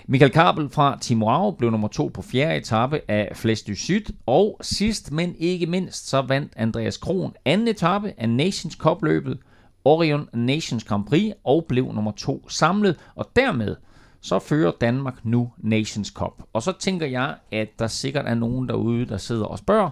Michael 0.07 0.33
Kabel 0.33 0.69
fra 0.69 0.99
Timorau 1.01 1.51
blev 1.51 1.71
nummer 1.71 1.89
to 1.89 2.11
på 2.15 2.23
fjerde 2.23 2.57
etape 2.57 3.01
af 3.09 3.33
Fles 3.35 3.63
du 3.63 3.75
Syd, 3.75 4.05
og 4.27 4.59
sidst, 4.61 5.13
men 5.13 5.35
ikke 5.39 5.67
mindst, 5.67 6.09
så 6.09 6.23
vandt 6.23 6.53
Andreas 6.57 6.97
Kron 6.97 7.33
anden 7.45 7.69
etape 7.69 8.13
af 8.19 8.29
Nations 8.29 8.75
Cup 8.75 9.03
løbet, 9.03 9.39
Orion 9.85 10.29
Nations 10.35 10.85
Grand 10.85 11.05
Prix, 11.05 11.33
og 11.45 11.65
blev 11.69 11.93
nummer 11.93 12.13
to 12.17 12.49
samlet, 12.49 12.97
og 13.15 13.31
dermed 13.37 13.77
så 14.23 14.39
fører 14.39 14.73
Danmark 14.81 15.25
nu 15.25 15.51
Nations 15.59 16.09
Cup. 16.09 16.43
Og 16.53 16.63
så 16.63 16.73
tænker 16.79 17.07
jeg, 17.07 17.35
at 17.53 17.69
der 17.79 17.87
sikkert 17.87 18.27
er 18.27 18.35
nogen 18.35 18.69
derude, 18.69 19.07
der 19.07 19.17
sidder 19.17 19.45
og 19.45 19.59
spørger, 19.59 19.91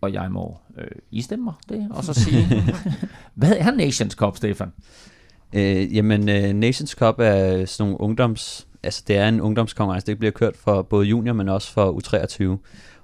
og 0.00 0.12
jeg 0.12 0.30
må 0.30 0.56
øh, 0.78 0.86
istemme 1.10 1.44
mig 1.44 1.54
det, 1.68 1.88
og 1.90 2.04
så 2.04 2.14
sige, 2.14 2.46
hvad 3.34 3.56
er 3.58 3.70
Nations 3.70 4.14
Cup, 4.14 4.36
Stefan? 4.36 4.72
Øh, 5.52 5.96
jamen, 5.96 6.20
uh, 6.20 6.56
Nations 6.56 6.90
Cup 6.90 7.14
er 7.18 7.64
sådan 7.64 7.90
nogle 7.90 8.00
ungdoms... 8.00 8.66
Altså, 8.82 9.04
det 9.08 9.16
er 9.16 9.28
en 9.28 9.40
ungdomskonkurrence. 9.40 10.06
Det 10.06 10.18
bliver 10.18 10.32
kørt 10.32 10.56
for 10.56 10.82
både 10.82 11.06
junior, 11.06 11.34
men 11.34 11.48
også 11.48 11.72
for 11.72 11.92
U23. 11.92 12.58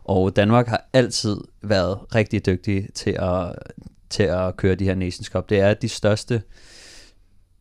Og 0.04 0.36
Danmark 0.36 0.66
har 0.66 0.88
altid 0.92 1.36
været 1.62 1.98
rigtig 2.14 2.46
dygtige 2.46 2.88
til 2.94 3.10
at, 3.10 3.54
til 4.10 4.22
at 4.22 4.56
køre 4.56 4.74
de 4.74 4.84
her 4.84 4.94
Nations 4.94 5.26
Cup. 5.26 5.50
Det 5.50 5.60
er 5.60 5.74
de 5.74 5.88
største 5.88 6.42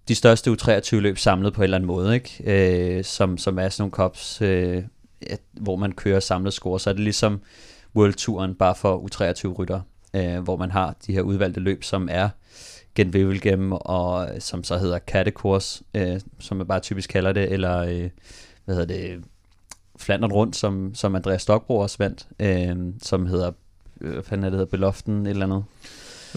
de 0.10 0.16
største 0.16 0.51
U23-løb 0.51 1.18
samlet 1.18 1.53
på 1.53 1.62
en 1.62 1.64
eller 1.64 1.78
anden 1.78 1.88
måde, 1.88 2.16
ikke? 2.16 2.97
Øh, 2.97 3.03
som, 3.03 3.38
som 3.38 3.60
er 3.60 3.70
sådan 3.70 3.82
nogle 3.82 3.91
cups, 3.91 4.41
øh, 4.41 4.84
at, 5.22 5.39
hvor 5.51 5.76
man 5.76 5.91
kører 5.91 6.20
samlet 6.20 6.53
score, 6.53 6.80
så 6.80 6.89
er 6.89 6.93
det 6.93 7.03
ligesom 7.03 7.41
World 7.95 8.14
Touren 8.14 8.55
bare 8.55 8.76
for 8.76 8.97
U23-rytter, 8.97 9.82
øh, 10.14 10.39
hvor 10.39 10.57
man 10.57 10.72
har 10.72 10.95
de 11.07 11.14
her 11.14 11.22
udvalgte 11.22 11.60
løb, 11.60 11.84
som 11.84 12.07
er 12.12 12.30
Gent 12.95 13.16
Wevelgem, 13.16 13.72
og 13.72 14.30
som 14.39 14.64
så 14.64 14.78
hedder 14.78 14.99
Kattekurs, 14.99 15.84
øh, 15.93 16.20
som 16.39 16.57
man 16.57 16.68
bare 16.68 16.80
typisk 16.80 17.10
kalder 17.10 17.32
det, 17.32 17.51
eller 17.51 17.78
øh, 17.78 18.10
hvad 18.66 18.76
hedder 18.76 18.86
det, 18.86 19.24
Flandern 19.97 20.32
Rundt, 20.32 20.55
som, 20.55 20.95
som 20.95 21.16
Andreas 21.16 21.41
Stokbro 21.41 21.78
også 21.78 21.95
vandt, 21.99 22.28
øh, 22.39 22.93
som 23.01 23.26
hedder, 23.26 23.51
øh, 24.01 24.14
hvad 24.14 24.24
fanden 24.24 24.43
er 24.43 24.49
det 24.49 24.57
hedder, 24.57 24.72
Beloften, 24.72 25.26
et 25.26 25.30
eller 25.30 25.45
andet. 25.45 25.64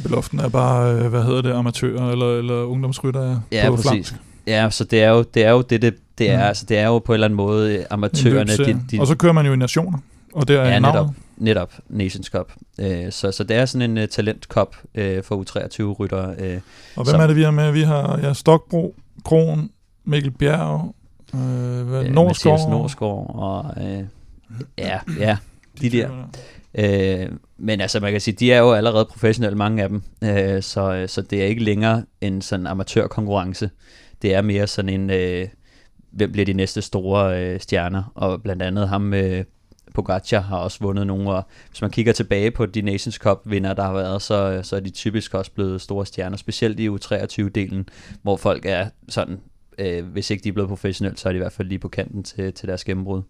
Beloften 0.02 0.40
er 0.40 0.48
bare, 0.48 0.94
øh, 0.94 1.06
hvad 1.06 1.24
hedder 1.24 1.42
det, 1.42 1.52
amatører 1.52 2.10
eller, 2.10 2.38
eller 2.38 2.54
ungdomsrytter 2.54 3.40
ja, 3.52 3.64
på 3.68 3.76
præcis. 3.76 3.90
flamsk. 3.90 4.14
Ja, 4.46 4.70
så 4.70 4.84
det 4.84 5.02
er 5.02 5.10
jo 5.10 5.22
det, 5.22 5.44
er 5.44 5.50
jo 5.50 5.62
det, 5.62 5.82
det, 5.82 5.94
det 6.18 6.30
er. 6.30 6.36
Mm. 6.36 6.42
Altså, 6.42 6.66
det 6.68 6.78
er 6.78 6.86
jo 6.86 6.98
på 6.98 7.12
en 7.12 7.14
eller 7.14 7.24
anden 7.24 7.36
måde 7.36 7.76
øh, 7.76 7.84
amatørerne. 7.90 8.56
De, 8.56 8.80
de, 8.90 9.00
og 9.00 9.06
så 9.06 9.16
kører 9.16 9.32
man 9.32 9.46
jo 9.46 9.52
i 9.52 9.56
nationer, 9.56 9.98
og 10.32 10.48
det 10.48 10.56
er 10.56 10.68
ja, 10.68 10.78
netop, 10.78 11.06
netop 11.36 11.72
Nations 11.88 12.26
Cup. 12.26 12.52
Øh, 12.78 13.12
så, 13.12 13.32
så 13.32 13.44
det 13.44 13.56
er 13.56 13.66
sådan 13.66 13.90
en 13.90 13.98
uh, 13.98 14.08
talentcup 14.08 14.76
uh, 14.98 15.02
for 15.24 15.42
U23-ryttere. 15.42 16.54
Uh, 16.54 16.60
og 16.96 17.04
hvem 17.04 17.20
er 17.20 17.26
det, 17.26 17.36
vi 17.36 17.42
har 17.42 17.50
med? 17.50 17.72
Vi 17.72 17.82
har 17.82 18.18
ja, 18.22 18.32
Stokbro, 18.32 18.94
Kron, 19.24 19.70
Mikkel 20.04 20.30
Bjerg, 20.30 20.94
øh, 21.34 21.40
Norsgaard. 21.40 22.58
Mathias 22.58 22.68
Norsgaard 22.70 23.34
og 23.34 23.74
uh, 23.76 24.04
ja, 24.78 24.98
ja, 25.18 25.36
de, 25.80 25.90
de 25.90 25.96
der. 25.96 26.08
Øh, 26.74 27.28
men 27.58 27.80
altså 27.80 28.00
man 28.00 28.12
kan 28.12 28.20
sige, 28.20 28.34
de 28.34 28.52
er 28.52 28.58
jo 28.58 28.72
allerede 28.72 29.04
professionelle, 29.04 29.58
mange 29.58 29.82
af 29.82 29.88
dem, 29.88 30.02
øh, 30.24 30.62
så, 30.62 30.92
øh, 30.92 31.08
så 31.08 31.22
det 31.22 31.42
er 31.42 31.46
ikke 31.46 31.64
længere 31.64 32.04
en 32.20 32.42
sådan 32.42 32.66
amatørkonkurrence. 32.66 33.70
Det 34.22 34.34
er 34.34 34.42
mere 34.42 34.66
sådan 34.66 34.88
en, 34.88 35.10
øh, 35.10 35.48
hvem 36.10 36.32
bliver 36.32 36.46
de 36.46 36.52
næste 36.52 36.82
store 36.82 37.42
øh, 37.42 37.60
stjerner, 37.60 38.12
og 38.14 38.42
blandt 38.42 38.62
andet 38.62 38.88
ham 38.88 39.14
øh, 39.14 39.44
Pogacar 39.94 40.40
har 40.40 40.56
også 40.56 40.78
vundet 40.80 41.06
nogle, 41.06 41.30
og 41.30 41.42
hvis 41.68 41.82
man 41.82 41.90
kigger 41.90 42.12
tilbage 42.12 42.50
på 42.50 42.66
de 42.66 42.82
Nations 42.82 43.14
Cup 43.14 43.40
vinder, 43.44 43.74
der 43.74 43.82
har 43.82 43.92
været, 43.92 44.22
så, 44.22 44.50
øh, 44.50 44.64
så 44.64 44.76
er 44.76 44.80
de 44.80 44.90
typisk 44.90 45.34
også 45.34 45.52
blevet 45.52 45.80
store 45.80 46.06
stjerner, 46.06 46.36
specielt 46.36 46.80
i 46.80 46.88
U23-delen, 46.88 47.84
hvor 48.22 48.36
folk 48.36 48.66
er 48.66 48.88
sådan, 49.08 49.40
øh, 49.78 50.04
hvis 50.06 50.30
ikke 50.30 50.44
de 50.44 50.48
er 50.48 50.52
blevet 50.52 50.68
professionelle, 50.68 51.18
så 51.18 51.28
er 51.28 51.32
de 51.32 51.36
i 51.36 51.38
hvert 51.38 51.52
fald 51.52 51.68
lige 51.68 51.78
på 51.78 51.88
kanten 51.88 52.22
til, 52.22 52.52
til 52.52 52.68
deres 52.68 52.84
gennembrud. 52.84 53.22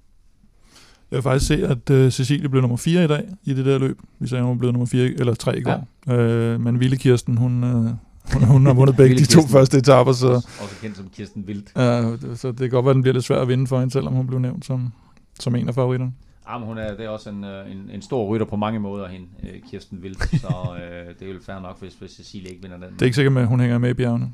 Jeg 1.13 1.17
vil 1.17 1.23
faktisk 1.23 1.47
se, 1.47 1.67
at 1.67 1.91
uh, 1.91 2.11
Cecilie 2.11 2.49
blev 2.49 2.61
nummer 2.61 2.77
4 2.77 3.05
i 3.05 3.07
dag 3.07 3.25
i 3.45 3.55
det 3.55 3.67
der 3.67 3.79
løb. 3.79 3.99
Vi 4.19 4.29
sagde, 4.29 4.45
hun 4.45 4.59
blev 4.59 4.73
nummer 4.73 4.87
4 4.87 5.05
eller 5.05 5.35
3 5.35 5.59
i 5.59 5.63
går. 5.63 5.89
Ja. 6.07 6.55
Uh, 6.55 6.61
men 6.61 6.81
Ville 6.81 6.97
Kirsten, 6.97 7.37
hun, 7.37 7.65
uh, 7.65 7.91
hun, 8.33 8.45
hun 8.45 8.67
har 8.67 8.75
vundet 8.75 8.97
begge 8.97 9.17
de 9.17 9.25
to 9.25 9.47
første 9.47 9.79
etaper. 9.79 10.13
Så, 10.13 10.33
også 10.33 10.77
kendt 10.83 10.97
som 10.97 11.09
Kirsten 11.15 11.47
Vildt. 11.47 11.73
Uh, 11.77 12.37
så 12.37 12.49
det 12.49 12.59
kan 12.59 12.71
godt 12.71 12.85
være, 12.85 12.91
at 12.91 12.95
den 12.95 13.03
bliver 13.03 13.13
lidt 13.13 13.25
svært 13.25 13.43
at 13.43 13.49
vinde 13.49 13.67
for 13.67 13.79
hende, 13.79 13.93
selvom 13.93 14.15
hun 14.15 14.27
blev 14.27 14.39
nævnt 14.39 14.65
som, 14.65 14.93
som 15.41 15.55
en 15.55 15.69
af 15.69 15.75
favoritterne. 15.75 16.13
Ja, 16.49 16.59
men 16.59 16.69
hun 16.69 16.79
er, 16.79 16.97
det 16.97 17.05
er 17.05 17.09
også 17.09 17.31
en, 17.31 17.45
en, 17.45 17.91
en 17.95 18.03
stor 18.03 18.27
rytter 18.27 18.47
på 18.47 18.57
mange 18.57 18.81
måder, 18.81 19.09
hende, 19.09 19.27
Kirsten 19.71 20.03
Vildt. 20.03 20.41
Så 20.41 20.49
uh, 20.71 21.15
det 21.21 21.29
er 21.29 21.33
jo 21.33 21.39
fair 21.47 21.61
nok, 21.61 21.81
hvis, 21.81 21.95
hvis 21.95 22.11
Cecilie 22.11 22.49
ikke 22.51 22.63
vinder 22.63 22.77
den. 22.77 22.95
Det 22.95 23.03
er 23.03 23.07
ikke 23.07 23.17
sikkert, 23.17 23.37
at 23.37 23.47
hun 23.47 23.61
hænger 23.61 23.79
med 23.79 23.91
i 23.91 23.95
bjergene. 23.95 24.33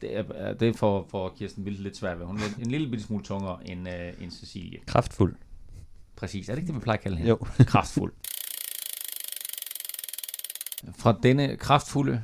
Det 0.00 0.18
er, 0.18 0.52
det 0.52 0.68
er 0.68 0.72
for, 0.72 1.06
for 1.10 1.32
Kirsten 1.38 1.64
Vildt 1.64 1.80
lidt 1.80 1.96
svært 1.96 2.18
ved. 2.18 2.26
Hun 2.26 2.36
er 2.36 2.64
en 2.64 2.70
lille 2.70 2.88
bitte 2.88 3.04
smule 3.04 3.24
tungere 3.24 3.56
end, 3.66 3.80
uh, 3.80 4.22
end 4.22 4.30
Cecilie. 4.30 4.78
Kraftfuld. 4.86 5.34
Præcis. 6.18 6.48
Er 6.48 6.54
det 6.54 6.62
ikke 6.62 6.66
det, 6.66 6.74
vi 6.74 6.80
plejer 6.80 6.96
at 6.98 7.02
kalde 7.02 7.16
hende? 7.16 7.30
Jo. 7.30 7.38
Kraftfuld. 7.66 8.12
Fra 11.00 11.18
denne 11.22 11.56
kraftfulde 11.56 12.22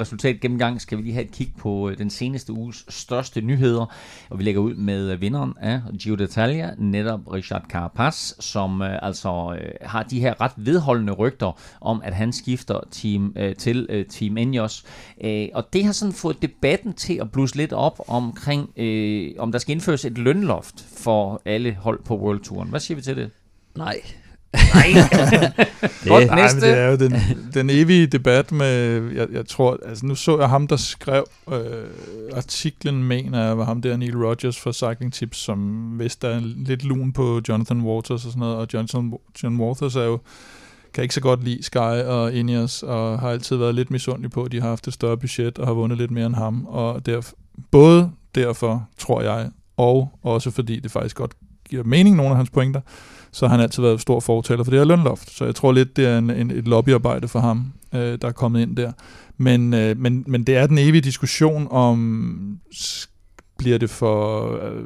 resultat 0.00 0.40
gennemgang 0.40 0.80
skal 0.80 0.98
vi 0.98 1.02
lige 1.02 1.14
have 1.14 1.24
et 1.24 1.32
kig 1.32 1.52
på 1.58 1.90
øh, 1.90 1.98
den 1.98 2.10
seneste 2.10 2.52
uges 2.52 2.84
største 2.88 3.40
nyheder, 3.40 3.86
og 4.30 4.38
vi 4.38 4.44
lægger 4.44 4.60
ud 4.60 4.74
med 4.74 5.12
øh, 5.12 5.20
vinderen 5.20 5.54
af 5.60 5.80
Giro 5.98 6.16
d'Italia, 6.16 6.82
netop 6.82 7.32
Richard 7.32 7.64
Carapaz, 7.68 8.32
som 8.40 8.82
øh, 8.82 8.98
altså 9.02 9.56
øh, 9.60 9.70
har 9.82 10.02
de 10.02 10.20
her 10.20 10.40
ret 10.40 10.52
vedholdende 10.56 11.12
rygter 11.12 11.58
om, 11.80 12.02
at 12.04 12.14
han 12.14 12.32
skifter 12.32 12.80
team 12.90 13.32
øh, 13.36 13.56
til 13.56 13.86
øh, 13.90 14.06
Team 14.06 14.36
Ineos, 14.36 14.84
øh, 15.24 15.48
og 15.54 15.72
det 15.72 15.84
har 15.84 15.92
sådan 15.92 16.12
fået 16.12 16.42
debatten 16.42 16.92
til 16.92 17.14
at 17.20 17.32
blusse 17.32 17.56
lidt 17.56 17.72
op 17.72 18.00
omkring, 18.08 18.70
øh, 18.76 19.30
om 19.38 19.52
der 19.52 19.58
skal 19.58 19.72
indføres 19.72 20.04
et 20.04 20.18
lønloft 20.18 20.84
for 20.96 21.42
alle 21.44 21.74
hold 21.74 22.02
på 22.04 22.18
World 22.18 22.40
Touren. 22.40 22.68
Hvad 22.68 22.80
siger 22.80 22.96
vi 22.96 23.02
til 23.02 23.16
det? 23.16 23.30
Nej, 23.76 24.00
Nej. 24.74 24.92
Godt, 26.08 26.26
Nej, 26.26 26.42
næste. 26.42 26.60
det 26.60 26.78
er 26.78 26.90
jo 26.90 26.96
den, 26.96 27.14
den 27.54 27.70
evige 27.70 28.06
debat 28.06 28.52
med, 28.52 29.02
jeg, 29.12 29.26
jeg 29.32 29.46
tror, 29.46 29.78
altså 29.88 30.06
nu 30.06 30.14
så 30.14 30.38
jeg 30.38 30.48
ham, 30.48 30.66
der 30.66 30.76
skrev 30.76 31.24
øh, 31.52 31.56
artiklen, 32.36 33.04
mener 33.04 33.46
jeg, 33.46 33.58
var 33.58 33.64
ham 33.64 33.82
der, 33.82 33.96
Neil 33.96 34.16
Rogers 34.16 34.60
fra 34.60 34.72
Cycling 34.72 35.12
Tips, 35.12 35.38
som 35.38 35.90
vidste, 35.98 36.26
der 36.26 36.34
er 36.34 36.40
lidt 36.56 36.84
lun 36.84 37.12
på 37.12 37.40
Jonathan 37.48 37.80
Waters 37.80 38.10
og 38.10 38.20
sådan 38.32 38.40
noget, 38.40 38.56
og 38.56 38.66
Jonathan, 38.74 39.12
John 39.42 39.60
Waters 39.60 39.96
er 39.96 40.04
jo, 40.04 40.18
kan 40.94 41.02
ikke 41.02 41.14
så 41.14 41.20
godt 41.20 41.44
lide 41.44 41.62
Sky 41.62 41.76
og 42.06 42.32
Ineos, 42.32 42.82
og 42.82 43.20
har 43.20 43.30
altid 43.30 43.56
været 43.56 43.74
lidt 43.74 43.90
misundelig 43.90 44.30
på, 44.30 44.42
at 44.42 44.52
de 44.52 44.60
har 44.60 44.68
haft 44.68 44.88
et 44.88 44.94
større 44.94 45.16
budget 45.16 45.58
og 45.58 45.66
har 45.66 45.74
vundet 45.74 45.98
lidt 45.98 46.10
mere 46.10 46.26
end 46.26 46.34
ham, 46.34 46.66
og 46.66 47.06
derf, 47.06 47.32
både 47.70 48.10
derfor, 48.34 48.88
tror 48.98 49.22
jeg, 49.22 49.50
og 49.76 50.12
også 50.22 50.50
fordi 50.50 50.80
det 50.80 50.90
faktisk 50.90 51.16
godt 51.16 51.32
giver 51.68 51.84
mening, 51.84 52.16
nogle 52.16 52.30
af 52.30 52.36
hans 52.36 52.50
pointer, 52.50 52.80
så 53.34 53.46
har 53.46 53.54
han 53.54 53.62
altid 53.62 53.82
været 53.82 54.00
stor 54.00 54.20
fortaler 54.20 54.64
for 54.64 54.70
det 54.70 54.80
her 54.80 54.84
lønloft. 54.84 55.30
Så 55.30 55.44
jeg 55.44 55.54
tror 55.54 55.72
lidt, 55.72 55.96
det 55.96 56.06
er 56.06 56.18
en, 56.18 56.30
en, 56.30 56.50
et 56.50 56.68
lobbyarbejde 56.68 57.28
for 57.28 57.40
ham, 57.40 57.72
øh, 57.94 58.18
der 58.22 58.28
er 58.28 58.32
kommet 58.32 58.60
ind 58.60 58.76
der. 58.76 58.92
Men, 59.36 59.74
øh, 59.74 59.98
men, 59.98 60.24
men 60.26 60.44
det 60.44 60.56
er 60.56 60.66
den 60.66 60.78
evige 60.78 61.00
diskussion 61.00 61.68
om, 61.70 62.58
bliver 63.58 63.78
det 63.78 63.90
for 63.90 64.50
øh, 64.62 64.84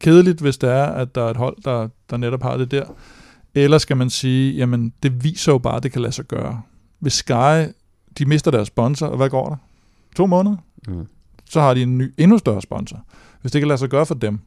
kedeligt, 0.00 0.40
hvis 0.40 0.58
det 0.58 0.70
er, 0.70 0.84
at 0.84 1.14
der 1.14 1.22
er 1.22 1.30
et 1.30 1.36
hold, 1.36 1.56
der, 1.64 1.88
der 2.10 2.16
netop 2.16 2.42
har 2.42 2.56
det 2.56 2.70
der? 2.70 2.84
Eller 3.54 3.78
skal 3.78 3.96
man 3.96 4.10
sige, 4.10 4.54
jamen 4.54 4.92
det 5.02 5.24
viser 5.24 5.52
jo 5.52 5.58
bare, 5.58 5.76
at 5.76 5.82
det 5.82 5.92
kan 5.92 6.02
lade 6.02 6.12
sig 6.12 6.24
gøre. 6.24 6.62
Hvis 6.98 7.12
Sky, 7.12 7.72
de 8.18 8.26
mister 8.26 8.50
deres 8.50 8.68
sponsor, 8.68 9.06
og 9.06 9.16
hvad 9.16 9.30
går 9.30 9.48
der? 9.48 9.56
To 10.16 10.26
måneder? 10.26 10.56
Mm. 10.88 11.06
Så 11.50 11.60
har 11.60 11.74
de 11.74 11.82
en 11.82 11.98
ny, 11.98 12.12
endnu 12.18 12.38
større 12.38 12.62
sponsor. 12.62 13.04
Hvis 13.40 13.52
det 13.52 13.60
kan 13.60 13.68
lade 13.68 13.78
sig 13.78 13.88
gøre 13.88 14.06
for 14.06 14.14
dem, 14.14 14.38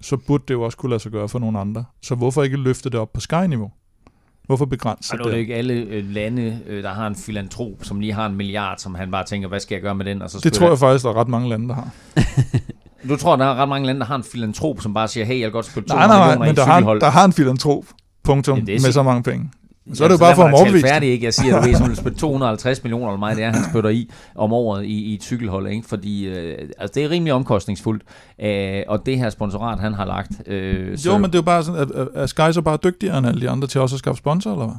så 0.00 0.16
burde 0.16 0.44
det 0.48 0.54
jo 0.54 0.62
også 0.62 0.78
kunne 0.78 0.90
lade 0.90 1.00
sig 1.00 1.12
gøre 1.12 1.28
for 1.28 1.38
nogle 1.38 1.58
andre. 1.58 1.84
Så 2.02 2.14
hvorfor 2.14 2.42
ikke 2.42 2.56
løfte 2.56 2.90
det 2.90 3.00
op 3.00 3.12
på 3.12 3.20
Sky-niveau? 3.20 3.70
Hvorfor 4.46 4.64
begrænse 4.64 5.16
det? 5.16 5.24
Det 5.24 5.34
er 5.34 5.38
ikke 5.38 5.54
alle 5.54 5.74
øh, 5.74 6.10
lande, 6.10 6.60
øh, 6.66 6.82
der 6.82 6.92
har 6.92 7.06
en 7.06 7.16
filantrop, 7.16 7.78
som 7.82 8.00
lige 8.00 8.12
har 8.12 8.26
en 8.26 8.36
milliard, 8.36 8.78
som 8.78 8.94
han 8.94 9.10
bare 9.10 9.24
tænker, 9.24 9.48
hvad 9.48 9.60
skal 9.60 9.74
jeg 9.74 9.82
gøre 9.82 9.94
med 9.94 10.04
den? 10.04 10.22
Og 10.22 10.30
så 10.30 10.40
det 10.42 10.52
tror 10.52 10.68
jeg 10.68 10.78
faktisk, 10.78 11.04
der 11.04 11.10
er 11.10 11.14
ret 11.14 11.28
mange 11.28 11.48
lande, 11.48 11.68
der 11.68 11.74
har. 11.74 11.90
du 13.08 13.16
tror, 13.16 13.36
der 13.36 13.44
er 13.44 13.54
ret 13.54 13.68
mange 13.68 13.86
lande, 13.86 14.00
der 14.00 14.06
har 14.06 14.16
en 14.16 14.24
filantrop, 14.24 14.80
som 14.80 14.94
bare 14.94 15.08
siger, 15.08 15.24
hey, 15.24 15.40
jeg 15.40 15.44
vil 15.44 15.52
godt 15.52 15.66
spille 15.66 15.88
200 15.88 16.08
nej, 16.08 16.18
nej, 16.18 16.26
nej, 16.26 16.34
millioner 16.34 16.46
men 16.46 16.82
der 16.82 16.90
har, 16.90 16.94
der 16.94 17.10
har 17.10 17.24
en 17.24 17.32
filantrop, 17.32 17.84
punktum, 18.24 18.58
ja, 18.58 18.72
med 18.72 18.92
så 18.92 19.02
mange 19.02 19.22
penge. 19.22 19.50
Så 19.94 20.04
er 20.04 20.08
det 20.08 20.14
jo 20.14 20.18
bare 20.18 20.34
for 20.34 20.44
at 20.44 20.54
overbevise. 20.54 20.86
færdig, 20.86 21.08
ikke? 21.08 21.24
Jeg 21.24 21.34
siger, 21.34 21.56
at 21.56 21.62
du 21.62 21.66
ved, 21.68 21.76
som 21.76 21.88
vil 21.88 21.96
spille 21.96 22.18
250 22.18 22.82
millioner, 22.82 23.06
eller 23.06 23.18
meget 23.18 23.36
det 23.36 23.44
er, 23.44 23.52
han 23.52 23.64
spytter 23.70 23.90
i 23.90 24.10
om 24.34 24.52
året 24.52 24.84
i, 24.84 25.04
i 25.04 25.14
et 25.14 25.22
cykelhold, 25.22 25.68
ikke? 25.68 25.88
Fordi 25.88 26.26
øh, 26.26 26.68
altså, 26.78 26.94
det 26.94 27.04
er 27.04 27.10
rimelig 27.10 27.32
omkostningsfuldt, 27.32 28.02
øh, 28.40 28.82
og 28.88 29.06
det 29.06 29.18
her 29.18 29.30
sponsorat, 29.30 29.80
han 29.80 29.94
har 29.94 30.04
lagt. 30.04 30.32
Øh, 30.46 30.90
jo, 30.90 30.96
så... 30.96 31.18
men 31.18 31.24
det 31.24 31.34
er 31.34 31.38
jo 31.38 31.42
bare 31.42 31.64
sådan, 31.64 31.80
at, 31.80 32.08
at 32.14 32.28
Sky 32.28 32.52
så 32.52 32.62
bare 32.62 32.78
dygtigere 32.84 33.18
end 33.18 33.26
alle 33.26 33.40
de 33.40 33.50
andre 33.50 33.68
til 33.68 33.80
også 33.80 33.96
at 33.96 33.98
skaffe 33.98 34.18
sponsor, 34.18 34.52
eller 34.52 34.66
hvad? 34.66 34.76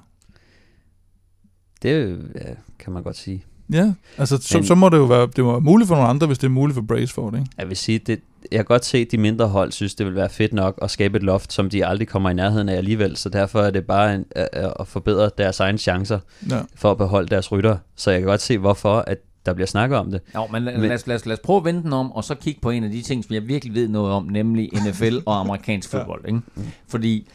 Det 1.81 2.17
ja, 2.35 2.53
kan 2.79 2.93
man 2.93 3.03
godt 3.03 3.17
sige. 3.17 3.45
Ja, 3.73 3.93
altså 4.17 4.37
så, 4.41 4.57
men, 4.57 4.65
så 4.65 4.75
må 4.75 4.89
det 4.89 4.97
jo 4.97 5.03
være, 5.03 5.27
det 5.35 5.43
må 5.43 5.51
være 5.51 5.61
muligt 5.61 5.87
for 5.87 5.95
nogle 5.95 6.09
andre, 6.09 6.27
hvis 6.27 6.37
det 6.37 6.47
er 6.47 6.51
muligt 6.51 6.75
for 6.75 6.81
Braceford, 6.81 7.33
ikke? 7.35 7.47
Jeg 7.57 7.69
vil 7.69 7.77
sige, 7.77 7.99
det, 7.99 8.19
jeg 8.51 8.57
kan 8.57 8.65
godt 8.65 8.85
se, 8.85 8.97
at 8.97 9.07
de 9.11 9.17
mindre 9.17 9.47
hold 9.47 9.71
synes, 9.71 9.95
det 9.95 10.05
vil 10.05 10.15
være 10.15 10.29
fedt 10.29 10.53
nok 10.53 10.79
at 10.81 10.91
skabe 10.91 11.17
et 11.17 11.23
loft, 11.23 11.53
som 11.53 11.69
de 11.69 11.85
aldrig 11.85 12.07
kommer 12.07 12.29
i 12.29 12.33
nærheden 12.33 12.69
af 12.69 12.75
alligevel, 12.75 13.17
så 13.17 13.29
derfor 13.29 13.61
er 13.61 13.71
det 13.71 13.85
bare 13.85 14.15
en, 14.15 14.25
at, 14.31 14.49
at 14.79 14.87
forbedre 14.87 15.29
deres 15.37 15.59
egne 15.59 15.77
chancer 15.77 16.19
ja. 16.49 16.59
for 16.75 16.91
at 16.91 16.97
beholde 16.97 17.27
deres 17.27 17.51
rytter. 17.51 17.77
Så 17.95 18.11
jeg 18.11 18.19
kan 18.19 18.27
godt 18.27 18.41
se, 18.41 18.57
hvorfor 18.57 19.03
at 19.07 19.17
der 19.45 19.53
bliver 19.53 19.67
snakket 19.67 19.97
om 19.99 20.11
det. 20.11 20.21
Jo, 20.35 20.47
men, 20.47 20.63
men 20.63 20.81
lad, 20.81 20.91
os, 20.91 21.07
lad, 21.07 21.15
os, 21.15 21.25
lad 21.25 21.33
os 21.33 21.39
prøve 21.43 21.57
at 21.57 21.65
vende 21.65 21.83
den 21.83 21.93
om, 21.93 22.11
og 22.11 22.23
så 22.23 22.35
kigge 22.35 22.61
på 22.61 22.69
en 22.69 22.83
af 22.83 22.91
de 22.91 23.01
ting, 23.01 23.23
som 23.23 23.33
jeg 23.33 23.47
virkelig 23.47 23.73
ved 23.75 23.87
noget 23.87 24.11
om, 24.11 24.23
nemlig 24.23 24.69
NFL 24.73 25.17
og 25.25 25.39
amerikansk 25.39 25.89
fodbold. 25.91 26.25
Ikke? 26.27 26.41
Fordi 26.87 27.27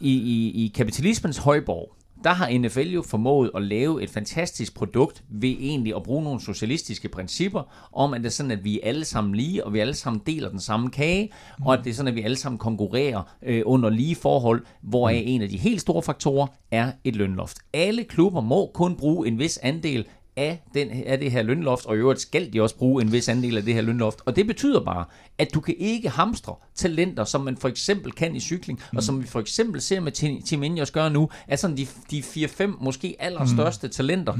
i, 0.00 0.12
i, 0.12 0.64
i 0.64 0.72
kapitalismens 0.74 1.36
højborg, 1.36 1.94
der 2.24 2.30
har 2.30 2.58
NFL 2.58 2.88
jo 2.88 3.02
formået 3.02 3.50
at 3.54 3.62
lave 3.62 4.02
et 4.02 4.10
fantastisk 4.10 4.74
produkt 4.74 5.22
ved 5.28 5.56
egentlig 5.60 5.96
at 5.96 6.02
bruge 6.02 6.24
nogle 6.24 6.40
socialistiske 6.40 7.08
principper 7.08 7.62
om, 7.92 8.14
at 8.14 8.20
det 8.20 8.26
er 8.26 8.30
sådan, 8.30 8.50
at 8.50 8.64
vi 8.64 8.80
er 8.82 8.88
alle 8.88 9.04
sammen 9.04 9.34
lige, 9.34 9.64
og 9.64 9.72
vi 9.72 9.78
alle 9.78 9.94
sammen 9.94 10.22
deler 10.26 10.48
den 10.48 10.60
samme 10.60 10.90
kage, 10.90 11.32
og 11.64 11.74
at 11.74 11.84
det 11.84 11.90
er 11.90 11.94
sådan, 11.94 12.08
at 12.08 12.14
vi 12.14 12.22
alle 12.22 12.36
sammen 12.36 12.58
konkurrerer 12.58 13.22
øh, 13.42 13.62
under 13.66 13.90
lige 13.90 14.16
forhold, 14.16 14.64
hvor 14.82 15.08
en 15.08 15.42
af 15.42 15.48
de 15.48 15.56
helt 15.56 15.80
store 15.80 16.02
faktorer 16.02 16.46
er 16.70 16.92
et 17.04 17.16
lønloft. 17.16 17.58
Alle 17.72 18.04
klubber 18.04 18.40
må 18.40 18.70
kun 18.74 18.96
bruge 18.96 19.28
en 19.28 19.38
vis 19.38 19.58
andel 19.62 20.06
af, 20.40 20.62
den, 20.74 20.88
af 21.06 21.18
det 21.18 21.32
her 21.32 21.42
lønloft, 21.42 21.86
og 21.86 21.94
i 21.94 21.98
øvrigt 21.98 22.20
skal 22.20 22.52
de 22.52 22.62
også 22.62 22.76
bruge 22.76 23.02
en 23.02 23.12
vis 23.12 23.28
andel 23.28 23.56
af 23.56 23.62
det 23.62 23.74
her 23.74 23.80
lønloft. 23.80 24.18
Og 24.26 24.36
det 24.36 24.46
betyder 24.46 24.84
bare, 24.84 25.04
at 25.38 25.54
du 25.54 25.60
kan 25.60 25.74
ikke 25.78 26.08
hamstre 26.08 26.54
talenter, 26.74 27.24
som 27.24 27.40
man 27.40 27.56
for 27.56 27.68
eksempel 27.68 28.12
kan 28.12 28.36
i 28.36 28.40
cykling, 28.40 28.82
mm. 28.92 28.96
og 28.96 29.02
som 29.02 29.22
vi 29.22 29.26
for 29.26 29.40
eksempel 29.40 29.80
ser 29.80 30.00
med 30.00 30.42
Team 30.42 30.62
Ineos 30.62 30.90
gøre 30.90 31.10
nu, 31.10 31.28
at 31.48 31.58
sådan 31.58 31.76
de, 31.76 31.86
de 32.10 32.20
4-5 32.20 32.84
måske 32.84 33.16
allerstørste 33.18 33.86
mm. 33.86 33.92
talenter, 33.92 34.34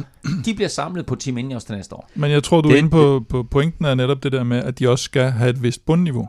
de 0.44 0.54
bliver 0.54 0.68
samlet 0.68 1.06
på 1.06 1.14
Team 1.14 1.38
Ineos 1.38 1.64
til 1.64 1.74
næste 1.74 1.94
år. 1.94 2.10
Men 2.14 2.30
jeg 2.30 2.42
tror, 2.42 2.60
du 2.60 2.68
det, 2.68 2.74
er 2.74 2.78
inde 2.78 2.90
på, 2.90 3.24
på 3.28 3.42
pointen 3.42 3.84
af 3.84 3.96
netop 3.96 4.22
det 4.22 4.32
der 4.32 4.44
med, 4.44 4.58
at 4.58 4.78
de 4.78 4.88
også 4.88 5.04
skal 5.04 5.30
have 5.30 5.50
et 5.50 5.62
vist 5.62 5.86
bundniveau. 5.86 6.28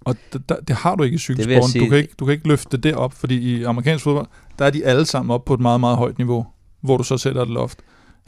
Og 0.00 0.16
det, 0.32 0.56
det 0.68 0.76
har 0.76 0.94
du 0.94 1.02
ikke 1.02 1.14
i 1.14 1.18
cykelsporten. 1.18 1.80
Du 1.80 1.88
kan 1.88 1.98
ikke, 1.98 2.14
du 2.18 2.24
kan 2.24 2.32
ikke 2.32 2.48
løfte 2.48 2.76
det 2.76 2.94
op, 2.94 3.12
fordi 3.12 3.38
i 3.38 3.62
amerikansk 3.62 4.04
fodbold, 4.04 4.26
der 4.58 4.64
er 4.64 4.70
de 4.70 4.84
alle 4.84 5.06
sammen 5.06 5.30
op 5.30 5.44
på 5.44 5.54
et 5.54 5.60
meget, 5.60 5.80
meget 5.80 5.96
højt 5.96 6.18
niveau, 6.18 6.46
hvor 6.80 6.96
du 6.96 7.02
så 7.02 7.18
sætter 7.18 7.42
et 7.42 7.48
loft. 7.48 7.78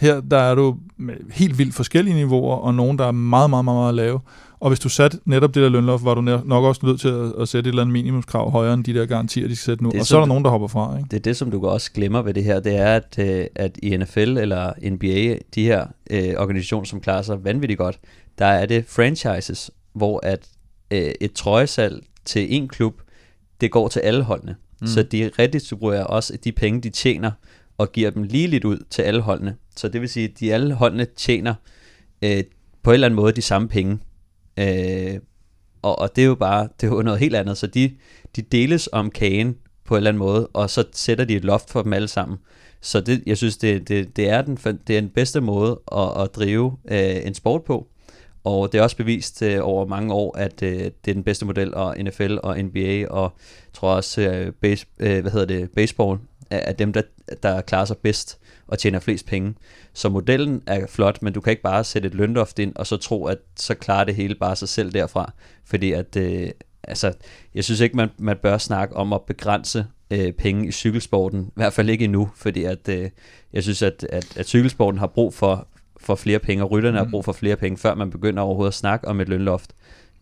Her 0.01 0.20
der 0.20 0.38
er 0.38 0.55
du 0.55 0.76
med 0.96 1.14
helt 1.32 1.59
vildt 1.59 1.74
forskellige 1.74 2.14
niveauer, 2.14 2.57
og 2.57 2.74
nogen, 2.74 2.98
der 2.98 3.07
er 3.07 3.12
meget, 3.12 3.51
meget, 3.51 3.64
meget, 3.64 3.76
meget 3.76 3.94
lave. 3.94 4.20
Og 4.61 4.70
hvis 4.70 4.80
du 4.80 4.88
satte 4.88 5.18
netop 5.24 5.55
det 5.55 5.62
der 5.62 5.68
lønloft, 5.68 6.05
var 6.05 6.14
du 6.14 6.20
nok 6.20 6.64
også 6.64 6.86
nødt 6.86 7.01
til 7.01 7.09
at, 7.09 7.32
at 7.40 7.48
sætte 7.48 7.68
et 7.68 7.72
eller 7.72 7.82
andet 7.82 7.92
minimumskrav 7.92 8.51
højere 8.51 8.74
end 8.74 8.84
de 8.84 8.94
der 8.94 9.07
garantier, 9.07 9.48
de 9.48 9.57
skal 9.57 9.64
sætte 9.64 9.84
nu. 9.84 9.90
Det 9.90 10.01
og 10.01 10.07
så 10.07 10.16
er 10.16 10.20
der 10.20 10.26
nogen, 10.26 10.44
der 10.44 10.51
hopper 10.51 10.68
fra. 10.68 10.96
Ikke? 10.96 11.09
Det 11.11 11.16
er 11.16 11.20
det, 11.20 11.36
som 11.36 11.51
du 11.51 11.66
også 11.66 11.92
glemmer 11.92 12.22
ved 12.22 12.34
det 12.34 12.44
her, 12.44 12.61
det 12.61 12.76
er, 12.76 12.96
at, 12.96 13.18
øh, 13.18 13.46
at 13.55 13.78
i 13.82 13.96
NFL 13.96 14.18
eller 14.18 14.72
NBA, 14.90 15.38
de 15.55 15.64
her 15.64 15.86
øh, 16.11 16.34
organisationer, 16.38 16.84
som 16.84 17.01
klarer 17.01 17.22
sig 17.22 17.44
vanvittigt 17.44 17.78
godt, 17.78 17.98
der 18.38 18.46
er 18.46 18.66
det 18.66 18.84
franchises, 18.88 19.70
hvor 19.92 20.20
at 20.22 20.48
øh, 20.90 21.12
et 21.20 21.32
trøjesal 21.32 22.01
til 22.24 22.55
en 22.55 22.68
klub, 22.68 22.94
det 23.61 23.70
går 23.70 23.88
til 23.88 24.01
alle 24.01 24.22
holdene. 24.22 24.57
Mm. 24.80 24.86
Så 24.86 25.03
de 25.03 25.30
redistribuerer 25.38 26.05
også 26.05 26.38
de 26.44 26.53
penge, 26.53 26.80
de 26.80 26.90
tjener, 26.90 27.30
og 27.78 27.92
giver 27.92 28.11
dem 28.11 28.22
lige 28.22 28.46
lidt 28.46 28.64
ud 28.64 28.78
til 28.90 29.03
alle 29.03 29.20
holdene. 29.20 29.55
Så 29.80 29.88
det 29.88 30.00
vil 30.00 30.08
sige, 30.08 30.28
at 30.28 30.40
de 30.40 30.54
alle 30.54 30.74
holdene 30.74 31.04
tjener 31.04 31.54
øh, 32.22 32.44
på 32.82 32.90
en 32.90 32.94
eller 32.94 33.06
anden 33.06 33.16
måde 33.16 33.32
de 33.32 33.42
samme 33.42 33.68
penge. 33.68 33.98
Øh, 34.58 35.20
og, 35.82 35.98
og 35.98 36.16
det 36.16 36.22
er 36.22 36.26
jo 36.26 36.34
bare 36.34 36.68
det 36.80 36.86
er 36.86 36.90
jo 36.90 37.02
noget 37.02 37.20
helt 37.20 37.36
andet. 37.36 37.58
Så 37.58 37.66
de, 37.66 37.96
de 38.36 38.42
deles 38.42 38.88
om 38.92 39.10
kagen 39.10 39.56
på 39.84 39.94
en 39.94 39.96
eller 39.96 40.10
anden 40.10 40.18
måde, 40.18 40.46
og 40.46 40.70
så 40.70 40.84
sætter 40.92 41.24
de 41.24 41.36
et 41.36 41.44
loft 41.44 41.70
for 41.70 41.82
dem 41.82 41.92
alle 41.92 42.08
sammen. 42.08 42.38
Så 42.80 43.00
det, 43.00 43.22
jeg 43.26 43.36
synes, 43.36 43.56
det, 43.56 43.88
det, 43.88 44.16
det, 44.16 44.28
er 44.28 44.42
den, 44.42 44.56
det 44.56 44.96
er 44.96 45.00
den 45.00 45.10
bedste 45.10 45.40
måde 45.40 45.80
at, 45.92 46.22
at 46.22 46.34
drive 46.34 46.76
øh, 46.90 47.26
en 47.26 47.34
sport 47.34 47.64
på. 47.64 47.86
Og 48.44 48.72
det 48.72 48.78
er 48.78 48.82
også 48.82 48.96
bevist 48.96 49.42
øh, 49.42 49.58
over 49.62 49.86
mange 49.86 50.14
år, 50.14 50.38
at 50.38 50.62
øh, 50.62 50.78
det 50.78 51.08
er 51.08 51.14
den 51.14 51.24
bedste 51.24 51.46
model, 51.46 51.74
og 51.74 51.96
NFL 51.98 52.36
og 52.42 52.58
NBA, 52.62 53.06
og 53.08 53.22
jeg 53.66 53.72
tror 53.72 53.94
også 53.94 54.20
øh, 54.20 54.52
base, 54.52 54.86
øh, 54.98 55.20
hvad 55.20 55.30
hedder 55.30 55.46
det, 55.46 55.70
baseball, 55.70 56.18
er 56.50 56.72
dem, 56.72 56.92
der, 56.92 57.02
der 57.42 57.60
klarer 57.60 57.84
sig 57.84 57.96
bedst 57.96 58.39
og 58.70 58.78
tjener 58.78 58.98
flest 58.98 59.26
penge. 59.26 59.54
Så 59.92 60.08
modellen 60.08 60.62
er 60.66 60.86
flot, 60.86 61.22
men 61.22 61.32
du 61.32 61.40
kan 61.40 61.50
ikke 61.50 61.62
bare 61.62 61.84
sætte 61.84 62.06
et 62.06 62.14
lønloft 62.14 62.58
ind, 62.58 62.72
og 62.76 62.86
så 62.86 62.96
tro, 62.96 63.26
at 63.26 63.38
så 63.56 63.74
klarer 63.74 64.04
det 64.04 64.14
hele 64.14 64.34
bare 64.34 64.56
sig 64.56 64.68
selv 64.68 64.92
derfra. 64.92 65.32
Fordi 65.64 65.92
at, 65.92 66.16
øh, 66.16 66.50
altså, 66.84 67.12
jeg 67.54 67.64
synes 67.64 67.80
ikke, 67.80 67.96
man, 67.96 68.08
man 68.18 68.36
bør 68.42 68.58
snakke 68.58 68.96
om 68.96 69.12
at 69.12 69.22
begrænse 69.22 69.86
øh, 70.10 70.32
penge 70.32 70.68
i 70.68 70.72
cykelsporten. 70.72 71.40
I 71.46 71.52
hvert 71.54 71.72
fald 71.72 71.90
ikke 71.90 72.04
endnu, 72.04 72.30
fordi 72.36 72.64
at, 72.64 72.88
øh, 72.88 73.10
jeg 73.52 73.62
synes, 73.62 73.82
at, 73.82 74.06
at, 74.10 74.36
at 74.36 74.46
cykelsporten 74.46 74.98
har 74.98 75.06
brug 75.06 75.34
for, 75.34 75.68
for 76.00 76.14
flere 76.14 76.38
penge, 76.38 76.64
og 76.64 76.70
rytterne 76.70 76.98
mm. 76.98 77.04
har 77.04 77.10
brug 77.10 77.24
for 77.24 77.32
flere 77.32 77.56
penge, 77.56 77.78
før 77.78 77.94
man 77.94 78.10
begynder 78.10 78.42
overhovedet 78.42 78.70
at 78.70 78.74
snakke 78.74 79.08
om 79.08 79.20
et 79.20 79.28
lønloft. 79.28 79.72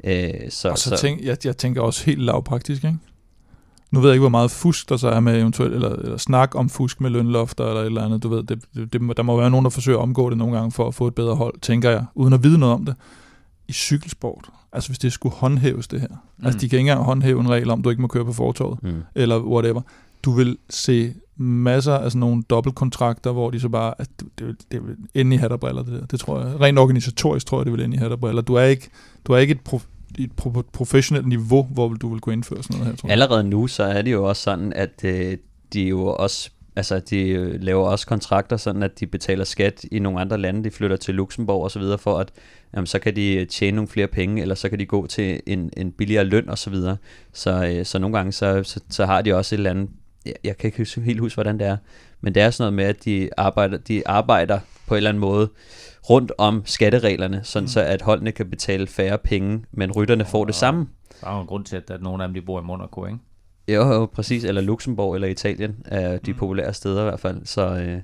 Øh, 0.05 0.30
så, 0.49 0.68
og 0.70 0.78
så, 0.78 0.90
så 0.90 0.96
tænk, 0.96 1.24
jeg, 1.24 1.36
jeg 1.44 1.57
tænker 1.57 1.82
også 1.82 2.05
helt 2.05 2.22
lavpraktisk, 2.22 2.84
ikke? 2.84 2.99
Nu 3.91 4.01
ved 4.01 4.09
jeg 4.09 4.14
ikke, 4.14 4.22
hvor 4.22 4.28
meget 4.28 4.51
fusk 4.51 4.89
der 4.89 4.97
så 4.97 5.09
er 5.09 5.20
med 5.20 5.41
eventuelt, 5.41 5.74
eller, 5.74 5.89
eller 5.89 6.16
snak 6.16 6.55
om 6.55 6.68
fusk 6.68 7.01
med 7.01 7.11
lønlofter 7.11 7.64
eller 7.64 7.80
et 7.80 7.86
eller 7.86 8.05
andet. 8.05 8.22
Du 8.22 8.28
ved, 8.28 8.43
det, 8.43 8.64
det, 8.74 8.93
det, 8.93 9.16
der 9.16 9.22
må 9.22 9.36
være 9.36 9.51
nogen, 9.51 9.64
der 9.64 9.70
forsøger 9.70 9.99
at 9.99 10.03
omgå 10.03 10.30
det 10.30 10.39
nogle 10.39 10.57
gange 10.57 10.72
for 10.72 10.89
at 10.89 10.95
få 10.95 11.07
et 11.07 11.14
bedre 11.14 11.34
hold, 11.34 11.61
tænker 11.61 11.91
jeg, 11.91 12.05
uden 12.14 12.32
at 12.32 12.43
vide 12.43 12.59
noget 12.59 12.74
om 12.74 12.84
det. 12.84 12.95
I 13.68 13.72
cykelsport, 13.72 14.51
altså 14.72 14.89
hvis 14.89 14.99
det 14.99 15.12
skulle 15.12 15.34
håndhæves 15.34 15.89
det 15.89 16.01
her. 16.01 16.09
Altså, 16.09 16.20
mm. 16.39 16.47
Altså 16.47 16.59
de 16.59 16.68
kan 16.68 16.78
ikke 16.78 16.91
engang 16.91 17.05
håndhæve 17.05 17.41
en 17.41 17.51
regel 17.51 17.70
om, 17.70 17.82
du 17.82 17.91
ikke 17.91 18.03
må 18.03 18.09
køre 18.09 18.24
på 18.24 18.32
fortorvet, 18.32 18.82
mm. 18.82 19.03
eller 19.14 19.41
whatever. 19.41 19.80
Du 20.22 20.30
vil 20.30 20.57
se 20.70 21.14
masser 21.36 21.95
af 21.95 22.11
sådan 22.11 22.20
nogle 22.20 22.43
dobbeltkontrakter, 22.43 23.32
hvor 23.32 23.51
de 23.51 23.61
så 23.61 23.68
bare, 23.68 23.95
at 23.99 24.09
det, 24.20 24.28
det, 24.39 24.57
det 24.72 24.86
vil 24.86 24.97
ende 25.14 25.36
i 25.36 25.39
hatterbriller, 25.39 25.82
det 25.82 26.01
der. 26.01 26.07
Det 26.07 26.20
tror 26.20 26.41
jeg. 26.41 26.61
Rent 26.61 26.78
organisatorisk 26.78 27.47
tror 27.47 27.59
jeg, 27.59 27.64
det 27.64 27.72
vil 27.72 27.84
ende 27.84 27.97
i 27.97 27.99
hatterbriller. 27.99 28.43
Du 28.43 28.55
er 28.55 28.62
ikke, 28.62 28.89
du 29.24 29.32
er 29.32 29.39
ikke 29.39 29.53
et 29.53 29.61
et 30.19 30.31
pro- 30.41 30.71
professionelt 30.73 31.29
niveau, 31.29 31.62
hvor 31.62 31.89
du 31.89 32.09
vil 32.09 32.21
kunne 32.21 32.33
indføre 32.33 32.62
sådan 32.62 32.77
noget 32.79 32.93
her, 32.93 32.97
tror 32.97 33.09
jeg. 33.09 33.12
Allerede 33.12 33.45
nu, 33.45 33.66
så 33.66 33.83
er 33.83 34.03
det 34.03 34.12
jo 34.12 34.25
også 34.25 34.43
sådan, 34.43 34.73
at 34.73 35.05
øh, 35.05 35.37
de 35.73 35.83
jo 35.83 36.07
også 36.07 36.51
Altså, 36.79 37.01
de 37.01 37.29
øh, 37.29 37.62
laver 37.62 37.89
også 37.89 38.07
kontrakter, 38.07 38.57
sådan 38.57 38.83
at 38.83 39.01
de 39.01 39.07
betaler 39.07 39.45
skat 39.45 39.85
i 39.93 39.99
nogle 39.99 40.21
andre 40.21 40.39
lande. 40.39 40.64
De 40.64 40.71
flytter 40.71 40.97
til 40.97 41.14
Luxembourg 41.14 41.64
og 41.64 41.71
så 41.71 41.79
videre, 41.79 41.99
for 41.99 42.19
at 42.19 42.33
jamen, 42.75 42.87
så 42.87 42.99
kan 42.99 43.16
de 43.16 43.35
øh, 43.35 43.47
tjene 43.47 43.75
nogle 43.75 43.89
flere 43.89 44.07
penge, 44.07 44.43
eller 44.43 44.55
så 44.55 44.69
kan 44.69 44.79
de 44.79 44.87
gå 44.87 45.07
til 45.07 45.41
en, 45.47 45.71
en 45.77 45.93
billigere 45.93 46.25
løn 46.25 46.49
og 46.49 46.59
så 46.59 46.71
videre. 46.71 46.97
Så, 47.33 47.66
øh, 47.66 47.87
så 47.87 47.99
nogle 47.99 48.16
gange, 48.16 48.33
så, 48.33 48.62
så, 48.62 48.81
så 48.91 49.07
har 49.07 49.23
de 49.23 49.35
også 49.35 49.55
et 49.55 49.57
eller 49.57 49.71
andet, 49.71 49.89
jeg, 50.27 50.35
jeg 50.45 50.57
kan 50.57 50.69
ikke 50.69 51.01
helt 51.01 51.21
huske, 51.21 51.37
hvordan 51.37 51.59
det 51.59 51.66
er, 51.66 51.77
men 52.21 52.35
det 52.35 52.43
er 52.43 52.51
sådan 52.51 52.62
noget 52.62 52.75
med, 52.75 52.85
at 52.85 53.05
de 53.05 53.31
arbejder, 53.37 53.79
de 53.79 54.09
arbejder 54.09 54.61
på 54.87 54.95
en 54.95 54.97
eller 54.97 55.11
anden 55.11 55.21
måde 55.21 55.51
rundt 56.11 56.32
om 56.38 56.62
skattereglerne, 56.64 57.40
sådan 57.44 57.64
mm. 57.64 57.68
så 57.68 57.80
at 57.80 58.02
holdene 58.02 58.32
kan 58.32 58.50
betale 58.50 58.86
færre 58.86 59.18
penge, 59.18 59.64
men 59.72 59.92
rytterne 59.92 60.24
får 60.24 60.44
det 60.44 60.54
samme. 60.54 60.88
Der 61.20 61.26
er 61.26 61.34
jo 61.34 61.40
en 61.40 61.46
grund 61.46 61.64
til, 61.64 61.76
at 61.76 62.02
nogle 62.02 62.22
af 62.22 62.28
dem 62.28 62.34
de 62.34 62.42
bor 62.42 62.61
i 62.61 62.64
Monaco, 62.64 63.06
ikke? 63.06 63.18
Jo, 63.68 63.92
jo, 63.92 64.06
præcis. 64.06 64.44
Eller 64.44 64.61
Luxembourg 64.61 65.14
eller 65.14 65.28
Italien 65.28 65.76
er 65.84 66.18
de 66.18 66.32
mm. 66.32 66.38
populære 66.38 66.74
steder 66.74 67.00
i 67.00 67.04
hvert 67.04 67.20
fald. 67.20 67.40
Så, 67.44 67.76
øh, 67.76 68.00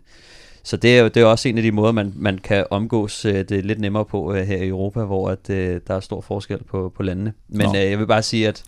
så 0.63 0.77
det 0.77 0.99
er 0.99 1.03
jo 1.03 1.09
det 1.09 1.23
er 1.23 1.27
også 1.27 1.49
en 1.49 1.57
af 1.57 1.63
de 1.63 1.73
måder, 1.73 1.93
man, 1.93 2.13
man 2.17 2.39
kan 2.39 2.67
omgås 2.71 3.25
øh, 3.25 3.35
det 3.49 3.65
lidt 3.65 3.81
nemmere 3.81 4.05
på 4.05 4.35
øh, 4.35 4.47
her 4.47 4.57
i 4.57 4.69
Europa, 4.69 5.05
hvor 5.05 5.29
at, 5.29 5.51
øh, 5.51 5.81
der 5.87 5.95
er 5.95 6.01
stor 6.01 6.21
forskel 6.21 6.65
på, 6.65 6.93
på 6.97 7.03
landene. 7.03 7.33
Men 7.49 7.77
øh, 7.77 7.91
jeg 7.91 7.99
vil 7.99 8.07
bare 8.07 8.23
sige, 8.23 8.49
at, 8.49 8.63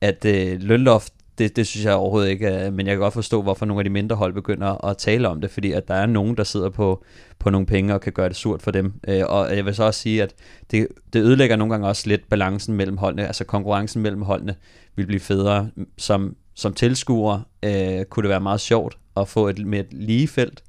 at 0.00 0.24
øh, 0.24 0.62
lønloft 0.62 1.12
det, 1.38 1.56
det 1.56 1.66
synes 1.66 1.84
jeg 1.84 1.94
overhovedet 1.94 2.30
ikke, 2.30 2.64
øh, 2.66 2.72
men 2.72 2.86
jeg 2.86 2.94
kan 2.94 3.00
godt 3.00 3.14
forstå, 3.14 3.42
hvorfor 3.42 3.66
nogle 3.66 3.80
af 3.80 3.84
de 3.84 3.90
mindre 3.90 4.16
hold 4.16 4.32
begynder 4.32 4.84
at 4.84 4.96
tale 4.96 5.28
om 5.28 5.40
det, 5.40 5.50
fordi 5.50 5.72
at 5.72 5.88
der 5.88 5.94
er 5.94 6.06
nogen, 6.06 6.36
der 6.36 6.44
sidder 6.44 6.70
på, 6.70 7.04
på 7.38 7.50
nogle 7.50 7.66
penge 7.66 7.94
og 7.94 8.00
kan 8.00 8.12
gøre 8.12 8.28
det 8.28 8.36
surt 8.36 8.62
for 8.62 8.70
dem. 8.70 8.92
Øh, 9.08 9.22
og 9.26 9.56
jeg 9.56 9.64
vil 9.64 9.74
så 9.74 9.84
også 9.84 10.00
sige, 10.00 10.22
at 10.22 10.34
det, 10.70 10.88
det 11.12 11.20
ødelægger 11.20 11.56
nogle 11.56 11.74
gange 11.74 11.88
også 11.88 12.08
lidt 12.08 12.28
balancen 12.28 12.74
mellem 12.74 12.96
holdene, 12.96 13.26
altså 13.26 13.44
konkurrencen 13.44 14.02
mellem 14.02 14.22
holdene 14.22 14.54
vil 14.96 15.06
blive 15.06 15.20
federe. 15.20 15.70
Som, 15.98 16.36
som 16.54 16.74
tilskuer 16.74 17.40
øh, 17.62 18.04
kunne 18.04 18.22
det 18.22 18.30
være 18.30 18.40
meget 18.40 18.60
sjovt 18.60 18.98
at 19.16 19.28
få 19.28 19.48
et 19.48 19.66
mere 19.66 19.84
lige 19.90 20.28
felt, 20.28 20.62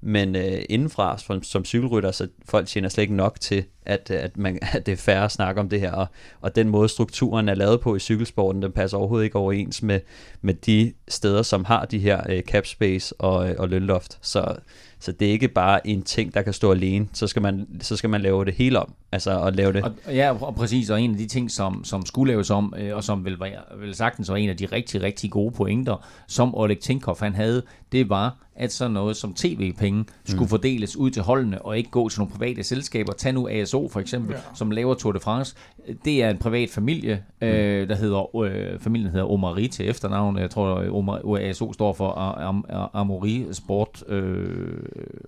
men 0.00 0.36
øh, 0.36 0.62
indenfra 0.68 1.18
som, 1.18 1.42
som 1.42 1.64
cykelrytter, 1.64 2.10
så 2.10 2.28
folk 2.44 2.66
tjener 2.66 2.88
slet 2.88 3.02
ikke 3.02 3.16
nok 3.16 3.40
til, 3.40 3.64
at, 3.86 4.10
at, 4.10 4.36
man, 4.36 4.58
at 4.72 4.86
det 4.86 4.92
er 4.92 4.96
færre 4.96 5.24
at 5.24 5.32
snakke 5.32 5.60
om 5.60 5.68
det 5.68 5.80
her, 5.80 5.92
og, 5.92 6.06
og 6.40 6.56
den 6.56 6.68
måde 6.68 6.88
strukturen 6.88 7.48
er 7.48 7.54
lavet 7.54 7.80
på 7.80 7.96
i 7.96 7.98
cykelsporten, 7.98 8.62
den 8.62 8.72
passer 8.72 8.98
overhovedet 8.98 9.24
ikke 9.24 9.38
overens 9.38 9.82
med, 9.82 10.00
med 10.42 10.54
de 10.54 10.92
steder, 11.08 11.42
som 11.42 11.64
har 11.64 11.84
de 11.84 11.98
her 11.98 12.20
øh, 12.28 12.42
cap 12.42 12.66
space 12.66 13.14
og, 13.20 13.50
øh, 13.50 13.54
og 13.58 13.68
lønloft. 13.68 14.18
Så, 14.20 14.56
så 14.98 15.12
det 15.12 15.28
er 15.28 15.32
ikke 15.32 15.48
bare 15.48 15.86
en 15.86 16.02
ting, 16.02 16.34
der 16.34 16.42
kan 16.42 16.52
stå 16.52 16.72
alene, 16.72 17.08
så 17.12 17.26
skal 17.26 17.42
man, 17.42 17.66
så 17.80 17.96
skal 17.96 18.10
man 18.10 18.20
lave 18.20 18.44
det 18.44 18.54
hele 18.54 18.80
om, 18.80 18.94
altså 19.12 19.40
at 19.42 19.56
lave 19.56 19.72
det. 19.72 19.82
Og, 19.82 19.92
ja, 20.08 20.44
og 20.44 20.54
præcis, 20.54 20.90
og 20.90 21.02
en 21.02 21.10
af 21.10 21.16
de 21.16 21.26
ting, 21.26 21.50
som, 21.50 21.84
som 21.84 22.06
skulle 22.06 22.32
laves 22.32 22.50
om, 22.50 22.74
øh, 22.78 22.96
og 22.96 23.04
som 23.04 23.24
vel, 23.24 23.38
vel 23.76 23.94
sagtens 23.94 24.30
var 24.30 24.36
en 24.36 24.48
af 24.48 24.56
de 24.56 24.66
rigtig, 24.66 25.02
rigtig 25.02 25.30
gode 25.30 25.52
pointer, 25.52 26.06
som 26.28 26.54
Oleg 26.54 26.78
Tinkov 26.78 27.16
han 27.20 27.34
havde, 27.34 27.62
det 27.92 28.08
var, 28.08 28.36
at 28.56 28.72
sådan 28.72 28.92
noget 28.92 29.16
som 29.16 29.34
tv-penge 29.34 30.04
skulle 30.24 30.44
mm. 30.44 30.48
fordeles 30.48 30.96
ud 30.96 31.10
til 31.10 31.22
holdene, 31.22 31.62
og 31.62 31.78
ikke 31.78 31.90
gå 31.90 32.08
til 32.08 32.20
nogle 32.20 32.32
private 32.32 32.62
selskaber. 32.62 33.12
Tag 33.12 33.32
nu 33.32 33.48
ASO 33.74 33.88
for 33.88 34.00
eksempel, 34.00 34.32
ja. 34.32 34.40
som 34.54 34.70
laver 34.70 34.94
Tour 34.94 35.12
de 35.12 35.20
France. 35.20 35.56
Det 36.04 36.22
er 36.22 36.30
en 36.30 36.38
privat 36.38 36.70
familie, 36.70 37.22
mm. 37.40 37.46
øh, 37.46 37.88
der 37.88 37.94
hedder, 37.94 38.42
øh, 38.44 38.80
familien 38.80 39.10
hedder 39.10 39.30
Omari 39.32 39.68
til 39.68 39.88
efternavn. 39.88 40.38
Jeg 40.38 40.50
tror, 40.50 40.96
Omar, 40.96 41.38
ASO 41.40 41.72
står 41.72 41.92
for 41.92 42.10
Am, 42.10 42.64
Am, 42.68 42.88
Amori 42.92 43.46
Sport 43.52 44.04
øh, 44.08 44.48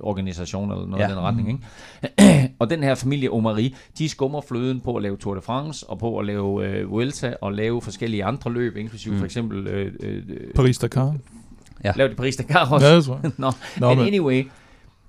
Organisation, 0.01 0.71
eller 0.71 0.87
noget 0.87 1.03
ja. 1.03 1.09
i 1.09 1.11
den 1.11 1.21
retning. 1.21 1.49
Ikke? 1.49 2.53
og 2.61 2.71
den 2.71 2.83
her 2.83 2.95
familie 2.95 3.33
Omari, 3.33 3.75
de 3.99 4.09
skummer 4.09 4.41
fløden 4.41 4.81
på 4.81 4.97
at 4.97 5.03
lave 5.03 5.17
Tour 5.17 5.35
de 5.35 5.43
France, 5.43 5.87
og 5.91 5.99
på 5.99 6.19
at 6.19 6.27
lave 6.27 6.67
øh, 6.67 6.91
Vuelta, 6.91 7.35
og 7.41 7.53
lave 7.53 7.83
forskellige 7.83 8.25
andre 8.25 8.53
løb, 8.53 8.77
inklusive 8.77 9.13
mm. 9.13 9.19
for 9.19 9.25
eksempel... 9.25 9.67
Øh, 9.67 9.93
øh, 10.03 10.23
Paris-Dakar. 10.55 11.15
Ja. 11.85 11.93
Lavede 11.97 12.15
de 12.15 12.17
Paris-Dakar 12.17 12.73
også? 12.73 12.87
Ja, 12.87 12.97
det 12.97 13.05
tror 13.05 13.21
jeg. 13.23 13.33
Nå, 13.39 13.53
Nå 13.79 13.95
men 13.95 14.07
anyway, 14.07 14.45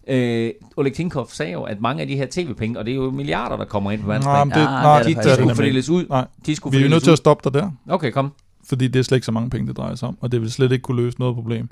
Øh, 0.10 0.52
Oleg 0.78 0.94
Tinkov 0.94 1.30
sagde 1.32 1.52
jo, 1.52 1.64
at 1.64 1.82
mange 1.82 2.02
af 2.02 2.08
de 2.08 2.16
her 2.16 2.28
tv-penge, 2.32 2.80
og 2.80 2.86
det 2.86 2.92
er 2.92 2.96
jo 2.96 3.12
milliarder, 3.12 3.58
der 3.58 3.66
kommer 3.66 3.92
ind 3.92 4.02
på 4.02 4.08
verdensplan, 4.08 4.48
nej, 4.48 4.56
det, 4.56 4.62
ah, 4.62 4.84
nej, 4.84 5.04
de, 5.04 5.16
de, 5.16 5.30
de 5.30 5.36
skulle 5.36 5.56
fordeles 5.56 5.90
ud. 5.90 6.06
Nej, 6.10 6.26
de 6.46 6.56
skulle 6.56 6.78
vi 6.78 6.86
er 6.86 6.90
nødt 6.90 7.04
til 7.04 7.12
at 7.12 7.18
stoppe 7.18 7.50
dig 7.50 7.62
der. 7.62 7.72
Okay, 7.90 8.12
kom. 8.12 8.32
Fordi 8.68 8.88
det 8.88 9.00
er 9.00 9.04
slet 9.04 9.18
ikke 9.18 9.26
så 9.26 9.32
mange 9.32 9.50
penge, 9.50 9.68
det 9.68 9.78
drejer 9.78 9.96
sig 9.96 10.08
om, 10.08 10.18
og 10.22 10.32
det 10.32 10.42
vil 10.42 10.52
slet 10.52 10.72
ikke 10.72 10.82
kunne 10.82 11.04
løse 11.04 11.20
noget 11.20 11.36
problem. 11.36 11.70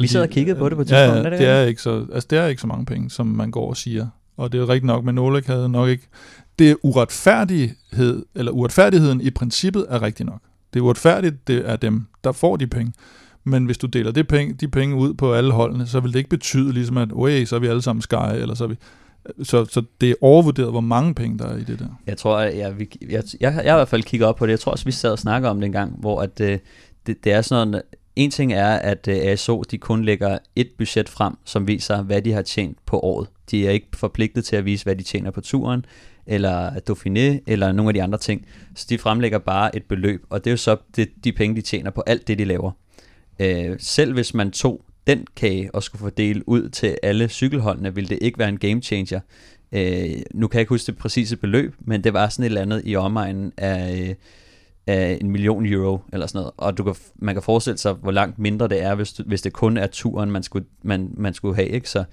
Vi 0.00 0.06
sad 0.06 0.22
og 0.22 0.28
kiggede 0.28 0.58
på 0.58 0.68
det 0.68 0.76
på 0.76 0.82
et 0.82 0.88
tidspunkt. 0.88 1.24
Ja, 1.24 1.30
det, 1.30 1.38
det, 1.38 1.48
er 1.48 1.62
ikke 1.62 1.82
så, 1.82 2.06
altså, 2.12 2.26
det 2.30 2.38
er 2.38 2.46
ikke 2.46 2.60
så 2.60 2.66
mange 2.66 2.86
penge, 2.86 3.10
som 3.10 3.26
man 3.26 3.50
går 3.50 3.68
og 3.68 3.76
siger. 3.76 4.06
Og 4.36 4.52
det 4.52 4.60
er 4.60 4.68
rigtigt 4.68 4.86
nok, 4.86 5.04
men 5.04 5.18
Oleg 5.18 5.42
havde 5.46 5.68
nok 5.68 5.88
ikke... 5.88 6.08
Det 6.58 6.70
er 6.70 6.74
uretfærdighed, 6.82 8.24
eller 8.34 8.52
uretfærdigheden 8.52 9.20
i 9.20 9.30
princippet 9.30 9.86
er 9.88 10.02
rigtigt 10.02 10.28
nok. 10.28 10.40
Det 10.74 10.80
er 10.80 10.84
uretfærdigt, 10.84 11.48
det 11.48 11.70
er 11.70 11.76
dem, 11.76 12.06
der 12.24 12.32
får 12.32 12.56
de 12.56 12.66
penge. 12.66 12.92
Men 13.48 13.64
hvis 13.64 13.78
du 13.78 13.86
deler 13.86 14.10
det 14.10 14.28
penge, 14.28 14.54
de 14.54 14.68
penge 14.68 14.96
ud 14.96 15.14
på 15.14 15.34
alle 15.34 15.52
holdene, 15.52 15.86
så 15.86 16.00
vil 16.00 16.12
det 16.12 16.18
ikke 16.18 16.30
betyde 16.30 16.72
ligesom, 16.72 16.96
at 16.96 17.08
okay, 17.12 17.44
så 17.44 17.56
er 17.56 17.60
vi 17.60 17.66
alle 17.66 17.82
sammen 17.82 18.02
Sky, 18.02 18.32
eller 18.32 18.54
så 18.54 18.64
er 18.64 18.68
vi... 18.68 18.76
Så, 19.42 19.64
så 19.64 19.82
det 20.00 20.10
er 20.10 20.14
overvurderet, 20.20 20.70
hvor 20.70 20.80
mange 20.80 21.14
penge, 21.14 21.38
der 21.38 21.46
er 21.46 21.56
i 21.56 21.64
det 21.64 21.78
der. 21.78 21.86
Jeg 22.06 22.16
tror, 22.16 22.40
jeg, 22.40 22.56
jeg, 22.56 22.74
jeg, 23.10 23.10
jeg, 23.10 23.22
jeg 23.40 23.52
har 23.52 23.60
i 23.60 23.78
hvert 23.78 23.88
fald 23.88 24.02
kigget 24.02 24.28
op 24.28 24.36
på 24.36 24.46
det. 24.46 24.50
Jeg 24.50 24.60
tror 24.60 24.72
også, 24.72 24.84
vi 24.84 24.92
sad 24.92 25.10
og 25.10 25.18
snakkede 25.18 25.50
om 25.50 25.60
det 25.60 25.66
en 25.66 25.72
gang, 25.72 25.96
hvor 25.98 26.20
at, 26.20 26.40
øh, 26.40 26.58
det, 27.06 27.24
det 27.24 27.32
er 27.32 27.42
sådan 27.42 27.80
en 28.16 28.30
ting 28.30 28.52
er, 28.52 28.68
at 28.68 29.08
øh, 29.08 29.16
ASO 29.16 29.62
de 29.70 29.78
kun 29.78 30.04
lægger 30.04 30.38
et 30.56 30.68
budget 30.78 31.08
frem, 31.08 31.34
som 31.44 31.66
viser, 31.66 32.02
hvad 32.02 32.22
de 32.22 32.32
har 32.32 32.42
tjent 32.42 32.78
på 32.86 33.00
året. 33.00 33.28
De 33.50 33.66
er 33.66 33.70
ikke 33.70 33.86
forpligtet 33.94 34.44
til 34.44 34.56
at 34.56 34.64
vise, 34.64 34.84
hvad 34.84 34.96
de 34.96 35.02
tjener 35.02 35.30
på 35.30 35.40
turen, 35.40 35.84
eller 36.26 36.70
Dauphiné, 36.70 37.42
eller 37.46 37.72
nogle 37.72 37.90
af 37.90 37.94
de 37.94 38.02
andre 38.02 38.18
ting. 38.18 38.46
Så 38.74 38.86
de 38.90 38.98
fremlægger 38.98 39.38
bare 39.38 39.76
et 39.76 39.82
beløb, 39.82 40.24
og 40.30 40.44
det 40.44 40.50
er 40.50 40.52
jo 40.52 40.56
så 40.56 40.76
det, 40.96 41.08
de 41.24 41.32
penge, 41.32 41.56
de 41.56 41.60
tjener 41.60 41.90
på 41.90 42.02
alt 42.06 42.28
det, 42.28 42.38
de 42.38 42.44
laver. 42.44 42.70
Øh, 43.38 43.76
selv 43.78 44.12
hvis 44.12 44.34
man 44.34 44.50
tog 44.50 44.84
den 45.06 45.26
kage 45.36 45.74
og 45.74 45.82
skulle 45.82 46.00
fordele 46.00 46.48
ud 46.48 46.68
til 46.68 46.98
alle 47.02 47.28
cykelholdene, 47.28 47.94
ville 47.94 48.08
det 48.08 48.18
ikke 48.20 48.38
være 48.38 48.48
en 48.48 48.58
game 48.58 48.82
changer. 48.82 49.20
Øh, 49.72 50.10
nu 50.34 50.48
kan 50.48 50.58
jeg 50.58 50.60
ikke 50.60 50.70
huske 50.70 50.86
det 50.86 50.98
præcise 50.98 51.36
beløb, 51.36 51.74
men 51.78 52.04
det 52.04 52.12
var 52.12 52.28
sådan 52.28 52.42
et 52.42 52.46
eller 52.46 52.62
andet 52.62 52.82
i 52.84 52.96
omegnen 52.96 53.52
af, 53.56 54.08
øh, 54.08 54.14
af 54.86 55.18
en 55.20 55.30
million 55.30 55.66
euro 55.66 56.00
eller 56.12 56.26
sådan 56.26 56.38
noget. 56.38 56.52
Og 56.56 56.78
du 56.78 56.84
kan, 56.84 56.94
man 57.16 57.34
kan 57.34 57.42
forestille 57.42 57.78
sig, 57.78 57.92
hvor 57.92 58.10
langt 58.10 58.38
mindre 58.38 58.68
det 58.68 58.82
er, 58.82 58.94
hvis, 58.94 59.20
hvis 59.26 59.42
det 59.42 59.52
kun 59.52 59.76
er 59.76 59.86
turen, 59.86 60.30
man 60.30 60.42
skulle, 60.42 60.66
man, 60.82 61.10
man 61.16 61.34
skulle 61.34 61.54
have. 61.54 61.68
Ikke? 61.68 61.90
Så 61.90 62.04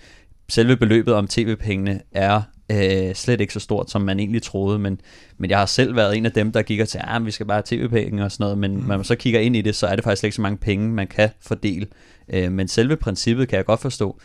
selve 0.50 0.78
beløbet 0.78 1.14
om 1.14 1.28
tv-pengene 1.28 2.02
er 2.12 2.42
øh, 2.72 3.16
slet 3.16 3.42
ikke 3.42 3.54
så 3.54 3.60
stort, 3.60 3.92
som 3.92 4.02
man 4.02 4.20
egentlig 4.20 4.44
troede, 4.44 4.80
men, 4.80 5.02
men 5.38 5.50
jeg 5.50 5.60
har 5.60 5.66
selv 5.66 5.96
været 5.96 6.18
en 6.18 6.26
af 6.26 6.32
dem, 6.32 6.52
der 6.52 6.62
kigger 6.62 6.86
til, 6.86 6.98
at 6.98 7.06
ah, 7.08 7.26
vi 7.26 7.32
skal 7.32 7.46
bare 7.46 7.56
have 7.56 7.88
tv-penge 7.88 8.24
og 8.24 8.32
sådan 8.32 8.44
noget, 8.44 8.58
men 8.58 8.78
mm. 8.78 8.84
når 8.84 8.96
man 8.96 9.04
så 9.04 9.16
kigger 9.16 9.40
ind 9.40 9.56
i 9.56 9.62
det, 9.62 9.76
så 9.76 9.88
er 9.88 9.96
det 9.96 10.04
faktisk 10.04 10.24
ikke 10.24 10.36
så 10.36 10.42
mange 10.42 10.58
penge, 10.58 10.90
man 10.90 11.08
kan 11.08 11.30
fordele. 11.42 11.88
Øh, 12.30 12.52
men 12.52 12.68
selve 12.68 12.98
princippet 12.98 13.48
kan 13.48 13.58
jeg 13.58 13.66
godt 13.66 13.82
forstå. 13.82 14.20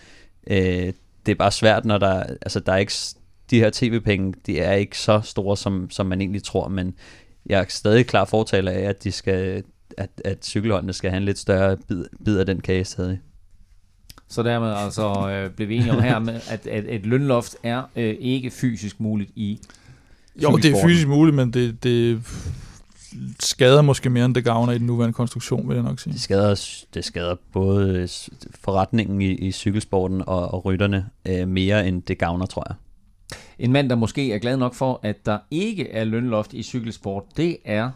Øh, 0.47 0.93
det 1.27 1.33
er 1.33 1.37
bare 1.39 1.53
svært, 1.53 1.85
når 1.85 1.99
der, 1.99 2.23
altså 2.23 2.61
der 2.61 2.73
er 2.73 2.77
ikke, 2.77 2.93
de 3.51 3.59
her 3.59 3.71
tv-penge, 3.73 4.35
de 4.47 4.61
er 4.61 4.73
ikke 4.73 4.99
så 4.99 5.21
store, 5.25 5.57
som, 5.57 5.91
som 5.91 6.07
man 6.07 6.21
egentlig 6.21 6.43
tror, 6.43 6.69
men 6.69 6.95
jeg 7.47 7.61
er 7.61 7.65
stadig 7.69 8.07
klar 8.07 8.25
fortaler 8.25 8.73
af, 8.73 8.81
at 8.81 9.05
de 9.05 9.13
skal, 9.13 9.63
at, 9.99 10.11
at 10.25 10.45
cykelholdene 10.45 10.93
skal 10.93 11.11
have 11.11 11.19
en 11.19 11.25
lidt 11.25 11.39
større 11.39 11.77
bid, 11.77 12.05
bid 12.25 12.39
af 12.39 12.47
den 12.47 12.61
kage 12.61 12.85
stadig. 12.85 13.21
Så 14.31 14.43
dermed 14.43 14.73
altså 14.73 15.31
øh, 15.31 15.51
blev 15.51 15.69
vi 15.69 15.77
enige 15.77 15.93
om 15.93 16.03
her, 16.03 16.19
med, 16.19 16.41
at, 16.49 16.67
at 16.67 16.85
et 16.89 17.07
lønloft 17.07 17.57
er 17.63 17.83
øh, 17.97 18.17
ikke 18.21 18.51
fysisk 18.51 19.01
muligt 19.01 19.31
i 19.37 19.61
Jo, 20.43 20.57
det 20.57 20.65
er 20.65 20.87
fysisk 20.87 21.09
muligt, 21.09 21.37
men 21.37 21.53
det, 21.53 21.85
det 21.85 22.21
skader 23.41 23.83
måske 23.83 24.11
mere, 24.11 24.25
end 24.25 24.35
det 24.35 24.45
gavner 24.45 24.73
i 24.73 24.79
den 24.79 24.87
nuværende 24.87 25.15
konstruktion, 25.15 25.69
vil 25.69 25.75
jeg 25.75 25.85
nok 25.85 26.01
sige. 26.01 26.13
Det 26.13 26.21
skader, 26.21 26.85
det 26.95 27.05
skader 27.05 27.37
både 27.53 28.09
forretningen 28.61 29.23
i, 29.23 29.31
i 29.31 29.53
cykelsporten 29.53 30.23
og, 30.27 30.55
og 30.55 30.65
rytterne 30.65 31.07
øh, 31.29 31.49
mere, 31.49 31.89
end 31.89 32.03
det 32.03 32.19
gavner, 32.19 32.47
tror 32.47 32.67
jeg. 32.69 32.77
En 33.59 33.73
mand, 33.73 33.91
der 33.91 33.97
måske 33.97 34.33
er 34.33 34.39
glad 34.39 34.57
nok 34.57 34.75
for, 34.75 35.01
at 35.03 35.27
der 35.27 35.39
ikke 35.51 35.91
er 35.91 36.05
lønloft 36.05 36.53
i 36.53 36.63
cykelsport, 36.63 37.23
det 37.37 37.57
er 37.65 37.91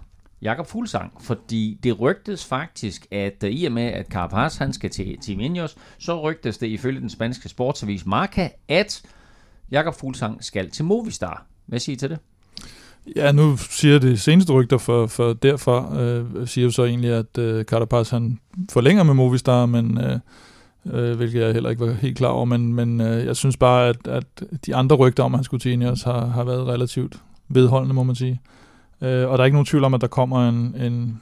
Jakob 0.45 0.67
Fuglsang, 0.67 1.13
fordi 1.21 1.79
det 1.83 2.01
rygtes 2.01 2.45
faktisk, 2.45 3.07
at 3.11 3.45
øh, 3.45 3.51
i 3.51 3.65
og 3.65 3.73
med, 3.73 3.83
at 3.83 4.07
Carapaz 4.07 4.57
han 4.57 4.73
skal 4.73 4.91
til 4.91 5.19
Team 5.21 5.41
Ineos, 5.41 5.77
så 5.99 6.21
rygtes 6.21 6.59
det 6.59 6.67
ifølge 6.67 7.01
den 7.01 7.11
spanske 7.11 7.49
sportsavis 7.49 8.07
Marca, 8.07 8.51
at 8.69 9.03
Jakob 9.71 9.95
Fuglsang 9.95 10.45
skal 10.45 10.71
til 10.71 10.85
Movistar. 10.85 11.47
Hvad 11.67 11.79
siger 11.79 11.95
I 11.95 11.97
til 11.97 12.11
det? 12.11 12.19
Ja, 13.17 13.33
nu 13.33 13.57
siger 13.57 13.99
det 13.99 14.21
seneste 14.21 14.53
rygter 14.53 14.79
for, 14.79 15.07
for 15.07 15.33
derfra, 15.33 16.01
øh, 16.01 16.47
siger 16.47 16.65
jo 16.65 16.71
så 16.71 16.85
egentlig, 16.85 17.11
at 17.11 17.39
øh, 17.39 17.65
Carapaz 17.65 18.11
han 18.11 18.39
forlænger 18.71 19.03
med 19.03 19.15
Movistar, 19.15 19.67
men 19.67 19.99
øh, 19.99 20.19
øh, 20.87 21.17
hvilket 21.17 21.41
jeg 21.41 21.53
heller 21.53 21.71
ikke 21.71 21.87
var 21.87 21.93
helt 21.93 22.17
klar 22.17 22.29
over, 22.29 22.45
men, 22.45 22.75
men 22.75 23.01
øh, 23.01 23.27
jeg 23.27 23.37
synes 23.37 23.57
bare, 23.57 23.89
at, 23.89 24.07
at 24.07 24.43
de 24.67 24.75
andre 24.75 24.97
rygter 24.97 25.23
om, 25.23 25.35
at 25.35 25.39
han 25.39 25.45
skulle 25.45 25.61
til 25.61 25.73
Ineos, 25.73 26.03
har, 26.03 26.27
har 26.27 26.45
været 26.45 26.67
relativt 26.67 27.23
vedholdende, 27.49 27.95
må 27.95 28.03
man 28.03 28.15
sige. 28.15 28.41
Øh, 29.03 29.29
og 29.29 29.39
der 29.39 29.43
er 29.43 29.45
ikke 29.45 29.55
nogen 29.55 29.67
tvivl 29.67 29.85
om, 29.85 29.95
at 29.95 30.01
der 30.01 30.07
kommer 30.07 30.49
en, 30.49 30.75
en, 30.81 31.21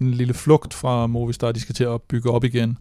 en 0.00 0.10
lille 0.10 0.34
flugt 0.34 0.74
fra 0.74 1.06
Movistar, 1.06 1.52
de 1.52 1.60
skal 1.60 1.74
til 1.74 1.84
at 1.84 2.02
bygge 2.02 2.30
op 2.30 2.44
igen. 2.44 2.78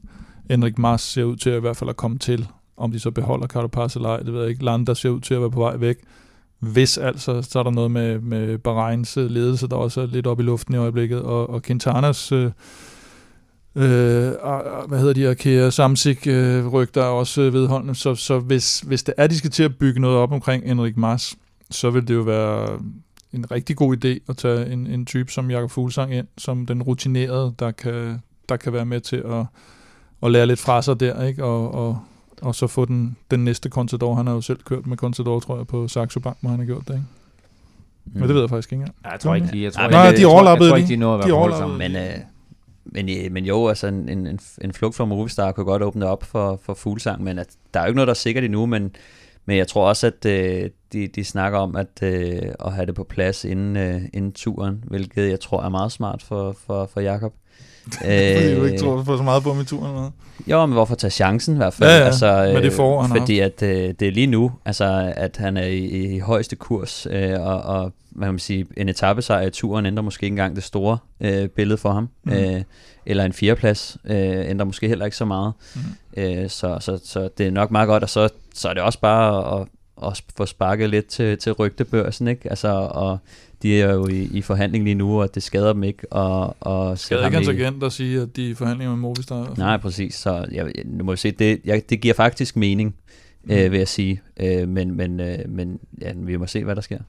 Henrik 0.50 0.78
Mars 0.78 1.02
ser 1.02 1.24
ud 1.24 1.36
til 1.36 1.50
at 1.50 1.58
i 1.58 1.60
hvert 1.60 1.78
fald 1.78 1.90
at 1.90 1.98
komme 1.98 2.18
til. 2.18 2.48
Om 2.78 2.92
de 2.92 3.00
så 3.00 3.12
beholder 3.12 3.48
Carapaz 3.48 3.96
eller 3.96 4.10
ej, 4.10 4.18
det 4.18 4.34
ved 4.34 4.42
jeg 4.42 4.50
ikke. 4.50 4.66
Landa 4.66 4.94
ser 4.94 5.10
ud 5.10 5.20
til 5.20 5.34
at 5.34 5.42
være 5.42 5.52
på 5.52 5.60
vej 5.60 5.76
væk. 5.78 5.96
Hvis 6.60 6.98
altså, 6.98 7.42
så 7.42 7.60
er 7.60 7.64
der 7.64 7.72
noget 7.72 7.92
med, 7.92 8.20
med 8.20 8.58
Bahreins 8.58 9.18
øh, 9.18 9.30
ledelse, 9.30 9.68
der 9.68 9.76
også 9.76 10.02
er 10.02 10.06
lidt 10.06 10.28
op 10.28 10.40
i 10.40 10.44
luften 10.44 10.74
i 10.74 10.78
øjeblikket, 10.78 11.22
og, 11.22 11.50
og 11.50 11.62
Quintanas 11.62 12.32
øh, 12.32 12.52
øh, 13.76 14.32
hvad 14.88 15.00
hedder 15.00 15.14
de, 15.14 15.30
Akea 15.30 15.70
Samsik 15.70 16.28
øh, 16.28 16.68
rygter 16.68 17.02
er 17.02 17.06
også 17.06 17.42
øh, 17.42 17.54
vedholdende, 17.54 17.96
så, 17.96 18.16
så 18.16 18.40
hvis, 18.40 18.80
hvis 18.80 19.04
det 19.04 19.14
er, 19.18 19.28
de 19.28 19.38
skal 19.38 19.52
til 19.52 19.64
at 19.64 19.78
bygge 19.78 20.00
noget 20.00 20.18
op 20.18 20.32
omkring 20.32 20.64
Henrik 20.68 20.98
Mars, 20.98 21.36
så 21.72 21.90
vil 21.90 22.08
det 22.08 22.14
jo 22.14 22.22
være 22.22 22.80
en 23.34 23.52
rigtig 23.52 23.76
god 23.76 24.06
idé 24.06 24.20
at 24.30 24.38
tage 24.38 24.72
en, 24.72 24.88
en 24.88 25.06
type 25.06 25.32
som 25.32 25.52
Jakob 25.52 25.72
Fuglsang 25.72 26.14
ind, 26.14 26.28
som 26.38 26.66
den 26.66 26.84
rutinerede, 26.84 27.54
der 27.60 27.72
kan, 27.72 28.22
der 28.50 28.58
kan 28.58 28.74
være 28.74 28.86
med 28.86 29.02
til 29.02 29.16
at, 29.16 29.46
at 30.24 30.32
lære 30.32 30.46
lidt 30.46 30.60
fra 30.60 30.82
sig 30.82 31.00
der, 31.00 31.24
ikke? 31.24 31.44
Og, 31.44 31.74
og, 31.74 32.00
og 32.42 32.56
så 32.56 32.68
få 32.68 32.86
den, 32.86 33.18
den 33.32 33.46
næste 33.46 33.70
Contador. 33.70 34.16
Han 34.16 34.28
har 34.28 34.34
jo 34.34 34.42
selv 34.42 34.60
kørt 34.66 34.88
med 34.88 34.98
Contador, 34.98 35.40
tror 35.40 35.58
jeg, 35.58 35.68
på 35.68 35.88
Saxo 35.88 36.20
Bank, 36.20 36.38
hvor 36.42 36.50
han 36.50 36.60
har 36.60 36.66
gjort 36.66 36.88
det, 36.88 36.94
ikke? 36.94 37.06
Mm. 38.06 38.20
Men 38.20 38.24
det 38.24 38.34
ved 38.34 38.42
jeg 38.42 38.50
faktisk 38.50 38.72
ikke 38.72 38.82
engang. 38.82 38.96
Ja, 39.06 39.12
jeg 39.12 39.20
tror 39.20 39.36
ikke, 39.36 39.48
de, 39.54 39.64
jeg 39.64 39.74
tror, 39.74 39.88
Nej, 39.88 40.12
de 40.12 40.26
overlappede 40.26 40.66
jeg 40.66 40.72
tror 40.72 40.78
ikke, 40.78 40.90
de 40.90 40.96
nåede 40.96 41.24
de 41.24 41.34
overlappede. 41.34 41.78
Men, 41.78 41.96
øh, 41.96 42.18
men, 42.86 43.34
men 43.34 43.46
jo, 43.46 43.68
altså 43.68 43.88
en, 43.88 44.10
en, 44.10 44.40
en 44.62 44.74
flugt 44.74 44.96
fra 44.96 45.06
Movistar 45.06 45.52
kunne 45.52 45.66
godt 45.66 45.82
åbne 45.82 46.06
op 46.06 46.24
for, 46.24 46.60
for 46.64 46.74
Fuglsang, 46.74 47.24
men 47.24 47.40
at, 47.40 47.48
der 47.74 47.80
er 47.80 47.84
jo 47.84 47.88
ikke 47.88 47.96
noget, 47.96 48.08
der 48.08 48.14
er 48.14 48.16
sikkert 48.16 48.44
endnu, 48.44 48.66
men, 48.66 48.92
men 49.52 49.58
jeg 49.58 49.68
tror 49.68 49.88
også, 49.88 50.08
at 50.08 50.26
øh, 50.26 50.70
de, 50.94 51.08
de 51.08 51.24
snakker 51.24 51.60
om 51.60 51.76
at, 51.76 51.88
øh, 52.02 52.42
at 52.66 52.74
have 52.74 52.86
det 52.86 52.96
på 52.96 53.04
plads 53.04 53.46
inden, 53.46 53.78
øh, 53.78 54.02
inden 54.14 54.32
turen, 54.32 54.84
hvilket 54.88 55.30
jeg 55.30 55.40
tror 55.40 55.64
er 55.64 55.70
meget 55.70 55.92
smart 55.92 56.24
for, 56.24 56.56
for, 56.66 56.90
for 56.94 57.02
Jakob. 57.02 57.34
Fordi 57.94 58.56
du 58.56 58.64
ikke 58.64 58.78
tror, 58.78 58.96
du 58.96 59.04
får 59.04 59.18
så 59.18 59.24
meget 59.24 59.44
på 59.44 59.54
med 59.54 59.66
turen? 59.66 59.96
Eller? 59.96 60.12
Jo, 60.48 60.66
men 60.66 60.74
hvorfor 60.74 60.96
tage 60.96 61.12
chancen 61.12 61.54
i 61.54 61.58
hvert 61.58 61.74
fald? 61.74 61.90
Ja, 61.90 61.98
ja, 61.98 62.04
altså, 62.04 62.52
med 62.54 62.62
det 62.62 62.74
forår, 62.74 63.02
han 63.02 63.20
Fordi 63.20 63.40
at, 63.40 63.64
øh, 63.64 63.94
det 64.00 64.08
er 64.08 64.12
lige 64.12 64.28
nu, 64.28 64.52
altså, 64.66 65.14
at 65.16 65.38
han 65.38 65.58
er 65.58 65.68
i, 65.68 65.86
i 66.16 66.20
højeste 66.20 66.56
kurs, 66.56 67.08
øh, 67.10 67.42
og, 67.42 67.62
og 67.62 67.92
hvad 68.10 68.28
kan 68.28 68.34
man 68.34 68.40
sige, 68.40 68.66
en 68.78 68.90
etappesejr 68.90 69.48
i 69.48 69.50
turen 69.50 69.86
ændrer 69.86 70.04
måske 70.04 70.24
ikke 70.24 70.34
engang 70.34 70.56
det 70.56 70.64
store 70.64 70.98
øh, 71.22 71.48
billede 71.48 71.78
for 71.78 71.92
ham. 71.92 72.10
Mm. 72.24 72.32
Øh, 72.32 72.62
eller 73.06 73.26
en 73.26 73.34
fjerdeplads 73.34 73.98
øh, 74.06 74.50
ændrer 74.50 74.66
måske 74.66 74.88
heller 74.88 75.06
ikke 75.06 75.18
så 75.18 75.26
meget. 75.26 75.54
Mm. 75.76 75.82
Øh, 76.18 76.50
så, 76.50 76.78
så, 76.80 77.00
så 77.04 77.30
det 77.38 77.48
er 77.48 77.52
nok 77.52 77.72
meget 77.72 77.88
godt, 77.88 78.04
og 78.04 78.10
så, 78.10 78.30
så 78.54 78.70
er 78.70 78.74
det 78.74 78.84
også 78.84 79.00
bare 79.00 79.62
at, 79.62 79.68
at 80.08 80.24
få 80.38 80.46
sparket 80.46 80.90
lidt 80.90 81.08
til, 81.08 81.38
til 81.38 81.52
rygtebørsen, 81.52 82.28
ikke? 82.28 82.50
Altså, 82.50 82.68
og 82.92 83.18
de 83.62 83.82
er 83.82 83.94
jo 83.94 84.08
i, 84.08 84.24
i 84.24 84.42
forhandling 84.42 84.84
lige 84.84 84.96
nu, 84.96 85.22
og 85.22 85.36
det 85.36 85.44
skader 85.44 85.74
dem 85.74 85.84
ikke. 85.84 86.14
Og, 86.14 86.56
og 86.60 86.98
Skal 86.98 87.26
ikke 87.26 87.36
hans 87.36 87.48
agent 87.48 87.84
at 87.84 87.92
sige, 87.92 88.22
at 88.22 88.36
de 88.36 88.46
er 88.46 88.50
i 88.50 88.54
forhandlinger 88.54 88.92
med 88.92 89.02
Movistar? 89.02 89.54
Nej, 89.58 89.78
præcis. 89.78 90.16
Så 90.16 90.46
jeg, 90.52 90.72
nu 90.86 91.04
må 91.04 91.12
jeg 91.12 91.20
se, 91.20 91.32
det, 91.32 91.62
jeg, 91.66 91.90
det 91.90 92.02
giver 92.02 92.14
faktisk 92.14 92.56
mening, 92.56 92.96
mm. 93.44 93.52
øh, 93.52 93.72
vil 93.72 93.78
jeg 93.78 93.88
sige. 93.88 94.22
Øh, 94.38 94.68
men 94.68 94.96
men, 94.96 95.20
øh, 95.20 95.40
men 95.50 95.80
ja, 96.02 96.12
vi 96.16 96.38
må 96.38 96.48
se, 96.48 96.64
hvad 96.64 96.76
der 96.76 96.82
sker. 96.82 97.00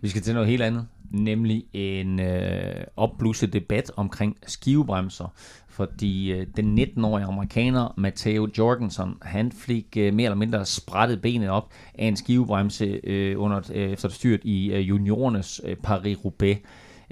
Vi 0.00 0.08
skal 0.08 0.22
til 0.22 0.34
noget 0.34 0.48
helt 0.48 0.62
andet, 0.62 0.86
nemlig 1.10 1.64
en 1.72 2.20
øh, 2.20 2.84
opblusset 2.96 3.52
debat 3.52 3.90
omkring 3.96 4.36
skivebremser, 4.46 5.34
fordi 5.74 6.32
øh, 6.32 6.46
den 6.56 6.78
19-årige 6.78 7.26
amerikaner 7.26 7.94
Matteo 7.96 8.48
Jorgensen, 8.58 9.14
han 9.22 9.52
fik 9.52 9.96
øh, 9.96 10.14
mere 10.14 10.24
eller 10.24 10.36
mindre 10.36 10.66
sprættet 10.66 11.22
benet 11.22 11.48
op 11.48 11.72
af 11.94 12.06
en 12.06 12.16
skivebremse 12.16 13.00
øh, 13.04 13.40
under, 13.40 13.60
øh, 13.74 13.90
efter 13.90 14.08
styrt 14.08 14.40
i 14.42 14.72
øh, 14.72 14.88
juniorernes 14.88 15.60
øh, 15.64 15.76
Paris-Roubaix. 15.86 16.56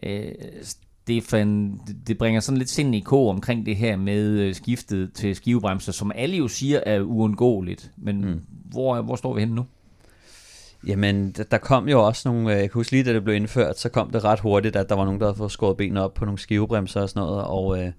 Øh, 0.03 0.33
det, 1.07 1.23
fandt, 1.23 1.83
det 2.07 2.19
bringer 2.19 2.41
sådan 2.41 2.59
lidt 2.59 2.71
sind 2.71 2.95
i 2.95 3.01
ko 3.01 3.29
omkring 3.29 3.67
det 3.67 3.77
her 3.77 3.97
med 3.97 4.55
skiftet 4.55 5.13
til 5.13 5.37
skivebremser, 5.37 5.93
som 5.93 6.13
alle 6.15 6.37
jo 6.37 6.49
siger 6.49 6.81
er 6.87 7.01
uundgåeligt. 7.01 7.91
Men 7.97 8.21
mm. 8.21 8.41
hvor, 8.71 9.03
hvor 9.03 9.17
står 9.17 9.35
vi 9.35 9.41
henne 9.41 9.55
nu? 9.55 9.67
Jamen, 10.87 11.33
der 11.51 11.59
kom 11.59 11.89
jo 11.89 12.07
også 12.07 12.29
nogle, 12.29 12.51
jeg 12.51 12.61
kan 12.61 12.71
huske 12.75 12.93
lige, 12.93 13.05
da 13.05 13.13
det 13.13 13.25
blev 13.25 13.37
indført, 13.37 13.79
så 13.79 13.89
kom 13.89 14.11
det 14.11 14.25
ret 14.25 14.41
hurtigt, 14.41 14.77
at 14.77 14.89
der 14.89 14.95
var 14.95 15.05
nogen, 15.05 15.21
der 15.21 15.27
havde 15.27 15.37
fået 15.37 15.53
skåret 15.53 15.77
benene 15.77 16.03
op 16.03 16.15
på 16.15 16.25
nogle 16.25 16.39
skivebremser 16.39 17.01
og 17.01 17.09
sådan 17.09 17.21
noget, 17.21 17.45
og 17.45 17.83
øh, 17.83 17.93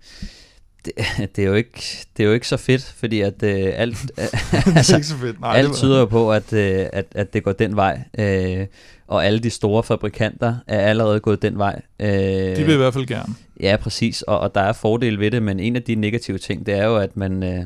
det, 0.85 0.93
det, 1.35 1.43
er 1.43 1.47
jo 1.47 1.53
ikke, 1.53 2.05
det 2.17 2.23
er 2.23 2.27
jo 2.27 2.33
ikke 2.33 2.47
så 2.47 2.57
fedt, 2.57 2.93
fordi 2.97 3.21
at 3.21 3.43
øh, 3.43 3.71
alt, 3.75 4.11
altså, 4.75 4.95
ikke 4.95 5.07
så 5.07 5.17
fedt. 5.17 5.41
Nej, 5.41 5.57
alt 5.57 5.73
tyder 5.73 5.99
jo 5.99 6.05
på, 6.05 6.31
at, 6.31 6.53
øh, 6.53 6.85
at, 6.93 7.05
at 7.11 7.33
det 7.33 7.43
går 7.43 7.51
den 7.51 7.75
vej, 7.75 8.01
øh, 8.17 8.67
og 9.07 9.25
alle 9.25 9.39
de 9.39 9.49
store 9.49 9.83
fabrikanter 9.83 10.55
er 10.67 10.79
allerede 10.79 11.19
gået 11.19 11.41
den 11.41 11.57
vej. 11.57 11.81
Øh, 11.99 12.07
de 12.55 12.63
vil 12.65 12.73
i 12.73 12.77
hvert 12.77 12.93
fald 12.93 13.05
gerne. 13.05 13.33
Ja, 13.59 13.77
præcis, 13.81 14.21
og, 14.21 14.39
og 14.39 14.55
der 14.55 14.61
er 14.61 14.73
fordele 14.73 15.19
ved 15.19 15.31
det, 15.31 15.43
men 15.43 15.59
en 15.59 15.75
af 15.75 15.83
de 15.83 15.95
negative 15.95 16.37
ting, 16.37 16.65
det 16.65 16.73
er 16.73 16.85
jo, 16.85 16.97
at 16.97 17.17
man... 17.17 17.43
Øh, 17.43 17.65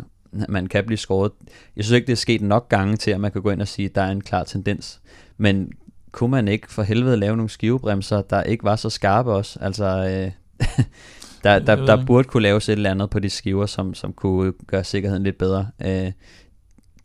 man 0.49 0.67
kan 0.67 0.85
blive 0.85 0.97
skåret. 0.97 1.31
Jeg 1.75 1.85
synes 1.85 1.95
ikke, 1.95 2.07
det 2.07 2.11
er 2.11 2.17
sket 2.17 2.41
nok 2.41 2.69
gange 2.69 2.97
til, 2.97 3.11
at 3.11 3.19
man 3.19 3.31
kan 3.31 3.41
gå 3.41 3.49
ind 3.49 3.61
og 3.61 3.67
sige, 3.67 3.85
at 3.85 3.95
der 3.95 4.01
er 4.01 4.11
en 4.11 4.21
klar 4.21 4.43
tendens. 4.43 4.99
Men 5.37 5.71
kunne 6.11 6.31
man 6.31 6.47
ikke 6.47 6.71
for 6.73 6.83
helvede 6.83 7.17
lave 7.17 7.37
nogle 7.37 7.49
skivebremser, 7.49 8.21
der 8.21 8.43
ikke 8.43 8.63
var 8.63 8.75
så 8.75 8.89
skarpe 8.89 9.31
også? 9.31 9.59
Altså, 9.61 9.85
øh, 9.85 10.31
der, 11.43 11.59
der, 11.59 11.85
der 11.85 12.05
burde 12.05 12.27
kunne 12.27 12.43
laves 12.43 12.69
et 12.69 12.73
eller 12.73 12.91
andet 12.91 13.09
på 13.09 13.19
de 13.19 13.29
skiver, 13.29 13.65
som, 13.65 13.93
som 13.93 14.13
kunne 14.13 14.53
gøre 14.67 14.83
sikkerheden 14.83 15.23
lidt 15.23 15.37
bedre. 15.37 15.67
Øh, 15.85 16.11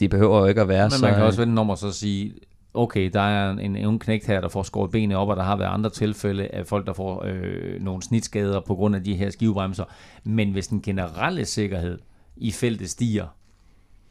de 0.01 0.09
behøver 0.09 0.39
jo 0.39 0.47
ikke 0.47 0.61
at 0.61 0.69
være 0.69 0.85
Men 0.85 0.91
så... 0.91 1.05
man 1.05 1.15
kan 1.15 1.23
også 1.23 1.41
vende 1.41 1.61
om 1.61 1.71
og 1.71 1.79
så 1.79 1.93
sige, 1.93 2.35
okay, 2.75 3.11
der 3.13 3.21
er 3.21 3.51
en, 3.51 3.77
en 3.77 3.87
ung 3.87 4.01
knægt 4.01 4.27
her, 4.27 4.41
der 4.41 4.49
får 4.49 4.63
skåret 4.63 4.91
benet 4.91 5.17
op, 5.17 5.29
og 5.29 5.37
der 5.37 5.43
har 5.43 5.57
været 5.57 5.69
andre 5.69 5.91
tilfælde 5.91 6.47
af 6.47 6.67
folk, 6.67 6.87
der 6.87 6.93
får 6.93 7.25
øh, 7.27 7.83
nogle 7.83 8.03
snitskader 8.03 8.61
på 8.61 8.75
grund 8.75 8.97
af 8.97 9.05
de 9.05 9.15
her 9.15 9.31
skivebremser. 9.31 9.85
Men 10.25 10.51
hvis 10.53 10.67
den 10.67 10.83
generelle 10.83 11.45
sikkerhed 11.45 11.99
i 12.37 12.51
feltet 12.51 12.91
stiger, 12.91 13.27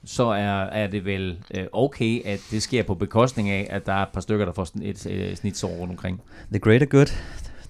så 0.06 0.24
er, 0.24 0.64
er 0.64 0.88
det 0.88 1.06
vel 1.06 1.40
øh, 1.54 1.66
okay, 1.74 2.26
at 2.26 2.40
det 2.52 2.64
sker 2.64 2.84
på 2.84 2.96
bekostning 2.96 3.50
af, 3.50 3.68
at 3.70 3.86
der 3.86 3.94
er 3.94 4.04
et 4.04 4.10
par 4.14 4.22
stykker, 4.22 4.46
der 4.46 4.54
får 4.54 4.68
et 4.82 5.08
øh, 5.10 5.36
snitsår 5.36 5.70
rundt 5.70 5.92
omkring. 5.92 6.22
The 6.52 6.60
greater 6.60 6.86
good. 6.86 7.08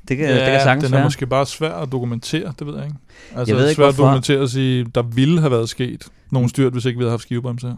Det 0.08 0.18
kan, 0.18 0.26
ja, 0.26 0.36
det 0.36 0.46
kan 0.46 0.62
sagtens 0.62 0.84
den 0.86 0.94
er 0.94 0.98
være. 0.98 1.06
måske 1.06 1.26
bare 1.28 1.46
svær 1.46 1.72
at 1.74 1.92
dokumentere, 1.92 2.54
det 2.60 2.68
ved 2.68 2.76
jeg 2.76 2.84
ikke. 2.86 2.98
Altså, 3.36 3.54
Jeg 3.54 3.62
ved 3.62 3.70
ikke, 3.70 3.76
svært 3.76 3.90
at 3.90 3.96
hvorfor. 3.96 4.08
dokumentere 4.10 4.42
at 4.44 4.50
sige, 4.50 4.86
der 4.96 5.02
ville 5.02 5.40
have 5.40 5.52
været 5.52 5.70
sket 5.70 6.06
nogle 6.32 6.50
styrt, 6.50 6.72
hvis 6.74 6.86
ikke 6.86 6.98
vi 6.98 7.04
havde 7.04 7.12
haft 7.12 7.22
skivebremse 7.22 7.68
her. 7.68 7.76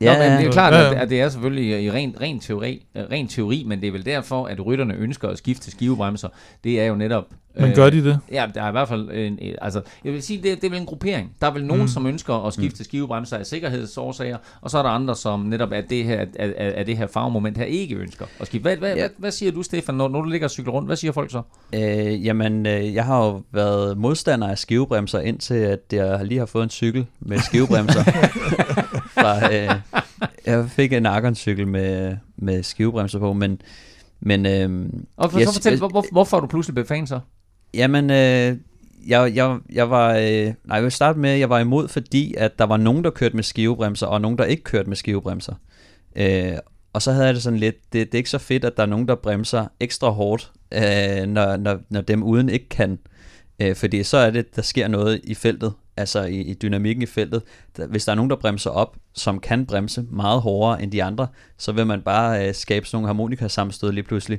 Ja, 0.00 0.12
Nå, 0.12 0.18
men 0.30 0.38
det 0.38 0.46
er 0.46 0.52
klart, 0.52 0.72
Ja, 0.74 0.86
at, 0.90 0.92
ja. 0.96 1.02
at 1.02 1.10
det 1.10 1.20
er 1.20 1.28
selvfølgelig 1.28 1.82
i 1.84 1.90
ren, 1.90 2.14
ren, 2.20 2.40
teori, 2.40 2.86
øh, 2.96 3.02
ren 3.10 3.28
teori, 3.28 3.64
men 3.66 3.80
det 3.80 3.88
er 3.88 3.92
vel 3.92 4.04
derfor, 4.06 4.46
at 4.46 4.66
rytterne 4.66 4.94
ønsker 4.94 5.28
at 5.28 5.38
skifte 5.38 5.62
til 5.64 5.72
skivebremser. 5.72 6.28
Det 6.64 6.80
er 6.80 6.84
jo 6.86 6.94
netop... 6.94 7.24
Men 7.60 7.72
gør 7.74 7.90
de 7.90 8.04
det? 8.04 8.18
Ja, 8.32 8.46
der 8.54 8.62
er 8.62 8.68
i 8.68 8.70
hvert 8.70 8.88
fald 8.88 9.10
en, 9.10 9.38
altså, 9.62 9.80
jeg 10.04 10.12
vil 10.12 10.22
sige, 10.22 10.42
det, 10.42 10.56
det 10.60 10.64
er 10.66 10.70
vel 10.70 10.80
en 10.80 10.86
gruppering. 10.86 11.32
Der 11.40 11.46
er 11.46 11.50
vel 11.52 11.64
nogen, 11.64 11.80
Mm. 11.80 11.84
mm. 11.84 11.88
som 11.88 12.06
ønsker 12.06 12.46
at 12.46 12.52
skifte 12.54 12.78
til 12.78 12.84
skivebremser 12.84 13.36
af 13.36 13.46
sikkerhedsårsager, 13.46 14.36
og 14.60 14.70
så 14.70 14.78
er 14.78 14.82
der 14.82 14.90
andre, 14.90 15.16
som 15.16 15.40
netop 15.40 15.72
af 15.72 15.84
det 15.84 16.04
her, 16.04 16.20
af, 16.20 16.26
af, 16.56 16.72
af 16.76 16.84
det 16.86 16.96
her 16.96 17.06
farvemoment 17.06 17.58
her 17.58 17.64
ikke 17.64 17.94
ønsker 17.96 18.26
at 18.40 18.46
skifte. 18.46 18.62
Hvad, 18.62 18.76
hvad, 18.76 18.94
Ja. 18.94 19.00
hvad, 19.00 19.08
hvad 19.18 19.30
siger 19.30 19.52
du, 19.52 19.62
Stefan, 19.62 19.94
når, 19.94 20.08
når 20.08 20.22
du 20.22 20.28
ligger 20.28 20.46
og 20.46 20.50
cykler 20.50 20.72
rundt? 20.72 20.88
Hvad 20.88 20.96
siger 20.96 21.12
folk 21.12 21.30
så? 21.30 21.42
Øh, 21.74 22.26
jamen, 22.26 22.66
øh, 22.66 22.94
jeg 22.94 23.04
har 23.04 23.24
jo 23.26 23.42
været 23.52 23.98
modstander 23.98 24.48
af 24.48 24.58
skivebremser, 24.58 25.20
indtil 25.20 25.54
at 25.54 25.80
jeg 25.92 26.20
lige 26.24 26.38
har 26.38 26.46
fået 26.46 26.62
en 26.64 26.70
cykel 26.70 27.06
med 27.20 27.38
skivebremser. 27.38 28.00
Fra, 29.14 29.54
øh, 29.54 29.70
jeg 30.46 30.70
fik 30.70 30.92
en 30.92 31.06
Argon-cykel 31.06 31.68
med, 31.68 32.16
med 32.36 32.62
skivebremser 32.62 33.18
på, 33.18 33.32
men... 33.32 33.60
men 34.20 34.46
øh, 34.46 34.88
Og 35.16 35.32
for, 35.32 35.40
Yes, 35.40 35.48
så 35.48 35.54
fortæl, 35.54 35.72
yes. 35.72 35.78
hvor, 35.78 35.88
hvor, 35.88 36.04
hvorfor 36.12 36.40
du 36.40 36.46
pludselig 36.46 36.74
blevet 36.74 36.88
fan 36.88 37.06
så? 37.06 37.20
Jamen, 37.74 38.10
øh, 38.10 38.56
jeg, 39.06 39.32
jeg, 39.34 39.58
jeg 39.72 39.90
var... 39.90 40.14
Øh, 40.14 40.44
nej, 40.64 40.74
jeg 40.74 40.82
vil 40.82 40.92
starte 40.92 41.18
med, 41.18 41.30
at 41.30 41.38
jeg 41.38 41.50
var 41.50 41.58
imod, 41.58 41.88
fordi 41.88 42.34
at 42.38 42.58
der 42.58 42.64
var 42.64 42.76
nogen, 42.76 43.04
der 43.04 43.10
kørte 43.10 43.36
med 43.36 43.44
skivebremser, 43.44 44.06
og 44.06 44.20
nogen, 44.20 44.38
der 44.38 44.44
ikke 44.44 44.62
kørte 44.62 44.88
med 44.88 44.96
skivebremser. 44.96 45.54
Øh, 46.16 46.56
og 46.92 47.02
så 47.02 47.12
havde 47.12 47.26
jeg 47.26 47.34
det 47.34 47.42
sådan 47.42 47.58
lidt, 47.58 47.76
det, 47.92 48.06
det 48.06 48.14
er 48.14 48.18
ikke 48.18 48.30
så 48.30 48.38
fedt, 48.38 48.64
at 48.64 48.76
der 48.76 48.82
er 48.82 48.86
nogen, 48.86 49.08
der 49.08 49.14
bremser 49.14 49.66
ekstra 49.80 50.10
hårdt, 50.10 50.52
øh, 50.72 51.26
når, 51.26 51.56
når, 51.56 51.78
når 51.90 52.00
dem 52.00 52.22
uden 52.22 52.48
ikke 52.48 52.68
kan. 52.68 52.98
Øh, 53.60 53.76
fordi 53.76 54.02
så 54.02 54.16
er 54.16 54.30
det, 54.30 54.56
der 54.56 54.62
sker 54.62 54.88
noget 54.88 55.20
i 55.24 55.34
feltet, 55.34 55.72
altså 55.96 56.22
i, 56.22 56.40
i 56.40 56.54
dynamikken 56.54 57.02
i 57.02 57.06
feltet. 57.06 57.42
Hvis 57.88 58.04
der 58.04 58.12
er 58.12 58.16
nogen, 58.16 58.30
der 58.30 58.36
bremser 58.36 58.70
op, 58.70 58.96
som 59.12 59.40
kan 59.40 59.66
bremse 59.66 60.04
meget 60.10 60.40
hårdere 60.40 60.82
end 60.82 60.92
de 60.92 61.02
andre, 61.02 61.26
så 61.58 61.72
vil 61.72 61.86
man 61.86 62.02
bare 62.02 62.48
øh, 62.48 62.54
skabe 62.54 62.86
sådan 62.86 62.96
nogle 62.96 63.06
harmonikasammenstød 63.06 63.92
lige 63.92 64.04
pludselig. 64.04 64.38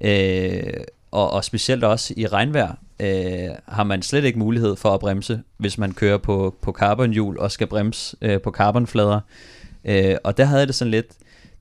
Øh, 0.00 0.72
og, 1.10 1.30
og 1.30 1.44
specielt 1.44 1.84
også 1.84 2.14
i 2.16 2.26
regnvejr 2.26 2.74
øh, 3.00 3.48
har 3.68 3.84
man 3.84 4.02
slet 4.02 4.24
ikke 4.24 4.38
mulighed 4.38 4.76
for 4.76 4.90
at 4.90 5.00
bremse, 5.00 5.42
hvis 5.56 5.78
man 5.78 5.92
kører 5.92 6.18
på, 6.18 6.54
på 6.62 6.72
carbonhjul 6.72 7.38
og 7.38 7.52
skal 7.52 7.66
bremse 7.66 8.16
øh, 8.22 8.40
på 8.40 8.50
carbonflader. 8.50 9.20
Øh, 9.84 10.16
og 10.24 10.36
der 10.36 10.44
havde 10.44 10.66
det 10.66 10.74
sådan 10.74 10.90
lidt, 10.90 11.06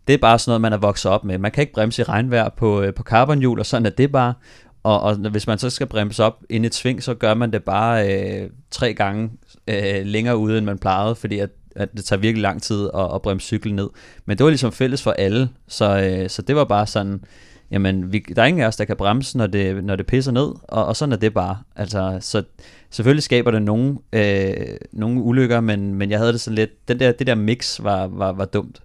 det 0.07 0.13
er 0.13 0.17
bare 0.17 0.39
sådan 0.39 0.49
noget, 0.49 0.61
man 0.61 0.73
er 0.73 0.77
vokset 0.77 1.11
op 1.11 1.23
med. 1.23 1.37
Man 1.37 1.51
kan 1.51 1.61
ikke 1.61 1.73
bremse 1.73 2.01
i 2.01 2.05
regnvejr 2.05 2.49
på, 2.49 2.81
øh, 2.81 2.93
på 2.93 3.03
carbonhjul, 3.03 3.59
og 3.59 3.65
sådan 3.65 3.85
er 3.85 3.89
det 3.89 4.11
bare. 4.11 4.33
Og, 4.85 5.01
og 5.01 5.19
når- 5.19 5.29
hvis 5.29 5.47
man 5.47 5.57
så 5.57 5.69
skal 5.69 5.87
bremse 5.87 6.23
op 6.23 6.43
ind 6.49 6.65
i 6.65 6.67
et 6.67 6.75
sving, 6.75 7.03
så 7.03 7.13
gør 7.13 7.33
man 7.33 7.51
det 7.51 7.63
bare 7.63 8.13
øh, 8.41 8.49
tre 8.71 8.93
gange 8.93 9.29
øh, 9.67 10.05
længere 10.05 10.37
ude, 10.37 10.57
end 10.57 10.65
man 10.65 10.77
plejede, 10.79 11.15
fordi 11.15 11.39
at, 11.39 11.49
at 11.75 11.89
det 11.97 12.05
tager 12.05 12.19
virkelig 12.19 12.41
lang 12.41 12.61
tid 12.61 12.89
at, 12.95 13.15
at 13.15 13.21
bremse 13.21 13.45
cyklen 13.47 13.75
ned. 13.75 13.89
Men 14.25 14.37
det 14.37 14.43
var 14.43 14.49
ligesom 14.49 14.71
fælles 14.71 15.03
for 15.03 15.11
alle, 15.11 15.49
så, 15.67 15.99
øh, 15.99 16.29
så 16.29 16.41
det 16.41 16.55
var 16.55 16.63
bare 16.63 16.87
sådan, 16.87 17.23
jamen 17.71 18.13
vi, 18.13 18.25
der 18.35 18.41
er 18.41 18.45
ingen 18.45 18.63
af 18.63 18.67
os, 18.67 18.75
der 18.75 18.85
kan 18.85 18.95
bremse, 18.97 19.37
når 19.37 19.47
det, 19.47 19.83
når 19.83 19.95
det 19.95 20.05
pisser 20.05 20.31
ned, 20.31 20.47
og, 20.63 20.85
og 20.85 20.95
sådan 20.95 21.13
er 21.13 21.17
det 21.17 21.33
bare. 21.33 21.57
Altså, 21.75 22.17
så 22.21 22.43
selvfølgelig 22.89 23.23
skaber 23.23 23.51
det 23.51 23.61
nogle, 23.61 23.97
øh, 24.13 24.55
nogle 24.93 25.21
ulykker, 25.21 25.61
men, 25.61 25.93
men 25.93 26.11
jeg 26.11 26.19
havde 26.19 26.33
det 26.33 26.41
sådan 26.41 26.55
lidt, 26.55 26.87
den 26.87 26.99
der, 26.99 27.11
det 27.11 27.27
der 27.27 27.35
mix 27.35 27.79
var, 27.83 28.07
var, 28.07 28.31
var 28.31 28.45
dumt. 28.45 28.81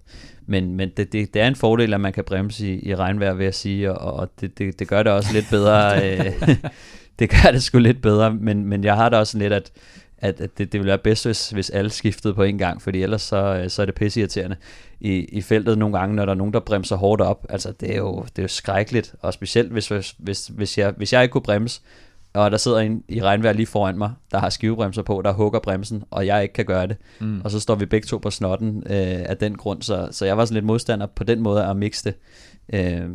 Men, 0.51 0.75
men 0.75 0.89
det, 0.97 1.13
det, 1.13 1.33
det 1.33 1.41
er 1.41 1.47
en 1.47 1.55
fordel, 1.55 1.93
at 1.93 2.01
man 2.01 2.13
kan 2.13 2.23
bremse 2.23 2.67
i, 2.67 2.89
i 2.89 2.95
regnvejr, 2.95 3.33
vil 3.33 3.43
jeg 3.43 3.53
sige, 3.53 3.91
og, 3.91 4.13
og 4.13 4.29
det, 4.41 4.57
det, 4.57 4.79
det 4.79 4.87
gør 4.87 5.03
det 5.03 5.11
også 5.11 5.33
lidt 5.33 5.45
bedre. 5.49 5.95
øh, 6.07 6.25
det 7.19 7.29
gør 7.29 7.51
det 7.51 7.63
sgu 7.63 7.79
lidt 7.79 8.01
bedre, 8.01 8.33
men, 8.33 8.65
men 8.65 8.83
jeg 8.83 8.95
har 8.95 9.09
det 9.09 9.19
også 9.19 9.37
lidt, 9.37 9.53
at, 9.53 9.71
at, 10.17 10.41
at 10.41 10.57
det, 10.57 10.71
det 10.71 10.79
ville 10.79 10.87
være 10.87 10.97
bedst, 10.97 11.25
hvis, 11.25 11.49
hvis 11.49 11.69
alle 11.69 11.89
skiftede 11.89 12.33
på 12.33 12.43
en 12.43 12.57
gang, 12.57 12.81
fordi 12.81 13.03
ellers 13.03 13.21
så, 13.21 13.61
øh, 13.63 13.69
så 13.69 13.81
er 13.81 13.85
det 13.85 13.95
pisseirriterende 13.95 14.55
i, 14.99 15.11
i 15.11 15.41
feltet 15.41 15.77
nogle 15.77 15.97
gange, 15.99 16.15
når 16.15 16.25
der 16.25 16.33
er 16.33 16.37
nogen, 16.37 16.53
der 16.53 16.59
bremser 16.59 16.95
hårdt 16.95 17.21
op. 17.21 17.45
Altså, 17.49 17.71
det 17.71 17.93
er 17.93 17.97
jo, 17.97 18.21
det 18.21 18.39
er 18.39 18.43
jo 18.43 18.47
skrækkeligt, 18.47 19.15
og 19.21 19.33
specielt 19.33 19.71
hvis, 19.71 19.87
hvis, 19.87 20.15
hvis, 20.17 20.47
hvis, 20.47 20.77
jeg, 20.77 20.93
hvis 20.97 21.13
jeg 21.13 21.23
ikke 21.23 21.33
kunne 21.33 21.41
bremse, 21.41 21.81
og 22.33 22.51
der 22.51 22.57
sidder 22.57 22.79
en 22.79 23.03
i 23.09 23.21
regnvejr 23.21 23.53
lige 23.53 23.65
foran 23.65 23.97
mig, 23.97 24.11
der 24.31 24.39
har 24.39 24.49
skivebremser 24.49 25.01
på, 25.01 25.21
der 25.25 25.31
hugger 25.33 25.59
bremsen, 25.59 26.03
og 26.11 26.25
jeg 26.25 26.41
ikke 26.43 26.53
kan 26.53 26.65
gøre 26.65 26.87
det. 26.87 26.97
Mm. 27.19 27.41
Og 27.43 27.51
så 27.51 27.59
står 27.59 27.75
vi 27.75 27.85
begge 27.85 28.05
to 28.05 28.17
på 28.17 28.29
snotten 28.29 28.77
øh, 28.85 28.93
af 29.25 29.37
den 29.37 29.57
grund, 29.57 29.81
så, 29.81 30.07
så 30.11 30.25
jeg 30.25 30.37
var 30.37 30.45
sådan 30.45 30.53
lidt 30.53 30.65
modstander 30.65 31.05
på 31.05 31.23
den 31.23 31.41
måde 31.41 31.65
at 31.65 31.77
mixe 31.77 32.03
det. 32.03 32.15
Øh, 32.73 33.09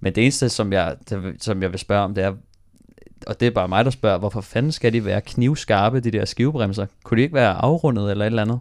men 0.00 0.14
det 0.14 0.22
eneste, 0.22 0.48
som 0.48 0.72
jeg, 0.72 0.96
som 1.40 1.62
jeg 1.62 1.70
vil 1.72 1.78
spørge 1.78 2.02
om, 2.04 2.14
det 2.14 2.24
er, 2.24 2.32
og 3.26 3.40
det 3.40 3.46
er 3.46 3.50
bare 3.50 3.68
mig, 3.68 3.84
der 3.84 3.90
spørger, 3.90 4.18
hvorfor 4.18 4.40
fanden 4.40 4.72
skal 4.72 4.92
de 4.92 5.04
være 5.04 5.20
knivskarpe, 5.20 6.00
de 6.00 6.10
der 6.10 6.24
skivebremser? 6.24 6.86
Kunne 7.04 7.18
de 7.18 7.22
ikke 7.22 7.34
være 7.34 7.52
afrundet 7.54 8.10
eller 8.10 8.24
et 8.24 8.26
eller 8.26 8.42
andet? 8.42 8.58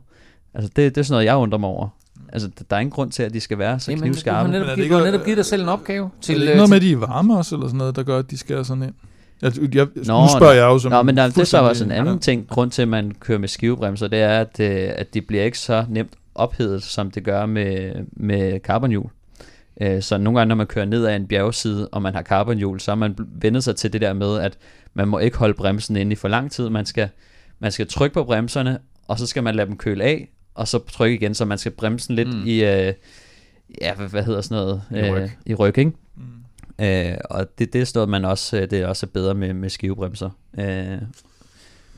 Altså, 0.54 0.72
det, 0.76 0.96
det 0.96 1.02
er 1.02 1.06
sådan 1.06 1.14
noget, 1.14 1.26
jeg 1.26 1.36
undrer 1.36 1.60
mig 1.60 1.70
over. 1.70 1.88
Altså, 2.34 2.50
der 2.70 2.76
er 2.76 2.80
ingen 2.80 2.92
grund 2.92 3.12
til, 3.12 3.24
at 3.24 3.34
de 3.34 3.40
skal 3.40 3.58
være 3.58 3.80
så 3.80 3.92
Jamen, 3.92 4.00
du 4.02 4.06
har 4.06 4.12
knivskarpe. 4.12 4.48
Men 4.48 4.56
er 4.56 4.60
netop, 4.60 4.68
det 4.68 4.76
givet, 4.76 4.86
ikke- 4.86 4.96
du 4.96 5.00
har 5.00 5.12
netop 5.12 5.26
givet 5.26 5.38
dig 5.38 5.46
selv 5.46 5.62
en 5.64 5.70
opgave. 5.70 6.10
Til, 6.22 6.36
er 6.36 6.40
det 6.40 6.44
øh, 6.46 6.50
ikke 6.50 6.58
noget 6.58 6.70
med, 6.70 6.78
at 6.78 6.82
de 6.82 6.92
er 6.92 6.98
varme 6.98 7.38
også, 7.38 7.56
eller 7.56 7.68
sådan 7.68 7.78
noget, 7.78 7.96
der 7.96 8.04
gør, 8.04 8.20
at 8.20 8.32
de 8.32 8.38
skal 8.38 8.66
sådan 8.66 8.84
ind? 8.84 8.94
Jeg, 9.42 9.76
jeg, 9.76 9.88
Nå, 9.96 10.22
nu 10.22 10.28
spørger 10.38 10.54
jeg 10.54 10.64
jo 10.64 10.80
som 10.80 10.92
Nå, 10.92 11.02
men 11.04 11.18
der, 11.18 11.28
det 11.28 11.38
er 11.38 11.44
så 11.44 11.62
også 11.62 11.84
en 11.84 11.92
anden 11.92 12.14
Ja. 12.14 12.20
ting, 12.20 12.48
grund 12.48 12.72
til, 12.72 12.82
at 12.82 12.88
man 12.88 13.12
kører 13.20 13.38
med 13.40 13.48
skivebremser, 13.48 14.08
det 14.08 14.20
er, 14.20 14.40
at, 14.40 14.60
øh, 14.60 14.90
at 14.96 15.14
de 15.14 15.22
bliver 15.22 15.44
ikke 15.44 15.60
så 15.60 15.86
nemt 15.90 16.14
ophedet, 16.36 16.84
som 16.84 17.12
det 17.12 17.24
gør 17.24 17.46
med, 17.46 17.94
med 18.12 18.60
carbonhjul. 18.60 19.10
Øh, 19.82 20.02
Så 20.02 20.18
nogle 20.18 20.40
gange, 20.40 20.50
når 20.50 20.56
man 20.56 20.68
kører 20.68 20.86
ned 20.86 21.06
ad 21.06 21.16
en 21.16 21.28
bjergside, 21.28 21.88
og 21.88 22.02
man 22.02 22.16
har 22.16 22.22
carbonhjul, 22.24 22.80
så 22.80 22.92
har 22.92 22.96
man 22.96 23.16
vendt 23.42 23.64
sig 23.64 23.76
til 23.76 23.94
det 23.94 24.02
der 24.02 24.14
med, 24.14 24.40
at 24.40 24.58
man 24.94 25.08
må 25.08 25.20
ikke 25.20 25.38
holde 25.38 25.54
bremsen 25.54 25.96
inde 25.96 26.12
i 26.12 26.16
for 26.16 26.28
lang 26.28 26.52
tid. 26.52 26.70
Man 26.70 26.86
skal, 26.86 27.10
man 27.60 27.72
skal 27.72 27.88
trykke 27.88 28.14
på 28.14 28.24
bremserne, 28.24 28.80
og 29.08 29.20
så 29.20 29.28
skal 29.28 29.44
man 29.44 29.56
lade 29.56 29.68
dem 29.68 29.78
køle 29.78 30.04
af, 30.04 30.30
og 30.56 30.68
så 30.68 30.80
trykke 30.92 31.16
igen, 31.16 31.34
så 31.34 31.46
man 31.46 31.58
skal 31.58 31.72
bremse 31.72 32.08
den 32.08 32.16
lidt 32.16 32.28
mm. 32.34 32.44
i, 32.46 32.54
øh, 32.64 32.94
ja, 33.82 33.94
hvad, 33.94 34.08
hvad 34.08 34.24
hedder 34.24 34.42
sådan 34.42 34.58
noget? 34.58 34.82
I 34.92 35.12
ryg. 35.12 35.22
Øh, 35.22 35.30
I 35.46 35.54
ryg, 35.54 35.78
ikke? 35.78 35.92
Øh, 36.82 37.18
og 37.30 37.48
det, 37.60 37.74
det 37.74 37.92
noget, 37.96 38.10
man 38.10 38.26
også, 38.26 38.58
øh, 38.58 38.70
det 38.70 38.74
er 38.74 38.88
også 38.88 39.08
bedre 39.08 39.34
med, 39.34 39.54
med 39.54 39.70
skivebremser. 39.70 40.30
Øh, 40.60 40.66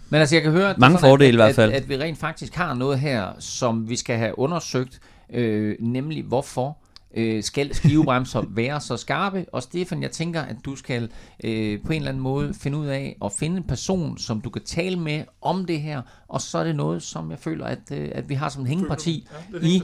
Men 0.10 0.20
altså, 0.20 0.36
jeg 0.36 0.44
kan 0.44 0.52
høre, 0.52 0.70
at, 0.70 0.78
Mange 0.78 0.98
sådan, 0.98 1.10
fordele 1.10 1.28
at, 1.28 1.34
i 1.34 1.36
hvert 1.36 1.56
fald. 1.56 1.72
At, 1.72 1.82
at 1.82 1.90
vi 1.90 1.98
rent 1.98 2.18
faktisk 2.18 2.56
har 2.56 2.74
noget 2.74 3.00
her, 3.00 3.28
som 3.40 3.90
vi 3.90 3.96
skal 3.96 4.18
have 4.18 4.40
undersøgt, 4.40 5.00
øh, 5.34 5.76
nemlig 5.80 6.24
hvorfor 6.24 6.78
øh, 7.14 7.44
skal 7.44 7.76
skivebremser 7.76 8.44
være 8.56 8.82
så 8.82 8.98
skarpe. 8.98 9.46
Og 9.52 9.64
Stefan, 9.64 10.02
jeg 10.02 10.12
tænker, 10.12 10.42
at 10.42 10.56
du 10.66 10.76
skal 10.76 11.10
øh, 11.44 11.82
på 11.86 11.92
en 11.92 11.98
eller 11.98 12.10
anden 12.10 12.24
måde 12.24 12.54
finde 12.54 12.78
ud 12.78 12.88
af 12.88 13.18
at 13.26 13.32
finde 13.40 13.58
en 13.58 13.64
person, 13.64 14.18
som 14.18 14.42
du 14.42 14.50
kan 14.50 14.62
tale 14.66 15.00
med 15.00 15.24
om 15.42 15.66
det 15.66 15.82
her. 15.82 16.02
Og 16.28 16.42
så 16.42 16.58
er 16.58 16.64
det 16.64 16.76
noget, 16.76 17.04
som 17.04 17.32
jeg 17.32 17.40
føler, 17.40 17.66
at, 17.66 17.92
øh, 17.92 18.10
at 18.12 18.30
vi 18.30 18.34
har 18.34 18.50
som 18.50 18.66
hængeparti 18.66 19.28
Ja, 19.54 19.68
i. 19.68 19.84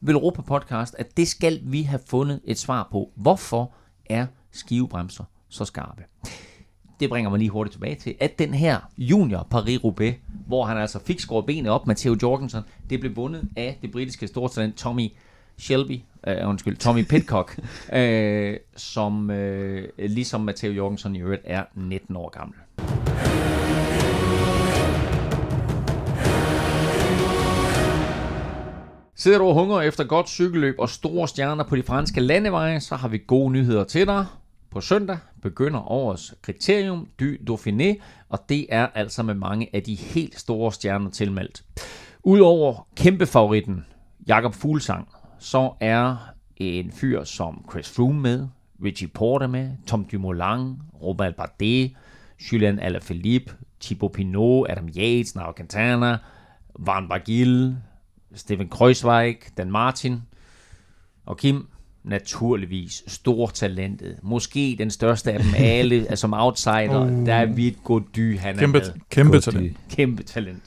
Velropa 0.00 0.42
Podcast, 0.42 0.96
at 0.98 1.16
det 1.16 1.28
skal 1.28 1.60
vi 1.64 1.82
have 1.82 2.00
fundet 2.06 2.40
et 2.44 2.58
svar 2.58 2.88
på. 2.92 3.10
Hvorfor 3.16 3.72
er 4.12 4.26
skivebremser 4.50 5.24
så 5.48 5.64
skarpe? 5.64 6.02
Det 7.00 7.08
bringer 7.08 7.30
mig 7.30 7.38
lige 7.38 7.50
hurtigt 7.50 7.72
tilbage 7.72 7.94
til, 7.94 8.14
at 8.20 8.38
den 8.38 8.54
her 8.54 8.80
junior 8.98 9.48
Paris-Roubaix, 9.54 10.14
hvor 10.46 10.64
han 10.64 10.78
altså 10.78 10.98
fik 10.98 11.20
skåret 11.20 11.46
benet 11.46 11.70
op 11.70 11.86
med 11.86 11.94
Theo 11.94 12.16
Jorgensen, 12.22 12.62
det 12.90 13.00
blev 13.00 13.16
vundet 13.16 13.48
af 13.56 13.78
det 13.82 13.90
britiske 13.90 14.26
stortalent 14.26 14.76
Tommy 14.76 15.08
Shelby, 15.58 16.00
uh, 16.26 16.48
undskyld, 16.48 16.76
Tommy 16.76 17.04
Pitcock, 17.04 17.58
uh, 17.92 18.54
som 18.92 19.30
uh, 19.30 19.78
ligesom 19.98 20.40
Matteo 20.40 20.72
Jorgensen 20.72 21.16
i 21.16 21.20
øvrigt 21.20 21.42
er 21.44 21.64
19 21.74 22.16
år 22.16 22.28
gammel. 22.28 22.56
Sidder 29.22 29.38
du 29.38 29.44
og 29.44 29.54
hungrer 29.54 29.80
efter 29.80 30.04
godt 30.04 30.28
cykelløb 30.28 30.74
og 30.78 30.88
store 30.88 31.28
stjerner 31.28 31.64
på 31.64 31.76
de 31.76 31.82
franske 31.82 32.20
landeveje, 32.20 32.80
så 32.80 32.96
har 32.96 33.08
vi 33.08 33.18
gode 33.26 33.52
nyheder 33.52 33.84
til 33.84 34.06
dig. 34.06 34.26
På 34.70 34.80
søndag 34.80 35.18
begynder 35.42 35.90
årets 35.90 36.34
kriterium 36.42 37.08
du 37.20 37.24
Dauphiné, 37.50 38.02
og 38.28 38.38
det 38.48 38.66
er 38.68 38.86
altså 38.94 39.22
med 39.22 39.34
mange 39.34 39.68
af 39.72 39.82
de 39.82 39.94
helt 39.94 40.38
store 40.38 40.72
stjerner 40.72 41.10
tilmeldt. 41.10 41.64
Udover 42.22 42.86
kæmpefavoritten 42.96 43.86
Jakob 44.28 44.54
Fuglsang, 44.54 45.08
så 45.38 45.72
er 45.80 46.16
en 46.56 46.92
fyr 46.92 47.24
som 47.24 47.64
Chris 47.70 47.90
Froome 47.90 48.20
med, 48.20 48.48
Richie 48.84 49.08
Porte 49.08 49.48
med, 49.48 49.70
Tom 49.86 50.04
Dumoulin, 50.04 50.76
Robert 51.02 51.36
Bardet, 51.36 51.96
Julian 52.52 52.78
Alaphilippe, 52.78 53.52
Thibaut 53.80 54.12
Pinot, 54.12 54.66
Adam 54.70 54.88
Yates, 54.88 55.34
Nao 55.34 55.52
Quintana, 55.56 56.18
Van 56.78 57.08
Bargil, 57.08 57.76
Steven 58.34 58.68
Kreuzweig, 58.68 59.36
Dan 59.56 59.70
Martin 59.70 60.22
og 61.26 61.38
Kim, 61.38 61.66
naturligvis 62.04 63.04
stortalentet. 63.06 64.18
Måske 64.22 64.76
den 64.78 64.90
største 64.90 65.32
af 65.32 65.42
dem 65.42 65.54
alle, 65.56 65.96
altså 66.10 66.16
som 66.16 66.34
outsider. 66.34 67.00
Uh. 67.00 67.26
Der 67.26 67.34
er 67.34 67.46
vidt 67.46 67.84
god 67.84 68.00
dy, 68.16 68.38
han 68.38 68.56
kæmpe, 68.56 68.78
er 68.78 68.82
med. 68.82 68.92
Kæmpe 69.10 69.40
talent. 69.40 69.76
Kæmpe 69.90 70.22
talent. 70.22 70.62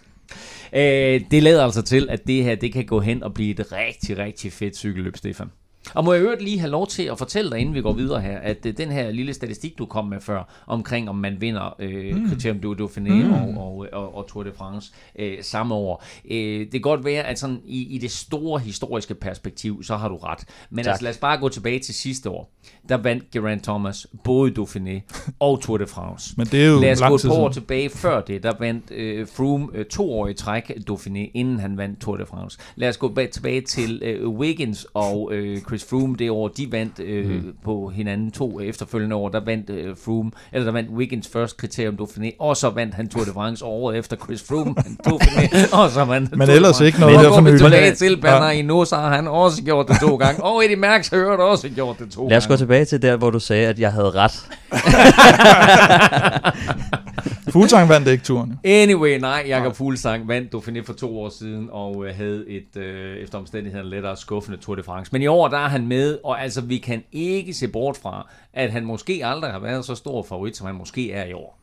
Øh, 0.74 1.22
det 1.32 1.44
lader 1.44 1.64
altså 1.64 1.82
til, 1.82 2.10
at 2.10 2.28
det 2.28 2.44
her 2.44 2.56
det 2.56 2.74
kan 2.74 2.86
gå 2.86 3.00
hen 3.00 3.24
og 3.24 3.34
blive 3.34 3.52
et 3.52 3.72
rigtig, 3.72 4.18
rigtig 4.18 4.54
fedt 4.54 4.78
cykelløb, 4.78 5.18
Stefan. 5.18 5.48
Og 5.94 6.06
må 6.06 6.14
jeg 6.14 6.22
øvrigt 6.22 6.42
lige 6.42 6.60
have 6.60 6.72
lov 6.72 6.88
til 6.88 7.04
at 7.04 7.18
fortælle 7.18 7.52
dig, 7.52 7.60
inden 7.60 7.76
vi 7.76 7.82
går 7.82 7.94
videre 7.94 8.22
her, 8.22 8.40
at 8.40 8.66
øh, 8.66 8.78
den 8.78 8.92
her 8.92 9.12
lille 9.12 9.34
statistik, 9.34 9.78
du 9.78 9.86
kom 9.86 10.06
med 10.06 10.22
før, 10.22 10.64
omkring 10.68 11.10
om 11.10 11.16
man 11.16 11.42
vinder 11.42 11.76
øh, 11.80 12.16
mm. 12.16 12.30
Criterium 12.30 12.60
du 12.60 12.74
Dauphiné 12.74 13.14
mm. 13.14 13.34
og, 13.34 13.68
og, 13.68 13.88
og, 13.92 14.16
og 14.16 14.28
Tour 14.28 14.44
de 14.44 14.52
France 14.56 14.92
øh, 15.20 15.38
samme 15.42 15.76
år. 15.76 16.04
Øh, 16.32 16.60
det 16.60 16.72
kan 16.72 16.82
godt 16.82 17.06
være, 17.06 17.24
at 17.24 17.40
sådan 17.40 17.60
i, 17.66 17.96
i 17.96 17.98
det 17.98 18.12
store 18.12 18.60
historiske 18.60 19.16
perspektiv, 19.16 19.84
så 19.84 19.96
har 19.96 20.10
du 20.10 20.18
ret. 20.18 20.40
Men 20.70 20.88
altså, 20.88 21.04
lad 21.04 21.12
os 21.12 21.18
bare 21.18 21.38
gå 21.38 21.50
tilbage 21.50 21.80
til 21.80 21.94
sidste 21.94 22.30
år. 22.30 22.52
Der 22.90 22.98
vandt 22.98 23.32
Geraint 23.32 23.64
Thomas 23.64 24.08
både 24.24 24.52
Dauphiné 24.60 25.02
og 25.40 25.62
Tour 25.62 25.78
de 25.78 25.88
France. 25.88 26.34
Men 26.38 26.48
det 26.48 26.64
er 26.64 26.68
jo 26.68 26.80
Lad 26.80 26.92
os 26.92 27.02
gå 27.02 27.16
et 27.16 27.22
par 27.26 27.34
år 27.34 27.50
tilbage 27.50 27.90
før 27.90 28.22
det. 28.22 28.44
Der 28.44 28.54
vandt 28.60 28.92
øh, 28.92 29.28
Froome 29.28 29.68
øh, 29.74 29.86
to 29.86 30.14
år 30.14 30.28
i 30.28 30.34
træk 30.34 30.72
Dauphiné, 30.90 31.32
inden 31.34 31.60
han 31.60 31.78
vandt 31.78 32.02
Tour 32.02 32.18
de 32.18 32.26
France. 32.26 32.60
Lad 32.76 32.90
os 32.90 32.98
gå 32.98 33.08
bag, 33.08 33.30
tilbage 33.30 33.62
til 33.62 34.02
øh, 34.04 34.30
Wiggins 34.30 34.88
og 34.94 35.30
øh, 35.34 35.62
Chris 35.78 35.90
Froome 35.90 36.16
det 36.20 36.32
år, 36.32 36.48
de 36.48 36.68
vandt 36.72 37.00
øh, 37.00 37.30
mm. 37.30 37.54
på 37.64 37.92
hinanden 37.96 38.32
to 38.32 38.60
efterfølgende 38.60 39.16
år. 39.16 39.30
Der 39.30 39.40
vandt 39.46 39.70
øh, 39.70 39.96
Froome, 40.06 40.32
eller 40.54 40.66
der 40.66 40.72
vandt 40.72 40.90
Wiggins 40.90 41.28
først 41.28 41.58
kriterium 41.58 41.98
Dauphiné, 42.02 42.32
og 42.40 42.58
så 42.58 42.70
vandt 42.70 42.96
han 42.96 43.10
Tour 43.10 43.24
de 43.24 43.32
France 43.34 43.66
året 43.66 43.98
efter 43.98 44.16
Chris 44.18 44.44
Froome 44.48 44.76
Dauphiné, 45.08 45.66
og 45.82 45.90
så 45.90 46.06
vandt 46.06 46.38
Men 46.38 46.50
ellers 46.50 46.82
ikke 46.82 47.00
noget 47.00 47.16
Og 47.16 47.22
her 47.22 47.30
går 47.30 47.42
vi 47.42 47.58
tilbage 47.58 47.96
til 47.96 48.22
Bernard 48.22 48.50
Ja. 48.52 48.56
Hinault, 48.56 48.88
så 48.88 48.96
har 48.96 49.16
han 49.16 49.28
også 49.28 49.64
gjort 49.64 49.88
det 49.88 49.96
to 50.02 50.16
gange. 50.24 50.44
Og 50.44 50.64
Eddie 50.64 50.76
Merckx 50.76 51.10
har 51.10 51.18
også 51.20 51.70
gjort 51.70 52.00
det 52.00 52.12
to 52.12 52.28
Lad 52.28 52.38
os 52.38 52.48
gå 52.48 52.52
gange. 52.52 52.58
tilbage 52.58 52.86
til 52.86 53.02
der, 53.02 53.18
hvor 53.18 53.30
du 53.30 53.40
sagde, 53.40 53.68
at 53.68 53.80
jeg 53.80 53.92
havde 53.92 54.12
ret. 54.16 54.48
Fuglsang 57.60 57.90
vandt 57.90 58.08
ikke 58.08 58.24
turen. 58.24 58.60
Anyway, 58.64 59.18
nej, 59.20 59.44
Jakob 59.48 59.76
Fuglsang 59.76 60.28
vandt 60.28 60.56
Dauphiné 60.56 60.80
for 60.86 60.94
to 60.94 61.20
år 61.20 61.30
siden, 61.30 61.68
og 61.72 62.06
øh, 62.08 62.16
havde 62.16 62.46
et, 62.50 62.78
øh, 62.82 63.18
efter 63.18 63.38
omstændighederne, 63.38 63.90
lettere 63.90 64.18
skuffende 64.18 64.58
Tour 64.58 64.76
de 64.76 64.84
France. 64.84 65.10
Men 65.12 65.22
i 65.22 65.28
år, 65.28 65.48
der 65.48 65.58
er 65.58 65.68
han 65.68 65.88
med, 65.88 66.18
og 66.24 66.44
altså, 66.44 66.62
vi 66.62 66.78
kan 66.78 67.04
ikke 67.12 67.54
se 67.54 67.68
bort 67.68 67.98
fra, 67.98 68.28
at 68.54 68.72
han 68.72 68.86
måske 68.86 69.22
aldrig 69.26 69.52
har 69.52 69.60
været 69.60 69.86
så 69.86 69.96
stor 69.96 70.24
favorit, 70.30 70.58
som 70.58 70.68
han 70.68 70.76
måske 70.76 71.12
er 71.12 71.26
i 71.26 71.34
år. 71.34 71.60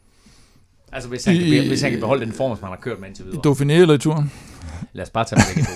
Altså, 0.93 1.09
hvis 1.09 1.25
han, 1.25 1.35
kan, 1.37 1.45
I- 1.47 1.61
be- 1.61 1.69
hvis 1.69 1.83
han 1.83 1.91
kan 1.91 2.01
beholde 2.01 2.25
den 2.25 2.33
form, 2.33 2.57
som 2.57 2.65
han 2.65 2.73
har 2.73 2.81
kørt 2.81 3.01
med 3.01 3.09
indtil 3.09 3.25
I 3.25 3.29
videre. 3.29 3.43
Dauphiné 3.53 3.73
eller 3.83 3.95
i 3.95 3.99
turen? 3.99 4.33
Lad 4.93 5.05
os 5.05 5.11
bare 5.11 5.25
tage 5.25 5.41
dem 5.41 5.55
begge 5.55 5.69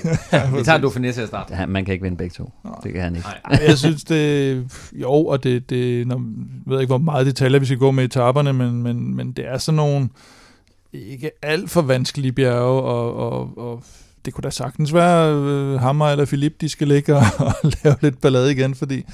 to. 0.51 0.57
Vi 0.59 0.65
tager 0.65 0.79
Dauphiné 0.79 1.13
til 1.13 1.21
at 1.21 1.29
starte. 1.29 1.55
Han, 1.55 1.69
man 1.69 1.85
kan 1.85 1.93
ikke 1.93 2.03
vinde 2.03 2.17
begge 2.17 2.35
to. 2.35 2.53
Det 2.83 2.93
kan 2.93 3.03
han 3.03 3.17
ikke. 3.17 3.29
Nej. 3.49 3.61
Jeg 3.67 3.79
synes, 3.79 4.05
det... 4.05 4.67
Jo, 4.93 5.13
og 5.13 5.45
det... 5.45 5.71
det 5.71 6.07
når, 6.07 6.17
jeg 6.17 6.73
ved 6.73 6.81
ikke, 6.81 6.91
hvor 6.91 6.99
meget 6.99 7.27
detaljer 7.27 7.59
vi 7.59 7.67
skal 7.67 7.79
gå 7.79 7.91
med 7.91 8.05
i 8.05 8.07
etaperne, 8.07 8.53
men, 8.53 8.83
men, 8.83 9.17
men 9.17 9.33
det 9.33 9.49
er 9.49 9.59
sådan 9.59 9.77
nogle 9.77 10.09
ikke 10.93 11.31
alt 11.43 11.71
for 11.71 11.83
vanskelige 11.83 12.33
bjerge, 12.33 12.83
og, 12.83 13.17
og, 13.17 13.59
og 13.59 13.83
det 14.25 14.35
kunne 14.35 14.43
da 14.43 14.51
sagtens 14.51 14.95
være 14.95 15.35
øh, 15.35 15.81
Hammer 15.81 16.07
eller 16.07 16.25
Philip, 16.25 16.61
de 16.61 16.69
skal 16.69 16.89
ligge 16.89 17.17
og, 17.17 17.23
og 17.47 17.55
lave 17.85 17.97
lidt 18.01 18.21
ballade 18.21 18.53
igen, 18.53 18.75
fordi 18.75 19.05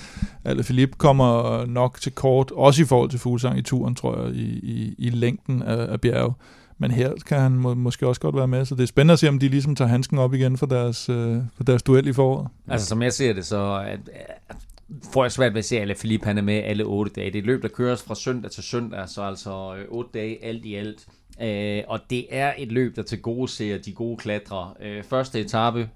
eller 0.45 0.63
Philip 0.63 0.99
kommer 0.99 1.67
nok 1.67 2.01
til 2.01 2.13
kort, 2.13 2.51
også 2.51 2.83
i 2.83 2.85
forhold 2.85 3.11
til 3.11 3.19
Fuglsang 3.19 3.59
i 3.59 3.63
turen, 3.63 3.95
tror 3.95 4.23
jeg, 4.23 4.35
i, 4.35 4.45
i, 4.63 4.95
i 4.99 5.11
længden 5.11 5.63
af, 5.63 5.93
af 5.93 6.01
bjerge. 6.01 6.33
Men 6.83 6.91
her 6.91 7.13
kan 7.27 7.41
han 7.41 7.53
må, 7.53 7.75
måske 7.75 8.07
også 8.07 8.21
godt 8.21 8.37
være 8.37 8.49
med, 8.49 8.65
så 8.65 8.75
det 8.75 8.83
er 8.83 8.87
spændende 8.87 9.13
at 9.13 9.19
se, 9.19 9.29
om 9.29 9.39
de 9.39 9.49
ligesom 9.49 9.75
tager 9.75 9.89
handsken 9.89 10.19
op 10.19 10.35
igen 10.35 10.57
for 10.57 10.67
deres, 10.67 11.09
øh, 11.09 11.39
for 11.57 11.65
deres 11.65 11.83
duel 11.83 12.07
i 12.07 12.13
foråret. 12.13 12.49
Altså, 12.69 12.87
som 12.87 13.03
jeg 13.03 13.13
ser 13.13 13.33
det, 13.33 13.47
så 13.47 13.85
at, 13.87 14.01
at, 14.49 14.57
får 15.13 15.25
jeg 15.25 15.33
svært 15.33 15.53
ved 15.55 15.59
at 15.59 15.65
se, 15.65 15.81
at 15.81 15.97
Philippe 15.97 16.27
han 16.27 16.39
er 16.39 16.43
med 16.43 16.55
alle 16.55 16.85
otte 16.85 17.13
dage. 17.13 17.27
Det 17.27 17.35
er 17.35 17.43
et 17.43 17.47
løb, 17.47 17.63
der 17.63 17.69
køres 17.69 18.03
fra 18.03 18.15
søndag 18.15 18.51
til 18.51 18.63
søndag, 18.63 19.09
så 19.09 19.23
altså 19.23 19.75
øh, 19.77 19.85
otte 19.89 20.11
dage 20.15 20.45
alt 20.45 20.65
i 20.65 20.75
alt. 20.75 21.07
Øh, 21.43 21.83
og 21.89 22.01
det 22.11 22.27
er 22.31 22.53
et 22.59 22.73
løb, 22.73 22.97
der 22.97 23.03
til 23.03 23.23
gode 23.23 23.49
ser 23.49 23.79
de 23.79 23.93
gode 23.93 24.17
klatre. 24.17 24.75
Øh, 24.81 25.05
første 25.05 25.41
etape 25.41 25.89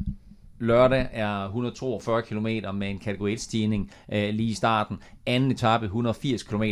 lørdag 0.59 1.09
er 1.13 1.45
142 1.45 2.23
km 2.23 2.47
med 2.75 2.91
en 2.91 2.99
kategori 2.99 3.33
1 3.33 3.41
stigning 3.41 3.91
øh, 4.13 4.29
lige 4.35 4.51
i 4.51 4.55
starten. 4.55 4.99
Anden 5.27 5.51
etape 5.51 5.85
180 5.85 6.43
km, 6.43 6.63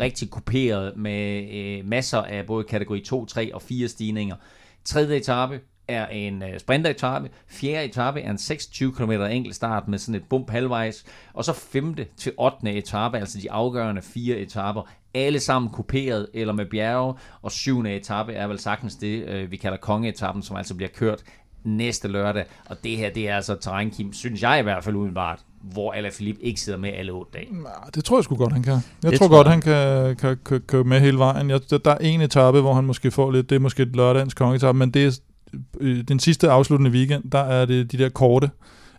rigtig 0.00 0.30
kuperet 0.30 0.96
med 0.96 1.48
øh, 1.52 1.88
masser 1.88 2.22
af 2.22 2.46
både 2.46 2.64
kategori 2.64 3.00
2, 3.00 3.26
3 3.26 3.54
og 3.54 3.62
4 3.62 3.88
stigninger. 3.88 4.36
Tredje 4.84 5.16
etape 5.16 5.60
er 5.90 6.06
en 6.06 6.42
øh, 6.42 6.60
sprinteretape. 6.60 7.30
Fjerde 7.48 7.84
etape 7.84 8.20
er 8.20 8.30
en 8.30 8.38
26 8.38 8.92
km 8.92 9.10
enkelt 9.10 9.54
start 9.54 9.88
med 9.88 9.98
sådan 9.98 10.14
et 10.14 10.28
bump 10.28 10.50
halvvejs. 10.50 11.04
Og 11.32 11.44
så 11.44 11.52
femte 11.52 12.06
til 12.16 12.32
ottende 12.36 12.72
etape, 12.72 13.18
altså 13.18 13.38
de 13.42 13.50
afgørende 13.50 14.02
fire 14.02 14.36
etaper, 14.36 14.88
alle 15.14 15.40
sammen 15.40 15.70
kuperet 15.70 16.26
eller 16.34 16.52
med 16.52 16.66
bjerge. 16.66 17.14
Og 17.42 17.52
syvende 17.52 17.96
etape 17.96 18.32
er 18.32 18.46
vel 18.46 18.58
sagtens 18.58 18.96
det, 18.96 19.28
øh, 19.28 19.50
vi 19.50 19.56
kalder 19.56 19.78
kongeetappen, 19.78 20.42
som 20.42 20.56
altså 20.56 20.74
bliver 20.74 20.90
kørt 20.90 21.22
næste 21.64 22.08
lørdag. 22.08 22.44
Og 22.66 22.76
det 22.84 22.96
her, 22.96 23.10
det 23.10 23.28
er 23.28 23.36
altså 23.36 23.56
terræn, 23.60 23.90
Kim, 23.90 24.12
synes 24.12 24.42
jeg 24.42 24.60
i 24.60 24.62
hvert 24.62 24.84
fald 24.84 24.96
udenbart, 24.96 25.38
hvor 25.62 25.92
Alaphilippe 25.92 26.42
ikke 26.42 26.60
sidder 26.60 26.78
med 26.78 26.90
alle 26.92 27.12
otte 27.12 27.30
dage. 27.34 27.48
Det 27.94 28.04
tror 28.04 28.16
jeg 28.16 28.24
sgu 28.24 28.36
godt, 28.36 28.52
han 28.52 28.62
kan. 28.62 28.72
Jeg 28.72 29.10
Det 29.10 29.18
tror 29.18 29.28
tror 29.28 29.36
godt, 29.36 29.48
han 29.48 29.60
kan, 29.60 30.16
kan, 30.16 30.38
kan 30.44 30.60
køre 30.60 30.84
med 30.84 31.00
hele 31.00 31.18
vejen. 31.18 31.50
Jeg, 31.50 31.60
der, 31.70 31.78
der 31.78 31.90
er 31.90 31.98
en 31.98 32.20
etape, 32.20 32.60
hvor 32.60 32.74
han 32.74 32.84
måske 32.84 33.10
får 33.10 33.30
lidt, 33.30 33.50
det 33.50 33.56
er 33.56 33.60
måske 33.60 33.82
et 33.82 33.96
lørdagens 33.96 34.34
kongeetappe, 34.34 34.78
men 34.78 34.90
det 34.90 35.06
er 35.06 35.18
øh, 35.80 36.04
den 36.08 36.18
sidste 36.18 36.50
afsluttende 36.50 36.90
weekend, 36.90 37.30
der 37.30 37.38
er 37.38 37.66
det 37.66 37.92
de 37.92 37.98
der 37.98 38.08
korte, 38.08 38.50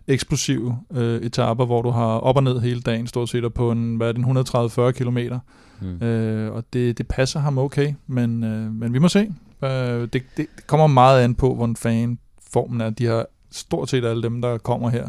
eksplosive 0.08 0.78
øh, 0.94 1.20
etaper, 1.22 1.66
hvor 1.66 1.82
du 1.82 1.90
har 1.90 2.06
op 2.06 2.36
og 2.36 2.42
ned 2.42 2.60
hele 2.60 2.80
dagen, 2.80 3.06
stort 3.06 3.28
set, 3.28 3.44
og 3.44 3.54
på 3.54 3.70
en, 3.72 3.96
hvad 3.96 4.08
er 4.08 4.12
det, 4.12 4.88
130-40 4.88 4.90
kilometer. 4.90 5.38
Mm. 5.80 6.06
Øh, 6.06 6.52
og 6.52 6.64
det, 6.72 6.98
det 6.98 7.08
passer 7.08 7.40
ham 7.40 7.58
okay, 7.58 7.94
men, 8.06 8.44
øh, 8.44 8.72
men 8.72 8.92
vi 8.92 8.98
må 8.98 9.08
se. 9.08 9.32
Øh, 9.64 9.68
det, 9.70 10.12
det, 10.12 10.22
det 10.36 10.46
kommer 10.66 10.86
meget 10.86 11.24
an 11.24 11.34
på, 11.34 11.54
hvordan 11.54 11.76
fan 11.76 12.18
formen 12.52 12.80
er. 12.80 12.90
De 12.90 13.06
har 13.06 13.26
stort 13.50 13.88
set 13.88 14.04
alle 14.04 14.22
dem, 14.22 14.42
der 14.42 14.58
kommer 14.58 14.90
her, 14.90 15.08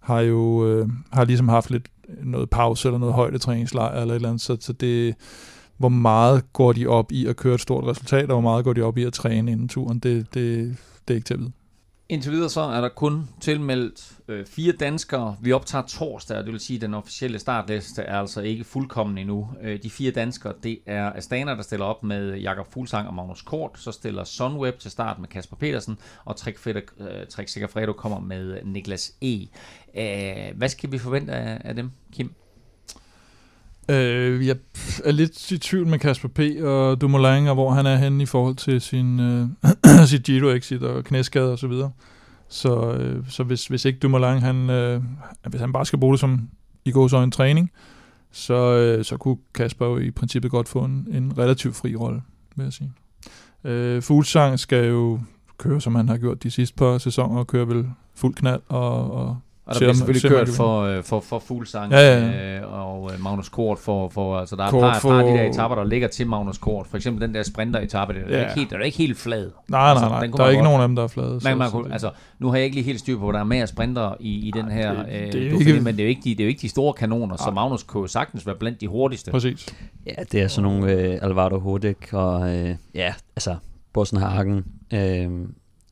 har 0.00 0.20
jo 0.20 0.66
øh, 0.66 0.88
har 1.12 1.24
ligesom 1.24 1.48
haft 1.48 1.70
lidt 1.70 1.88
noget 2.22 2.50
pause 2.50 2.88
eller 2.88 2.98
noget 2.98 3.14
højdetræningslejr 3.14 4.00
eller 4.00 4.14
et 4.14 4.16
eller 4.16 4.28
andet, 4.28 4.42
så, 4.42 4.56
så 4.60 4.72
det, 4.72 5.14
hvor 5.76 5.88
meget 5.88 6.52
går 6.52 6.72
de 6.72 6.86
op 6.86 7.12
i 7.12 7.26
at 7.26 7.36
køre 7.36 7.54
et 7.54 7.60
stort 7.60 7.84
resultat, 7.84 8.22
og 8.30 8.40
hvor 8.40 8.50
meget 8.50 8.64
går 8.64 8.72
de 8.72 8.82
op 8.82 8.98
i 8.98 9.02
at 9.02 9.12
træne 9.12 9.52
inden 9.52 9.68
turen, 9.68 9.98
det, 9.98 10.34
det, 10.34 10.76
det 11.08 11.14
er 11.14 11.16
ikke 11.16 11.26
til 11.26 11.34
at 11.34 11.40
vide. 11.40 11.52
Indtil 12.12 12.32
videre 12.32 12.50
så 12.50 12.60
er 12.60 12.80
der 12.80 12.88
kun 12.88 13.28
tilmeldt 13.40 14.12
øh, 14.28 14.46
fire 14.46 14.72
danskere. 14.72 15.36
Vi 15.40 15.52
optager 15.52 15.86
torsdag, 15.86 16.38
og 16.38 16.44
det 16.44 16.52
vil 16.52 16.60
sige, 16.60 16.76
at 16.76 16.80
den 16.80 16.94
officielle 16.94 17.38
startliste 17.38 18.02
er 18.02 18.18
altså 18.18 18.40
ikke 18.40 18.64
fuldkommen 18.64 19.18
endnu. 19.18 19.48
Øh, 19.62 19.82
de 19.82 19.90
fire 19.90 20.10
danskere, 20.10 20.52
det 20.62 20.78
er 20.86 21.12
Astana, 21.12 21.54
der 21.54 21.62
stiller 21.62 21.86
op 21.86 22.02
med 22.02 22.36
Jakob 22.36 22.72
Fuglsang 22.72 23.08
og 23.08 23.14
Magnus 23.14 23.42
Kort. 23.42 23.70
Så 23.74 23.92
stiller 23.92 24.24
Sunweb 24.24 24.78
til 24.78 24.90
start 24.90 25.18
med 25.18 25.28
Kasper 25.28 25.56
Petersen, 25.56 25.98
og 26.24 26.36
Trek, 26.36 26.58
Fredrik, 26.58 26.84
øh, 27.00 27.26
Trek 27.30 27.48
Sigafredo 27.48 27.92
kommer 27.92 28.20
med 28.20 28.64
Niklas 28.64 29.12
E. 29.22 29.46
Æh, 29.94 30.56
hvad 30.56 30.68
skal 30.68 30.92
vi 30.92 30.98
forvente 30.98 31.32
af, 31.32 31.60
af 31.64 31.74
dem, 31.76 31.90
Kim? 32.12 32.34
Øh, 33.90 34.46
jeg 34.46 34.56
er 35.04 35.12
lidt 35.12 35.50
i 35.50 35.58
tvivl 35.58 35.86
med 35.86 35.98
Kasper 35.98 36.28
P. 36.28 36.40
og 36.62 37.00
Dumoulin, 37.00 37.46
og 37.46 37.54
hvor 37.54 37.70
han 37.70 37.86
er 37.86 37.96
henne 37.96 38.22
i 38.22 38.26
forhold 38.26 38.56
til 38.56 38.80
sin, 38.80 39.20
øh, 39.20 39.48
sit 40.06 40.22
Giro-exit 40.22 40.82
og 40.82 41.04
knæskade 41.04 41.52
og 41.52 41.58
så 41.58 41.66
videre. 41.66 41.90
Så, 42.48 42.92
øh, 42.92 43.24
så 43.28 43.44
hvis, 43.44 43.66
hvis 43.66 43.84
ikke 43.84 43.98
Dumoulin, 43.98 44.38
han, 44.38 44.70
øh, 44.70 45.02
hvis 45.48 45.60
han 45.60 45.72
bare 45.72 45.86
skal 45.86 45.98
bruge 45.98 46.12
det 46.12 46.20
som 46.20 46.48
i 46.84 46.90
går 46.90 47.08
så 47.08 47.22
en 47.22 47.30
træning, 47.30 47.70
så, 48.32 48.54
øh, 48.54 49.04
så 49.04 49.16
kunne 49.16 49.36
Kasper 49.54 49.86
jo 49.86 49.98
i 49.98 50.10
princippet 50.10 50.50
godt 50.50 50.68
få 50.68 50.84
en, 50.84 51.08
en 51.10 51.38
relativt 51.38 51.76
fri 51.76 51.96
rolle, 51.96 52.22
vil 52.56 52.64
jeg 52.64 52.72
sige. 52.72 52.92
Øh, 53.64 54.02
Fuglsang 54.02 54.58
skal 54.58 54.88
jo 54.88 55.20
køre, 55.58 55.80
som 55.80 55.94
han 55.94 56.08
har 56.08 56.16
gjort 56.16 56.42
de 56.42 56.50
sidste 56.50 56.76
par 56.76 56.98
sæsoner, 56.98 57.38
og 57.38 57.46
køre 57.46 57.68
vel 57.68 57.90
fuld 58.14 58.34
knald 58.34 58.60
og, 58.68 59.10
og 59.10 59.38
og 59.66 59.74
der 59.74 59.78
bliver 59.80 59.92
selvfølgelig 59.92 60.30
kørt 60.30 60.46
det. 60.46 60.54
for, 60.56 60.80
øh, 60.82 61.02
for, 61.02 61.20
for 61.20 61.38
Fuglsang 61.38 61.92
Ja, 61.92 62.18
ja, 62.18 62.56
øh, 62.60 62.72
og 62.88 63.10
øh, 63.14 63.22
Magnus 63.22 63.48
Kort 63.48 63.78
for, 63.78 64.08
for 64.08 64.38
altså 64.38 64.56
der 64.56 64.62
er 64.62 64.66
et 64.66 64.70
Kort 64.70 64.82
par, 64.82 65.00
par 65.00 65.18
af 65.18 65.24
de 65.24 65.30
for- 65.30 65.36
der 65.36 65.48
etapper, 65.50 65.76
der 65.76 65.84
ligger 65.84 66.08
til 66.08 66.26
Magnus 66.26 66.58
Kort. 66.58 66.86
For 66.86 66.96
eksempel 66.96 67.26
den 67.26 67.34
der 67.34 67.42
sprinter-etappe, 67.42 68.14
den 68.14 68.22
er, 68.26 68.36
Ja. 68.38 68.40
ikke 68.42 68.54
helt, 68.54 68.70
den 68.70 68.80
er 68.80 68.84
ikke 68.84 68.98
helt 68.98 69.18
flad. 69.18 69.50
Nej, 69.68 69.80
Altså, 69.80 70.04
nej, 70.08 70.18
nej. 70.18 70.28
kunne 70.28 70.38
der 70.38 70.44
er 70.44 70.48
ikke 70.48 70.58
godt- 70.58 70.64
nogen 70.64 70.82
af 70.82 70.88
dem, 70.88 70.96
der 70.96 71.02
er 71.02 71.06
flade. 71.08 71.40
Man, 71.44 71.58
man 71.58 71.70
kunne, 71.70 71.92
altså, 71.92 72.10
nu 72.38 72.48
har 72.48 72.56
jeg 72.56 72.64
ikke 72.64 72.76
lige 72.76 72.84
helt 72.84 72.98
styr 73.00 73.14
på, 73.14 73.18
hvor 73.18 73.32
der 73.32 73.38
er 73.40 73.44
mere 73.44 73.66
sprinter 73.66 74.14
i, 74.20 74.48
i 74.48 74.50
den 74.54 74.70
her, 74.70 74.92
det- 75.04 75.12
øh, 75.26 75.32
det 75.32 75.46
er 75.46 75.50
Dauphiné, 75.50 75.68
ikke- 75.68 75.80
men 75.80 75.94
det 75.96 76.00
er, 76.00 76.04
jo 76.04 76.08
ikke 76.08 76.20
de, 76.24 76.30
det 76.30 76.40
er 76.40 76.44
jo 76.44 76.48
ikke 76.48 76.62
de 76.62 76.68
store 76.68 76.92
kanoner, 76.92 77.36
så. 77.36 77.50
Magnus 77.50 77.82
kunne 77.82 78.08
sagtens 78.08 78.46
være 78.46 78.56
blandt 78.56 78.80
de 78.80 78.88
hurtigste. 78.88 79.30
Præcis. 79.30 79.66
Ja, 80.06 80.22
det 80.32 80.42
er 80.42 80.48
sådan 80.48 80.70
nogle 80.70 80.92
øh, 80.92 81.18
Alvaro 81.22 81.58
Hodek 81.58 82.08
og 82.12 82.56
øh, 82.56 82.74
ja, 82.94 83.14
altså 83.36 83.56
Borsen 83.92 84.18
Hagen. 84.18 84.64
Øh, 84.94 85.28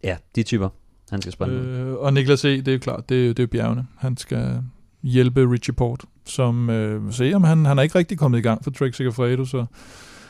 ja, 0.05 0.17
de 0.37 0.43
typer, 0.43 0.69
han 1.11 1.23
skal 1.23 1.33
sprinte. 1.33 1.55
Øh. 1.55 1.93
Og 1.93 2.13
Niklas 2.13 2.45
E., 2.45 2.57
det 2.57 2.69
er 2.69 2.73
jo 2.73 2.79
klart, 2.79 3.09
det 3.09 3.29
er, 3.29 3.35
det 3.35 3.43
er 3.43 3.47
bjergene. 3.47 3.87
Han 3.97 4.17
skal 4.17 4.63
hjælpe 5.03 5.51
Richie 5.53 5.75
Port, 5.75 6.05
som 6.27 6.71
øh, 6.71 7.13
se, 7.13 7.33
om 7.35 7.45
han, 7.45 7.65
han 7.65 7.79
er 7.79 7.83
ikke 7.83 7.99
rigtig 7.99 8.19
kommet 8.19 8.39
i 8.39 8.43
gang 8.43 8.65
for 8.65 8.71
Trek 8.71 8.95
Segafredo, 8.95 9.45
så 9.45 9.67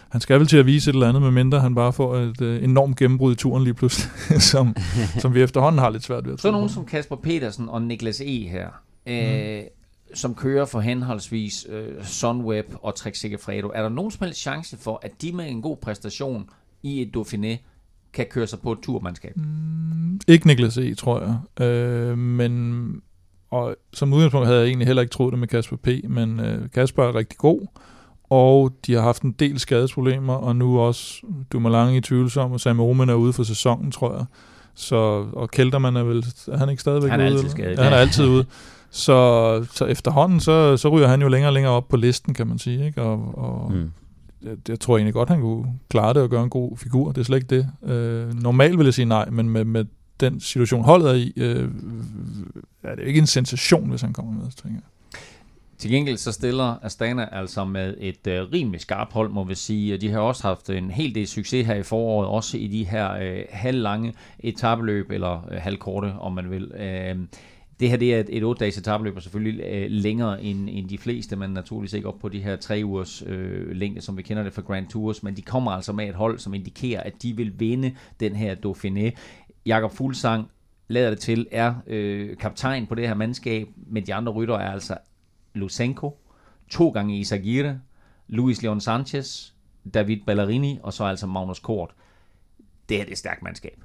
han 0.09 0.21
skal 0.21 0.39
vel 0.39 0.47
til 0.47 0.57
at 0.57 0.67
vise 0.67 0.91
et 0.91 0.95
eller 0.95 1.09
andet, 1.09 1.23
medmindre 1.23 1.61
han 1.61 1.75
bare 1.75 1.93
får 1.93 2.17
et 2.17 2.41
øh, 2.41 2.65
enormt 2.65 2.97
gennembrud 2.97 3.33
i 3.33 3.37
turen 3.37 3.65
lige 3.65 3.75
pludselig, 3.75 4.11
som, 4.53 4.77
som 5.23 5.35
vi 5.35 5.43
efterhånden 5.43 5.79
har 5.79 5.91
lidt 5.91 6.03
svært 6.03 6.27
ved 6.27 6.33
at 6.33 6.41
Så 6.41 6.51
nogen 6.51 6.69
som 6.69 6.85
Kasper 6.85 7.17
Petersen 7.17 7.69
og 7.69 7.83
Niklas 7.83 8.21
E. 8.21 8.49
her, 8.49 8.69
øh, 9.07 9.59
mm. 9.59 9.67
som 10.15 10.35
kører 10.35 10.65
for 10.65 10.81
henholdsvis 10.81 11.67
øh, 11.69 12.05
Sunweb 12.05 12.67
og 12.83 12.95
Trek 12.95 13.15
Segafredo. 13.15 13.71
Er 13.75 13.83
der 13.83 13.89
nogen 13.89 14.11
som 14.11 14.25
helst 14.25 14.41
chance 14.41 14.77
for, 14.77 15.01
at 15.03 15.23
de 15.23 15.33
med 15.33 15.49
en 15.49 15.63
god 15.63 15.77
præstation 15.77 16.51
i 16.83 17.03
et 17.03 17.17
Dauphiné 17.17 17.70
kan 18.13 18.27
køre 18.31 18.47
sig 18.47 18.61
på 18.61 18.73
et 18.73 18.79
turmandskab? 18.83 19.37
Mm, 19.37 20.21
ikke 20.29 20.47
Niklas 20.47 20.77
E., 20.77 20.95
tror 20.95 21.21
jeg. 21.21 21.67
Øh, 21.67 22.19
men 22.19 23.03
og 23.51 23.77
som 23.93 24.13
udgangspunkt 24.13 24.47
havde 24.47 24.61
jeg 24.61 24.67
egentlig 24.67 24.87
heller 24.87 25.03
ikke 25.03 25.13
troet 25.13 25.33
det 25.33 25.39
med 25.39 25.49
Kasper 25.49 25.77
P., 25.77 25.89
men 26.09 26.41
øh, 26.41 26.71
Kasper 26.75 27.05
er 27.05 27.15
rigtig 27.15 27.39
god, 27.39 27.67
og 28.31 28.73
de 28.87 28.95
har 28.95 29.01
haft 29.01 29.23
en 29.23 29.33
del 29.33 29.59
skadesproblemer, 29.59 30.35
og 30.35 30.57
nu 30.57 30.81
også 30.81 31.23
Dumoulin 31.53 31.95
i 31.95 32.01
tvivlsom, 32.01 32.53
og 32.53 32.61
Sam 32.61 32.81
Omen 32.81 33.09
er 33.09 33.15
ude 33.15 33.33
for 33.33 33.43
sæsonen, 33.43 33.91
tror 33.91 34.17
jeg. 34.17 34.25
Så, 34.75 34.97
og 35.33 35.51
Kelterman 35.51 35.97
er 35.97 36.03
vel, 36.03 36.25
er 36.49 36.57
han 36.57 36.69
ikke 36.69 36.81
stadigvæk 36.81 37.11
han 37.11 37.21
er 37.21 37.25
ude? 37.27 37.35
Altid 37.35 37.49
skadet. 37.49 37.79
Ja, 37.79 37.83
han 37.83 37.93
er 37.93 37.97
altid 37.97 38.27
ude. 38.27 38.45
Så, 38.91 39.67
så 39.73 39.85
efterhånden, 39.85 40.41
så, 40.41 40.77
så 40.77 40.89
ryger 40.89 41.09
han 41.09 41.23
jo 41.23 41.29
længere 41.29 41.49
og 41.49 41.53
længere 41.53 41.73
op 41.73 41.89
på 41.89 41.97
listen, 41.97 42.35
kan 42.35 42.47
man 42.47 42.59
sige. 42.59 42.87
Ikke? 42.87 43.03
Og, 43.03 43.39
og 43.39 43.73
mm 43.73 43.91
jeg, 44.43 44.57
jeg 44.69 44.81
tror 44.81 44.97
egentlig 44.97 45.15
godt, 45.15 45.29
han 45.29 45.41
kunne 45.41 45.67
klare 45.89 46.15
det 46.15 46.23
og 46.23 46.31
gøre 46.31 46.45
en 46.45 46.51
god 46.51 46.77
figur. 46.77 47.13
Det 47.13 47.21
er 47.21 47.25
slet 47.25 47.37
ikke 47.37 47.57
det. 47.57 47.91
Øh, 47.93 48.43
normalt 48.43 48.79
vil 48.79 48.85
jeg 48.85 48.95
sige 48.95 49.07
nej, 49.07 49.31
men 49.31 49.51
med, 49.51 49.65
med 49.65 49.85
den 50.21 50.41
situation 50.41 50.85
holdet 50.85 51.11
er 51.11 51.15
i, 51.15 51.33
øh, 51.37 51.69
er 52.83 52.95
det 52.95 53.07
ikke 53.07 53.19
en 53.19 53.27
sensation, 53.27 53.91
hvis 53.91 54.01
han 54.01 54.13
kommer 54.13 54.33
med, 54.33 54.43
tænker 54.43 54.79
jeg. 54.79 54.91
Til 55.79 55.91
gengæld 55.91 56.17
så 56.17 56.33
stiller 56.33 56.85
Astana 56.85 57.29
altså 57.33 57.65
med 57.65 57.95
et 57.99 58.27
øh, 58.27 58.53
rimelig 58.53 58.81
skarpt 58.81 59.13
hold, 59.13 59.31
må 59.31 59.45
vi 59.45 59.55
sige. 59.55 59.97
De 59.97 60.11
har 60.11 60.21
også 60.21 60.43
haft 60.43 60.71
en 60.71 60.91
hel 60.91 61.15
del 61.15 61.27
succes 61.27 61.67
her 61.67 61.75
i 61.75 61.83
foråret, 61.83 62.29
også 62.29 62.57
i 62.57 62.67
de 62.67 62.85
her 62.85 63.13
øh, 63.13 63.45
halvlange 63.51 64.15
etabeløb, 64.39 65.11
eller 65.11 65.49
øh, 65.51 65.59
halvkorte, 65.61 66.15
om 66.19 66.33
man 66.33 66.51
vil. 66.51 66.73
Øh, 66.75 67.17
det 67.81 67.91
her 67.91 67.97
det 67.97 68.15
er 68.15 68.21
et, 68.21 68.29
et 68.37 68.43
8-dages 68.43 68.79
etabløb, 68.79 69.17
og 69.17 69.23
selvfølgelig 69.23 69.65
øh, 69.65 69.91
længere 69.91 70.43
end, 70.43 70.69
end 70.71 70.89
de 70.89 70.99
fleste, 70.99 71.37
men 71.37 71.51
naturligvis 71.51 71.93
ikke 71.93 72.09
op 72.09 72.19
på 72.19 72.29
de 72.29 72.41
her 72.41 72.57
3 72.57 72.83
ugers 72.85 73.23
øh, 73.27 73.71
længde, 73.71 74.01
som 74.01 74.17
vi 74.17 74.23
kender 74.23 74.43
det 74.43 74.53
fra 74.53 74.63
Grand 74.63 74.89
Tours, 74.89 75.23
men 75.23 75.37
de 75.37 75.43
kommer 75.43 75.71
altså 75.71 75.93
med 75.93 76.09
et 76.09 76.15
hold, 76.15 76.39
som 76.39 76.55
indikerer, 76.55 77.03
at 77.03 77.23
de 77.23 77.37
vil 77.37 77.61
vinde 77.61 77.97
den 78.21 78.37
her 78.37 78.55
Dauphiné. 78.55 79.19
Jakob 79.67 79.93
Fuglsang 79.93 80.51
lader 80.89 81.11
det 81.11 81.19
til, 81.19 81.47
er 81.51 81.75
øh, 81.87 82.37
kaptajn 82.37 82.87
på 82.87 82.95
det 82.95 83.09
her 83.09 83.15
mandskab, 83.15 83.69
men 83.77 84.07
de 84.07 84.15
andre 84.15 84.33
rytter 84.33 84.55
er 84.55 84.71
altså 84.71 84.97
Lusenko, 85.55 86.19
to 86.71 86.89
gange 86.89 87.19
Isagire, 87.19 87.81
Luis 88.29 88.63
Leon 88.63 88.81
Sanchez, 88.81 89.53
David 89.95 90.19
Ballerini, 90.27 90.79
og 90.83 90.93
så 90.93 91.05
altså 91.05 91.27
Magnus 91.27 91.59
Kort. 91.59 91.91
Det 92.89 93.01
er 93.01 93.05
det 93.05 93.19
stærkt 93.19 93.43
mandskab. 93.43 93.81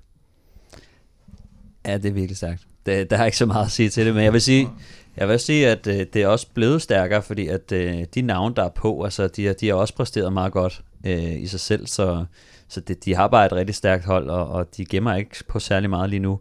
Ja, 1.86 1.98
det 1.98 2.06
er 2.06 2.14
virkelig 2.14 2.38
stærkt. 2.38 2.68
Det, 2.86 3.10
der 3.10 3.18
er 3.18 3.26
ikke 3.26 3.38
så 3.38 3.46
meget 3.46 3.66
at 3.66 3.72
sige 3.72 3.90
til 3.90 4.06
det, 4.06 4.16
men 4.16 4.24
jeg 4.24 4.34
vil 4.34 4.42
sige, 4.42 4.70
jeg 5.18 5.28
vil 5.28 5.40
sige, 5.40 5.68
at 5.68 5.88
øh, 5.88 6.06
det 6.14 6.16
er 6.16 6.28
også 6.28 6.48
blevet 6.54 6.82
stærkere, 6.82 7.22
fordi 7.22 7.48
at 7.48 7.72
øh, 7.72 8.06
de 8.16 8.22
navne, 8.22 8.56
der 8.56 8.64
er 8.64 8.70
på, 8.70 9.04
altså, 9.04 9.28
de, 9.28 9.54
de 9.54 9.68
har 9.68 9.76
også 9.76 9.96
præsteret 9.96 10.34
meget 10.34 10.54
godt 10.54 10.82
øh, 11.06 11.42
i 11.42 11.48
sig 11.48 11.60
selv, 11.60 11.88
så, 11.88 12.26
så 12.68 12.82
det, 12.82 13.06
de 13.06 13.16
har 13.16 13.28
bare 13.28 13.46
et 13.46 13.52
rigtig 13.54 13.76
stærkt 13.76 14.06
hold, 14.06 14.30
og, 14.30 14.48
og 14.48 14.78
de 14.78 14.86
gemmer 14.86 15.16
ikke 15.16 15.44
på 15.48 15.60
særlig 15.60 15.90
meget 15.90 16.10
lige 16.10 16.20
nu. 16.20 16.40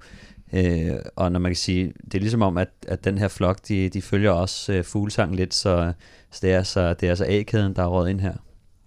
Øh, 0.53 0.95
og 1.17 1.33
når 1.33 1.41
man 1.41 1.51
kan 1.51 1.57
sige, 1.57 1.93
det 2.05 2.15
er 2.15 2.21
ligesom 2.21 2.43
om, 2.43 2.59
at, 2.59 2.69
at 2.89 3.05
den 3.05 3.19
her 3.19 3.29
flok, 3.29 3.59
de, 3.69 3.89
de 3.89 4.03
følger 4.03 4.31
også 4.31 4.73
øh, 4.73 4.85
fuglesang 4.85 5.37
lidt, 5.37 5.55
så, 5.55 5.93
så 6.31 6.39
det 6.43 6.53
er 6.53 6.57
altså, 6.57 6.95
det 6.95 7.07
er 7.07 7.11
altså 7.11 7.25
A-kæden, 7.29 7.77
der 7.77 7.83
er 7.83 7.87
råd 7.87 8.09
ind 8.09 8.21
her. 8.21 8.35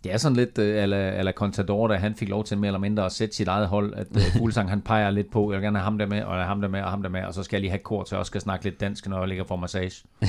Det 0.07 0.13
er 0.13 0.17
sådan 0.17 0.35
lidt 0.35 0.57
øh, 0.57 0.75
uh, 0.75 0.83
ala, 0.83 0.95
ala 0.95 1.31
Contador, 1.31 1.87
da 1.87 1.95
han 1.95 2.15
fik 2.15 2.29
lov 2.29 2.43
til 2.43 2.57
mere 2.57 2.67
eller 2.67 2.79
mindre 2.79 3.05
at 3.05 3.11
sætte 3.11 3.35
sit 3.35 3.47
eget 3.47 3.67
hold, 3.67 3.93
at 3.93 4.07
uh, 4.15 4.21
Fuglsang 4.37 4.69
han 4.69 4.81
peger 4.81 5.09
lidt 5.09 5.31
på, 5.31 5.51
jeg 5.51 5.57
vil 5.57 5.65
gerne 5.65 5.77
have 5.77 5.83
ham 5.83 5.97
der 5.97 6.05
med, 6.05 6.23
og 6.23 6.35
ham 6.45 6.61
der 6.61 6.67
med, 6.67 6.81
og 6.81 6.89
ham 6.89 7.01
der 7.01 7.09
med, 7.09 7.23
og 7.23 7.33
så 7.33 7.43
skal 7.43 7.57
jeg 7.57 7.61
lige 7.61 7.69
have 7.69 7.79
kort, 7.79 8.09
så 8.09 8.15
jeg 8.15 8.19
også 8.19 8.29
skal 8.29 8.41
snakke 8.41 8.65
lidt 8.65 8.79
dansk, 8.79 9.07
når 9.07 9.19
jeg 9.19 9.27
ligger 9.27 9.43
for 9.43 9.55
massage. 9.55 10.03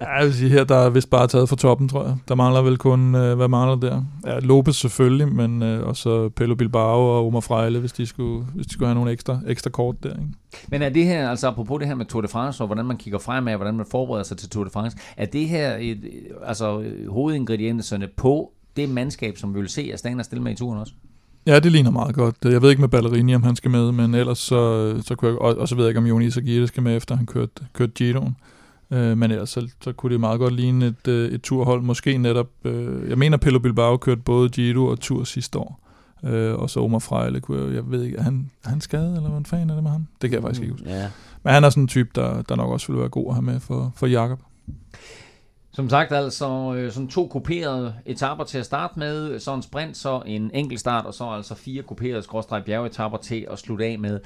ja, 0.00 0.16
jeg 0.16 0.24
vil 0.24 0.34
sige, 0.34 0.50
her 0.50 0.64
der 0.64 0.76
er 0.76 0.90
vist 0.90 1.10
bare 1.10 1.26
taget 1.26 1.48
fra 1.48 1.56
toppen, 1.56 1.88
tror 1.88 2.04
jeg. 2.04 2.16
Der 2.28 2.34
mangler 2.34 2.62
vel 2.62 2.78
kun, 2.78 3.14
uh, 3.14 3.32
hvad 3.32 3.48
mangler 3.48 3.76
der? 3.76 4.04
Ja, 4.26 4.38
Lopez 4.38 4.76
selvfølgelig, 4.76 5.28
men 5.28 5.62
uh, 5.62 5.88
også 5.88 6.30
Pello 6.36 6.54
Bilbao 6.54 7.00
og 7.00 7.26
Omar 7.26 7.40
Frejle, 7.40 7.78
hvis 7.78 7.92
de 7.92 8.06
skulle, 8.06 8.44
hvis 8.54 8.66
de 8.66 8.72
skulle 8.72 8.88
have 8.88 8.94
nogle 8.94 9.10
ekstra, 9.10 9.40
ekstra 9.46 9.70
kort 9.70 10.02
der. 10.02 10.10
Ikke? 10.10 10.28
Men 10.68 10.82
er 10.82 10.88
det 10.88 11.04
her, 11.04 11.30
altså 11.30 11.48
apropos 11.48 11.78
det 11.78 11.88
her 11.88 11.94
med 11.94 12.06
Tour 12.06 12.22
de 12.22 12.28
France, 12.28 12.62
og 12.62 12.66
hvordan 12.66 12.84
man 12.84 12.96
kigger 12.96 13.18
fremad, 13.18 13.56
hvordan 13.56 13.76
man 13.76 13.86
forbereder 13.90 14.24
sig 14.24 14.36
til 14.36 14.50
Tour 14.50 14.64
de 14.64 14.70
France, 14.70 14.96
er 15.16 15.26
det 15.26 15.48
her 15.48 15.76
et, 15.80 16.10
altså 16.46 16.84
hovedingredienserne 17.08 18.08
på 18.16 18.52
det 18.76 18.88
mandskab, 18.88 19.38
som 19.38 19.54
vi 19.54 19.60
vil 19.60 19.68
se 19.68 19.90
Astana 19.92 20.22
stille 20.22 20.42
med 20.42 20.52
i 20.52 20.54
turen 20.54 20.78
også? 20.78 20.92
Ja, 21.46 21.60
det 21.60 21.72
ligner 21.72 21.90
meget 21.90 22.14
godt. 22.14 22.36
Jeg 22.44 22.62
ved 22.62 22.70
ikke 22.70 22.80
med 22.80 22.88
Ballerini, 22.88 23.34
om 23.34 23.42
han 23.42 23.56
skal 23.56 23.70
med, 23.70 23.92
men 23.92 24.14
ellers 24.14 24.38
så, 24.38 24.94
så 25.02 25.14
kunne 25.14 25.30
jeg, 25.30 25.38
og, 25.38 25.56
og 25.56 25.68
så 25.68 25.74
ved 25.74 25.84
jeg 25.84 25.90
ikke, 25.90 25.98
om 25.98 26.06
Joni 26.06 26.26
Isagirte 26.26 26.66
skal 26.66 26.82
med, 26.82 26.96
efter 26.96 27.16
han 27.16 27.26
kørte, 27.26 27.52
kørte 27.72 27.92
Giroen. 27.92 28.36
Øh, 28.90 29.18
men 29.18 29.30
ellers 29.30 29.50
så, 29.50 29.68
så 29.80 29.92
kunne 29.92 30.12
det 30.12 30.20
meget 30.20 30.38
godt 30.38 30.54
ligne 30.54 30.86
et, 30.86 31.08
øh, 31.08 31.32
et 31.32 31.42
turhold. 31.42 31.82
Måske 31.82 32.18
netop, 32.18 32.48
øh, 32.64 33.08
jeg 33.08 33.18
mener, 33.18 33.36
Pello 33.36 33.58
Bilbao 33.58 33.96
kørte 33.96 34.20
både 34.20 34.48
Giro 34.48 34.86
og 34.86 35.00
Tour 35.00 35.24
sidste 35.24 35.58
år. 35.58 35.81
Øh, 36.24 36.54
og 36.54 36.70
så 36.70 36.80
Omar 36.80 36.98
Frejle, 36.98 37.40
kunne 37.40 37.74
jeg, 37.74 37.90
ved 37.90 38.02
ikke, 38.02 38.18
er 38.18 38.22
han, 38.22 38.50
er 38.64 38.68
han 38.68 38.80
skadet, 38.80 39.16
eller 39.16 39.30
hvad 39.30 39.44
fanden 39.44 39.70
er 39.70 39.74
det 39.74 39.82
med 39.82 39.90
ham? 39.90 40.06
Det 40.22 40.30
kan 40.30 40.34
jeg 40.34 40.42
faktisk 40.42 40.62
ikke 40.62 40.72
huske. 40.72 40.90
Ja. 40.90 41.10
Men 41.42 41.52
han 41.52 41.64
er 41.64 41.70
sådan 41.70 41.82
en 41.82 41.88
type, 41.88 42.10
der, 42.14 42.42
der 42.42 42.56
nok 42.56 42.70
også 42.70 42.92
vil 42.92 43.00
være 43.00 43.08
god 43.08 43.28
at 43.28 43.34
have 43.34 43.42
med 43.42 43.60
for, 43.60 43.92
for 43.96 44.06
Jakob. 44.06 44.40
Som 45.74 45.88
sagt 45.88 46.12
altså 46.12 46.74
øh, 46.76 46.92
sådan 46.92 47.08
to 47.08 47.26
kuperede 47.26 47.94
etapper 48.06 48.44
til 48.44 48.58
at 48.58 48.64
starte 48.64 48.98
med, 48.98 49.40
så 49.40 49.54
en 49.54 49.62
sprint, 49.62 49.96
så 49.96 50.22
en 50.26 50.50
enkelt 50.54 50.80
start, 50.80 51.06
og 51.06 51.14
så 51.14 51.24
altså 51.24 51.54
fire 51.54 51.82
kuperede 51.82 52.22
skråstrej 52.22 52.62
bjergetapper 52.62 53.18
til 53.18 53.46
at 53.50 53.58
slutte 53.58 53.84
af 53.84 53.98
med. 53.98 54.20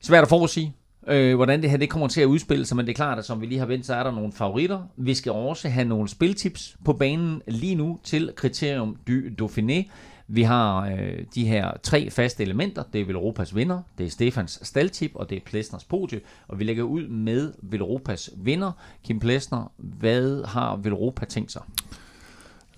Svært 0.00 0.22
at 0.22 0.28
forudsige, 0.28 0.74
øh, 1.08 1.36
hvordan 1.36 1.62
det 1.62 1.70
her 1.70 1.76
det 1.76 1.90
kommer 1.90 2.08
til 2.08 2.20
at 2.20 2.26
udspille 2.26 2.66
sig, 2.66 2.76
men 2.76 2.86
det 2.86 2.92
er 2.92 2.96
klart, 2.96 3.18
at 3.18 3.24
som 3.24 3.40
vi 3.40 3.46
lige 3.46 3.58
har 3.58 3.66
vendt, 3.66 3.86
så 3.86 3.94
er 3.94 4.02
der 4.02 4.10
nogle 4.10 4.32
favoritter. 4.32 4.82
Vi 4.96 5.14
skal 5.14 5.32
også 5.32 5.68
have 5.68 5.88
nogle 5.88 6.08
spiltips 6.08 6.76
på 6.84 6.92
banen 6.92 7.42
lige 7.48 7.74
nu 7.74 7.98
til 8.04 8.32
kriterium 8.36 8.96
du 9.08 9.12
Dauphiné. 9.44 9.90
Vi 10.30 10.42
har 10.42 10.86
øh, 10.86 11.24
de 11.34 11.46
her 11.46 11.72
tre 11.82 12.10
faste 12.10 12.42
elementer. 12.42 12.82
Det 12.92 13.00
er 13.00 13.04
Velropas 13.04 13.56
vinder, 13.56 13.82
det 13.98 14.06
er 14.06 14.10
Stefans 14.10 14.58
staldtip, 14.62 15.10
og 15.14 15.30
det 15.30 15.36
er 15.36 15.40
Plesners 15.44 15.84
podie. 15.84 16.20
Og 16.48 16.58
vi 16.58 16.64
lægger 16.64 16.82
ud 16.82 17.08
med 17.08 17.52
Velropas 17.62 18.30
vinder. 18.36 18.72
Kim 19.04 19.20
Plesner, 19.20 19.72
hvad 19.76 20.44
har 20.44 20.76
Velropa 20.76 21.24
tænkt 21.24 21.52
sig? 21.52 21.62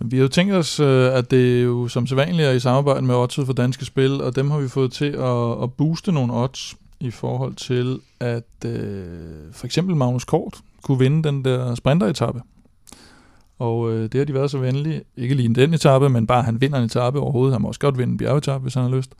Vi 0.00 0.16
har 0.16 0.22
jo 0.22 0.28
tænkt 0.28 0.52
os, 0.52 0.80
øh, 0.80 1.14
at 1.14 1.30
det 1.30 1.64
jo 1.64 1.88
som 1.88 2.06
sædvanligt 2.06 2.48
er 2.48 2.52
i 2.52 2.60
samarbejde 2.60 3.02
med 3.02 3.14
Odds 3.14 3.34
for 3.34 3.52
Danske 3.52 3.84
Spil, 3.84 4.22
og 4.22 4.36
dem 4.36 4.50
har 4.50 4.58
vi 4.58 4.68
fået 4.68 4.92
til 4.92 5.12
at, 5.12 5.62
at 5.62 5.72
booste 5.72 6.12
nogle 6.12 6.32
odds 6.32 6.76
i 7.00 7.10
forhold 7.10 7.54
til, 7.54 8.00
at 8.20 8.64
øh, 8.66 9.04
for 9.52 9.66
eksempel 9.66 9.96
Magnus 9.96 10.24
Kort 10.24 10.58
kunne 10.82 10.98
vinde 10.98 11.28
den 11.28 11.44
der 11.44 11.74
sprinteretappe. 11.74 12.42
Og 13.60 13.92
øh, 13.92 14.02
det 14.02 14.14
har 14.14 14.24
de 14.24 14.34
været 14.34 14.50
så 14.50 14.58
venlige, 14.58 15.02
ikke 15.16 15.34
lige 15.34 15.54
den 15.54 15.74
etape, 15.74 16.08
men 16.08 16.26
bare 16.26 16.42
han 16.42 16.60
vinder 16.60 16.78
en 16.78 16.84
etape 16.84 17.20
overhovedet. 17.20 17.54
Han 17.54 17.62
må 17.62 17.68
også 17.68 17.80
godt 17.80 17.98
vinde 17.98 18.12
en 18.12 18.18
bjergetappe, 18.18 18.62
hvis 18.62 18.74
han 18.74 18.82
har 18.82 18.90
lyst. 18.90 19.14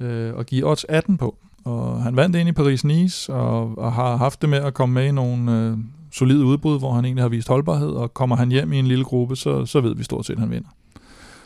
Øh, 0.00 0.34
og 0.34 0.46
give 0.46 0.66
odds 0.66 0.84
18 0.88 1.16
på. 1.16 1.36
Og 1.64 2.02
han 2.02 2.16
vandt 2.16 2.36
ind 2.36 2.48
i 2.48 2.52
Paris-Nice, 2.52 3.32
og, 3.32 3.78
og 3.78 3.92
har 3.92 4.16
haft 4.16 4.42
det 4.42 4.48
med 4.48 4.58
at 4.58 4.74
komme 4.74 4.94
med 4.94 5.06
i 5.06 5.10
nogle 5.10 5.52
øh, 5.52 5.76
solide 6.12 6.44
udbrud, 6.44 6.78
hvor 6.78 6.92
han 6.92 7.04
egentlig 7.04 7.24
har 7.24 7.28
vist 7.28 7.48
holdbarhed, 7.48 7.88
og 7.88 8.14
kommer 8.14 8.36
han 8.36 8.50
hjem 8.50 8.72
i 8.72 8.78
en 8.78 8.86
lille 8.86 9.04
gruppe, 9.04 9.36
så, 9.36 9.66
så 9.66 9.80
ved 9.80 9.94
vi 9.94 10.04
stort 10.04 10.26
set, 10.26 10.34
at 10.34 10.40
han 10.40 10.50
vinder. 10.50 10.68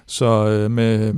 Så 0.06 0.48
øh, 0.48 0.70
med, 0.70 1.14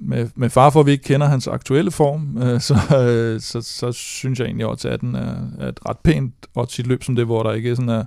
med, 0.00 0.28
med 0.34 0.50
far 0.50 0.70
for, 0.70 0.80
at 0.80 0.86
vi 0.86 0.90
ikke 0.90 1.04
kender 1.04 1.26
hans 1.26 1.46
aktuelle 1.46 1.90
form, 1.90 2.38
øh, 2.42 2.60
så, 2.68 2.74
øh, 2.74 3.40
så, 3.40 3.60
så 3.60 3.92
synes 3.92 4.38
jeg 4.38 4.46
egentlig, 4.46 4.64
at 4.64 4.70
odds 4.70 4.84
18 4.84 5.14
er, 5.14 5.34
er 5.58 5.68
et 5.68 5.80
ret 5.88 5.98
pænt 5.98 6.34
odds 6.54 6.78
i 6.78 6.82
løb 6.82 7.04
som 7.04 7.16
det, 7.16 7.24
hvor 7.24 7.42
der 7.42 7.52
ikke 7.52 7.70
er 7.70 7.74
sådan 7.74 7.88
er 7.88 8.04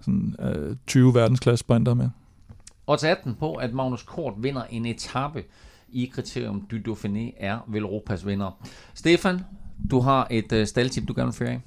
sådan, 0.00 0.36
øh, 0.40 0.76
20 0.86 1.14
verdensklasse 1.14 1.60
sprinter 1.60 1.94
med. 1.94 2.08
Odds 2.86 3.04
18 3.04 3.34
på, 3.34 3.54
at 3.54 3.72
Magnus 3.72 4.02
Kort 4.02 4.34
vinder 4.36 4.62
en 4.70 4.86
etape 4.86 5.44
i 5.88 6.10
kriterium 6.14 6.66
du 6.70 6.92
Dauphiné 6.92 7.34
er 7.36 7.58
Velropas 7.68 8.26
vinder. 8.26 8.68
Stefan, 8.94 9.40
du 9.90 10.00
har 10.00 10.26
et 10.30 10.52
øh, 10.52 10.66
staldtip, 10.66 11.08
du 11.08 11.12
gerne 11.16 11.26
vil 11.26 11.34
føre 11.34 11.50
af. 11.50 11.60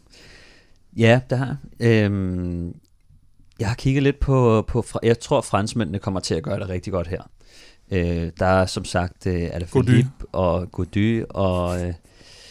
Ja, 0.97 1.21
det 1.29 1.37
har 1.37 1.57
øhm, 1.79 2.75
Jeg 3.59 3.67
har 3.67 3.75
kigget 3.75 4.03
lidt 4.03 4.19
på, 4.19 4.65
på, 4.67 4.83
jeg 5.03 5.19
tror 5.19 5.41
franskmændene 5.41 5.99
kommer 5.99 6.19
til 6.19 6.35
at 6.35 6.43
gøre 6.43 6.59
det 6.59 6.69
rigtig 6.69 6.93
godt 6.93 7.07
her. 7.07 7.21
Øh, 7.91 8.31
der 8.39 8.45
er 8.45 8.65
som 8.65 8.85
sagt 8.85 9.27
øh, 9.27 9.49
Alaphilippe 9.53 10.25
og 10.31 10.71
Gody 10.71 11.23
og 11.29 11.81
øh, 11.87 11.93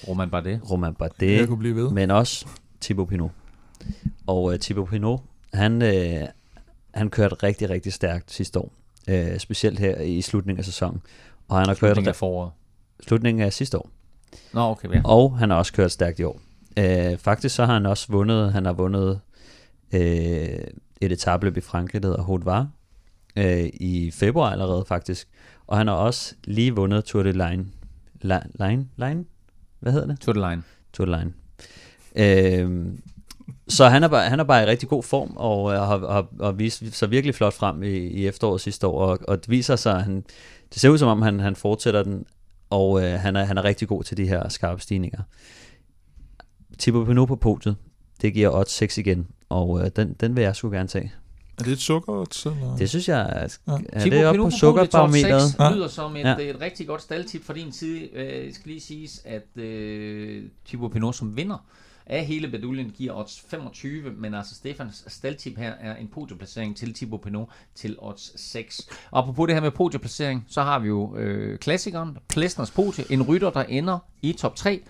Roman 0.09 0.31
Bardet. 0.31 0.61
Roman 0.71 0.95
Bardet, 0.95 1.39
jeg 1.39 1.49
kunne 1.49 1.59
blive 1.59 1.77
ved. 1.77 1.91
men 1.91 2.11
også 2.11 2.47
Thibaut 2.81 3.09
Pinot. 3.09 3.31
Og 4.27 4.53
øh, 4.53 4.59
Thibaut 4.59 4.89
Pinot, 4.89 5.21
han, 5.53 5.83
øh, 5.83 6.29
han 6.95 7.11
kørte 7.11 7.35
rigtig, 7.35 7.71
rigtig 7.71 7.93
stærkt 7.93 8.33
sidste 8.33 8.59
år. 8.59 8.73
Øh, 9.09 9.39
specielt 9.39 9.79
her 9.79 10.01
i 10.01 10.21
slutningen 10.23 10.59
af 10.59 10.65
sæsonen. 10.65 11.03
Og 11.49 11.57
han 11.59 11.67
har 11.67 11.75
Slutningen 11.75 12.05
kørt 12.05 12.09
af 12.09 12.17
foråret. 12.17 12.51
slutningen 13.07 13.43
af 13.43 13.53
sidste 13.53 13.79
år. 13.79 13.91
Nå, 14.53 14.61
okay, 14.61 14.89
ja. 14.95 15.01
Og 15.05 15.39
han 15.39 15.51
har 15.51 15.57
også 15.57 15.73
kørt 15.73 15.93
stærkt 15.93 16.19
i 16.21 16.23
år. 16.25 16.41
Øh, 16.77 17.19
faktisk 17.19 17.55
så 17.55 17.65
har 17.67 17.73
han 17.75 17.87
også 17.87 18.07
vundet, 18.11 18.53
han 18.53 18.65
har 18.65 18.73
vundet 18.73 19.21
øh, 19.93 20.01
et 21.01 21.13
etabløb 21.13 21.57
i 21.57 21.61
Frankrig, 21.61 22.03
der 22.03 22.09
hedder 22.09 22.23
Haute 22.23 22.45
Var, 22.47 22.69
øh, 23.37 23.71
i 23.75 24.11
februar 24.15 24.51
allerede 24.51 24.85
faktisk. 24.89 25.29
Og 25.67 25.79
han 25.79 25.87
har 25.87 25.95
også 25.95 26.35
lige 26.45 26.75
vundet 26.75 27.05
Tour 27.05 27.23
de 27.23 27.33
Line. 27.33 27.67
Line? 28.61 28.89
Line? 28.97 29.25
Hvad 29.81 29.93
hedder 29.93 30.07
det? 30.07 30.21
Tour 30.21 30.33
de 30.33 30.51
Line. 30.51 30.63
Tour 30.93 31.07
de 31.07 31.19
Line. 31.19 31.33
Øh, 32.17 32.87
så 33.69 33.89
han 33.89 34.03
er, 34.03 34.09
bare, 34.09 34.29
han 34.29 34.41
er 34.41 34.45
bare 34.45 34.63
i 34.63 34.67
rigtig 34.67 34.89
god 34.89 35.03
form, 35.03 35.33
og 35.37 35.73
øh, 35.73 35.79
har, 35.79 36.13
har, 36.13 36.27
har 36.45 36.53
vist 36.53 36.83
sig 36.95 37.11
virkelig 37.11 37.35
flot 37.35 37.55
frem 37.55 37.83
i, 37.83 37.89
i 37.97 38.27
efteråret 38.27 38.61
sidste 38.61 38.87
år, 38.87 39.01
og, 39.07 39.19
og 39.29 39.37
det 39.41 39.51
viser 39.51 39.77
sig, 39.77 39.95
at 39.97 40.03
han, 40.03 40.25
det 40.75 40.81
ser 40.81 40.89
ud 40.89 40.99
som 40.99 41.09
om, 41.09 41.23
han, 41.23 41.41
han 41.41 41.57
fortsætter 41.57 42.03
den, 42.03 42.25
og 42.71 43.03
øh, 43.05 43.13
han, 43.21 43.37
er, 43.37 43.45
han 43.45 43.59
er 43.59 43.65
rigtig 43.65 43.89
god 43.89 44.05
til 44.05 44.17
de 44.17 44.27
her 44.29 44.49
skarpe 44.49 44.81
stigninger. 44.81 45.21
Thibaut 46.79 47.07
Pinot 47.07 47.29
på 47.29 47.37
podiet, 47.37 47.77
det 48.23 48.35
giver 48.35 48.51
odds 48.59 48.71
6 48.71 48.99
igen, 48.99 49.27
og 49.49 49.81
øh, 49.85 49.91
den, 49.97 50.13
den 50.21 50.37
vil 50.37 50.43
jeg 50.43 50.57
sgu 50.57 50.71
gerne 50.71 50.89
tage. 50.89 51.13
Er 51.59 51.63
det 51.65 51.73
et 51.73 51.79
sukker? 51.79 52.13
Eller? 52.13 52.77
Det 52.79 52.89
synes 52.89 53.09
jeg, 53.09 53.21
er, 53.21 53.57
Ja. 53.69 53.73
er 53.93 54.05
det 54.05 54.27
oppe 54.27 54.41
på 54.43 54.51
sukkerbarometeret? 54.51 55.59
Ja. 55.59 55.75
lyder 55.75 55.89
som 55.89 56.17
et, 56.17 56.21
Ja. 56.21 56.29
ja. 56.39 56.51
et 56.51 56.61
rigtig 56.61 56.87
godt 56.87 57.03
staldtip 57.03 57.45
fra 57.45 57.55
din 57.55 57.73
side. 57.73 58.09
Øh, 58.15 58.45
Det 58.47 58.55
skal 58.55 58.69
lige 58.69 58.81
siges, 58.81 59.23
at 59.25 59.63
øh, 59.63 60.43
Thibaut 60.67 60.93
Pinot 60.93 61.15
som 61.15 61.37
vinder 61.37 61.67
af 62.13 62.25
hele 62.25 62.49
baduljen 62.49 62.91
giver 62.91 63.15
odds 63.15 63.45
25, 63.49 64.11
men 64.19 64.35
altså 64.35 64.55
Stefans 64.55 65.05
staldtip 65.09 65.59
her 65.59 65.73
er 65.81 65.97
en 65.97 66.09
podieplacering 66.15 66.77
til 66.77 66.95
Thibaut 66.95 67.21
Pinot 67.21 67.49
til 67.75 67.97
odds 67.99 68.41
6. 68.41 68.89
Og 69.11 69.19
apropos 69.19 69.47
det 69.47 69.57
her 69.57 69.63
med 69.63 69.71
podieplacering, 69.71 70.45
så 70.49 70.63
har 70.63 70.79
vi 70.79 70.89
jo 70.89 71.17
øh, 71.17 71.59
klassikeren, 71.59 72.19
Plesners 72.29 72.71
podie, 72.71 73.05
en 73.11 73.23
rytter, 73.23 73.51
der 73.51 73.63
ender 73.63 73.99
i 74.23 74.33
top 74.33 74.57
3. 74.57 74.81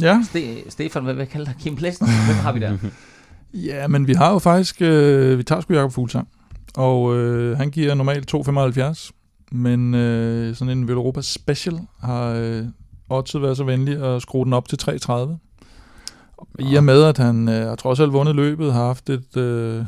Ja. 0.00 0.20
Ste- 0.20 0.70
Stefan, 0.70 1.02
hvad 1.04 1.14
vil 1.14 1.20
jeg 1.20 1.28
kalde 1.28 1.46
dig? 1.46 1.54
Kim 1.60 1.76
Plesner? 1.76 2.08
Hvem 2.26 2.36
har 2.36 2.52
vi 2.52 2.60
der? 2.60 2.78
ja, 3.70 3.88
men 3.88 4.06
vi 4.06 4.12
har 4.14 4.32
jo 4.32 4.38
faktisk, 4.38 4.82
øh, 4.82 5.38
vi 5.38 5.42
tager 5.42 5.60
sgu 5.60 5.74
Jacob 5.74 5.92
Fuglsang, 5.92 6.28
og 6.74 7.16
øh, 7.16 7.56
han 7.56 7.70
giver 7.70 7.94
normalt 7.94 8.34
2,75, 8.34 9.10
men 9.52 9.94
øh, 9.94 10.54
sådan 10.54 10.78
en 10.78 10.88
Veloropa 10.88 11.22
Special 11.22 11.80
har 12.00 12.24
øh, 12.26 12.64
oddset 13.08 13.42
været 13.42 13.56
så 13.56 13.64
venlig 13.64 14.02
at 14.02 14.22
skrue 14.22 14.44
den 14.44 14.52
op 14.52 14.68
til 14.68 14.78
3,30. 14.82 15.49
I 16.58 16.74
og 16.74 16.84
med, 16.84 17.04
at 17.04 17.18
han 17.18 17.48
øh, 17.48 17.66
har 17.66 17.76
trods 17.76 18.00
alt 18.00 18.12
vundet 18.12 18.36
løbet, 18.36 18.72
har 18.72 18.84
haft 18.86 19.10
et 19.10 19.36
øh, 19.36 19.84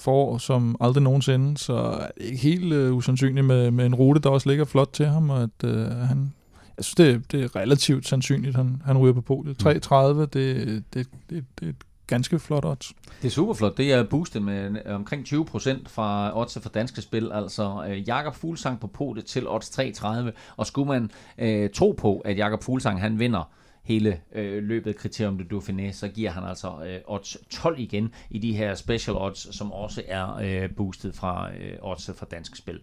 forår 0.00 0.38
som 0.38 0.76
aldrig 0.80 1.02
nogensinde, 1.02 1.58
så 1.58 1.74
er 1.74 2.06
det 2.18 2.24
ikke 2.24 2.38
helt 2.38 2.72
øh, 2.72 2.94
usandsynligt 2.94 3.46
med, 3.46 3.70
med 3.70 3.86
en 3.86 3.94
rute, 3.94 4.20
der 4.20 4.30
også 4.30 4.48
ligger 4.48 4.64
flot 4.64 4.90
til 4.92 5.06
ham, 5.06 5.30
og 5.30 5.42
at 5.42 5.64
øh, 5.64 5.86
han, 5.86 6.32
jeg 6.76 6.84
synes, 6.84 6.94
det, 6.94 7.32
det 7.32 7.44
er 7.44 7.56
relativt 7.56 8.08
sandsynligt, 8.08 8.56
han, 8.56 8.82
han 8.84 8.98
ryger 8.98 9.14
på 9.14 9.20
podiet. 9.20 9.62
3,30, 9.62 9.98
det, 10.20 10.30
det, 10.32 10.84
det, 10.94 11.06
det, 11.30 11.44
det 11.60 11.66
er 11.66 11.70
et 11.70 11.76
ganske 12.06 12.38
flot 12.38 12.64
odds. 12.64 12.92
Det 13.22 13.28
er 13.28 13.32
super 13.32 13.54
flot. 13.54 13.76
Det 13.76 13.92
er 13.92 14.02
boostet 14.02 14.42
med 14.42 14.86
omkring 14.86 15.26
20% 15.26 15.70
fra 15.86 16.38
odds 16.40 16.58
for 16.62 16.68
danske 16.68 17.00
spil. 17.02 17.32
Altså 17.32 17.84
øh, 17.88 18.08
Jakob 18.08 18.34
Fuglsang 18.34 18.80
på 18.80 18.86
podiet 18.86 19.24
til 19.24 19.48
odds 19.48 19.70
330. 19.70 20.32
Og 20.56 20.66
skulle 20.66 20.88
man 20.88 21.10
øh, 21.38 21.70
tro 21.70 21.94
på, 21.98 22.18
at 22.18 22.38
Jakob 22.38 22.62
Fuglsang 22.62 23.00
han 23.00 23.18
vinder 23.18 23.50
hele 23.82 24.16
øh, 24.34 24.62
løbet 24.62 24.96
kriterium 24.96 25.38
de 25.38 25.56
Dauphiné, 25.56 25.92
så 25.92 26.08
giver 26.08 26.30
han 26.30 26.44
altså 26.44 26.68
øh, 26.68 26.98
odds 27.06 27.36
12 27.50 27.78
igen 27.78 28.10
i 28.30 28.38
de 28.38 28.52
her 28.52 28.74
special 28.74 29.16
odds, 29.16 29.56
som 29.56 29.72
også 29.72 30.02
er 30.08 30.34
øh, 30.44 30.70
boostet 30.76 31.14
fra 31.14 31.48
øh, 31.50 31.72
odds 31.82 32.10
for 32.18 32.26
danske 32.26 32.58
spil. 32.58 32.78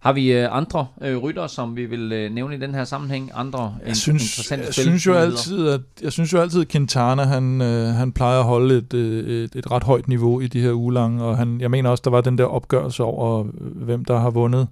Har 0.00 0.12
vi 0.12 0.32
øh, 0.32 0.56
andre 0.56 0.86
øh, 1.02 1.16
rytter, 1.16 1.46
som 1.46 1.76
vi 1.76 1.84
vil 1.86 2.12
øh, 2.12 2.32
nævne 2.34 2.54
i 2.54 2.58
den 2.58 2.74
her 2.74 2.84
sammenhæng? 2.84 3.30
Andre 3.34 3.76
Jeg 3.86 3.96
synes, 3.96 4.22
interessante 4.22 4.64
jeg 4.66 4.74
spil- 4.74 4.82
synes 4.84 5.06
jo 5.06 5.14
altid, 5.14 5.68
at 5.68 5.80
jeg 6.02 6.12
synes 6.12 6.32
jo 6.32 6.38
altid, 6.40 6.60
at 6.60 6.68
Quintana, 6.68 7.22
han, 7.22 7.60
øh, 7.62 7.86
han 7.86 8.12
plejer 8.12 8.38
at 8.38 8.44
holde 8.44 8.78
et, 8.78 8.94
øh, 8.94 9.44
et, 9.44 9.54
et 9.56 9.70
ret 9.70 9.82
højt 9.84 10.08
niveau 10.08 10.40
i 10.40 10.46
de 10.46 10.60
her 10.60 10.72
ugelange, 10.72 11.24
og 11.24 11.36
han, 11.36 11.60
jeg 11.60 11.70
mener 11.70 11.90
også, 11.90 12.02
der 12.04 12.10
var 12.10 12.20
den 12.20 12.38
der 12.38 12.44
opgørelse 12.44 13.02
over, 13.02 13.40
øh, 13.60 13.76
hvem 13.76 14.04
der 14.04 14.18
har 14.18 14.30
vundet, 14.30 14.68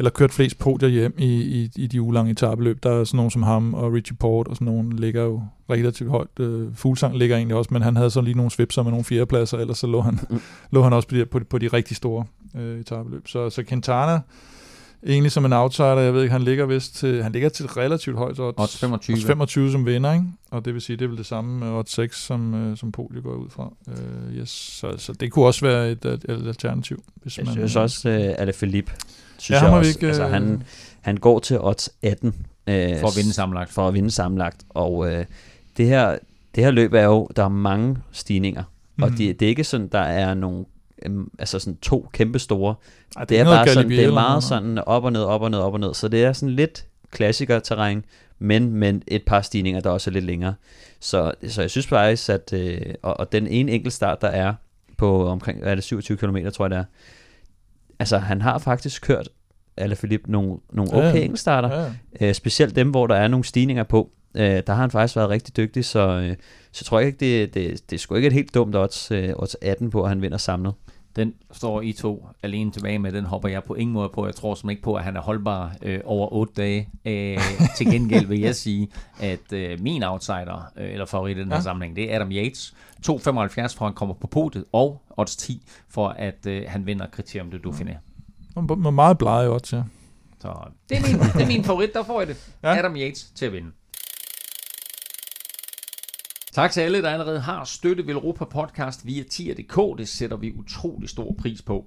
eller 0.00 0.10
kørt 0.10 0.30
flest 0.32 0.58
podier 0.58 0.88
hjem 0.88 1.14
i, 1.18 1.24
i, 1.42 1.70
i 1.76 1.86
de 1.86 2.02
ugelange 2.02 2.30
etabeløb. 2.30 2.82
Der 2.82 2.90
er 2.90 3.04
sådan 3.04 3.16
nogen 3.16 3.30
som 3.30 3.42
ham 3.42 3.74
og 3.74 3.92
Richie 3.92 4.16
Port 4.16 4.48
og 4.48 4.56
sådan 4.56 4.64
nogen 4.64 4.92
ligger 4.92 5.22
jo 5.22 5.42
relativt 5.70 6.10
højt. 6.10 6.40
Øh, 6.40 6.68
Fuglsang 6.74 7.16
ligger 7.18 7.36
egentlig 7.36 7.56
også, 7.56 7.68
men 7.72 7.82
han 7.82 7.96
havde 7.96 8.10
så 8.10 8.20
lige 8.20 8.34
nogle 8.36 8.50
svipser 8.50 8.82
med 8.82 8.90
nogle 8.90 9.04
fjerdepladser, 9.04 9.58
ellers 9.58 9.78
så 9.78 9.86
lå 9.86 10.00
han, 10.00 10.18
Mm. 10.30 10.40
lå 10.70 10.82
han 10.82 10.92
også 10.92 11.08
på 11.08 11.14
de, 11.14 11.26
på, 11.26 11.38
de- 11.38 11.44
på 11.44 11.58
de 11.58 11.68
rigtig 11.68 11.96
store 11.96 12.24
øh, 12.58 12.80
etabeløb. 12.80 13.28
Så, 13.28 13.50
så 13.50 13.62
Quintana, 13.68 14.20
egentlig 15.06 15.32
som 15.32 15.44
en 15.44 15.52
outsider, 15.52 15.98
jeg 15.98 16.14
ved 16.14 16.22
ikke, 16.22 16.32
han 16.32 16.42
ligger 16.42 16.66
vist 16.66 16.94
til, 16.96 17.22
han 17.22 17.32
ligger 17.32 17.48
til 17.48 17.64
et 17.64 17.76
relativt 17.76 18.16
højt 18.16 18.40
odds. 18.40 18.54
Odds 18.58 18.78
25. 18.80 19.14
Odds 19.14 19.24
25 19.24 19.70
som 19.72 19.86
vinder, 19.86 20.12
ikke? 20.12 20.24
Og 20.50 20.64
det 20.64 20.74
vil 20.74 20.82
sige, 20.82 20.96
det 20.96 21.04
er 21.04 21.08
vel 21.08 21.18
det 21.18 21.26
samme 21.26 21.58
med 21.60 21.68
odds 21.68 21.92
6, 21.92 22.24
som, 22.24 22.54
øh, 22.54 22.76
som 22.76 22.92
Polio 22.92 23.20
går 23.22 23.34
ud 23.34 23.50
fra. 23.50 23.72
Øh, 23.88 24.34
yes, 24.38 24.50
så, 24.50 24.94
så 24.96 25.12
det 25.12 25.32
kunne 25.32 25.44
også 25.46 25.66
være 25.66 25.90
et, 25.90 26.04
et, 26.04 26.24
et 26.28 26.46
alternativ. 26.46 27.02
Hvis 27.22 27.38
Jeg 27.38 27.44
man, 27.46 27.54
synes 27.54 27.76
øh, 27.76 27.82
også, 27.82 28.08
uh, 28.08 28.14
Ale 28.42 28.52
Philippe, 28.52 28.92
synes 29.40 29.56
Ja, 29.60 29.64
jeg 29.64 29.70
har 29.72 29.78
vi 29.78 29.80
også, 29.88 29.98
ikke, 29.98 30.06
altså, 30.06 30.22
øh, 30.24 30.30
han, 30.30 30.62
han 31.00 31.16
går 31.16 31.38
til 31.38 31.60
odds 31.60 31.90
18. 32.02 32.28
Øh, 32.66 33.00
For 33.00 33.06
at 33.08 33.16
vinde 33.16 33.32
sammenlagt. 33.32 33.70
For 33.72 33.88
at 33.88 33.94
vinde 33.94 34.10
sammenlagt. 34.10 34.56
Og 34.68 35.12
øh, 35.12 35.24
det, 35.76 35.86
her, 35.86 36.18
det 36.54 36.64
her 36.64 36.70
løb 36.70 36.92
er 36.94 37.02
jo, 37.04 37.28
der 37.36 37.44
er 37.44 37.48
mange 37.48 37.96
stigninger. 38.12 38.62
Mm. 38.96 39.02
Og 39.02 39.08
Mhm. 39.08 39.16
det, 39.18 39.40
det 39.40 39.46
er 39.46 39.50
ikke 39.50 39.64
sådan, 39.64 39.88
der 39.88 39.98
er 39.98 40.34
nogle, 40.34 40.64
øhm, 41.06 41.30
altså 41.38 41.58
sådan 41.58 41.76
to 41.76 42.08
kæmpe 42.12 42.38
store. 42.38 42.74
Ej, 43.16 43.24
Det 43.24 43.40
er 43.40 43.44
noget 43.44 43.56
bare 43.58 43.68
sådan, 43.68 43.90
det 43.90 44.04
er 44.04 44.12
meget 44.12 44.44
sådan 44.44 44.78
op 44.78 45.04
og 45.04 45.12
ned, 45.12 45.22
op 45.22 45.42
og 45.42 45.50
ned, 45.50 45.58
op 45.58 45.72
og 45.72 45.80
ned. 45.80 45.94
Så 45.94 46.08
det 46.08 46.24
er 46.24 46.32
sådan 46.32 46.54
lidt 46.54 46.84
klassikerterræn, 47.10 48.04
men 48.38 48.72
men 48.72 49.02
et 49.08 49.22
par 49.26 49.40
stigninger, 49.42 49.80
der 49.80 49.90
også 49.90 50.10
er 50.10 50.12
lidt 50.12 50.24
længere. 50.24 50.54
Så, 51.00 51.32
så 51.48 51.60
jeg 51.60 51.70
synes 51.70 51.86
faktisk, 51.86 52.28
at 52.28 52.52
øh, 52.52 52.80
og, 53.02 53.20
og 53.20 53.32
den 53.32 53.46
ene 53.46 53.72
enkelt 53.72 53.92
start, 53.94 54.20
der 54.20 54.28
er 54.28 54.54
på 54.96 55.28
omkring, 55.28 55.58
hvad 55.62 55.70
er 55.70 55.74
det 55.74 55.84
27 55.84 56.18
km, 56.18 56.36
tror 56.54 56.64
jeg 56.64 56.70
det 56.70 56.78
er. 56.78 56.84
Altså, 58.00 58.18
han 58.18 58.42
har 58.42 58.58
faktisk 58.58 59.02
kørt 59.02 59.28
Alaphilippe 59.76 60.32
nogle, 60.32 60.58
nogle 60.72 60.92
okay 60.92 61.14
ja. 61.14 61.22
enkeltstarter. 61.22 61.92
Ja. 62.20 62.28
Øh, 62.28 62.34
specielt 62.34 62.76
dem, 62.76 62.90
hvor 62.90 63.06
der 63.06 63.14
er 63.14 63.28
nogle 63.28 63.44
stigninger 63.44 63.84
på. 63.84 64.10
Øh, 64.36 64.42
der 64.66 64.72
har 64.72 64.80
han 64.80 64.90
faktisk 64.90 65.16
været 65.16 65.28
rigtig 65.28 65.56
dygtig, 65.56 65.84
så, 65.84 66.08
øh, 66.08 66.36
så 66.72 66.84
tror 66.84 66.98
jeg 66.98 67.06
ikke, 67.06 67.18
det, 67.20 67.54
det, 67.54 67.90
det 67.90 67.96
er 67.96 67.98
sgu 67.98 68.14
ikke 68.14 68.26
et 68.26 68.32
helt 68.32 68.54
dumt 68.54 68.76
odds, 68.76 69.10
øh, 69.10 69.32
odds 69.36 69.56
18 69.62 69.90
på, 69.90 70.02
at 70.02 70.08
han 70.08 70.22
vinder 70.22 70.38
samlet. 70.38 70.74
Den 71.16 71.34
står 71.52 71.80
I 71.82 71.92
to 71.92 72.28
alene 72.42 72.70
tilbage 72.70 72.98
med. 72.98 73.12
Den 73.12 73.24
hopper 73.24 73.48
jeg 73.48 73.64
på 73.64 73.74
ingen 73.74 73.94
måde 73.94 74.08
på. 74.14 74.26
Jeg 74.26 74.34
tror 74.34 74.54
simpelthen 74.54 74.70
ikke 74.70 74.82
på, 74.82 74.94
at 74.94 75.04
han 75.04 75.16
er 75.16 75.20
holdbar 75.20 75.76
øh, 75.82 76.00
over 76.04 76.32
8 76.32 76.52
dage. 76.56 76.88
Øh, 77.04 77.38
til 77.76 77.86
gengæld 77.86 78.26
vil 78.26 78.40
jeg 78.40 78.54
sige, 78.56 78.88
at 79.20 79.52
øh, 79.52 79.80
min 79.80 80.02
outsider, 80.02 80.72
øh, 80.76 80.92
eller 80.92 81.06
favorit 81.06 81.36
i 81.36 81.40
den 81.40 81.48
her 81.48 81.54
Ja. 81.56 81.62
sammenhæng, 81.62 81.96
det 81.96 82.12
er 82.12 82.16
Adam 82.16 82.30
Yates. 82.32 82.74
2,75 83.06 83.12
for 83.12 83.56
at 83.62 83.78
han 83.80 83.92
kommer 83.94 84.14
på 84.14 84.26
podiet, 84.26 84.64
og 84.72 85.02
odds 85.16 85.36
10 85.36 85.62
for 85.88 86.08
at 86.08 86.46
øh, 86.46 86.64
han 86.68 86.86
vinder 86.86 87.06
kriterium 87.06 87.50
de 87.50 87.56
Dauphiné. 87.66 87.96
Med 88.76 88.90
meget 88.90 89.18
blege 89.18 89.48
odds, 89.50 89.72
ja. 89.72 89.82
Så 90.40 90.48
det 90.88 90.98
er, 90.98 91.02
min, 91.02 91.18
det 91.20 91.42
er 91.42 91.46
min 91.46 91.64
favorit, 91.64 91.94
der 91.94 92.02
får 92.02 92.20
jeg 92.20 92.28
det. 92.28 92.52
Ja. 92.62 92.78
Adam 92.78 92.96
Yates 92.96 93.24
til 93.34 93.46
at 93.46 93.52
vinde. 93.52 93.70
Tak 96.54 96.72
til 96.72 96.80
alle, 96.80 97.02
der 97.02 97.10
allerede 97.10 97.40
har 97.40 97.64
støttet 97.64 98.06
Velropa 98.06 98.44
Podcast 98.44 99.06
via 99.06 99.22
tier.dk. 99.22 99.98
Det 99.98 100.08
sætter 100.08 100.36
vi 100.36 100.52
utrolig 100.52 101.08
stor 101.08 101.34
pris 101.38 101.62
på. 101.62 101.86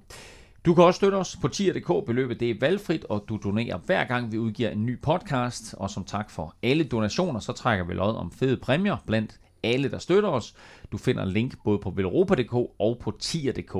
Du 0.64 0.74
kan 0.74 0.84
også 0.84 0.96
støtte 0.96 1.16
os 1.16 1.36
på 1.42 1.48
tier.dk. 1.48 2.06
Beløbet 2.06 2.40
det 2.40 2.50
er 2.50 2.54
valgfrit, 2.60 3.04
og 3.04 3.24
du 3.28 3.40
donerer 3.44 3.78
hver 3.78 4.04
gang, 4.04 4.32
vi 4.32 4.38
udgiver 4.38 4.70
en 4.70 4.86
ny 4.86 5.00
podcast. 5.00 5.74
Og 5.78 5.90
som 5.90 6.04
tak 6.04 6.30
for 6.30 6.54
alle 6.62 6.84
donationer, 6.84 7.40
så 7.40 7.52
trækker 7.52 7.84
vi 7.84 7.94
lod 7.94 8.16
om 8.16 8.32
fede 8.32 8.56
præmier 8.56 8.96
blandt 9.06 9.40
alle, 9.62 9.90
der 9.90 9.98
støtter 9.98 10.28
os. 10.28 10.54
Du 10.92 10.98
finder 10.98 11.24
link 11.24 11.54
både 11.64 11.78
på 11.78 11.90
velropa.dk 11.90 12.54
og 12.78 12.98
på 13.00 13.12
tier.dk. 13.20 13.76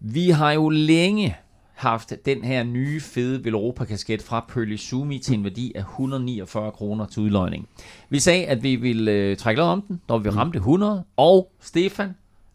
Vi 0.00 0.30
har 0.30 0.52
jo 0.52 0.68
længe 0.68 1.36
haft 1.80 2.12
den 2.24 2.44
her 2.44 2.62
nye 2.62 3.00
fede 3.00 3.44
Veloropa-kasket 3.44 4.22
fra 4.22 4.44
Pearly 4.48 4.76
Sumi 4.76 5.18
til 5.18 5.34
en 5.34 5.44
værdi 5.44 5.72
af 5.74 5.80
149 5.80 6.72
kroner 6.72 7.06
til 7.06 7.22
udløjning. 7.22 7.68
Vi 8.08 8.18
sagde, 8.18 8.46
at 8.46 8.62
vi 8.62 8.76
ville 8.76 9.12
øh, 9.12 9.36
trække 9.36 9.60
lod 9.60 9.68
om 9.68 9.82
den, 9.82 10.00
når 10.08 10.18
vi 10.18 10.28
ramte 10.28 10.56
100, 10.56 11.04
og 11.16 11.52
Stefan, 11.60 12.14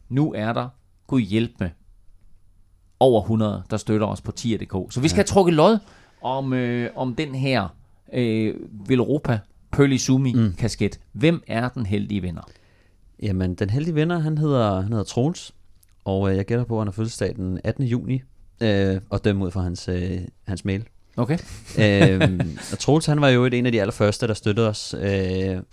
nu 0.09 0.33
er 0.33 0.53
der, 0.53 0.69
Gud 1.07 1.21
hjælp 1.21 1.51
med, 1.59 1.69
over 2.99 3.21
100, 3.21 3.63
der 3.69 3.77
støtter 3.77 4.07
os 4.07 4.21
på 4.21 4.31
tier.dk. 4.31 4.93
Så 4.93 5.01
vi 5.01 5.07
skal 5.07 5.17
have 5.17 5.23
trukket 5.23 5.53
lod 5.53 5.77
om, 6.21 6.53
øh, 6.53 6.89
om 6.95 7.15
den 7.15 7.35
her 7.35 7.67
øh, 8.13 8.55
Veloropa 8.87 9.39
Pearly 9.71 9.97
Sumi-kasket. 9.97 10.99
Hvem 11.11 11.43
er 11.47 11.69
den 11.69 11.85
heldige 11.85 12.21
vinder? 12.21 12.41
Jamen, 13.21 13.55
den 13.55 13.69
heldige 13.69 13.95
vinder, 13.95 14.19
han 14.19 14.37
hedder, 14.37 14.81
han 14.81 14.91
hedder 14.91 15.03
Troels, 15.03 15.55
og 16.03 16.31
øh, 16.31 16.37
jeg 16.37 16.45
gætter 16.45 16.65
på, 16.65 16.75
at 16.75 16.79
han 16.81 16.87
har 16.87 16.91
fødselsdag 16.91 17.35
den 17.35 17.59
18. 17.63 17.85
juni, 17.85 18.21
øh, 18.61 19.01
og 19.09 19.25
dømme 19.25 19.45
ud 19.45 19.51
fra 19.51 19.61
hans, 19.61 19.87
øh, 19.87 20.21
hans 20.47 20.65
mail. 20.65 20.87
Okay. 21.17 21.37
øhm, 21.83 22.57
og 22.71 22.79
Troels, 22.79 23.05
han 23.05 23.21
var 23.21 23.29
jo 23.29 23.45
en 23.45 23.65
af 23.65 23.71
de 23.71 23.81
allerførste, 23.81 24.27
der 24.27 24.33
støttede 24.33 24.69
os. 24.69 24.95
Øh, 24.99 25.07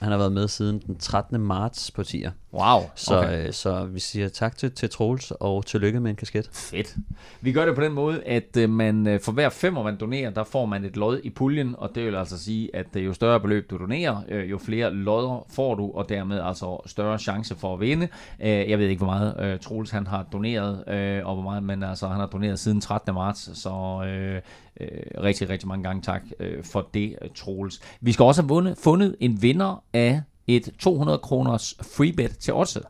han 0.01 0.11
har 0.11 0.17
været 0.17 0.33
med 0.33 0.49
siden 0.49 0.83
den 0.87 0.97
13. 0.97 1.41
marts 1.41 1.91
på 1.91 2.03
tier. 2.03 2.31
Wow, 2.53 2.81
Så, 2.95 3.19
okay. 3.19 3.47
øh, 3.47 3.53
så 3.53 3.85
vi 3.85 4.01
siger 4.01 4.29
tak 4.29 4.57
til, 4.57 4.73
til 4.73 4.91
Troels, 4.91 5.33
og 5.41 5.67
tillykke 5.67 6.01
med 6.01 6.11
en 6.11 6.17
kasket. 6.17 6.51
Fedt. 6.53 6.97
Vi 7.41 7.53
gør 7.53 7.67
det 7.67 7.75
på 7.75 7.81
den 7.81 7.93
måde, 7.93 8.23
at 8.25 8.57
øh, 8.59 8.71
man 8.71 9.07
øh, 9.07 9.21
for 9.21 9.33
hver 9.33 9.49
femmer, 9.49 9.83
man 9.83 9.97
donerer, 9.97 10.31
der 10.31 10.45
får 10.45 10.67
man 10.67 10.85
et 10.85 10.97
lod 10.97 11.21
i 11.25 11.31
puljen, 11.31 11.75
og 11.79 11.91
det 11.95 12.07
vil 12.07 12.15
altså 12.15 12.39
sige, 12.45 12.77
at 12.77 12.87
øh, 12.97 13.05
jo 13.05 13.13
større 13.13 13.41
beløb 13.41 13.71
du 13.71 13.79
donerer, 13.79 14.23
øh, 14.29 14.51
jo 14.51 14.59
flere 14.59 14.95
lodder 14.95 15.47
får 15.51 15.75
du, 15.75 15.91
og 15.95 16.09
dermed 16.09 16.41
altså 16.41 16.83
større 16.87 17.19
chance 17.19 17.57
for 17.57 17.75
at 17.75 17.81
vinde. 17.81 18.09
Øh, 18.41 18.71
jeg 18.71 18.79
ved 18.79 18.89
ikke, 18.89 19.05
hvor 19.05 19.13
meget 19.13 19.35
øh, 19.41 19.59
Troels 19.59 19.91
han 19.91 20.07
har 20.07 20.27
doneret, 20.33 20.89
øh, 20.89 21.27
og 21.27 21.35
hvor 21.35 21.43
meget, 21.43 21.63
men 21.63 21.83
altså 21.83 22.09
han 22.09 22.21
har 22.21 22.27
doneret 22.27 22.59
siden 22.59 22.81
13. 22.81 23.15
marts, 23.15 23.61
så 23.63 24.05
øh, 24.07 24.41
øh, 24.81 24.89
rigtig, 25.23 25.49
rigtig 25.49 25.69
mange 25.69 25.85
gange 25.85 26.03
tak 26.03 26.23
øh, 26.41 26.65
for 26.65 26.89
det, 26.95 27.17
øh, 27.23 27.29
Troels. 27.35 27.81
Vi 28.01 28.13
skal 28.13 28.23
også 28.25 28.43
have 28.43 28.49
vundet, 28.49 28.79
fundet 28.79 29.17
en 29.21 29.43
vinder 29.43 29.85
af 29.93 30.23
et 30.47 30.69
200 30.79 31.19
kroners 31.19 31.75
freebet 31.83 32.39
til 32.39 32.55
Odset. 32.55 32.83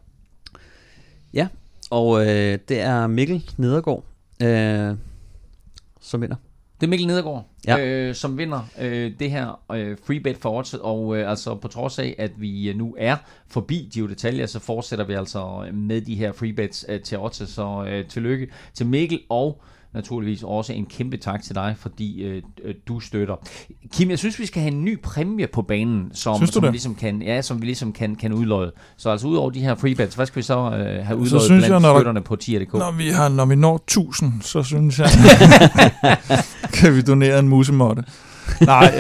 Ja, 1.35 1.49
og 1.91 2.21
øh, 2.21 2.59
det 2.69 2.81
er 2.81 3.07
Mikkel 3.07 3.51
Nedergaard, 3.57 4.05
øh, 4.43 4.97
som 6.01 6.23
vinder. 6.23 6.37
Det 6.81 6.87
er 6.87 6.91
Mikkel 6.91 7.07
Nedergaard, 7.07 7.47
Ja. 7.67 7.79
øh, 7.87 8.15
som 8.15 8.39
vinder 8.39 8.61
øh, 8.81 9.13
det 9.19 9.31
her 9.31 9.61
øh, 9.73 9.97
free 10.07 10.21
bet 10.21 10.37
for 10.37 10.59
odds, 10.59 10.75
og 10.75 11.17
øh, 11.17 11.31
altså 11.31 11.55
på 11.55 11.69
trods 11.69 11.99
af, 11.99 12.15
at 12.19 12.31
vi 12.37 12.69
øh, 12.71 12.77
nu 12.77 12.95
er 12.99 13.17
forbi 13.47 13.91
Gio 13.93 14.07
Detaljer, 14.09 14.47
så 14.47 14.59
fortsætter 14.59 15.05
vi 15.05 15.13
altså 15.13 15.69
med 15.73 16.01
de 16.01 16.15
her 16.15 16.33
free 16.33 16.53
bets 16.53 16.87
øh, 16.89 17.01
til 17.01 17.19
odds, 17.19 17.51
så 17.51 17.85
øh, 17.89 18.07
tillykke 18.09 18.49
til 18.75 18.87
Mikkel, 18.87 19.21
og 19.29 19.63
naturligvis 19.95 20.43
også 20.43 20.73
en 20.73 20.87
kæmpe 20.87 21.17
tak 21.17 21.43
til 21.43 21.55
dig, 21.55 21.75
fordi 21.79 22.23
øh, 22.23 22.43
øh, 22.65 22.75
du 22.89 23.01
støtter. 23.01 23.37
Kim, 23.93 24.11
jeg 24.11 24.19
synes, 24.19 24.39
vi 24.39 24.47
skal 24.47 24.63
have 24.63 24.73
en 24.73 24.85
ny 24.85 25.01
præmie 25.03 25.47
på 25.47 25.63
banen, 25.63 26.11
som, 26.15 26.47
som, 26.47 26.63
vi 26.63 26.69
ligesom 26.69 26.95
kan, 26.95 27.23
ja, 27.23 27.43
som 27.43 27.61
vi 27.61 27.67
ligesom 27.67 27.93
kan, 27.93 28.15
kan 28.15 28.33
udløje. 28.33 28.71
Så 28.97 29.11
altså 29.11 29.27
udover 29.27 29.51
de 29.51 29.61
her 29.61 29.75
free 29.75 29.95
bets, 29.95 30.15
hvad 30.15 30.27
skal 30.27 30.37
vi 30.37 30.43
så 30.43 30.59
øh, 30.59 31.07
have 31.07 31.19
udløjet 31.19 31.29
Så 31.29 31.39
synes 31.39 31.49
blandt 31.49 31.73
jeg, 31.73 31.81
når 31.81 31.99
støtterne 31.99 32.21
på 32.21 32.37
tier.dk? 32.37 32.73
Når 32.73 32.93
vi, 32.93 33.09
har, 33.09 33.29
når 33.29 33.47
vi 33.47 33.55
når 33.55 33.77
1000, 33.77 34.33
så 34.43 34.63
synes 34.63 34.99
jeg, 34.99 35.09
kan 36.79 36.95
vi 36.95 37.03
donere 37.03 37.39
en 37.39 37.49
musemotte. 37.49 38.05
Nej, 38.61 38.95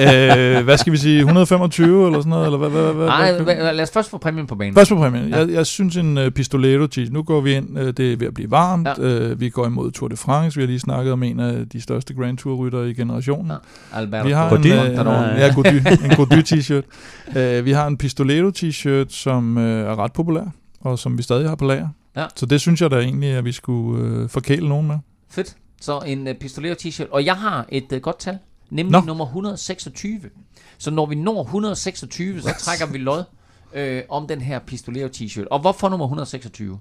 øh, 0.58 0.64
hvad 0.64 0.78
skal 0.78 0.92
vi 0.92 0.96
sige, 0.96 1.18
125 1.18 2.06
eller 2.06 2.20
sådan 2.20 2.30
noget? 2.30 2.44
Eller 2.44 2.58
hvad, 2.58 2.68
hvad, 2.68 2.92
hvad, 2.92 3.06
Nej, 3.06 3.32
hvad, 3.32 3.54
hvad, 3.54 3.74
lad 3.74 3.82
os 3.82 3.90
først 3.90 4.10
få 4.10 4.18
præmien 4.18 4.46
på 4.46 4.54
banen. 4.54 4.74
Først 4.74 4.90
på 4.90 4.96
præmien. 4.96 5.28
Ja. 5.28 5.38
Jeg, 5.38 5.50
jeg 5.50 5.66
synes 5.66 5.96
en 5.96 6.18
uh, 6.18 6.28
pistolero 6.28 6.86
-tis. 6.86 7.12
Nu 7.12 7.22
går 7.22 7.40
vi 7.40 7.54
ind, 7.54 7.78
uh, 7.78 7.86
det 7.86 8.12
er 8.12 8.16
ved 8.16 8.26
at 8.26 8.34
blive 8.34 8.50
varmt. 8.50 8.88
Ja. 8.98 9.30
Uh, 9.30 9.40
vi 9.40 9.48
går 9.48 9.66
imod 9.66 9.90
Tour 9.90 10.08
de 10.08 10.16
France. 10.16 10.56
Vi 10.56 10.62
har 10.62 10.66
lige 10.66 10.80
snakket 10.80 11.12
om 11.12 11.22
en 11.22 11.40
af 11.40 11.68
de 11.68 11.80
største 11.80 12.14
Grand 12.14 12.38
Tour 12.38 12.56
ryttere 12.56 12.90
i 12.90 12.94
generationen. 12.94 13.50
Ja. 13.50 13.56
Alberto 13.98 14.26
Vi 14.26 14.32
har 14.32 14.48
Gody? 14.48 14.66
en, 14.66 15.00
uh, 15.00 15.38
ja, 15.38 15.54
Gody, 15.54 16.04
en 16.04 16.16
Gody 16.16 16.42
t-shirt. 16.42 16.82
Uh, 17.28 17.64
vi 17.64 17.72
har 17.72 17.86
en 17.86 17.96
Pistolero 17.96 18.50
t-shirt, 18.50 19.06
som 19.08 19.56
uh, 19.56 19.62
er 19.62 19.98
ret 19.98 20.12
populær, 20.12 20.44
og 20.80 20.98
som 20.98 21.18
vi 21.18 21.22
stadig 21.22 21.48
har 21.48 21.54
på 21.54 21.64
lager. 21.64 21.88
Ja. 22.16 22.26
Så 22.36 22.46
det 22.46 22.60
synes 22.60 22.82
jeg 22.82 22.90
da 22.90 22.96
egentlig, 22.96 23.30
at 23.30 23.44
vi 23.44 23.52
skulle 23.52 24.22
uh, 24.22 24.28
forkæle 24.28 24.68
nogen 24.68 24.86
med. 24.86 24.96
Fedt. 25.30 25.56
Så 25.80 25.98
en 26.06 26.28
uh, 26.28 26.34
pistolero 26.34 26.74
t-shirt. 26.74 27.10
Og 27.10 27.24
jeg 27.24 27.34
har 27.34 27.66
et 27.68 27.92
uh, 27.92 27.98
godt 27.98 28.18
tal, 28.18 28.38
nemlig 28.72 28.92
Nå. 29.00 29.06
nummer 29.06 29.24
126. 29.24 30.20
Så 30.78 30.90
når 30.90 31.06
vi 31.06 31.14
når 31.14 31.42
126, 31.42 32.40
så 32.42 32.54
trækker 32.58 32.86
vi 32.86 32.98
lod 32.98 33.24
øh, 33.74 34.02
om 34.08 34.26
den 34.26 34.40
her 34.40 34.58
pistolero 34.58 35.08
t-shirt. 35.08 35.44
Og 35.50 35.60
hvorfor 35.60 35.88
nummer 35.88 36.06
126? 36.06 36.78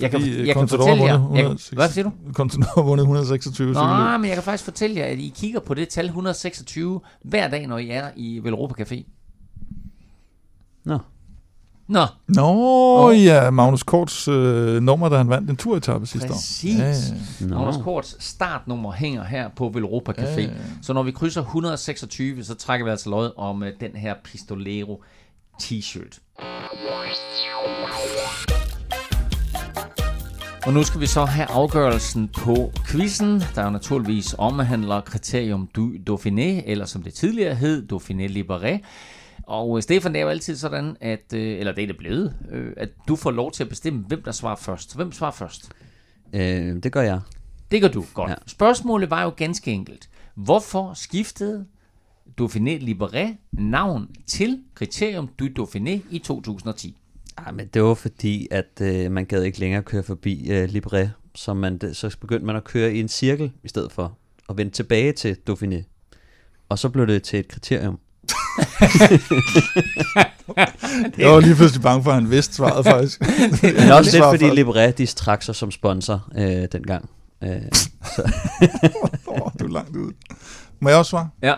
Jeg 0.00 0.10
kan, 0.10 0.20
Fordi, 0.20 0.32
øh, 0.40 0.46
jeg 0.46 0.54
kan 0.56 0.68
fortælle 0.68 1.04
jer... 1.04 1.18
vundet 1.18 1.36
Jeg, 1.36 1.44
kan- 1.44 1.52
106. 1.52 1.68
hvad 1.68 1.88
siger 1.88 2.04
du? 2.04 2.12
Contador 2.32 2.66
har 2.74 2.82
vundet 2.82 3.02
126 3.02 3.52
cykelløb. 3.54 3.74
Nej, 3.74 4.16
men 4.16 4.26
jeg 4.28 4.36
kan 4.36 4.42
faktisk 4.42 4.64
fortælle 4.64 4.96
jer, 4.96 5.04
at 5.06 5.18
I 5.18 5.32
kigger 5.36 5.60
på 5.60 5.74
det 5.74 5.88
tal 5.88 6.04
126 6.06 7.00
hver 7.22 7.48
dag, 7.48 7.66
når 7.66 7.78
I 7.78 7.88
er 7.90 8.10
i 8.16 8.40
Velropa 8.42 8.82
Café. 8.84 9.02
Nå, 10.84 10.98
Nå, 11.88 12.06
Nå 12.26 12.42
Åh. 12.42 13.24
ja, 13.24 13.50
Magnus 13.50 13.82
Korts 13.82 14.28
øh, 14.28 14.82
nummer, 14.82 15.08
da 15.08 15.16
han 15.16 15.28
vandt 15.28 15.50
en 15.50 15.56
turetappe 15.56 16.06
sidste 16.06 16.28
præcis. 16.28 16.80
år. 16.80 16.84
Ja, 16.84 17.46
Nå. 17.46 17.58
Magnus 17.58 17.82
Korts 17.84 18.24
startnummer 18.24 18.92
hænger 18.92 19.24
her 19.24 19.48
på 19.56 19.70
Velropa 19.74 20.12
Café. 20.12 20.40
Ja, 20.40 20.40
ja, 20.40 20.42
ja. 20.42 20.48
Så 20.82 20.92
når 20.92 21.02
vi 21.02 21.10
krydser 21.10 21.40
126, 21.40 22.44
så 22.44 22.54
trækker 22.54 22.84
vi 22.84 22.90
altså 22.90 23.10
lod 23.10 23.30
om 23.36 23.62
uh, 23.62 23.68
den 23.80 23.90
her 23.94 24.14
Pistolero 24.24 25.02
t-shirt. 25.62 26.18
Og 30.66 30.72
nu 30.72 30.82
skal 30.82 31.00
vi 31.00 31.06
så 31.06 31.24
have 31.24 31.46
afgørelsen 31.50 32.28
på 32.28 32.72
quizzen, 32.90 33.42
der 33.54 33.64
jo 33.64 33.70
naturligvis 33.70 34.34
omhandler 34.38 35.00
kriterium 35.00 35.68
du 35.76 35.92
Dauphiné, 36.10 36.70
eller 36.70 36.84
som 36.84 37.02
det 37.02 37.14
tidligere 37.14 37.54
hed, 37.54 37.86
Dauphiné 37.92 38.26
Libéré. 38.26 38.78
Og 39.48 39.76
øh, 39.76 39.82
Stefan, 39.82 40.12
det 40.12 40.18
er 40.18 40.22
jo 40.22 40.28
altid 40.28 40.56
sådan, 40.56 40.96
at, 41.00 41.32
øh, 41.34 41.58
eller 41.58 41.72
det 41.72 41.82
er 41.82 41.86
det 41.86 41.96
blevet, 41.96 42.34
øh, 42.50 42.72
at 42.76 42.88
du 43.08 43.16
får 43.16 43.30
lov 43.30 43.52
til 43.52 43.62
at 43.62 43.68
bestemme, 43.68 44.04
hvem 44.08 44.22
der 44.22 44.32
svarer 44.32 44.56
først. 44.56 44.96
Hvem 44.96 45.12
svarer 45.12 45.30
først? 45.30 45.72
øh, 46.32 46.82
det 46.82 46.92
gør 46.92 47.02
jeg. 47.02 47.20
Det 47.70 47.80
gør 47.80 47.88
du 47.88 48.04
godt. 48.14 48.28
Ja. 48.28 48.32
Ja. 48.32 48.38
Spørgsmålet 48.46 49.10
var 49.10 49.22
jo 49.22 49.32
ganske 49.36 49.70
enkelt. 49.70 50.08
Hvorfor 50.34 50.94
skiftede 50.94 51.66
Dauphiné 52.40 52.70
Libéré 52.70 53.26
navn 53.52 54.08
til 54.26 54.62
Kriterium 54.74 55.28
du 55.38 55.48
Dauphiné 55.58 56.00
i 56.10 56.18
2010? 56.18 56.96
Ej, 57.38 57.52
men 57.52 57.66
det 57.66 57.82
var 57.82 57.94
fordi, 57.94 58.48
at 58.50 58.80
øh, 58.82 59.12
man 59.12 59.26
gad 59.26 59.42
ikke 59.42 59.60
længere 59.60 59.82
køre 59.82 60.02
forbi 60.02 60.50
øh, 60.50 60.68
Libre, 60.68 61.10
så, 61.34 61.54
man, 61.54 61.94
så 61.94 62.16
begyndte 62.20 62.46
man 62.46 62.56
at 62.56 62.64
køre 62.64 62.94
i 62.94 63.00
en 63.00 63.08
cirkel 63.08 63.52
i 63.62 63.68
stedet 63.68 63.92
for 63.92 64.18
at 64.48 64.56
vende 64.56 64.72
tilbage 64.72 65.12
til 65.12 65.36
Dauphiné. 65.50 65.82
Og 66.68 66.78
så 66.78 66.88
blev 66.88 67.06
det 67.06 67.22
til 67.22 67.38
et 67.38 67.48
kriterium. 67.48 67.98
Jeg 71.18 71.30
var 71.30 71.40
lige 71.40 71.54
pludselig 71.54 71.82
bange 71.82 72.04
for, 72.04 72.10
at 72.10 72.14
han 72.14 72.30
vidste 72.30 72.54
svaret 72.54 72.84
faktisk. 72.84 73.20
Men 73.80 73.90
også 73.92 74.10
lidt 74.16 74.24
fordi 74.24 74.48
for- 74.48 74.54
Libre, 74.54 74.90
de 74.90 75.06
trak 75.06 75.42
sig 75.42 75.54
som 75.54 75.70
sponsor 75.70 76.28
øh, 76.36 76.66
dengang. 76.72 77.10
Øh, 77.44 77.50
Åh, 79.28 79.50
du 79.60 79.64
er 79.64 79.68
langt 79.68 79.96
ude. 79.96 80.12
Må 80.80 80.88
jeg 80.88 80.98
også 80.98 81.10
svare? 81.10 81.28
Ja. 81.42 81.54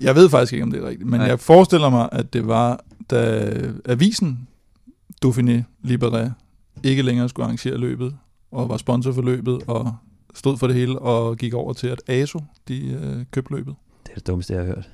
Jeg 0.00 0.14
ved 0.14 0.28
faktisk 0.30 0.52
ikke, 0.52 0.62
om 0.62 0.70
det 0.70 0.82
er 0.82 0.88
rigtigt, 0.88 1.10
men 1.10 1.20
Nej. 1.20 1.28
jeg 1.28 1.40
forestiller 1.40 1.90
mig, 1.90 2.08
at 2.12 2.32
det 2.32 2.46
var, 2.46 2.80
da 3.10 3.50
avisen 3.88 4.48
Dauphiné 5.26 5.62
Libéré 5.84 6.28
ikke 6.82 7.02
længere 7.02 7.28
skulle 7.28 7.44
arrangere 7.44 7.78
løbet, 7.78 8.14
og 8.52 8.68
var 8.68 8.76
sponsor 8.76 9.12
for 9.12 9.22
løbet, 9.22 9.58
og 9.66 9.96
stod 10.34 10.58
for 10.58 10.66
det 10.66 10.76
hele, 10.76 10.98
og 10.98 11.36
gik 11.36 11.54
over 11.54 11.72
til, 11.72 11.86
at 11.88 12.02
ASO, 12.08 12.40
de 12.68 12.86
øh, 12.88 13.24
købte 13.30 13.52
løbet. 13.54 13.74
det 14.06 14.10
er 14.10 14.14
det 14.14 14.26
dummeste, 14.26 14.52
jeg 14.54 14.60
har 14.62 14.66
hørt. 14.66 14.88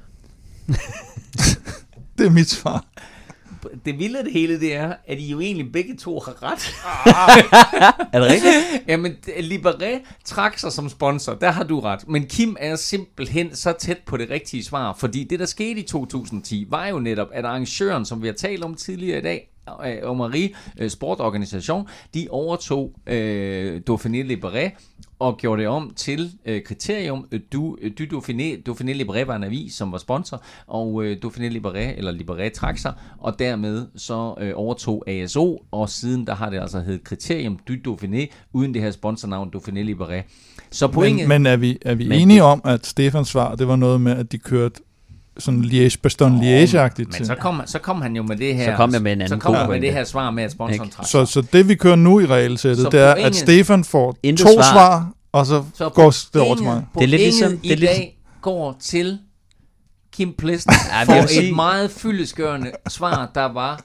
Det 2.18 2.26
er 2.26 2.30
mit 2.30 2.50
svar. 2.50 2.84
Det 3.84 3.98
vilde 3.98 4.18
af 4.18 4.24
det 4.24 4.32
hele, 4.32 4.60
det 4.60 4.74
er, 4.74 4.94
at 5.06 5.18
I 5.18 5.30
jo 5.30 5.40
egentlig 5.40 5.72
begge 5.72 5.96
to 5.96 6.20
har 6.20 6.42
ret. 6.42 6.74
Er 8.12 8.20
det 8.20 8.28
rigtigt? 8.30 8.54
Jamen, 8.88 9.16
Libéré 9.26 10.06
trak 10.24 10.58
sig 10.58 10.72
som 10.72 10.88
sponsor, 10.88 11.34
der 11.34 11.50
har 11.50 11.64
du 11.64 11.80
ret. 11.80 12.08
Men 12.08 12.26
Kim 12.26 12.56
er 12.60 12.76
simpelthen 12.76 13.56
så 13.56 13.72
tæt 13.78 13.98
på 14.06 14.16
det 14.16 14.30
rigtige 14.30 14.64
svar, 14.64 14.94
fordi 14.98 15.24
det, 15.24 15.38
der 15.38 15.46
skete 15.46 15.80
i 15.80 15.82
2010, 15.82 16.66
var 16.70 16.86
jo 16.86 16.98
netop, 16.98 17.28
at 17.32 17.44
arrangøren, 17.44 18.04
som 18.04 18.22
vi 18.22 18.26
har 18.26 18.34
talt 18.34 18.64
om 18.64 18.74
tidligere 18.74 19.18
i 19.18 19.22
dag, 19.22 19.48
øh, 19.86 19.96
og 20.02 20.16
Marie 20.16 20.50
øh, 20.78 20.90
Sportorganisation, 20.90 21.88
de 22.14 22.26
overtog 22.30 22.92
øh, 23.06 23.80
Dauphiné 23.90 24.32
Libéré 24.32 24.70
og 25.22 25.38
gjorde 25.38 25.62
det 25.62 25.68
om 25.68 25.92
til 25.96 26.32
øh, 26.46 26.62
kriterium 26.62 27.26
øh, 27.32 27.40
du, 27.52 27.76
øh, 27.82 27.92
du 27.98 28.04
Dauphiné. 28.04 28.62
Dauphiné 28.68 28.92
Libéré 29.02 29.24
var 29.24 29.36
en 29.36 29.44
avis, 29.44 29.74
som 29.74 29.92
var 29.92 29.98
sponsor, 29.98 30.42
og 30.66 31.04
øh, 31.04 31.16
Dauphiné 31.24 31.48
Libéré, 31.58 31.98
eller 31.98 32.12
Libéré 32.12 32.48
trak 32.48 32.78
sig, 32.78 32.92
og 33.18 33.38
dermed 33.38 33.86
så 33.96 34.34
øh, 34.40 34.52
overtog 34.54 35.08
ASO, 35.08 35.64
og 35.70 35.88
siden 35.88 36.26
der 36.26 36.34
har 36.34 36.50
det 36.50 36.60
altså 36.60 36.80
heddet 36.80 37.04
kriterium 37.04 37.58
du 37.68 37.74
Dauphiné, 37.88 38.26
uden 38.52 38.74
det 38.74 38.82
her 38.82 38.90
sponsornavn 38.90 39.50
Dauphiné 39.56 39.90
Libéré. 39.92 40.22
Så 40.70 40.88
pointet... 40.88 41.28
Men, 41.28 41.42
men 41.42 41.52
er 41.52 41.56
vi, 41.56 41.78
er 41.82 41.94
vi 41.94 42.08
Men 42.08 42.20
enige 42.20 42.42
om, 42.42 42.60
at 42.64 42.86
Stefans 42.86 43.28
svar, 43.28 43.54
det 43.54 43.68
var 43.68 43.76
noget 43.76 44.00
med, 44.00 44.12
at 44.12 44.32
de 44.32 44.38
kørte 44.38 44.80
sådan 45.38 45.64
liège 45.64 45.96
bastogne 46.02 46.40
liège 46.40 46.76
agtigt 46.76 47.08
Men 47.08 47.16
til? 47.16 47.26
så 47.26 47.34
kom, 47.34 47.62
så 47.66 47.78
kom 47.78 48.02
han 48.02 48.16
jo 48.16 48.22
med 48.22 48.36
det 48.36 48.54
her... 48.56 48.64
Så 48.72 48.76
kom 48.76 48.92
jeg 48.92 49.02
med 49.02 49.12
en 49.12 49.20
anden 49.20 49.40
Så 49.40 49.42
kom 49.44 49.54
han 49.54 49.70
med 49.70 49.80
det 49.80 49.92
her 49.92 50.04
svar 50.04 50.30
med, 50.30 50.44
at 50.44 50.52
sponsoren 50.52 50.90
Så, 51.04 51.24
så 51.24 51.40
det 51.52 51.68
vi 51.68 51.74
kører 51.74 51.96
nu 51.96 52.20
i 52.20 52.26
regelsættet, 52.26 52.92
det 52.92 53.00
er, 53.00 53.14
at 53.14 53.34
Stefan 53.36 53.84
får 53.84 54.12
to 54.12 54.36
svar. 54.36 54.62
svar, 54.72 55.10
og 55.32 55.46
så, 55.46 55.64
Så 55.74 55.88
går 55.88 56.10
det 56.34 56.40
over 56.42 56.54
til 56.54 56.64
mig. 56.64 56.84
Det 56.94 57.02
er 57.02 57.06
lidt 57.06 57.22
ligesom- 57.22 57.50
det 57.58 57.70
er 57.70 57.72
i 57.72 57.76
lidt- 57.76 57.90
dag 57.90 58.18
går 58.40 58.76
til 58.80 59.18
Kim 60.12 60.32
Plessen 60.38 60.72
Ja, 60.92 61.02
for 61.04 61.40
et 61.42 61.54
meget 61.56 61.90
fyldeskørende 61.90 62.70
svar, 62.88 63.30
der 63.34 63.52
var 63.52 63.80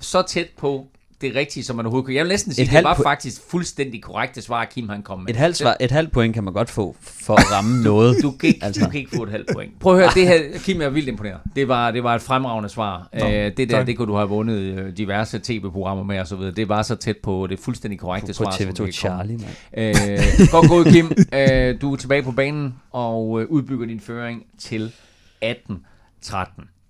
så 0.00 0.22
tæt 0.22 0.46
på 0.58 0.86
det 1.22 1.34
rigtige, 1.34 1.64
som 1.64 1.76
man 1.76 1.86
overhovedet 1.86 2.04
kunne. 2.06 2.14
Jeg 2.14 2.24
vil 2.24 2.28
næsten 2.30 2.52
sige, 2.54 2.64
Et 2.64 2.70
det 2.72 2.84
var 2.84 2.94
po- 2.94 3.02
faktisk 3.02 3.40
fuldstændig 3.50 4.02
korrekte 4.02 4.42
svar, 4.42 4.64
Kim 4.64 4.88
han 4.88 5.02
kom 5.02 5.18
med. 5.20 5.30
Et 5.30 5.36
halvt, 5.36 5.56
svar, 5.56 5.76
et 5.80 5.90
halvt 5.90 6.12
point 6.12 6.34
kan 6.34 6.44
man 6.44 6.52
godt 6.52 6.70
få 6.70 6.96
for 7.00 7.34
at 7.34 7.52
ramme 7.52 7.82
noget. 7.90 8.16
Du 8.22 8.30
kan, 8.30 8.48
ikke, 8.48 8.64
altså. 8.64 8.84
du 8.84 8.90
kan 8.90 9.00
ikke 9.00 9.16
få 9.16 9.22
et 9.22 9.30
halvt 9.30 9.48
point. 9.54 9.80
Prøv 9.80 9.92
at 9.94 9.98
høre, 10.00 10.10
det 10.14 10.28
her, 10.28 10.58
Kim 10.58 10.80
er 10.82 10.88
vildt 10.88 11.08
imponeret. 11.08 11.38
Det 11.56 11.68
var, 11.68 11.90
det 11.90 12.04
var 12.04 12.14
et 12.14 12.22
fremragende 12.22 12.68
svar. 12.68 13.08
Nå, 13.18 13.26
Æ, 13.26 13.44
det 13.48 13.58
der, 13.58 13.66
tak. 13.66 13.86
det 13.86 13.96
kunne 13.96 14.08
du 14.08 14.16
have 14.16 14.28
vundet 14.28 14.56
øh, 14.58 14.96
diverse 14.96 15.40
tv-programmer 15.42 16.04
med 16.04 16.20
og 16.20 16.26
så 16.26 16.36
videre. 16.36 16.52
Det 16.54 16.68
var 16.68 16.82
så 16.82 16.96
tæt 16.96 17.16
på 17.22 17.46
det 17.50 17.58
fuldstændig 17.58 17.98
korrekte 18.00 18.26
på 18.26 18.32
svar. 18.32 18.50
som 18.50 18.66
TV2 18.66 18.68
det 18.68 18.76
kan 18.76 18.76
komme. 18.76 18.92
Charlie, 18.92 19.38
mand. 19.38 19.96
Øh, 20.42 20.48
godt 20.50 20.68
gået, 20.68 20.86
Kim. 20.86 21.12
Øh, 21.32 21.80
du 21.80 21.92
er 21.92 21.96
tilbage 21.96 22.22
på 22.22 22.32
banen 22.32 22.74
og 22.90 23.40
øh, 23.40 23.46
udbygger 23.48 23.86
din 23.86 24.00
føring 24.00 24.42
til 24.58 24.92
18-13. 25.44 26.81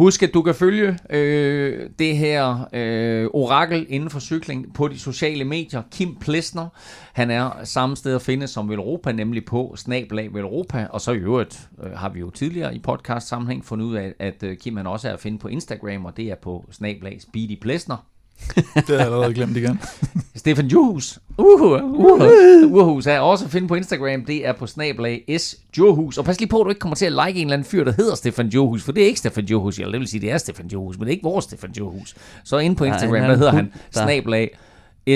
Husk, 0.00 0.22
at 0.22 0.34
du 0.34 0.42
kan 0.42 0.54
følge 0.54 0.98
øh, 1.10 1.90
det 1.98 2.16
her 2.16 2.68
øh, 2.72 3.26
orakel 3.32 3.86
inden 3.88 4.10
for 4.10 4.20
cykling 4.20 4.74
på 4.74 4.88
de 4.88 4.98
sociale 4.98 5.44
medier. 5.44 5.82
Kim 5.92 6.16
Plesner, 6.16 6.68
han 7.12 7.30
er 7.30 7.64
samme 7.64 7.96
sted 7.96 8.14
at 8.14 8.22
finde 8.22 8.46
som 8.46 8.68
Velropa, 8.70 9.12
nemlig 9.12 9.44
på 9.44 9.74
Snablag 9.76 10.34
Velropa. 10.34 10.86
Og 10.90 11.00
så 11.00 11.12
i 11.12 11.16
øvrigt 11.16 11.68
øh, 11.82 11.92
har 11.92 12.08
vi 12.08 12.20
jo 12.20 12.30
tidligere 12.30 12.74
i 12.74 12.78
podcast 12.78 13.28
sammenhæng 13.28 13.64
fundet 13.64 13.86
ud 13.86 13.96
af, 13.96 14.14
at 14.18 14.42
øh, 14.42 14.56
Kim 14.56 14.76
han 14.76 14.86
også 14.86 15.08
er 15.08 15.12
at 15.12 15.20
finde 15.20 15.38
på 15.38 15.48
Instagram, 15.48 16.04
og 16.04 16.16
det 16.16 16.30
er 16.30 16.36
på 16.42 16.68
Snablag 16.70 17.20
Speedy 17.22 17.60
Plesner. 17.60 18.09
det 18.74 18.88
har 18.88 18.94
jeg 18.94 19.04
allerede 19.04 19.34
glemt 19.34 19.56
igen. 19.56 19.80
Stefan 20.36 20.66
Johus. 20.66 21.18
Uh, 21.38 21.60
uh, 21.60 21.82
uh, 21.82 22.72
Uhus 22.72 23.06
er 23.06 23.18
også 23.18 23.44
at 23.44 23.50
finde 23.50 23.68
på 23.68 23.74
Instagram. 23.74 24.24
Det 24.24 24.46
er 24.46 24.52
på 24.52 24.66
snablag 24.66 25.38
S. 25.38 25.56
Johus. 25.78 26.18
Og 26.18 26.24
pas 26.24 26.38
lige 26.38 26.48
på, 26.48 26.60
at 26.60 26.64
du 26.64 26.68
ikke 26.68 26.78
kommer 26.78 26.96
til 26.96 27.06
at 27.06 27.12
like 27.12 27.40
en 27.40 27.46
eller 27.46 27.54
anden 27.54 27.68
fyr, 27.68 27.84
der 27.84 27.92
hedder 27.92 28.14
Stefan 28.14 28.46
Johus. 28.46 28.82
For 28.82 28.92
det 28.92 29.02
er 29.02 29.06
ikke 29.06 29.18
Stefan 29.18 29.44
Johus. 29.44 29.78
Eller 29.78 29.90
det 29.90 30.00
vil 30.00 30.08
sige, 30.08 30.20
det 30.20 30.30
er 30.30 30.38
Stefan 30.38 30.66
Johus, 30.66 30.98
men 30.98 31.06
det 31.06 31.08
er 31.08 31.16
ikke 31.16 31.24
vores 31.24 31.44
Stefan 31.44 31.70
Johus. 31.72 32.14
Så 32.44 32.58
ind 32.58 32.76
på 32.76 32.84
Instagram, 32.84 33.20
Nej, 33.20 33.26
der 33.26 33.36
hedder 33.36 33.52
er 33.52 33.56
han 33.56 33.72
snablag 33.90 34.58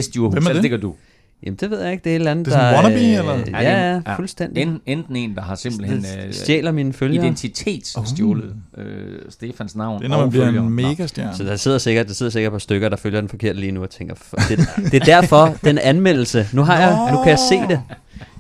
S. 0.03 0.17
Johus. 0.17 0.33
Hvem 0.33 0.47
er 0.47 0.53
det? 0.53 0.63
det 0.63 0.71
gør 0.71 0.77
du. 0.77 0.95
Jamen, 1.47 1.57
det 1.61 1.71
ved 1.71 1.83
jeg 1.83 1.93
ikke. 1.93 2.05
Det 2.05 2.11
er 2.11 2.15
et 2.15 2.19
eller 2.19 2.31
andet, 2.31 2.47
Det 2.47 2.53
er 2.55 2.57
sådan 2.59 2.73
der... 2.75 2.81
en 2.81 2.85
wannabe, 3.17 3.45
eller? 3.49 3.61
Ja, 3.61 3.95
ja, 4.07 4.17
fuldstændig. 4.17 4.63
En, 4.63 4.81
enten 4.87 5.17
en, 5.17 5.35
der 5.35 5.43
har 5.43 5.55
simpelthen 5.55 5.99
øh, 6.27 6.33
Stjæler 6.33 6.73
mine 6.73 6.93
følgere. 6.93 7.25
identitetsstjålet 7.25 8.55
øh, 8.79 9.19
Stefans 9.29 9.77
navn. 9.77 9.99
Det 9.99 10.05
er, 10.05 10.09
når 10.09 10.17
man 10.17 10.25
og 10.25 10.31
bliver 10.31 10.47
følgere. 10.47 10.65
en 10.67 10.71
megastjerne. 10.73 11.37
Så 11.37 11.45
der 11.45 11.57
sidder 11.57 11.79
sikkert, 11.79 12.09
der 12.09 12.15
sidder 12.15 12.33
sikkert 12.33 12.53
på 12.53 12.59
stykker, 12.59 12.89
der 12.89 12.97
følger 12.97 13.21
den 13.21 13.29
forkert 13.29 13.57
lige 13.57 13.73
nu 13.73 13.83
og 13.83 13.91
tænker, 13.91 14.15
"Fuck, 14.15 14.49
det, 14.49 14.59
det 14.93 14.95
er 14.95 15.05
derfor, 15.05 15.57
den 15.65 15.79
anmeldelse. 15.79 16.47
Nu 16.53 16.63
har 16.63 16.79
jeg, 16.81 17.13
nu 17.13 17.23
kan 17.23 17.31
jeg 17.31 17.39
se 17.39 17.55
det. 17.69 17.83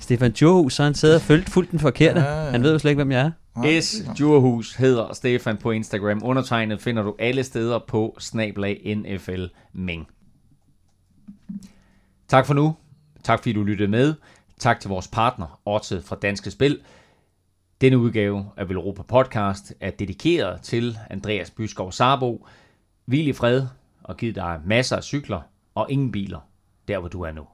Stefan 0.00 0.32
Johus, 0.42 0.74
så 0.74 0.82
han 0.84 0.94
siddet 0.94 1.16
og 1.16 1.22
fulgt, 1.22 1.50
fulgt 1.50 1.70
den 1.70 1.78
forkerte. 1.78 2.20
Ja, 2.20 2.44
ja. 2.44 2.50
Han 2.50 2.62
ved 2.62 2.72
jo 2.72 2.78
slet 2.78 2.90
ikke, 2.90 2.98
hvem 3.04 3.12
jeg 3.12 3.20
er. 3.66 3.80
S. 3.80 4.02
Djurhus 4.18 4.74
hedder 4.74 5.10
Stefan 5.14 5.56
på 5.56 5.70
Instagram. 5.70 6.20
Undertegnet 6.24 6.80
finder 6.80 7.02
du 7.02 7.14
alle 7.18 7.44
steder 7.44 7.78
på 7.88 8.16
snablag 8.18 8.96
NFL 8.96 9.44
Ming. 9.74 10.06
Tak 12.28 12.46
for 12.46 12.54
nu. 12.54 12.74
Tak 13.24 13.38
fordi 13.38 13.52
du 13.52 13.62
lyttede 13.62 13.90
med. 13.90 14.14
Tak 14.58 14.80
til 14.80 14.88
vores 14.88 15.08
partner, 15.08 15.60
Odset 15.64 16.04
fra 16.04 16.16
Danske 16.16 16.50
Spil. 16.50 16.80
Denne 17.80 17.98
udgave 17.98 18.50
af 18.56 18.68
Velropa 18.68 19.02
Podcast 19.02 19.74
er 19.80 19.90
dedikeret 19.90 20.60
til 20.62 20.98
Andreas 21.10 21.50
Byskov 21.50 21.92
Sarbo. 21.92 22.46
Hvil 23.04 23.28
i 23.28 23.32
fred 23.32 23.66
og 24.02 24.16
giv 24.16 24.32
dig 24.32 24.60
masser 24.64 24.96
af 24.96 25.04
cykler 25.04 25.40
og 25.74 25.86
ingen 25.90 26.12
biler, 26.12 26.40
der 26.88 26.98
hvor 26.98 27.08
du 27.08 27.22
er 27.22 27.32
nu. 27.32 27.46